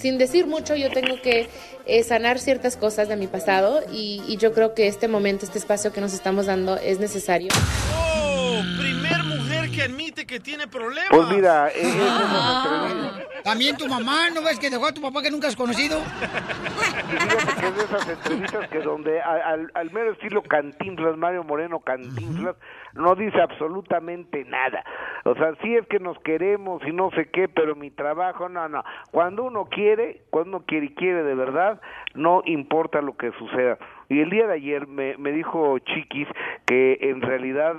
Sin 0.00 0.16
decir 0.16 0.46
mucho, 0.46 0.74
yo 0.76 0.90
tengo 0.90 1.20
que 1.20 1.50
eh, 1.84 2.02
sanar 2.04 2.38
ciertas 2.38 2.78
cosas 2.78 3.06
de 3.08 3.16
mi 3.16 3.26
pasado 3.26 3.82
y, 3.92 4.22
y 4.26 4.38
yo 4.38 4.54
creo 4.54 4.72
que 4.74 4.86
este 4.86 5.08
momento, 5.08 5.44
este 5.44 5.58
espacio 5.58 5.92
que 5.92 6.00
nos 6.00 6.14
estamos 6.14 6.46
dando 6.46 6.76
es 6.78 6.98
necesario. 6.98 7.48
¡Oh! 7.94 8.62
Primer 8.80 9.22
mujer 9.24 9.70
que 9.70 9.82
admite 9.82 10.26
que 10.26 10.40
tiene 10.40 10.66
problemas. 10.68 11.10
Pues 11.10 11.28
mira, 11.28 11.68
eh, 11.68 11.72
eh, 11.82 11.90
Ah. 12.08 13.12
También 13.44 13.76
tu 13.76 13.86
mamá, 13.88 14.28
¿no 14.30 14.42
ves 14.42 14.58
que 14.58 14.68
dejó 14.70 14.86
a 14.86 14.92
tu 14.92 15.00
papá 15.00 15.22
que 15.22 15.30
nunca 15.30 15.48
has 15.48 15.56
conocido? 15.56 15.98
Y 15.98 17.60
que 17.60 17.66
es 17.68 17.76
de 17.76 17.84
esas 17.84 18.08
entrevistas 18.08 18.68
que 18.68 18.78
donde 18.80 19.20
al, 19.22 19.70
al 19.74 19.90
mero 19.92 20.12
estilo 20.12 20.42
Cantinflas, 20.42 21.16
Mario 21.16 21.42
Moreno 21.44 21.80
Cantinflas, 21.80 22.56
no 22.94 23.14
dice 23.14 23.40
absolutamente 23.40 24.44
nada. 24.44 24.84
O 25.24 25.34
sea, 25.34 25.54
sí 25.62 25.76
es 25.76 25.86
que 25.86 26.00
nos 26.00 26.18
queremos 26.20 26.82
y 26.86 26.92
no 26.92 27.10
sé 27.10 27.30
qué, 27.30 27.48
pero 27.48 27.76
mi 27.76 27.90
trabajo, 27.90 28.48
no, 28.48 28.68
no. 28.68 28.84
Cuando 29.10 29.44
uno 29.44 29.66
quiere, 29.66 30.22
cuando 30.30 30.58
uno 30.58 30.66
quiere 30.66 30.86
y 30.86 30.94
quiere 30.94 31.22
de 31.22 31.34
verdad, 31.34 31.80
no 32.14 32.42
importa 32.44 33.02
lo 33.02 33.16
que 33.16 33.32
suceda. 33.32 33.78
Y 34.08 34.20
el 34.20 34.30
día 34.30 34.46
de 34.46 34.54
ayer 34.54 34.86
me, 34.86 35.16
me 35.18 35.32
dijo 35.32 35.78
Chiquis 35.78 36.28
que 36.66 36.98
en 37.00 37.20
realidad 37.20 37.76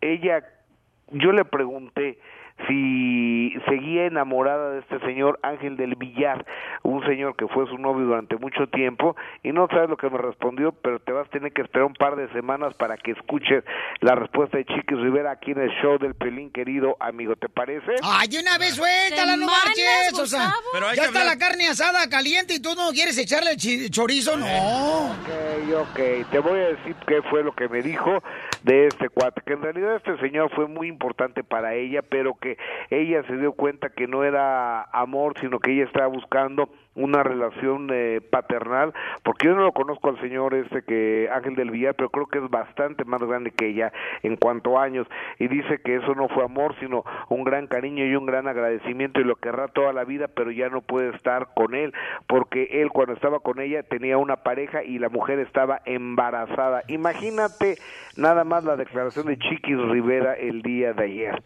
ella, 0.00 0.44
yo 1.10 1.32
le 1.32 1.44
pregunté, 1.44 2.18
si 2.68 3.52
seguía 3.68 4.06
enamorada 4.06 4.70
de 4.70 4.80
este 4.80 4.98
señor 5.00 5.38
Ángel 5.42 5.76
del 5.76 5.96
Villar, 5.96 6.46
un 6.82 7.04
señor 7.04 7.36
que 7.36 7.46
fue 7.48 7.66
su 7.66 7.76
novio 7.78 8.06
durante 8.06 8.36
mucho 8.36 8.68
tiempo, 8.68 9.16
y 9.42 9.52
no 9.52 9.66
sabes 9.68 9.90
lo 9.90 9.96
que 9.96 10.08
me 10.08 10.18
respondió, 10.18 10.72
pero 10.72 10.98
te 11.00 11.12
vas 11.12 11.26
a 11.26 11.30
tener 11.30 11.52
que 11.52 11.62
esperar 11.62 11.86
un 11.86 11.94
par 11.94 12.16
de 12.16 12.28
semanas 12.32 12.74
para 12.74 12.96
que 12.96 13.10
escuches 13.12 13.64
la 14.00 14.14
respuesta 14.14 14.56
de 14.58 14.64
Chiquis 14.64 14.98
Rivera 14.98 15.32
aquí 15.32 15.50
en 15.50 15.60
el 15.60 15.70
show 15.82 15.98
del 15.98 16.14
Pelín, 16.14 16.50
querido 16.50 16.96
amigo, 17.00 17.36
¿te 17.36 17.48
parece? 17.48 17.92
Ay, 18.02 18.28
de 18.28 18.40
una 18.40 18.56
vez 18.58 18.74
suéltala, 18.74 19.36
no 19.36 19.46
marches. 19.46 20.18
O 20.20 20.26
sea. 20.26 20.52
Pero 20.72 20.86
ya 20.94 21.04
está 21.04 21.20
hablar- 21.20 21.26
la 21.26 21.38
carne 21.38 21.68
asada 21.68 22.08
caliente 22.08 22.54
y 22.54 22.62
tú 22.62 22.70
no 22.76 22.90
quieres 22.92 23.18
echarle 23.18 23.52
el 23.52 23.56
chi- 23.56 23.90
chorizo, 23.90 24.36
no. 24.36 24.46
Ok, 24.46 25.88
ok, 25.90 26.30
te 26.30 26.38
voy 26.38 26.60
a 26.60 26.68
decir 26.68 26.94
qué 27.06 27.20
fue 27.22 27.42
lo 27.42 27.52
que 27.52 27.68
me 27.68 27.82
dijo 27.82 28.22
de 28.62 28.86
este 28.86 29.08
cuate, 29.08 29.42
que 29.44 29.54
en 29.54 29.62
realidad 29.62 29.96
este 29.96 30.16
señor 30.18 30.50
fue 30.54 30.66
muy 30.68 30.88
importante 30.88 31.42
para 31.44 31.74
ella, 31.74 32.00
pero 32.02 32.34
que 32.44 32.58
ella 32.90 33.22
se 33.26 33.38
dio 33.38 33.52
cuenta 33.52 33.88
que 33.88 34.06
no 34.06 34.22
era 34.22 34.82
amor, 34.82 35.34
sino 35.40 35.58
que 35.58 35.72
ella 35.72 35.84
estaba 35.84 36.08
buscando 36.08 36.68
una 36.94 37.22
relación 37.22 37.88
eh, 37.92 38.20
paternal, 38.20 38.92
porque 39.22 39.48
yo 39.48 39.54
no 39.54 39.62
lo 39.62 39.72
conozco 39.72 40.10
al 40.10 40.20
señor 40.20 40.54
este 40.54 40.82
que 40.82 41.28
Ángel 41.32 41.56
del 41.56 41.70
Villar, 41.70 41.94
pero 41.94 42.10
creo 42.10 42.26
que 42.26 42.38
es 42.38 42.48
bastante 42.50 43.04
más 43.04 43.20
grande 43.20 43.50
que 43.50 43.68
ella 43.68 43.92
en 44.22 44.36
cuanto 44.36 44.78
a 44.78 44.84
años, 44.84 45.06
y 45.38 45.48
dice 45.48 45.80
que 45.82 45.96
eso 45.96 46.14
no 46.14 46.28
fue 46.28 46.44
amor, 46.44 46.76
sino 46.78 47.02
un 47.28 47.44
gran 47.44 47.66
cariño 47.66 48.04
y 48.04 48.14
un 48.14 48.26
gran 48.26 48.46
agradecimiento 48.46 49.20
y 49.20 49.24
lo 49.24 49.36
querrá 49.36 49.68
toda 49.68 49.92
la 49.92 50.04
vida, 50.04 50.28
pero 50.28 50.50
ya 50.50 50.68
no 50.68 50.82
puede 50.82 51.16
estar 51.16 51.48
con 51.54 51.74
él, 51.74 51.92
porque 52.26 52.68
él 52.82 52.90
cuando 52.90 53.14
estaba 53.14 53.40
con 53.40 53.60
ella 53.60 53.82
tenía 53.82 54.18
una 54.18 54.36
pareja 54.36 54.84
y 54.84 54.98
la 54.98 55.08
mujer 55.08 55.38
estaba 55.38 55.80
embarazada. 55.86 56.82
Imagínate 56.88 57.76
nada 58.16 58.44
más 58.44 58.64
la 58.64 58.76
declaración 58.76 59.26
de 59.26 59.38
Chiquis 59.38 59.78
Rivera 59.78 60.34
el 60.34 60.62
día 60.62 60.92
de 60.92 61.04
ayer. 61.04 61.42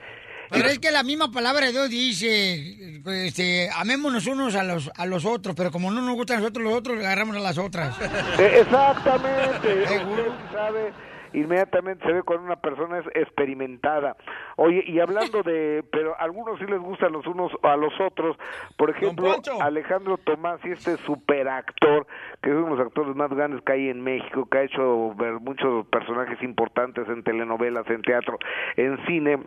Pero 0.50 0.68
es 0.68 0.78
que 0.78 0.90
la 0.90 1.02
misma 1.02 1.30
palabra 1.30 1.66
de 1.66 1.72
Dios 1.72 1.90
dice, 1.90 3.00
este, 3.06 3.68
amémonos 3.76 4.26
unos 4.26 4.54
a 4.54 4.64
los, 4.64 4.90
a 4.96 5.06
los 5.06 5.24
otros, 5.24 5.54
pero 5.56 5.70
como 5.70 5.90
no 5.90 6.00
nos 6.00 6.14
gustan 6.14 6.38
a 6.38 6.40
nosotros 6.40 6.64
los 6.64 6.74
otros, 6.74 6.98
agarramos 6.98 7.36
a 7.36 7.40
las 7.40 7.58
otras. 7.58 7.98
Eh, 8.38 8.60
Exactamente, 8.60 9.82
usted 9.82 10.26
sabe, 10.52 10.92
inmediatamente 11.32 12.04
se 12.04 12.12
ve 12.12 12.22
cuando 12.22 12.46
una 12.46 12.56
persona 12.56 12.98
es 12.98 13.06
experimentada. 13.14 14.16
Oye, 14.56 14.82
y 14.86 15.00
hablando 15.00 15.42
de, 15.42 15.84
pero 15.90 16.14
a 16.14 16.22
algunos 16.22 16.58
sí 16.58 16.66
les 16.66 16.80
gustan 16.80 17.12
los 17.12 17.26
unos 17.26 17.52
a 17.62 17.76
los 17.76 17.92
otros, 18.00 18.36
por 18.76 18.90
ejemplo, 18.90 19.34
Alejandro 19.60 20.18
Tomás 20.18 20.60
y 20.64 20.70
este 20.72 20.96
superactor, 20.98 22.06
que 22.42 22.50
es 22.50 22.56
uno 22.56 22.70
de 22.70 22.76
los 22.76 22.86
actores 22.86 23.14
más 23.14 23.30
grandes 23.30 23.62
que 23.62 23.72
hay 23.72 23.88
en 23.88 24.02
México, 24.02 24.48
que 24.50 24.58
ha 24.58 24.62
hecho 24.62 25.14
ver 25.14 25.34
muchos 25.40 25.86
personajes 25.88 26.42
importantes 26.42 27.08
en 27.08 27.22
telenovelas, 27.22 27.88
en 27.88 28.02
teatro, 28.02 28.38
en 28.76 28.98
cine, 29.06 29.38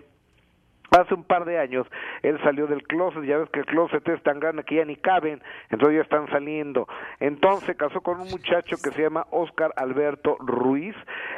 Hace 0.91 1.13
un 1.13 1.23
par 1.23 1.45
de 1.45 1.57
años 1.57 1.87
él 2.21 2.37
salió 2.43 2.67
del 2.67 2.83
closet, 2.83 3.23
ya 3.23 3.37
ves 3.37 3.49
que 3.49 3.61
el 3.61 3.65
closet 3.65 4.05
es 4.09 4.21
tan 4.23 4.41
grande 4.41 4.65
que 4.65 4.75
ya 4.75 4.83
ni 4.83 4.97
caben, 4.97 5.41
entonces 5.69 5.95
ya 5.95 6.01
están 6.01 6.27
saliendo. 6.27 6.85
Entonces 7.21 7.77
casó 7.77 8.01
con 8.01 8.19
un 8.19 8.29
muchacho 8.29 8.75
que 8.75 8.91
se 8.91 9.03
llama 9.03 9.25
Oscar 9.31 9.71
Alberto 9.77 10.35
Ruiz, 10.41 10.93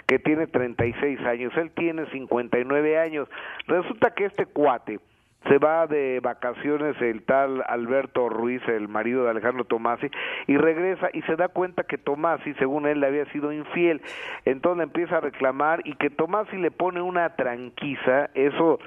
que 0.07 0.17
tiene 0.17 0.47
36 0.47 1.19
años, 1.19 1.53
él 1.55 1.69
tiene 1.69 2.07
59 2.07 2.97
años. 2.97 3.29
Resulta 3.67 4.15
que 4.15 4.25
este 4.25 4.47
cuate 4.47 4.99
se 5.47 5.59
va 5.59 5.85
de 5.85 6.19
vacaciones 6.19 6.99
el 6.99 7.21
tal 7.23 7.63
Alberto 7.67 8.29
Ruiz, 8.29 8.61
el 8.67 8.87
marido 8.87 9.23
de 9.23 9.29
Alejandro 9.29 9.65
Tomasi, 9.65 10.09
y 10.47 10.57
regresa 10.57 11.09
y 11.13 11.21
se 11.23 11.35
da 11.35 11.49
cuenta 11.49 11.83
que 11.83 11.99
Tomasi, 11.99 12.55
según 12.55 12.87
él, 12.87 13.01
le 13.01 13.05
había 13.07 13.25
sido 13.25 13.53
infiel. 13.53 14.01
Entonces 14.45 14.83
empieza 14.83 15.17
a 15.17 15.21
reclamar 15.21 15.81
y 15.85 15.95
que 15.95 16.09
Tomasi 16.09 16.57
le 16.57 16.71
pone 16.71 17.01
una 17.01 17.35
tranquiza, 17.35 18.31
eso 18.33 18.79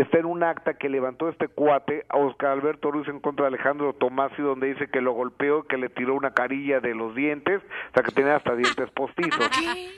está 0.00 0.18
en 0.18 0.26
un 0.26 0.42
acta 0.42 0.74
que 0.74 0.88
levantó 0.88 1.28
este 1.28 1.48
cuate 1.48 2.04
a 2.08 2.18
Oscar 2.18 2.50
Alberto 2.50 2.90
Ruiz 2.90 3.08
en 3.08 3.20
contra 3.20 3.44
de 3.44 3.54
Alejandro 3.54 3.92
Tomasi 3.92 4.42
donde 4.42 4.68
dice 4.68 4.88
que 4.88 5.00
lo 5.00 5.12
golpeó, 5.12 5.64
que 5.64 5.76
le 5.76 5.88
tiró 5.88 6.14
una 6.14 6.32
carilla 6.32 6.80
de 6.80 6.94
los 6.94 7.14
dientes, 7.14 7.62
o 7.62 7.94
sea 7.94 8.02
que 8.02 8.12
tenía 8.12 8.36
hasta 8.36 8.56
dientes 8.56 8.90
postizos, 8.90 9.50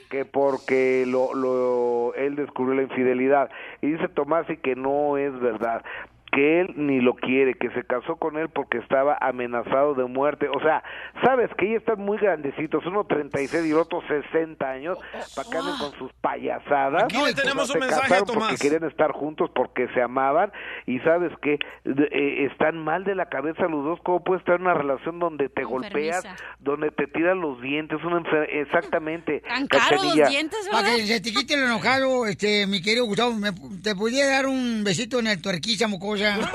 que 0.09 0.25
porque 0.25 1.05
lo, 1.07 1.33
lo 1.33 2.13
él 2.15 2.35
descubrió 2.35 2.75
la 2.75 2.83
infidelidad. 2.83 3.49
Y 3.81 3.91
dice 3.91 4.07
Tomasi 4.07 4.57
que 4.57 4.75
no 4.75 5.17
es 5.17 5.37
verdad 5.39 5.83
que 6.31 6.61
él 6.61 6.73
ni 6.75 6.99
lo 7.01 7.15
quiere, 7.15 7.53
que 7.55 7.69
se 7.71 7.83
casó 7.83 8.17
con 8.17 8.37
él 8.37 8.49
porque 8.49 8.77
estaba 8.79 9.17
amenazado 9.21 9.93
de 9.95 10.05
muerte. 10.05 10.47
O 10.49 10.59
sea, 10.59 10.83
sabes 11.23 11.49
que 11.57 11.67
ellos 11.67 11.79
están 11.79 11.99
muy 12.03 12.17
grandecitos, 12.17 12.85
uno 12.85 13.05
36 13.05 13.65
y 13.65 13.71
el 13.71 13.77
otro 13.77 14.01
60 14.07 14.69
años, 14.69 14.97
para 15.35 15.49
que 15.49 15.57
anden 15.57 15.77
con 15.79 15.91
sus 15.97 16.11
payasadas. 16.21 17.03
Aquí 17.03 17.17
le 17.23 17.33
tenemos 17.33 17.63
O 17.63 17.67
sea, 17.67 17.75
un 17.75 17.79
mensaje 17.87 18.13
a 18.15 18.21
Tomás. 18.23 18.49
Porque 18.49 18.61
querían 18.69 18.83
estar 18.89 19.11
juntos 19.11 19.49
porque 19.55 19.87
se 19.93 20.01
amaban 20.01 20.51
y 20.85 20.99
sabes 20.99 21.31
que 21.41 21.59
eh, 21.85 22.47
están 22.51 22.77
mal 22.77 23.03
de 23.03 23.15
la 23.15 23.27
cabeza 23.27 23.63
los 23.67 23.83
dos. 23.83 23.99
¿Cómo 24.03 24.23
puedes 24.23 24.41
estar 24.41 24.55
en 24.55 24.61
una 24.63 24.73
relación 24.73 25.19
donde 25.19 25.49
te 25.49 25.63
golpeas, 25.63 26.23
donde 26.59 26.91
te 26.91 27.07
tiran 27.07 27.39
los 27.41 27.61
dientes? 27.61 28.03
Una 28.03 28.19
enfer- 28.21 28.47
Exactamente. 28.49 29.41
Cachanilla. 29.67 30.25
Para 30.71 30.95
que 30.95 31.01
se 31.07 31.21
te 31.21 31.31
quite 31.31 31.57
lo 31.57 31.65
enojado, 31.65 32.25
este, 32.27 32.67
mi 32.67 32.81
querido 32.81 33.05
Gustavo, 33.05 33.33
¿me- 33.33 33.51
¿te 33.81 33.95
pudiera 33.95 34.29
dar 34.31 34.45
un 34.47 34.83
besito 34.83 35.19
en 35.19 35.27
el 35.27 35.41
tuerquiza, 35.41 35.87
mocosa? 36.17 36.51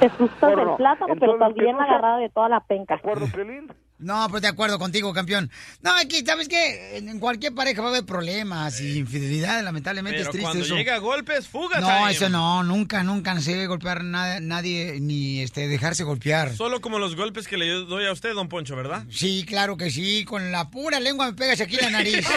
Te 0.00 0.08
gustas 0.18 0.38
Porno. 0.40 0.70
el 0.70 0.76
plátano, 0.76 1.14
pero 1.18 1.38
también 1.38 1.66
¿qué 1.66 1.72
cosa? 1.72 1.84
agarrada 1.84 2.18
de 2.18 2.28
toda 2.28 2.48
la 2.48 2.60
penca. 2.60 2.94
acuerdo? 2.94 3.26
No, 3.98 4.28
pues 4.30 4.42
de 4.42 4.48
acuerdo 4.48 4.78
contigo, 4.78 5.12
campeón. 5.12 5.50
No, 5.82 5.90
aquí, 5.96 6.24
¿sabes 6.24 6.46
qué? 6.48 6.98
En 6.98 7.18
cualquier 7.18 7.52
pareja 7.54 7.82
va 7.82 7.88
a 7.88 7.90
haber 7.90 8.04
problemas 8.04 8.80
y 8.80 8.98
infidelidad, 8.98 9.62
lamentablemente 9.64 10.18
Pero 10.18 10.30
es 10.30 10.32
triste 10.32 10.44
cuando 10.44 10.64
eso. 10.64 10.76
llega 10.76 10.94
a 10.94 10.98
golpes, 10.98 11.48
fuga. 11.48 11.80
No, 11.80 11.88
time. 11.88 12.10
eso 12.12 12.28
no, 12.28 12.62
nunca, 12.62 13.02
nunca 13.02 13.40
se 13.40 13.52
debe 13.52 13.66
golpear 13.66 14.04
nada, 14.04 14.38
nadie, 14.38 14.98
ni 15.00 15.40
este, 15.40 15.66
dejarse 15.66 16.04
golpear. 16.04 16.54
Solo 16.54 16.80
como 16.80 17.00
los 17.00 17.16
golpes 17.16 17.48
que 17.48 17.56
le 17.56 17.66
doy 17.68 18.06
a 18.06 18.12
usted, 18.12 18.34
don 18.34 18.48
Poncho, 18.48 18.76
¿verdad? 18.76 19.04
Sí, 19.10 19.44
claro 19.46 19.76
que 19.76 19.90
sí, 19.90 20.24
con 20.24 20.52
la 20.52 20.70
pura 20.70 21.00
lengua 21.00 21.26
me 21.26 21.32
pegas 21.32 21.60
aquí 21.60 21.76
la 21.76 21.90
nariz. 21.90 22.24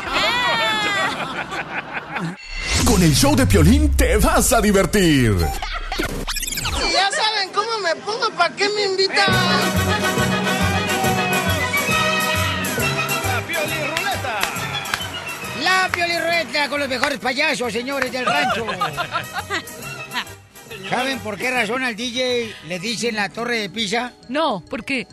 Con 2.85 3.01
el 3.03 3.15
show 3.15 3.35
de 3.35 3.45
Piolín 3.45 3.89
te 3.95 4.17
vas 4.17 4.51
a 4.53 4.59
divertir. 4.61 5.35
Si 5.97 6.93
ya 6.93 7.09
saben 7.11 7.49
cómo 7.53 7.79
me 7.79 7.95
pongo, 8.01 8.29
¿para 8.35 8.55
qué 8.55 8.67
me 8.69 8.85
invitan? 8.85 9.27
La 15.71 15.89
piolirrueta 15.91 16.67
con 16.69 16.79
los 16.79 16.89
mejores 16.89 17.19
payasos, 17.19 17.71
señores 17.71 18.11
del 18.11 18.25
rancho. 18.25 18.65
¿Saben 20.89 21.19
por 21.19 21.37
qué 21.37 21.51
razón 21.51 21.83
al 21.83 21.95
DJ 21.95 22.53
le 22.67 22.79
dicen 22.79 23.15
la 23.15 23.29
torre 23.29 23.59
de 23.59 23.69
Pisa? 23.69 24.13
No, 24.29 24.63
¿por 24.69 24.83
qué? 24.83 25.07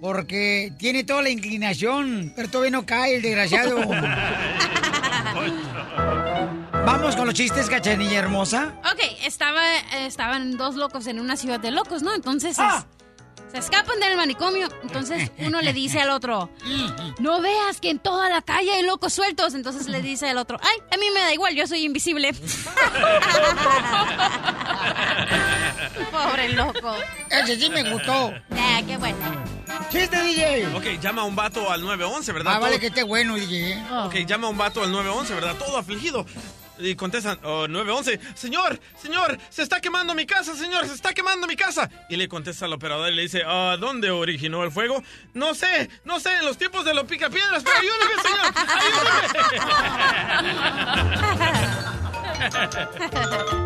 Porque 0.00 0.72
tiene 0.78 1.04
toda 1.04 1.22
la 1.22 1.30
inclinación, 1.30 2.32
pero 2.36 2.48
todavía 2.48 2.70
no 2.70 2.86
cae 2.86 3.16
el 3.16 3.22
desgraciado. 3.22 3.78
Vamos 6.86 7.14
con 7.16 7.26
los 7.26 7.34
chistes, 7.34 7.68
cachanilla 7.68 8.18
hermosa. 8.20 8.74
Ok, 8.92 9.00
estaba, 9.24 9.60
eh, 9.94 10.06
estaban 10.06 10.56
dos 10.56 10.76
locos 10.76 11.06
en 11.06 11.20
una 11.20 11.36
ciudad 11.36 11.60
de 11.60 11.70
locos, 11.70 12.02
¿no? 12.02 12.14
Entonces 12.14 12.58
es- 12.58 12.86
se 13.52 13.58
escapan 13.58 13.98
del 14.00 14.16
manicomio. 14.16 14.68
Entonces 14.82 15.30
uno 15.38 15.60
le 15.60 15.72
dice 15.72 16.00
al 16.00 16.10
otro, 16.10 16.50
no 17.18 17.40
veas 17.40 17.80
que 17.80 17.90
en 17.90 17.98
toda 17.98 18.28
la 18.28 18.42
calle 18.42 18.72
hay 18.72 18.82
locos 18.84 19.12
sueltos. 19.12 19.54
Entonces 19.54 19.88
le 19.88 20.00
dice 20.02 20.28
al 20.28 20.38
otro, 20.38 20.58
ay, 20.62 20.76
a 20.92 20.96
mí 20.96 21.06
me 21.12 21.20
da 21.20 21.32
igual, 21.34 21.54
yo 21.54 21.66
soy 21.66 21.84
invisible. 21.84 22.32
Pobre 26.10 26.48
loco. 26.54 26.94
Ese 27.30 27.56
sí 27.58 27.68
me 27.70 27.90
gustó. 27.90 28.32
Ah, 28.52 28.80
qué 28.86 28.96
bueno. 28.96 29.16
¡Chiste, 29.90 30.20
DJ! 30.22 30.66
Ok, 30.76 30.84
llama 31.00 31.22
a 31.22 31.24
un 31.24 31.34
vato 31.36 31.70
al 31.70 31.80
911, 31.82 32.32
¿verdad? 32.32 32.54
Ah, 32.56 32.58
vale 32.58 32.72
Todo- 32.74 32.80
que 32.80 32.86
esté 32.88 33.02
bueno, 33.02 33.34
DJ. 33.36 33.72
¿eh? 33.72 33.82
Ok, 34.04 34.14
llama 34.26 34.46
a 34.48 34.50
un 34.50 34.58
vato 34.58 34.82
al 34.82 34.90
911, 34.92 35.34
¿verdad? 35.34 35.56
Todo 35.56 35.78
afligido. 35.78 36.26
Y 36.80 36.94
contestan, 36.94 37.38
oh, 37.42 37.68
911, 37.68 38.20
señor, 38.34 38.80
señor, 39.00 39.38
se 39.48 39.62
está 39.62 39.80
quemando 39.80 40.14
mi 40.14 40.26
casa, 40.26 40.54
señor, 40.56 40.86
se 40.86 40.94
está 40.94 41.12
quemando 41.12 41.46
mi 41.46 41.56
casa. 41.56 41.90
Y 42.08 42.16
le 42.16 42.28
contesta 42.28 42.64
al 42.64 42.72
operador 42.72 43.12
y 43.12 43.16
le 43.16 43.22
dice, 43.22 43.42
¿dónde 43.78 44.10
originó 44.10 44.64
el 44.64 44.70
fuego? 44.70 45.02
No 45.34 45.54
sé, 45.54 45.90
no 46.04 46.20
sé, 46.20 46.34
en 46.36 46.44
los 46.44 46.56
tiempos 46.58 46.84
de 46.84 46.94
los 46.94 47.04
picapiedras, 47.04 47.62
pero 47.62 47.76
ayúdeme, 47.78 48.12
señor, 48.22 48.50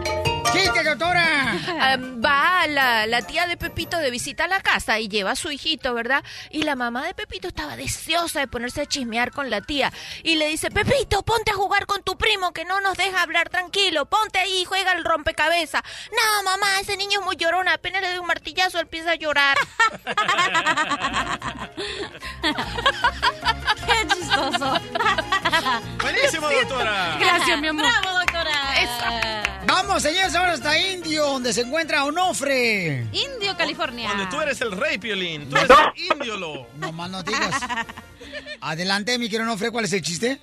¡Chiste, 0.55 0.85
doctora! 0.85 1.59
Ah, 1.81 1.97
va 2.25 2.67
la, 2.69 3.07
la 3.07 3.23
tía 3.23 3.47
de 3.47 3.57
Pepito 3.57 3.99
de 3.99 4.11
visita 4.11 4.45
a 4.45 4.49
la 4.49 4.61
casa 4.61 4.99
y 5.01 5.09
lleva 5.09 5.33
a 5.33 5.37
su 5.37 5.51
hijito, 5.51 5.95
¿verdad? 5.95 6.23
Y 6.51 6.63
la 6.63 6.77
mamá 6.77 7.05
de 7.05 7.15
Pepito 7.15 7.49
estaba 7.49 7.77
deseosa 7.77 8.41
de 8.41 8.47
ponerse 8.49 8.83
a 8.83 8.87
chismear 8.87 9.31
con 9.33 9.51
la 9.51 9.61
tía. 9.61 9.93
Y 10.23 10.37
le 10.37 10.49
dice, 10.49 10.71
Pepito, 10.71 11.23
ponte 11.23 11.51
a 11.51 11.55
jugar 11.55 11.87
con 11.87 12.03
tu 12.03 12.17
primo 12.17 12.53
que 12.53 12.65
no 12.65 12.81
nos 12.81 12.97
deja 12.97 13.23
hablar 13.23 13.49
tranquilo. 13.49 14.07
Ponte 14.07 14.39
ahí 14.39 14.63
y 14.63 14.65
juega 14.65 14.93
el 14.93 15.05
rompecabezas. 15.05 15.83
No, 16.13 16.43
mamá, 16.45 16.81
ese 16.81 16.97
niño 16.97 17.21
es 17.21 17.25
muy 17.25 17.37
llorón. 17.37 17.69
Apenas 17.69 18.03
le 18.03 18.09
doy 18.11 18.19
un 18.19 18.27
martillazo, 18.27 18.79
él 18.79 18.85
empieza 18.85 19.13
a 19.13 19.17
llorar. 19.17 19.57
Qué 23.87 24.07
chistoso. 24.09 24.81
Buenísimo, 26.01 26.49
doctora. 26.51 27.17
Gracias, 27.19 27.61
mi 27.61 27.69
amor. 27.69 27.85
Bravo, 27.87 28.19
doctora. 28.19 29.54
Vamos, 29.67 30.03
señores, 30.03 30.35
ahora 30.35 30.53
hasta 30.53 30.79
Indio, 30.79 31.25
donde 31.25 31.53
se 31.53 31.63
encuentra 31.63 32.05
Onofre. 32.05 33.07
Indio, 33.13 33.57
California. 33.57 34.09
Donde 34.11 34.27
tú 34.27 34.41
eres 34.41 34.61
el 34.61 34.73
rey, 34.73 34.99
Piolín. 34.99 35.49
Tú 35.49 35.57
eres 35.57 35.71
el 35.71 36.13
indiolo. 36.13 36.67
No 36.77 36.93
más 36.93 37.11
no 37.11 37.23
digas. 37.23 37.61
Adelante, 38.61 39.19
mi 39.19 39.27
querido 39.29 39.45
Onofre, 39.45 39.71
¿cuál 39.71 39.87
es 39.87 39.93
el 39.93 40.03
chiste? 40.03 40.41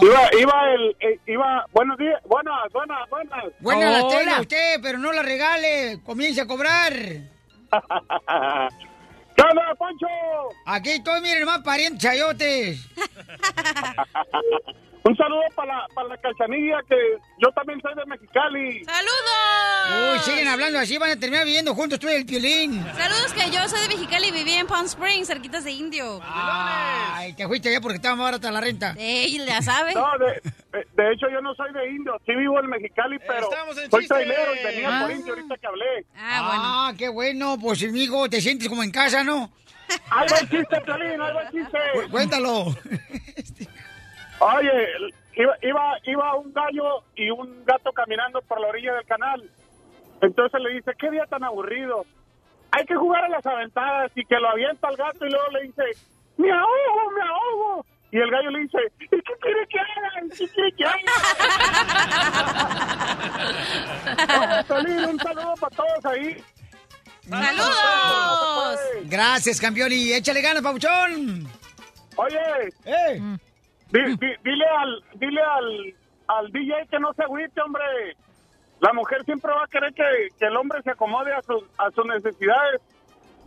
Iba, 0.00 0.30
iba 0.40 0.70
el, 0.72 0.96
eh, 1.00 1.20
iba, 1.26 1.66
buenos 1.72 1.98
días, 1.98 2.18
buenas, 2.24 2.56
buenas, 2.72 3.10
buenas. 3.10 3.44
Buena 3.60 3.90
la 3.90 4.08
tenga 4.08 4.40
usted, 4.40 4.80
pero 4.82 4.98
no 4.98 5.12
la 5.12 5.22
regale. 5.22 6.00
Comience 6.04 6.40
a 6.40 6.46
cobrar. 6.46 6.92
¿Qué 9.34 9.42
onda, 9.42 9.74
Poncho? 9.78 10.06
Aquí 10.64 10.90
estoy, 10.92 11.20
miren, 11.20 11.44
más 11.44 11.60
parientes 11.60 12.02
chayotes. 12.02 12.88
Un 15.04 15.16
saludo 15.16 15.40
para 15.56 15.74
la, 15.78 15.86
para 15.94 16.08
la 16.10 16.16
cachanilla, 16.18 16.78
que 16.88 16.96
yo 17.38 17.48
también 17.56 17.80
soy 17.82 17.92
de 17.96 18.06
Mexicali. 18.06 18.84
¡Saludos! 18.84 20.12
Uy, 20.14 20.18
siguen 20.20 20.46
hablando 20.46 20.78
así, 20.78 20.96
van 20.96 21.10
a 21.10 21.16
terminar 21.18 21.44
viviendo 21.44 21.74
juntos 21.74 21.98
tú 21.98 22.08
y 22.08 22.12
el 22.12 22.24
piolín. 22.24 22.80
Saludos, 22.96 23.32
que 23.32 23.50
yo 23.50 23.68
soy 23.68 23.80
de 23.82 23.88
Mexicali 23.88 24.28
y 24.28 24.30
viví 24.30 24.52
en 24.52 24.68
Palm 24.68 24.86
Springs, 24.86 25.26
cerquitas 25.26 25.64
de 25.64 25.72
Indio. 25.72 26.20
Ay, 26.22 27.32
te 27.34 27.48
fuiste 27.48 27.68
allá 27.70 27.80
porque 27.80 27.96
estaba 27.96 28.14
más 28.14 28.26
barata 28.26 28.52
la 28.52 28.60
renta. 28.60 28.94
Ey, 28.96 29.38
ya 29.44 29.60
sabe. 29.60 29.92
No, 29.92 30.06
de, 30.18 30.26
de- 30.78 30.86
de 31.02 31.12
hecho 31.12 31.26
yo 31.32 31.40
no 31.40 31.52
soy 31.56 31.72
de 31.72 31.90
Indio, 31.90 32.14
sí 32.24 32.32
vivo 32.36 32.60
en 32.60 32.66
Mexicali, 32.70 33.18
pero 33.26 33.50
estamos 33.50 33.76
en 33.78 33.90
soy 33.90 34.06
trailero 34.06 34.54
y 34.54 34.64
venía 34.64 34.88
Ah. 34.98 35.02
por 35.02 35.10
Indio 35.10 35.34
ahorita 35.34 35.56
que 35.56 35.66
hablé. 35.66 36.06
Ah, 36.16 36.92
qué 36.96 37.08
bueno, 37.08 37.58
pues 37.60 37.82
amigo, 37.82 38.28
te 38.30 38.40
sientes 38.40 38.68
como 38.68 38.84
en 38.84 38.92
casa, 38.92 39.24
¿no? 39.24 39.50
Ahí 40.10 40.28
va 40.30 40.38
el 40.38 40.48
chiste, 40.48 40.80
Piolín, 40.86 41.20
ahí 41.20 41.34
va 41.34 41.42
el 41.42 41.50
chiste. 41.50 41.78
Cu- 41.92 42.10
Cuéntalo. 42.10 42.66
Oye, 44.42 44.72
iba, 45.36 45.54
iba, 45.62 45.94
iba 46.04 46.34
un 46.36 46.52
gallo 46.52 47.04
y 47.14 47.30
un 47.30 47.64
gato 47.64 47.92
caminando 47.92 48.42
por 48.42 48.60
la 48.60 48.68
orilla 48.68 48.94
del 48.94 49.06
canal. 49.06 49.48
Entonces 50.20 50.60
le 50.60 50.74
dice, 50.74 50.92
qué 50.98 51.10
día 51.10 51.26
tan 51.26 51.44
aburrido. 51.44 52.04
Hay 52.72 52.84
que 52.86 52.96
jugar 52.96 53.24
a 53.24 53.28
las 53.28 53.46
aventadas 53.46 54.10
y 54.16 54.24
que 54.24 54.36
lo 54.36 54.48
avienta 54.50 54.88
al 54.88 54.96
gato 54.96 55.24
y 55.26 55.30
luego 55.30 55.48
le 55.50 55.62
dice, 55.62 55.82
me 56.38 56.50
ahogo, 56.50 57.10
me 57.14 57.22
ahogo. 57.22 57.86
Y 58.10 58.18
el 58.18 58.30
gallo 58.30 58.50
le 58.50 58.60
dice, 58.60 58.78
¿y 59.00 59.08
qué 59.08 59.22
quiere 59.40 59.66
que 59.68 59.78
haga? 59.78 60.10
¿Qué 60.36 60.48
quiere 60.48 60.72
que 60.72 60.84
haga? 60.84 60.98
Oye, 64.76 65.06
un 65.06 65.18
saludo 65.20 65.54
para 65.60 65.76
todos 65.76 66.04
ahí. 66.06 66.36
¡Saludos! 67.28 68.80
Gracias, 69.04 69.60
campeón, 69.60 69.92
y 69.92 70.12
échale 70.12 70.42
ganas, 70.42 70.62
papuchón. 70.62 71.46
Oye, 72.16 72.68
¡Eh! 72.84 73.22
Di- 73.92 74.16
di- 74.16 74.36
dile 74.42 74.66
al 74.78 75.04
dile 75.14 75.40
al, 75.42 75.94
al 76.28 76.52
DJ 76.52 76.86
que 76.90 76.98
no 76.98 77.12
se 77.14 77.22
agüite, 77.22 77.60
hombre. 77.60 77.82
La 78.80 78.92
mujer 78.92 79.24
siempre 79.24 79.52
va 79.52 79.64
a 79.64 79.68
querer 79.68 79.92
que, 79.94 80.02
que 80.38 80.46
el 80.46 80.56
hombre 80.56 80.82
se 80.82 80.90
acomode 80.90 81.32
a 81.32 81.40
sus, 81.42 81.62
a 81.78 81.90
sus 81.92 82.04
necesidades. 82.06 82.80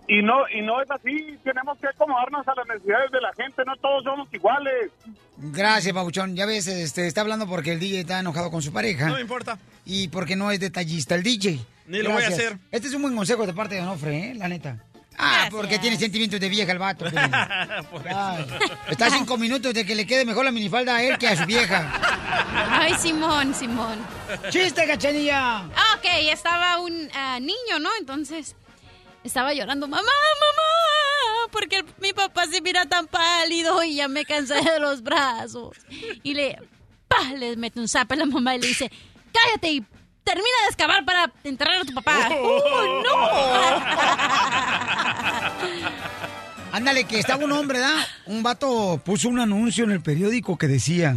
Y 0.08 0.22
no 0.22 0.48
y 0.54 0.62
no 0.62 0.82
es 0.82 0.90
así. 0.92 1.38
Tenemos 1.44 1.78
que 1.80 1.88
acomodarnos 1.88 2.48
a 2.48 2.54
las 2.56 2.68
necesidades 2.68 3.10
de 3.12 3.20
la 3.22 3.34
gente. 3.34 3.64
No 3.66 3.76
todos 3.78 4.04
somos 4.04 4.32
iguales. 4.34 4.92
Gracias, 5.38 5.94
papuchón. 5.94 6.36
Ya 6.36 6.46
ves, 6.46 6.68
este, 6.68 7.08
está 7.08 7.22
hablando 7.22 7.48
porque 7.48 7.72
el 7.74 7.80
DJ 7.80 8.02
está 8.02 8.20
enojado 8.20 8.52
con 8.52 8.62
su 8.62 8.72
pareja. 8.72 9.08
No 9.08 9.16
me 9.16 9.22
importa. 9.22 9.58
Y 9.84 10.08
porque 10.10 10.36
no 10.36 10.52
es 10.52 10.60
detallista 10.60 11.16
el 11.16 11.24
DJ. 11.24 11.60
Ni 11.88 12.00
lo 12.04 12.12
voy 12.12 12.24
a 12.24 12.28
hacer. 12.28 12.58
Este 12.72 12.88
es 12.88 12.94
un 12.94 13.02
buen 13.02 13.16
consejo 13.16 13.46
de 13.46 13.54
parte 13.54 13.76
de 13.76 13.82
Onofre, 13.82 14.32
¿eh? 14.32 14.36
La 14.36 14.48
neta. 14.48 14.78
Ah, 15.18 15.48
porque 15.50 15.80
tiene 15.80 15.98
sentimientos 15.98 16.40
de 16.40 16.50
vieja 16.50 16.72
el 16.72 16.80
vato. 16.80 17.06
Ay, 17.16 18.46
está 18.90 19.08
a 19.08 19.10
cinco 19.10 19.38
minutos 19.38 19.74
de 19.74 19.86
que 19.86 19.96
le 19.96 20.06
quede 20.06 20.26
mejor 20.26 20.46
la 20.46 20.52
minifalda 20.52 20.96
a 20.96 21.04
él 21.04 21.18
que 21.18 21.28
a 21.28 21.38
su 21.38 21.46
vieja. 21.46 21.92
Ay, 22.72 22.94
Simón, 22.96 23.54
Simón. 23.54 23.98
¡Chiste, 24.50 24.86
cachanilla! 24.86 25.60
Ah, 25.76 25.96
ok, 25.98 26.06
estaba 26.32 26.80
un 26.80 27.10
ah, 27.14 27.40
niño, 27.40 27.80
¿no? 27.80 27.90
Entonces 28.00 28.56
estaba 29.24 29.54
llorando, 29.54 29.88
mamá, 29.88 30.04
mamá, 30.04 31.50
porque 31.52 31.78
el- 31.78 31.86
mi 32.00 32.14
papá 32.14 32.46
se 32.48 32.62
mira 32.62 32.86
tan 32.86 33.08
pálido 33.08 33.84
y 33.84 33.96
ya 33.96 34.08
me 34.08 34.26
cansé 34.26 34.56
de 34.56 34.80
los 34.80 35.02
brazos. 35.02 35.78
Y 36.24 36.34
le, 36.34 36.60
pa, 37.08 37.24
le 37.34 37.56
mete 37.56 37.80
un 37.80 37.88
zap 37.88 38.12
a 38.12 38.16
la 38.16 38.26
mamá 38.26 38.56
y 38.56 38.60
le 38.62 38.68
dice, 38.68 38.92
cállate 39.32 39.70
y 39.72 39.86
termina 40.26 40.58
de 40.64 40.68
excavar 40.68 41.06
para 41.06 41.32
enterrar 41.44 41.78
a 41.78 41.86
tu 41.86 41.94
papá. 41.94 42.30
¡Oh, 42.32 43.80
Ándale, 46.74 47.06
que 47.06 47.20
estaba 47.20 47.46
un 47.46 47.54
hombre, 47.54 47.80
¿da? 47.80 48.06
Un 48.26 48.44
vato 48.44 49.02
puso 49.06 49.30
un 49.30 49.40
anuncio 49.40 49.86
en 49.86 49.92
el 49.92 50.02
periódico 50.02 50.58
que 50.58 50.68
decía: 50.68 51.16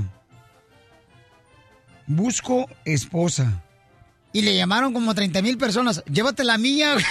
Busco 2.06 2.68
esposa. 2.85 3.64
Y 4.32 4.43
le 4.43 4.55
llamaron 4.55 4.93
como 4.93 5.14
30 5.14 5.43
mil 5.43 5.59
personas. 5.59 6.05
Llévate 6.05 6.44
la 6.44 6.59
mía. 6.59 6.97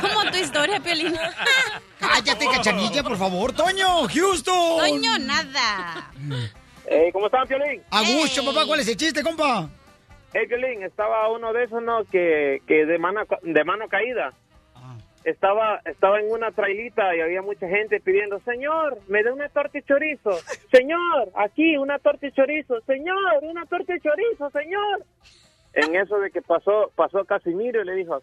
Como 0.00 0.30
tu 0.30 0.36
historia, 0.38 0.80
Piolín. 0.80 1.14
Cállate, 1.98 2.46
cachanilla, 2.46 3.02
por 3.02 3.16
favor. 3.18 3.52
Toño, 3.52 4.06
Houston. 4.08 4.78
Toño, 4.78 5.18
nada. 5.18 6.12
Hey, 6.90 7.10
¿Cómo 7.12 7.26
están, 7.26 7.46
Piolín? 7.46 7.82
Augusto, 7.90 8.42
papá, 8.44 8.64
¿cuál 8.66 8.80
es 8.80 8.88
el 8.88 8.96
chiste, 8.96 9.22
compa? 9.22 9.68
Hey, 10.32 10.46
Piolín, 10.48 10.82
estaba 10.82 11.28
uno 11.30 11.52
de 11.52 11.64
esos, 11.64 11.82
¿no? 11.82 12.02
Que, 12.04 12.62
que 12.66 12.86
de, 12.86 12.98
mano, 12.98 13.20
de 13.42 13.64
mano 13.64 13.86
caída. 13.88 14.32
Estaba, 15.24 15.80
estaba 15.84 16.20
en 16.20 16.30
una 16.30 16.50
trailita 16.52 17.14
y 17.14 17.20
había 17.20 17.42
mucha 17.42 17.68
gente 17.68 18.00
pidiendo, 18.00 18.40
señor, 18.40 18.96
me 19.08 19.22
dé 19.22 19.30
una 19.30 19.50
torta 19.50 19.76
y 19.76 19.82
chorizo. 19.82 20.30
Señor, 20.72 21.28
aquí 21.34 21.76
una 21.76 21.98
torta 21.98 22.26
y 22.26 22.32
chorizo. 22.32 22.80
Señor, 22.86 23.40
una 23.42 23.66
torta 23.66 23.94
y 23.94 24.00
chorizo, 24.00 24.48
señor. 24.50 25.04
En 25.74 25.94
eso 25.96 26.18
de 26.20 26.30
que 26.30 26.40
pasó, 26.40 26.90
pasó 26.94 27.24
Casimiro 27.26 27.82
y 27.82 27.84
le 27.84 27.94
dijo, 27.96 28.22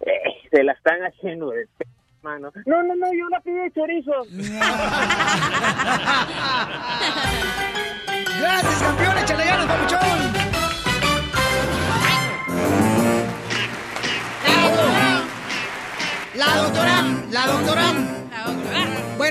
"Eh, 0.00 0.20
se 0.50 0.64
la 0.64 0.72
están 0.72 1.00
haciendo 1.02 1.50
de 1.50 1.68
p 1.78 1.84
mano. 2.22 2.50
No, 2.66 2.82
no, 2.82 2.96
no, 2.96 3.06
yo 3.12 3.28
la 3.28 3.40
pedí 3.40 3.54
de 3.54 3.70
chorizo. 3.70 4.12
Gracias, 8.40 8.82
campeón. 8.82 9.18
Échale 9.18 9.44
ganas, 9.44 9.66
papuchón. 9.66 10.00
La 16.34 16.56
doctora, 16.56 17.04
la 17.30 17.46
doctora. 17.46 18.19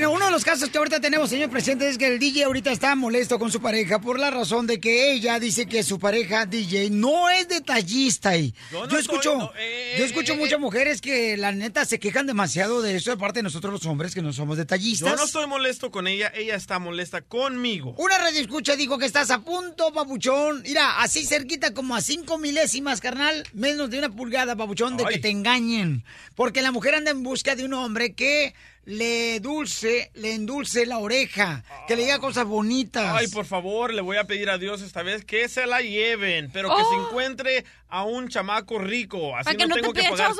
Bueno, 0.00 0.14
uno 0.14 0.24
de 0.24 0.30
los 0.30 0.44
casos 0.44 0.70
que 0.70 0.78
ahorita 0.78 0.98
tenemos, 0.98 1.28
señor 1.28 1.50
presidente, 1.50 1.86
es 1.86 1.98
que 1.98 2.06
el 2.06 2.18
DJ 2.18 2.44
ahorita 2.44 2.72
está 2.72 2.94
molesto 2.96 3.38
con 3.38 3.52
su 3.52 3.60
pareja 3.60 4.00
por 4.00 4.18
la 4.18 4.30
razón 4.30 4.66
de 4.66 4.80
que 4.80 5.12
ella 5.12 5.38
dice 5.38 5.66
que 5.66 5.82
su 5.82 5.98
pareja 5.98 6.46
DJ 6.46 6.88
no 6.88 7.28
es 7.28 7.46
detallista. 7.48 8.34
Y 8.34 8.54
Yo 8.72 8.88
yo, 8.88 8.98
escucho, 8.98 9.22
soy- 9.32 9.38
no, 9.40 9.52
eh, 9.58 9.96
yo 9.98 10.06
escucho 10.06 10.36
muchas 10.36 10.58
mujeres 10.58 11.02
que 11.02 11.36
la 11.36 11.52
neta 11.52 11.84
se 11.84 11.98
quejan 11.98 12.26
demasiado 12.26 12.80
de 12.80 12.96
eso 12.96 13.10
de 13.10 13.18
parte 13.18 13.40
de 13.40 13.42
nosotros 13.42 13.74
los 13.74 13.84
hombres 13.84 14.14
que 14.14 14.22
no 14.22 14.32
somos 14.32 14.56
detallistas. 14.56 15.10
Yo 15.10 15.16
no 15.16 15.24
estoy 15.26 15.46
molesto 15.46 15.90
con 15.90 16.06
ella, 16.06 16.32
ella 16.34 16.54
está 16.54 16.78
molesta 16.78 17.20
conmigo. 17.20 17.94
Una 17.98 18.16
radio 18.16 18.40
escucha 18.40 18.76
dijo 18.76 18.96
que 18.96 19.04
estás 19.04 19.30
a 19.30 19.42
punto, 19.42 19.92
papuchón. 19.92 20.62
Mira, 20.62 21.02
así 21.02 21.26
cerquita 21.26 21.74
como 21.74 21.94
a 21.94 22.00
cinco 22.00 22.38
milésimas, 22.38 23.02
carnal, 23.02 23.46
menos 23.52 23.90
de 23.90 23.98
una 23.98 24.08
pulgada, 24.08 24.56
papuchón, 24.56 24.96
de 24.96 25.04
que 25.04 25.18
te 25.18 25.28
engañen. 25.28 26.04
Porque 26.36 26.62
la 26.62 26.72
mujer 26.72 26.94
anda 26.94 27.10
en 27.10 27.22
busca 27.22 27.54
de 27.54 27.66
un 27.66 27.74
hombre 27.74 28.14
que 28.14 28.54
le 28.84 29.38
dulce, 29.40 30.10
le 30.14 30.34
endulce 30.34 30.86
la 30.86 30.98
oreja, 30.98 31.62
que 31.86 31.96
le 31.96 32.02
diga 32.02 32.18
cosas 32.18 32.46
bonitas. 32.46 33.14
Ay, 33.16 33.28
por 33.28 33.44
favor, 33.44 33.92
le 33.92 34.00
voy 34.00 34.16
a 34.16 34.24
pedir 34.24 34.50
a 34.50 34.58
Dios 34.58 34.80
esta 34.82 35.02
vez 35.02 35.24
que 35.24 35.48
se 35.48 35.66
la 35.66 35.80
lleven, 35.80 36.50
pero 36.52 36.68
que 36.68 36.82
Oh. 36.82 36.90
se 36.90 36.96
encuentre 37.08 37.64
a 37.88 38.04
un 38.04 38.28
chamaco 38.28 38.78
rico. 38.78 39.36
Así 39.36 39.44
Para 39.44 39.56
que 39.56 39.66
no 39.66 39.74
te 39.74 39.80
tengo 39.82 39.92
que 39.92 40.02
pagar. 40.08 40.32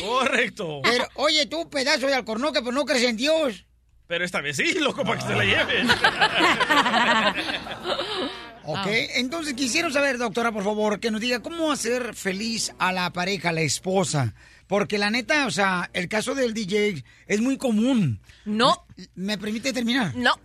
Correcto. 0.00 0.80
Pero, 0.84 1.06
oye, 1.14 1.46
tú, 1.46 1.68
pedazo 1.68 2.06
de 2.06 2.14
alcornoque, 2.14 2.60
pero 2.60 2.72
no 2.72 2.84
crees 2.84 3.04
en 3.04 3.16
Dios. 3.16 3.64
Pero 4.06 4.24
esta 4.24 4.40
vez 4.40 4.56
sí, 4.56 4.74
loco, 4.78 5.04
para 5.04 5.20
que 5.20 5.26
se 5.26 5.34
la 5.36 5.44
lleven. 5.44 5.88
Ok, 8.70 8.86
entonces 9.14 9.54
quisiera 9.54 9.90
saber, 9.90 10.18
doctora, 10.18 10.52
por 10.52 10.62
favor, 10.62 11.00
que 11.00 11.10
nos 11.10 11.22
diga 11.22 11.40
cómo 11.40 11.72
hacer 11.72 12.14
feliz 12.14 12.74
a 12.78 12.92
la 12.92 13.10
pareja, 13.14 13.48
a 13.48 13.52
la 13.52 13.62
esposa. 13.62 14.34
Porque 14.68 14.98
la 14.98 15.10
neta, 15.10 15.46
o 15.46 15.50
sea, 15.50 15.90
el 15.94 16.08
caso 16.08 16.34
del 16.34 16.54
DJ 16.54 17.02
es 17.26 17.40
muy 17.40 17.56
común. 17.56 18.20
No. 18.44 18.86
¿Me 19.14 19.38
permite 19.38 19.72
terminar? 19.72 20.14
No. 20.14 20.38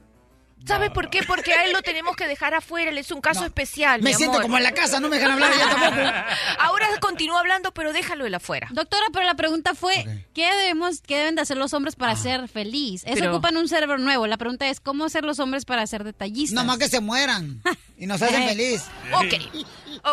¿Sabe 0.65 0.89
por 0.89 1.09
qué? 1.09 1.21
Porque 1.23 1.53
a 1.53 1.65
él 1.65 1.73
lo 1.73 1.81
tenemos 1.81 2.15
que 2.15 2.27
dejar 2.27 2.53
afuera, 2.53 2.89
él 2.89 2.97
es 2.97 3.11
un 3.11 3.19
caso 3.21 3.43
especial. 3.45 4.01
Me 4.01 4.11
mi 4.11 4.15
siento 4.15 4.35
amor. 4.37 4.43
como 4.43 4.57
en 4.57 4.63
la 4.63 4.71
casa, 4.71 4.99
no 4.99 5.09
me 5.09 5.17
dejan 5.17 5.31
hablar 5.33 5.51
ella 5.53 5.69
tampoco. 5.69 6.01
Ahora 6.59 6.87
continúa 7.01 7.39
hablando, 7.41 7.73
pero 7.73 7.91
déjalo 7.91 8.25
él 8.25 8.33
afuera. 8.33 8.67
Doctora, 8.71 9.05
pero 9.11 9.25
la 9.25 9.35
pregunta 9.35 9.75
fue, 9.75 10.25
¿qué 10.33 10.49
debemos, 10.55 11.01
qué 11.01 11.17
deben 11.17 11.35
de 11.35 11.41
hacer 11.41 11.57
los 11.57 11.73
hombres 11.73 11.95
para 11.95 12.15
ser 12.15 12.47
feliz? 12.47 13.03
Eso 13.05 13.15
Pero- 13.15 13.31
ocupan 13.33 13.57
un 13.57 13.67
cerebro 13.67 13.97
nuevo. 13.97 14.25
La 14.27 14.37
pregunta 14.37 14.67
es, 14.69 14.79
¿cómo 14.79 15.05
hacer 15.05 15.25
los 15.25 15.39
hombres 15.39 15.65
para 15.65 15.85
ser 15.85 16.03
detallistas? 16.05 16.55
Nomás 16.55 16.77
que 16.77 16.87
se 16.87 17.01
mueran 17.01 17.61
y 17.97 18.05
nos 18.07 18.21
hacen 18.21 18.43
feliz. 18.47 18.83
Ok, 19.13 19.33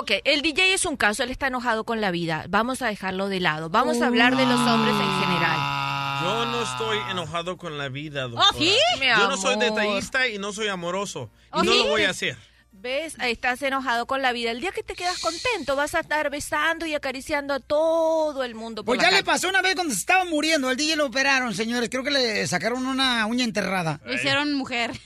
ok, 0.01 0.11
el 0.25 0.43
DJ 0.43 0.75
es 0.75 0.85
un 0.85 0.97
caso, 0.97 1.23
él 1.23 1.31
está 1.31 1.47
enojado 1.47 1.85
con 1.85 2.01
la 2.01 2.11
vida, 2.11 2.47
vamos 2.49 2.83
a 2.83 2.89
dejarlo 2.89 3.29
de 3.29 3.39
lado, 3.41 3.71
vamos 3.71 4.03
a 4.03 4.07
hablar 4.09 4.37
de 4.37 4.47
los 4.47 4.59
hombres 4.61 4.95
en 4.95 5.21
general. 5.21 6.00
Yo 6.23 6.45
no 6.47 6.63
estoy 6.63 6.99
enojado 7.11 7.57
con 7.57 7.79
la 7.79 7.89
vida, 7.89 8.23
doctora. 8.23 8.49
¿Oh, 8.53 8.59
sí? 8.59 8.77
Yo 9.01 9.29
no 9.29 9.37
soy 9.37 9.57
detallista 9.57 10.29
y 10.29 10.39
no 10.39 10.53
soy 10.53 10.69
amoroso. 10.69 11.31
Y 11.35 11.47
¿Oh, 11.53 11.63
no 11.63 11.73
sí? 11.73 11.79
lo 11.79 11.87
voy 11.87 12.03
a 12.03 12.11
hacer. 12.11 12.37
¿Ves? 12.73 13.15
Estás 13.21 13.61
enojado 13.63 14.07
con 14.07 14.23
la 14.23 14.33
vida. 14.33 14.51
El 14.51 14.61
día 14.61 14.73
que 14.73 14.83
te 14.83 14.95
quedas 14.95 15.19
contento 15.19 15.77
vas 15.77 15.95
a 15.95 16.01
estar 16.01 16.31
besando 16.31 16.87
y 16.87 16.95
acariciando 16.95 17.53
a 17.53 17.61
todo 17.61 18.43
el 18.43 18.55
mundo. 18.55 18.85
Por 18.85 18.97
Pues 18.97 19.07
ya 19.07 19.15
le 19.15 19.23
pasó 19.23 19.49
una 19.49 19.61
vez 19.61 19.75
cuando 19.75 19.93
se 19.93 20.01
estaba 20.01 20.25
muriendo. 20.25 20.69
Al 20.69 20.77
DJ 20.77 20.97
lo 20.97 21.07
operaron, 21.07 21.55
señores. 21.55 21.91
Creo 21.91 22.05
que 22.05 22.11
le 22.11 22.47
sacaron 22.47 22.87
una 22.87 23.27
uña 23.27 23.45
enterrada. 23.45 24.01
Lo 24.05 24.15
hicieron 24.15 24.55
mujer. 24.55 24.99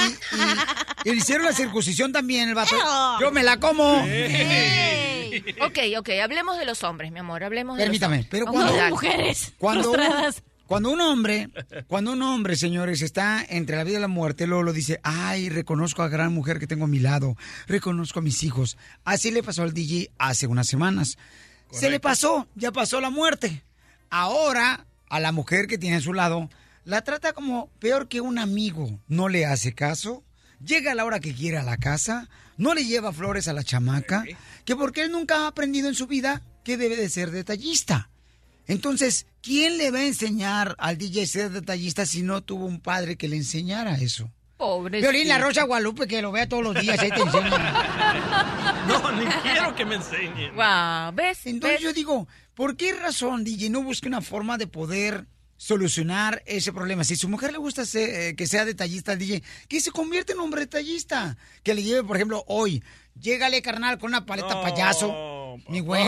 Y 1.04 1.10
le 1.10 1.16
hicieron 1.16 1.46
la 1.46 1.52
circuncisión 1.54 2.12
también, 2.12 2.50
el 2.50 2.54
vato. 2.54 2.76
Yo 3.20 3.30
me 3.32 3.42
la 3.42 3.58
como. 3.58 4.04
Ok, 5.62 5.78
ok, 5.98 6.10
hablemos 6.22 6.58
de 6.58 6.66
los 6.66 6.82
hombres, 6.82 7.10
mi 7.12 7.20
amor, 7.20 7.42
hablemos 7.42 7.78
de 7.78 7.84
Permítame, 7.84 8.18
los 8.18 8.26
pero 8.26 8.46
cuando, 8.46 8.74
Vamos, 8.74 8.90
mujeres 8.90 9.52
cuando, 9.58 9.90
un, 9.90 9.94
frustradas. 9.96 10.42
cuando 10.66 10.90
un 10.90 11.00
hombre, 11.00 11.48
cuando 11.86 12.12
un 12.12 12.22
hombre, 12.22 12.56
señores, 12.56 13.00
está 13.00 13.44
entre 13.48 13.76
la 13.76 13.84
vida 13.84 13.98
y 13.98 14.00
la 14.00 14.08
muerte, 14.08 14.46
luego 14.46 14.62
lo 14.62 14.72
dice, 14.72 15.00
ay, 15.02 15.48
reconozco 15.48 16.02
a 16.02 16.06
la 16.06 16.10
gran 16.10 16.34
mujer 16.34 16.58
que 16.58 16.66
tengo 16.66 16.84
a 16.84 16.88
mi 16.88 16.98
lado, 16.98 17.36
reconozco 17.66 18.18
a 18.18 18.22
mis 18.22 18.42
hijos. 18.42 18.76
Así 19.04 19.30
le 19.30 19.42
pasó 19.42 19.62
al 19.62 19.72
DJ 19.72 20.10
hace 20.18 20.46
unas 20.46 20.66
semanas. 20.66 21.16
Se 21.70 21.88
le 21.88 22.00
pasó, 22.00 22.46
ya 22.56 22.72
pasó 22.72 23.00
la 23.00 23.10
muerte. 23.10 23.62
Ahora, 24.10 24.86
a 25.08 25.20
la 25.20 25.32
mujer 25.32 25.66
que 25.66 25.78
tiene 25.78 25.96
a 25.96 26.00
su 26.00 26.12
lado, 26.12 26.50
la 26.84 27.02
trata 27.02 27.32
como 27.32 27.68
peor 27.78 28.08
que 28.08 28.20
un 28.20 28.38
amigo. 28.38 29.00
No 29.08 29.28
le 29.28 29.46
hace 29.46 29.74
caso, 29.74 30.24
llega 30.64 30.92
a 30.92 30.94
la 30.94 31.04
hora 31.04 31.20
que 31.20 31.34
quiere 31.34 31.58
a 31.58 31.62
la 31.62 31.76
casa, 31.76 32.28
no 32.56 32.74
le 32.74 32.84
lleva 32.84 33.12
flores 33.12 33.48
a 33.48 33.52
la 33.52 33.64
chamaca, 33.64 34.24
que 34.64 34.76
porque 34.76 35.02
él 35.02 35.12
nunca 35.12 35.44
ha 35.44 35.46
aprendido 35.48 35.88
en 35.88 35.94
su 35.94 36.06
vida 36.06 36.42
que 36.64 36.76
debe 36.76 36.96
de 36.96 37.08
ser 37.08 37.30
detallista. 37.30 38.10
Entonces, 38.66 39.26
¿quién 39.42 39.78
le 39.78 39.90
va 39.90 39.98
a 39.98 40.06
enseñar 40.06 40.76
al 40.78 40.96
DJ 40.96 41.26
ser 41.26 41.50
detallista 41.50 42.06
si 42.06 42.22
no 42.22 42.42
tuvo 42.42 42.66
un 42.66 42.80
padre 42.80 43.16
que 43.16 43.28
le 43.28 43.36
enseñara 43.36 43.96
eso? 43.96 44.30
Pobre. 44.56 45.00
Violín 45.00 45.26
La 45.26 45.38
Rosa 45.38 45.64
Guadalupe, 45.64 46.06
que 46.06 46.20
lo 46.20 46.30
vea 46.32 46.48
todos 46.48 46.62
los 46.62 46.80
días, 46.80 46.98
ahí 46.98 47.10
te 47.10 47.20
enseña. 47.20 47.86
No, 48.86 49.12
ni 49.12 49.24
quiero 49.42 49.74
que 49.74 49.84
me 49.84 49.96
enseñen. 49.96 50.54
Wow, 50.54 51.12
¿ves? 51.14 51.46
Entonces 51.46 51.80
yo 51.80 51.92
digo, 51.92 52.26
¿por 52.54 52.76
qué 52.76 52.92
razón, 52.92 53.44
DJ, 53.44 53.70
no 53.70 53.82
busca 53.82 54.08
una 54.08 54.20
forma 54.20 54.58
de 54.58 54.66
poder 54.66 55.26
solucionar 55.60 56.42
ese 56.46 56.72
problema? 56.72 57.04
Si 57.04 57.16
su 57.16 57.28
mujer 57.28 57.52
le 57.52 57.58
gusta 57.58 57.84
ser, 57.84 58.08
eh, 58.08 58.34
que 58.34 58.46
sea 58.46 58.64
detallista 58.64 59.12
al 59.12 59.18
DJ, 59.18 59.42
que 59.68 59.80
se 59.82 59.90
convierta 59.90 60.32
en 60.32 60.40
hombre 60.40 60.62
detallista. 60.62 61.36
Que 61.62 61.74
le 61.74 61.82
lleve, 61.82 62.02
por 62.02 62.16
ejemplo, 62.16 62.44
hoy, 62.46 62.82
llégale, 63.14 63.60
carnal, 63.60 63.98
con 63.98 64.08
una 64.08 64.24
paleta 64.24 64.62
payaso. 64.62 65.58
Mi 65.68 65.80
güey. 65.80 66.02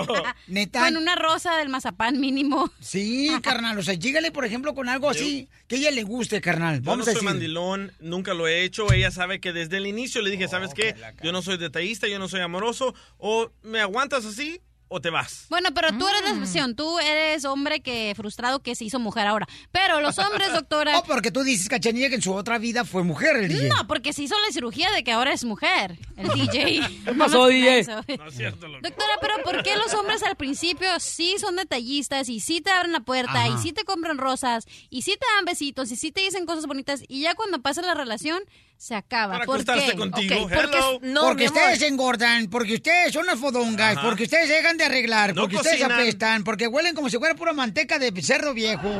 Neta. 0.46 0.84
Con 0.84 0.96
una 0.96 1.16
rosa 1.16 1.56
del 1.58 1.68
mazapán 1.68 2.18
mínimo. 2.18 2.70
Sí, 2.80 3.30
carnal, 3.42 3.78
o 3.78 3.82
sea, 3.82 3.92
llégale, 3.94 4.32
por 4.32 4.46
ejemplo, 4.46 4.74
con 4.74 4.88
algo 4.88 5.10
así 5.10 5.50
que 5.66 5.76
a 5.76 5.78
ella 5.80 5.90
le 5.90 6.04
guste, 6.04 6.40
carnal. 6.40 6.76
Yo 6.76 6.84
Vamos 6.84 6.98
no 6.98 7.02
a 7.02 7.04
soy 7.06 7.14
decir. 7.14 7.28
mandilón, 7.28 7.92
nunca 8.00 8.32
lo 8.32 8.48
he 8.48 8.64
hecho. 8.64 8.90
Ella 8.90 9.10
sabe 9.10 9.38
que 9.40 9.52
desde 9.52 9.76
el 9.76 9.86
inicio 9.86 10.22
le 10.22 10.30
dije, 10.30 10.48
¿sabes 10.48 10.72
qué? 10.72 10.94
Yo 11.22 11.30
no 11.30 11.42
soy 11.42 11.58
detallista, 11.58 12.06
yo 12.08 12.18
no 12.18 12.28
soy 12.28 12.40
amoroso. 12.40 12.94
O 13.18 13.50
me 13.62 13.80
aguantas 13.80 14.24
así 14.24 14.62
o 14.88 15.00
te 15.00 15.10
vas. 15.10 15.46
Bueno, 15.48 15.70
pero 15.74 15.88
tú 15.96 16.06
eres 16.08 16.20
Mm. 16.22 16.24
la 16.24 16.30
excepción. 16.30 16.76
Tú 16.76 16.98
eres 17.00 17.44
hombre 17.44 17.80
que 17.80 18.12
frustrado 18.16 18.60
que 18.62 18.74
se 18.74 18.84
hizo 18.84 18.98
mujer 18.98 19.26
ahora. 19.26 19.46
Pero 19.72 20.00
los 20.00 20.18
hombres, 20.18 20.52
doctora... 20.52 20.98
Oh, 20.98 21.04
porque 21.04 21.30
tú 21.30 21.42
dices, 21.42 21.68
Cachanilla, 21.68 22.08
que 22.08 22.16
en 22.16 22.22
su 22.22 22.32
otra 22.32 22.58
vida 22.58 22.84
fue 22.84 23.02
mujer 23.02 23.36
el 23.36 23.48
DJ. 23.48 23.68
No, 23.68 23.86
porque 23.86 24.12
se 24.12 24.22
hizo 24.22 24.34
la 24.46 24.52
cirugía 24.52 24.90
de 24.92 25.02
que 25.02 25.12
ahora 25.12 25.32
es 25.32 25.44
mujer, 25.44 25.98
el 26.16 26.28
DJ. 26.28 26.80
¿Qué 27.04 27.12
pasó, 27.14 27.46
DJ? 27.46 27.84
No 28.18 28.26
es 28.28 28.34
cierto, 28.36 28.68
loco. 28.68 28.80
Doctora, 28.82 29.12
pero 29.20 29.34
¿por 29.42 29.62
qué 29.62 29.74
los 29.76 29.92
hombres 29.94 30.22
al 30.22 30.36
principio 30.36 30.88
sí 31.00 31.36
son 31.40 31.56
detallistas 31.56 32.28
y 32.28 32.40
sí 32.40 32.60
te 32.60 32.70
abren 32.70 32.92
la 32.92 33.00
puerta 33.00 33.44
Ajá. 33.44 33.48
y 33.48 33.58
sí 33.58 33.72
te 33.72 33.84
compran 33.84 34.18
rosas 34.18 34.66
y 34.90 35.02
sí 35.02 35.12
te 35.12 35.26
dan 35.36 35.44
besitos 35.44 35.90
y 35.90 35.96
sí 35.96 36.12
te 36.12 36.20
dicen 36.20 36.46
cosas 36.46 36.66
bonitas 36.66 37.02
y 37.08 37.22
ya 37.22 37.34
cuando 37.34 37.60
pasa 37.62 37.82
la 37.82 37.94
relación 37.94 38.40
se 38.76 38.94
acaba? 38.94 39.34
Para 39.34 39.44
¿Por 39.46 39.54
acostarse 39.56 39.90
qué? 39.92 39.96
contigo, 39.96 40.34
Ok, 40.42 40.52
porque 40.52 40.98
no, 41.08 41.20
porque 41.22 41.46
ustedes 41.46 41.82
engordan, 41.82 42.48
porque 42.48 42.74
ustedes 42.74 43.12
son 43.12 43.24
las 43.26 43.38
fodongas, 43.38 43.96
Ajá. 43.96 44.06
porque 44.06 44.24
ustedes 44.24 44.48
dejan 44.48 44.76
de 44.76 44.84
arreglar, 44.84 45.34
No 45.34 45.42
porque 45.42 45.56
ustedes 45.56 45.82
apestan, 45.82 46.44
porque 46.44 46.66
huelen 46.68 46.94
como 46.94 47.08
si 47.08 47.18
fuera 47.18 47.34
pura 47.34 47.52
manteca 47.52 47.98
de 47.98 48.12
cerdo 48.22 48.52
viejo. 48.54 48.88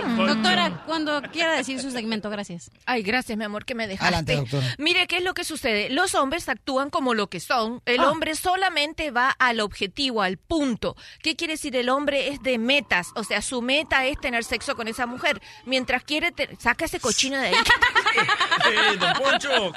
Mm, 0.00 0.26
Doctora, 0.26 0.82
cuando 0.86 1.20
quiera 1.32 1.54
decir 1.54 1.80
su 1.80 1.90
segmento, 1.90 2.30
gracias. 2.30 2.70
Ay, 2.86 3.02
gracias, 3.02 3.36
mi 3.36 3.44
amor, 3.44 3.64
que 3.64 3.74
me 3.74 3.86
dejaste. 3.86 4.06
Adelante, 4.14 4.36
doctora. 4.36 4.74
Mire, 4.78 5.06
¿qué 5.06 5.18
es 5.18 5.22
lo 5.24 5.34
que 5.34 5.44
sucede? 5.44 5.90
Los 5.90 6.14
hombres 6.14 6.48
actúan 6.48 6.90
como 6.90 7.14
lo 7.14 7.28
que 7.28 7.40
son. 7.40 7.82
El 7.86 8.00
Ah. 8.00 8.10
hombre 8.10 8.34
solamente 8.34 9.10
va 9.10 9.30
al 9.30 9.60
objetivo, 9.60 10.22
al 10.22 10.36
punto. 10.38 10.96
¿Qué 11.22 11.36
quiere 11.36 11.54
decir? 11.54 11.76
El 11.76 11.88
hombre 11.90 12.28
es 12.28 12.42
de 12.42 12.58
metas. 12.58 13.08
O 13.14 13.24
sea, 13.24 13.42
su 13.42 13.62
meta 13.62 14.06
es 14.06 14.18
tener 14.20 14.44
sexo 14.44 14.74
con 14.74 14.88
esa 14.88 15.06
mujer. 15.06 15.40
Mientras 15.66 16.02
quiere... 16.04 16.32
te- 16.32 16.48
Saca 16.58 16.84
ese 16.86 17.00
cochino 17.00 17.36
de 17.38 17.48
ahí. 17.48 17.54
¡Ey, 18.64 18.96
don 18.96 19.12
Poncho! 19.14 19.72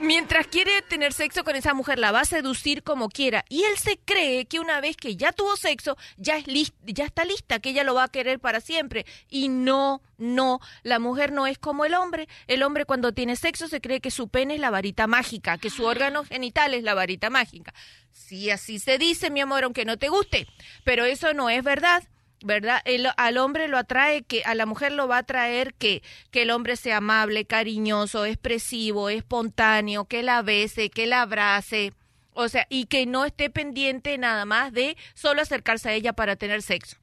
Mientras 0.00 0.46
quiere 0.46 0.82
tener 0.82 1.12
sexo 1.12 1.44
con 1.44 1.56
esa 1.56 1.74
mujer, 1.74 1.98
la 1.98 2.12
va 2.12 2.20
a 2.20 2.24
seducir 2.24 2.82
como 2.82 3.08
quiera. 3.08 3.44
Y 3.48 3.64
él 3.64 3.76
se 3.76 3.98
cree 3.98 4.46
que 4.46 4.60
una 4.60 4.80
vez 4.80 4.96
que 4.96 5.16
ya 5.16 5.32
tuvo 5.32 5.56
sexo, 5.56 5.96
ya, 6.16 6.36
es 6.36 6.46
lis- 6.46 6.72
ya 6.84 7.04
está 7.04 7.24
lista, 7.24 7.58
que 7.60 7.70
ella 7.70 7.84
lo 7.84 7.94
va 7.94 8.04
a 8.04 8.08
querer 8.08 8.40
para 8.40 8.60
siempre. 8.60 9.04
Y 9.28 9.48
no, 9.48 10.02
no, 10.18 10.60
la 10.82 10.98
mujer 10.98 11.32
no 11.32 11.46
es 11.46 11.58
como 11.58 11.84
el 11.84 11.94
hombre. 11.94 12.28
El 12.46 12.62
hombre 12.62 12.84
cuando 12.86 13.12
tiene 13.12 13.36
sexo 13.36 13.68
se 13.68 13.80
cree 13.80 14.00
que 14.00 14.10
su 14.10 14.28
pene 14.28 14.54
es 14.54 14.60
la 14.60 14.70
varita 14.70 15.06
mágica, 15.06 15.58
que 15.58 15.70
su 15.70 15.84
órgano 15.84 16.24
genital 16.24 16.74
es 16.74 16.82
la 16.82 16.94
varita 16.94 17.30
mágica. 17.30 17.74
Sí, 18.12 18.50
así 18.50 18.78
se 18.78 18.98
dice, 18.98 19.30
mi 19.30 19.40
amor, 19.40 19.64
aunque 19.64 19.84
no 19.84 19.98
te 19.98 20.08
guste. 20.08 20.46
Pero 20.84 21.04
eso 21.04 21.34
no 21.34 21.50
es 21.50 21.62
verdad. 21.62 22.02
¿Verdad? 22.42 22.80
El- 22.84 23.08
al 23.16 23.36
hombre 23.38 23.68
lo 23.68 23.76
atrae 23.78 24.22
que 24.22 24.42
a 24.44 24.54
la 24.54 24.66
mujer 24.66 24.92
lo 24.92 25.06
va 25.08 25.16
a 25.16 25.20
atraer 25.20 25.74
que 25.74 26.02
que 26.30 26.42
el 26.42 26.50
hombre 26.50 26.76
sea 26.76 26.98
amable, 26.98 27.44
cariñoso, 27.44 28.24
expresivo, 28.24 29.08
espontáneo, 29.10 30.04
que 30.06 30.22
la 30.22 30.42
bese, 30.42 30.90
que 30.90 31.06
la 31.06 31.22
abrace, 31.22 31.92
o 32.32 32.48
sea, 32.48 32.66
y 32.70 32.86
que 32.86 33.06
no 33.06 33.24
esté 33.24 33.50
pendiente 33.50 34.16
nada 34.18 34.44
más 34.44 34.72
de 34.72 34.96
solo 35.14 35.42
acercarse 35.42 35.88
a 35.88 35.92
ella 35.94 36.12
para 36.14 36.36
tener 36.36 36.62
sexo. 36.62 36.96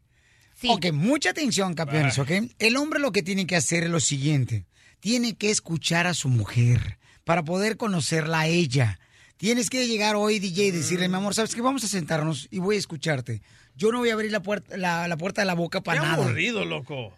Ok, 0.69 0.87
mucha 0.91 1.29
atención, 1.29 1.75
campeones, 1.75 2.17
¿ok? 2.17 2.31
El 2.57 2.77
hombre 2.77 2.99
lo 2.99 3.11
que 3.11 3.21
tiene 3.21 3.45
que 3.45 3.55
hacer 3.55 3.83
es 3.83 3.89
lo 3.91 3.99
siguiente. 3.99 4.65
Tiene 4.99 5.35
que 5.35 5.51
escuchar 5.51 6.07
a 6.07 6.15
su 6.15 6.29
mujer 6.29 6.97
para 7.25 7.43
poder 7.43 7.77
conocerla 7.77 8.39
a 8.41 8.47
ella. 8.47 8.99
Tienes 9.37 9.69
que 9.69 9.85
llegar 9.85 10.15
hoy, 10.15 10.39
DJ, 10.39 10.65
y 10.67 10.71
decirle, 10.71 11.09
mi 11.09 11.15
amor, 11.15 11.35
¿sabes 11.35 11.53
qué? 11.53 11.61
Vamos 11.61 11.83
a 11.83 11.87
sentarnos 11.87 12.47
y 12.49 12.57
voy 12.57 12.77
a 12.77 12.79
escucharte. 12.79 13.43
Yo 13.77 13.91
no 13.91 13.99
voy 13.99 14.09
a 14.09 14.13
abrir 14.13 14.31
la 14.31 14.41
puerta, 14.41 14.75
la, 14.75 15.07
la 15.07 15.17
puerta 15.17 15.41
de 15.41 15.45
la 15.45 15.53
boca 15.53 15.81
para 15.81 16.01
Qué 16.01 16.07
nada. 16.07 16.23
aburrido, 16.23 16.65
loco. 16.65 17.13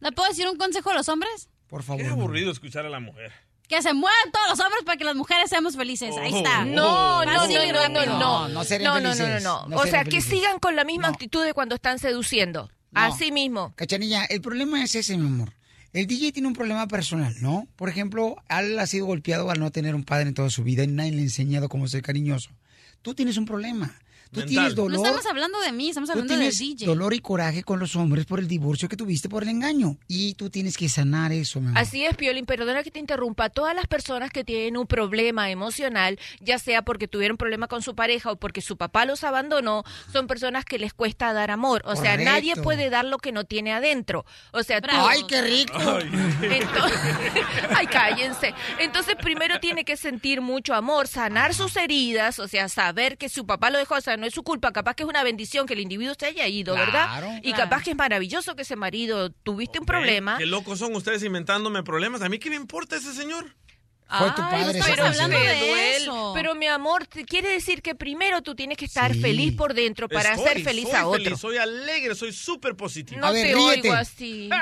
¿Le 0.00 0.12
puedo 0.12 0.28
decir 0.28 0.46
un 0.48 0.58
consejo 0.58 0.90
a 0.90 0.94
los 0.94 1.08
hombres? 1.08 1.48
Por 1.68 1.82
favor. 1.82 2.02
Qué 2.02 2.08
aburrido 2.08 2.50
escuchar 2.50 2.84
a 2.84 2.90
la 2.90 3.00
mujer. 3.00 3.32
Que 3.68 3.82
se 3.82 3.92
muevan 3.94 4.30
todos 4.32 4.48
los 4.50 4.60
hombres 4.60 4.82
para 4.84 4.96
que 4.96 5.04
las 5.04 5.16
mujeres 5.16 5.48
seamos 5.50 5.76
felices. 5.76 6.14
Ahí 6.18 6.32
Oh. 6.32 6.36
está. 6.36 6.64
No, 6.64 7.24
no, 7.24 7.32
no, 7.32 7.46
no, 7.46 7.46
no, 7.46 7.88
No, 7.88 8.06
no. 8.06 8.48
no 8.48 8.64
no, 8.64 9.00
no, 9.00 9.14
no, 9.14 9.40
no, 9.40 9.66
No 9.68 9.76
O 9.76 9.86
sea, 9.86 10.04
que 10.04 10.20
sigan 10.20 10.58
con 10.60 10.76
la 10.76 10.84
misma 10.84 11.08
actitud 11.08 11.44
de 11.44 11.54
cuando 11.54 11.74
están 11.74 11.98
seduciendo. 11.98 12.70
No. 12.92 13.00
Así 13.00 13.32
mismo. 13.32 13.72
Cachanilla, 13.76 14.24
el 14.26 14.40
problema 14.40 14.82
es 14.84 14.94
ese, 14.94 15.16
mi 15.16 15.26
amor. 15.26 15.52
El 15.92 16.06
DJ 16.06 16.30
tiene 16.32 16.46
un 16.48 16.54
problema 16.54 16.86
personal, 16.86 17.34
¿no? 17.40 17.66
Por 17.76 17.88
ejemplo, 17.88 18.36
él 18.48 18.78
ha 18.78 18.86
sido 18.86 19.06
golpeado 19.06 19.50
al 19.50 19.58
no 19.58 19.70
tener 19.72 19.94
un 19.94 20.04
padre 20.04 20.28
en 20.28 20.34
toda 20.34 20.50
su 20.50 20.62
vida 20.62 20.84
y 20.84 20.88
nadie 20.88 21.12
le 21.12 21.18
ha 21.20 21.22
enseñado 21.22 21.68
cómo 21.68 21.88
ser 21.88 22.02
cariñoso. 22.02 22.50
Tú 23.02 23.14
tienes 23.14 23.36
un 23.36 23.46
problema. 23.46 23.98
Tú 24.32 24.40
Mental. 24.40 24.48
tienes 24.48 24.76
No 24.76 24.82
dolor. 24.82 24.96
estamos 25.06 25.26
hablando 25.26 25.60
de 25.60 25.72
mí, 25.72 25.88
estamos 25.88 26.10
hablando 26.10 26.32
del 26.34 26.40
tienes 26.50 26.58
DJ. 26.58 26.86
dolor 26.86 27.14
y 27.14 27.20
coraje 27.20 27.62
con 27.62 27.78
los 27.78 27.96
hombres 27.96 28.26
por 28.26 28.38
el 28.40 28.48
divorcio 28.48 28.88
que 28.88 28.96
tuviste 28.96 29.28
por 29.28 29.42
el 29.44 29.48
engaño. 29.50 29.96
Y 30.08 30.34
tú 30.34 30.50
tienes 30.50 30.76
que 30.76 30.88
sanar 30.88 31.32
eso, 31.32 31.60
mi 31.60 31.68
amor. 31.68 31.78
Así 31.80 32.04
es, 32.04 32.16
Piolín, 32.16 32.46
perdona 32.46 32.82
que 32.82 32.90
te 32.90 32.98
interrumpa. 32.98 33.48
Todas 33.50 33.74
las 33.74 33.86
personas 33.86 34.30
que 34.30 34.44
tienen 34.44 34.76
un 34.76 34.86
problema 34.86 35.50
emocional, 35.50 36.18
ya 36.40 36.58
sea 36.58 36.82
porque 36.82 37.08
tuvieron 37.08 37.36
problema 37.36 37.68
con 37.68 37.82
su 37.82 37.94
pareja 37.94 38.32
o 38.32 38.36
porque 38.36 38.60
su 38.60 38.76
papá 38.76 39.04
los 39.04 39.24
abandonó, 39.24 39.84
son 40.12 40.26
personas 40.26 40.64
que 40.64 40.78
les 40.78 40.92
cuesta 40.92 41.32
dar 41.32 41.50
amor. 41.50 41.82
O 41.84 41.96
sea, 41.96 42.16
nadie 42.16 42.56
puede 42.56 42.90
dar 42.90 43.04
lo 43.04 43.18
que 43.18 43.32
no 43.32 43.44
tiene 43.44 43.72
adentro. 43.72 44.24
O 44.52 44.62
sea, 44.62 44.80
tú... 44.80 44.88
¡Ay, 44.92 45.22
qué 45.28 45.40
rico! 45.42 45.78
Entonces, 46.42 46.98
ay, 47.76 47.86
cállense. 47.86 48.54
Entonces, 48.78 49.16
primero 49.20 49.60
tiene 49.60 49.84
que 49.84 49.96
sentir 49.96 50.40
mucho 50.40 50.74
amor, 50.74 51.08
sanar 51.08 51.54
sus 51.54 51.76
heridas, 51.76 52.38
o 52.38 52.48
sea, 52.48 52.68
saber 52.68 53.18
que 53.18 53.28
su 53.28 53.46
papá 53.46 53.70
lo 53.70 53.78
dejó, 53.78 53.94
o 53.96 54.00
sea, 54.00 54.15
no 54.16 54.26
es 54.26 54.34
su 54.34 54.42
culpa, 54.42 54.72
capaz 54.72 54.94
que 54.94 55.02
es 55.02 55.08
una 55.08 55.22
bendición 55.22 55.66
que 55.66 55.74
el 55.74 55.80
individuo 55.80 56.14
se 56.18 56.26
haya 56.26 56.46
ido, 56.46 56.74
Claro, 56.74 56.92
¿verdad? 56.92 57.40
Y 57.42 57.52
claro. 57.52 57.64
capaz 57.64 57.82
que 57.84 57.90
es 57.90 57.96
maravilloso 57.96 58.56
que 58.56 58.62
ese 58.62 58.76
marido 58.76 59.30
tuviste 59.30 59.78
un 59.78 59.86
problema. 59.86 60.38
Qué 60.38 60.46
locos 60.46 60.78
son 60.78 60.94
ustedes 60.94 61.22
inventándome 61.22 61.82
problemas. 61.82 62.22
¿A 62.22 62.28
mí 62.28 62.38
qué 62.38 62.50
me 62.50 62.56
importa 62.56 62.96
ese 62.96 63.12
señor? 63.12 63.54
Fue 64.08 64.30
tu 64.36 64.42
Ay, 64.42 64.62
padre, 64.64 64.80
pero, 64.86 65.04
hablando 65.06 65.36
de 65.38 65.96
eso. 65.96 66.32
pero 66.34 66.54
mi 66.54 66.66
amor, 66.66 67.08
quiere 67.08 67.48
decir 67.50 67.82
que 67.82 67.96
primero 67.96 68.40
tú 68.40 68.54
tienes 68.54 68.78
que 68.78 68.84
estar 68.84 69.12
Sí. 69.12 69.20
feliz 69.20 69.52
por 69.56 69.74
dentro 69.74 70.08
para 70.08 70.34
Estoy- 70.34 70.46
hacer 70.48 70.62
feliz 70.62 70.84
soy 70.84 70.94
a 70.94 71.06
otro. 71.08 71.24
feliz, 71.24 71.40
soy 71.40 71.56
alegre, 71.56 72.14
soy 72.14 72.32
súper 72.32 72.76
positivo. 72.76 73.20
No 73.20 73.26
A 73.26 73.32
ver, 73.32 73.48
te 73.48 73.54
ríete. 73.54 73.80
oigo 73.88 73.94
así. 73.94 74.48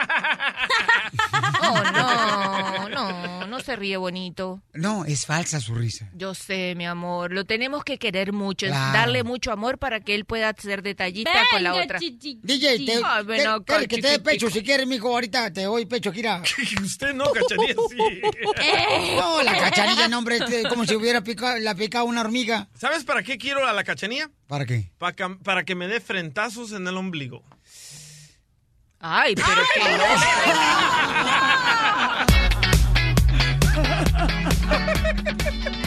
Oh, 1.66 1.82
no, 1.92 2.88
no, 2.88 3.46
no 3.46 3.60
se 3.60 3.76
ríe 3.76 3.96
bonito. 3.96 4.62
No, 4.74 5.04
es 5.04 5.26
falsa 5.26 5.60
su 5.60 5.74
risa. 5.74 6.10
Yo 6.14 6.34
sé, 6.34 6.74
mi 6.76 6.86
amor, 6.86 7.32
lo 7.32 7.44
tenemos 7.44 7.84
que 7.84 7.98
querer 7.98 8.32
mucho, 8.32 8.66
Claro. 8.66 8.92
darle 8.92 9.22
mucho 9.24 9.50
amor 9.52 9.78
para 9.78 10.00
que 10.00 10.14
él 10.14 10.24
pueda 10.24 10.52
ser 10.58 10.82
detallista 10.82 11.32
con 11.50 11.62
la 11.62 11.74
otra. 11.74 11.98
DJ, 11.98 12.38
te, 12.84 13.00
Ay, 13.04 13.24
ven 13.24 13.44
te- 13.66 13.88
que 13.88 13.98
te 14.02 14.08
dé 14.10 14.18
pecho 14.20 14.50
si 14.50 14.62
quieres, 14.62 14.86
mijo. 14.86 15.08
Ahorita 15.08 15.52
te 15.52 15.62
doy 15.62 15.86
pecho, 15.86 16.12
Kira. 16.12 16.42
Usted 16.82 17.14
no, 17.14 17.24
cachanilla, 17.32 17.74
sí. 17.90 17.96
No, 19.16 19.33
la 19.42 19.56
cachanilla, 19.58 20.08
no, 20.08 20.18
hombre, 20.18 20.36
este, 20.38 20.62
como 20.68 20.84
si 20.86 20.94
hubiera 20.96 21.22
picado, 21.22 21.58
la 21.58 21.74
picado 21.74 22.04
una 22.04 22.20
hormiga. 22.20 22.68
¿Sabes 22.78 23.04
para 23.04 23.22
qué 23.22 23.38
quiero 23.38 23.66
a 23.66 23.72
la 23.72 23.84
cachanilla? 23.84 24.30
¿Para 24.46 24.66
qué? 24.66 24.90
Pa 24.98 25.14
cam- 25.14 25.38
para 25.42 25.64
que 25.64 25.74
me 25.74 25.88
dé 25.88 26.00
frentazos 26.00 26.72
en 26.72 26.86
el 26.86 26.96
ombligo. 26.96 27.42
Ay, 29.00 29.34
pero 29.34 29.62
qué 29.74 29.80
loco. 29.98 30.04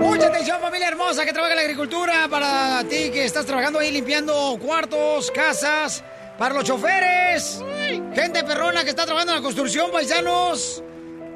Mucha 0.00 0.28
atención, 0.28 0.60
familia 0.60 0.86
hermosa 0.86 1.24
que 1.24 1.32
trabaja 1.32 1.54
en 1.54 1.56
la 1.56 1.62
agricultura. 1.62 2.28
Para 2.28 2.84
ti 2.84 3.10
que 3.10 3.24
estás 3.24 3.44
trabajando 3.44 3.80
ahí 3.80 3.90
limpiando 3.90 4.56
cuartos, 4.62 5.32
casas. 5.32 6.04
Para 6.40 6.54
los 6.54 6.64
choferes. 6.64 7.62
Gente 8.14 8.42
perrona 8.44 8.82
que 8.82 8.88
está 8.88 9.04
trabajando 9.04 9.32
en 9.32 9.40
la 9.40 9.44
construcción, 9.44 9.92
paisanos. 9.92 10.82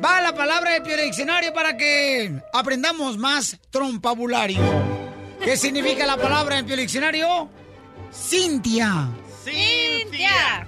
Va 0.02 0.22
la 0.22 0.35
palabra 0.35 0.70
del 0.70 0.82
Pio 0.82 0.97
Diccionario 0.97 1.52
para 1.52 1.76
que 1.76 2.40
aprendamos 2.55 3.18
más 3.18 3.59
trompabulario. 3.68 4.62
¿Qué 5.44 5.59
significa 5.59 6.06
la 6.06 6.16
palabra 6.16 6.59
en 6.59 6.64
Pio 6.64 6.74
Diccionario? 6.74 7.51
Cintia. 8.10 9.10
Cintia. 9.44 10.66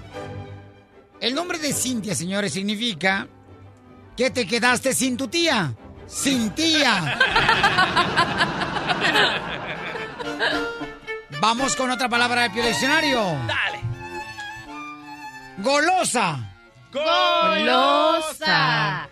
El 1.19 1.35
nombre 1.35 1.59
de 1.59 1.73
Cintia, 1.73 2.15
señores, 2.15 2.53
significa 2.53 3.27
que 4.15 4.31
te 4.31 4.47
quedaste 4.47 4.93
sin 4.93 5.17
tu 5.17 5.29
tía. 5.29 5.75
Sin 6.07 6.51
tía. 6.51 7.19
Vamos 11.41 11.75
con 11.75 11.91
otra 11.91 12.11
palabra 12.11 12.43
del 12.43 12.53
Pio 12.53 12.67
Diccionario. 12.67 13.39
Golosa. 15.59 16.39
Golosa. 16.93 19.09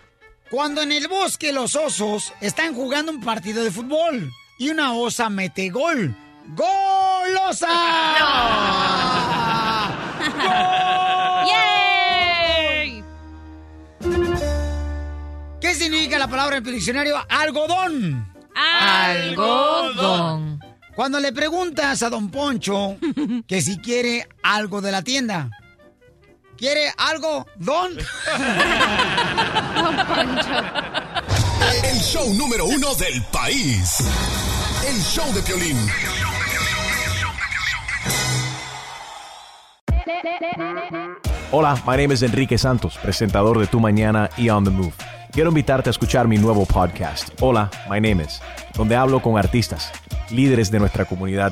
Cuando 0.49 0.81
en 0.81 0.91
el 0.91 1.07
bosque 1.07 1.51
los 1.51 1.75
osos 1.75 2.33
están 2.39 2.75
jugando 2.75 3.11
un 3.11 3.21
partido 3.21 3.63
de 3.63 3.71
fútbol 3.71 4.31
y 4.59 4.69
una 4.69 4.93
osa 4.93 5.29
mete 5.29 5.69
gol. 5.69 6.15
¡Golosa! 6.49 7.67
¡Yay! 11.47 13.03
¿Qué 15.59 15.73
significa 15.73 16.19
la 16.19 16.27
palabra 16.27 16.57
en 16.57 16.65
el 16.67 16.73
diccionario? 16.73 17.17
Algodón. 17.27 18.31
Algodón. 18.55 20.59
Cuando 20.95 21.19
le 21.19 21.33
preguntas 21.33 22.03
a 22.03 22.09
don 22.09 22.29
Poncho 22.29 22.97
que 23.47 23.61
si 23.61 23.79
quiere 23.79 24.27
algo 24.43 24.81
de 24.81 24.91
la 24.91 25.01
tienda. 25.01 25.49
¿Quiere 26.57 26.91
algo, 26.97 27.45
don? 27.55 27.91
El 31.83 31.99
show 31.99 32.33
número 32.33 32.65
uno 32.65 32.95
del 32.95 33.21
país. 33.31 33.97
El 34.87 35.01
show 35.01 35.33
de 35.33 35.41
Piolín. 35.41 35.77
Hola, 41.51 41.75
my 41.85 41.97
name 41.97 42.13
is 42.13 42.23
Enrique 42.23 42.57
Santos, 42.57 42.97
presentador 42.97 43.59
de 43.59 43.67
Tu 43.67 43.79
Mañana 43.79 44.29
y 44.37 44.49
On 44.49 44.63
the 44.63 44.69
Move. 44.69 44.93
Quiero 45.31 45.49
invitarte 45.49 45.89
a 45.89 45.91
escuchar 45.91 46.27
mi 46.27 46.37
nuevo 46.37 46.65
podcast, 46.65 47.29
Hola, 47.41 47.69
my 47.89 47.99
name 47.99 48.23
is, 48.23 48.41
donde 48.75 48.95
hablo 48.95 49.21
con 49.21 49.37
artistas, 49.37 49.91
líderes 50.29 50.71
de 50.71 50.79
nuestra 50.79 51.03
comunidad 51.03 51.51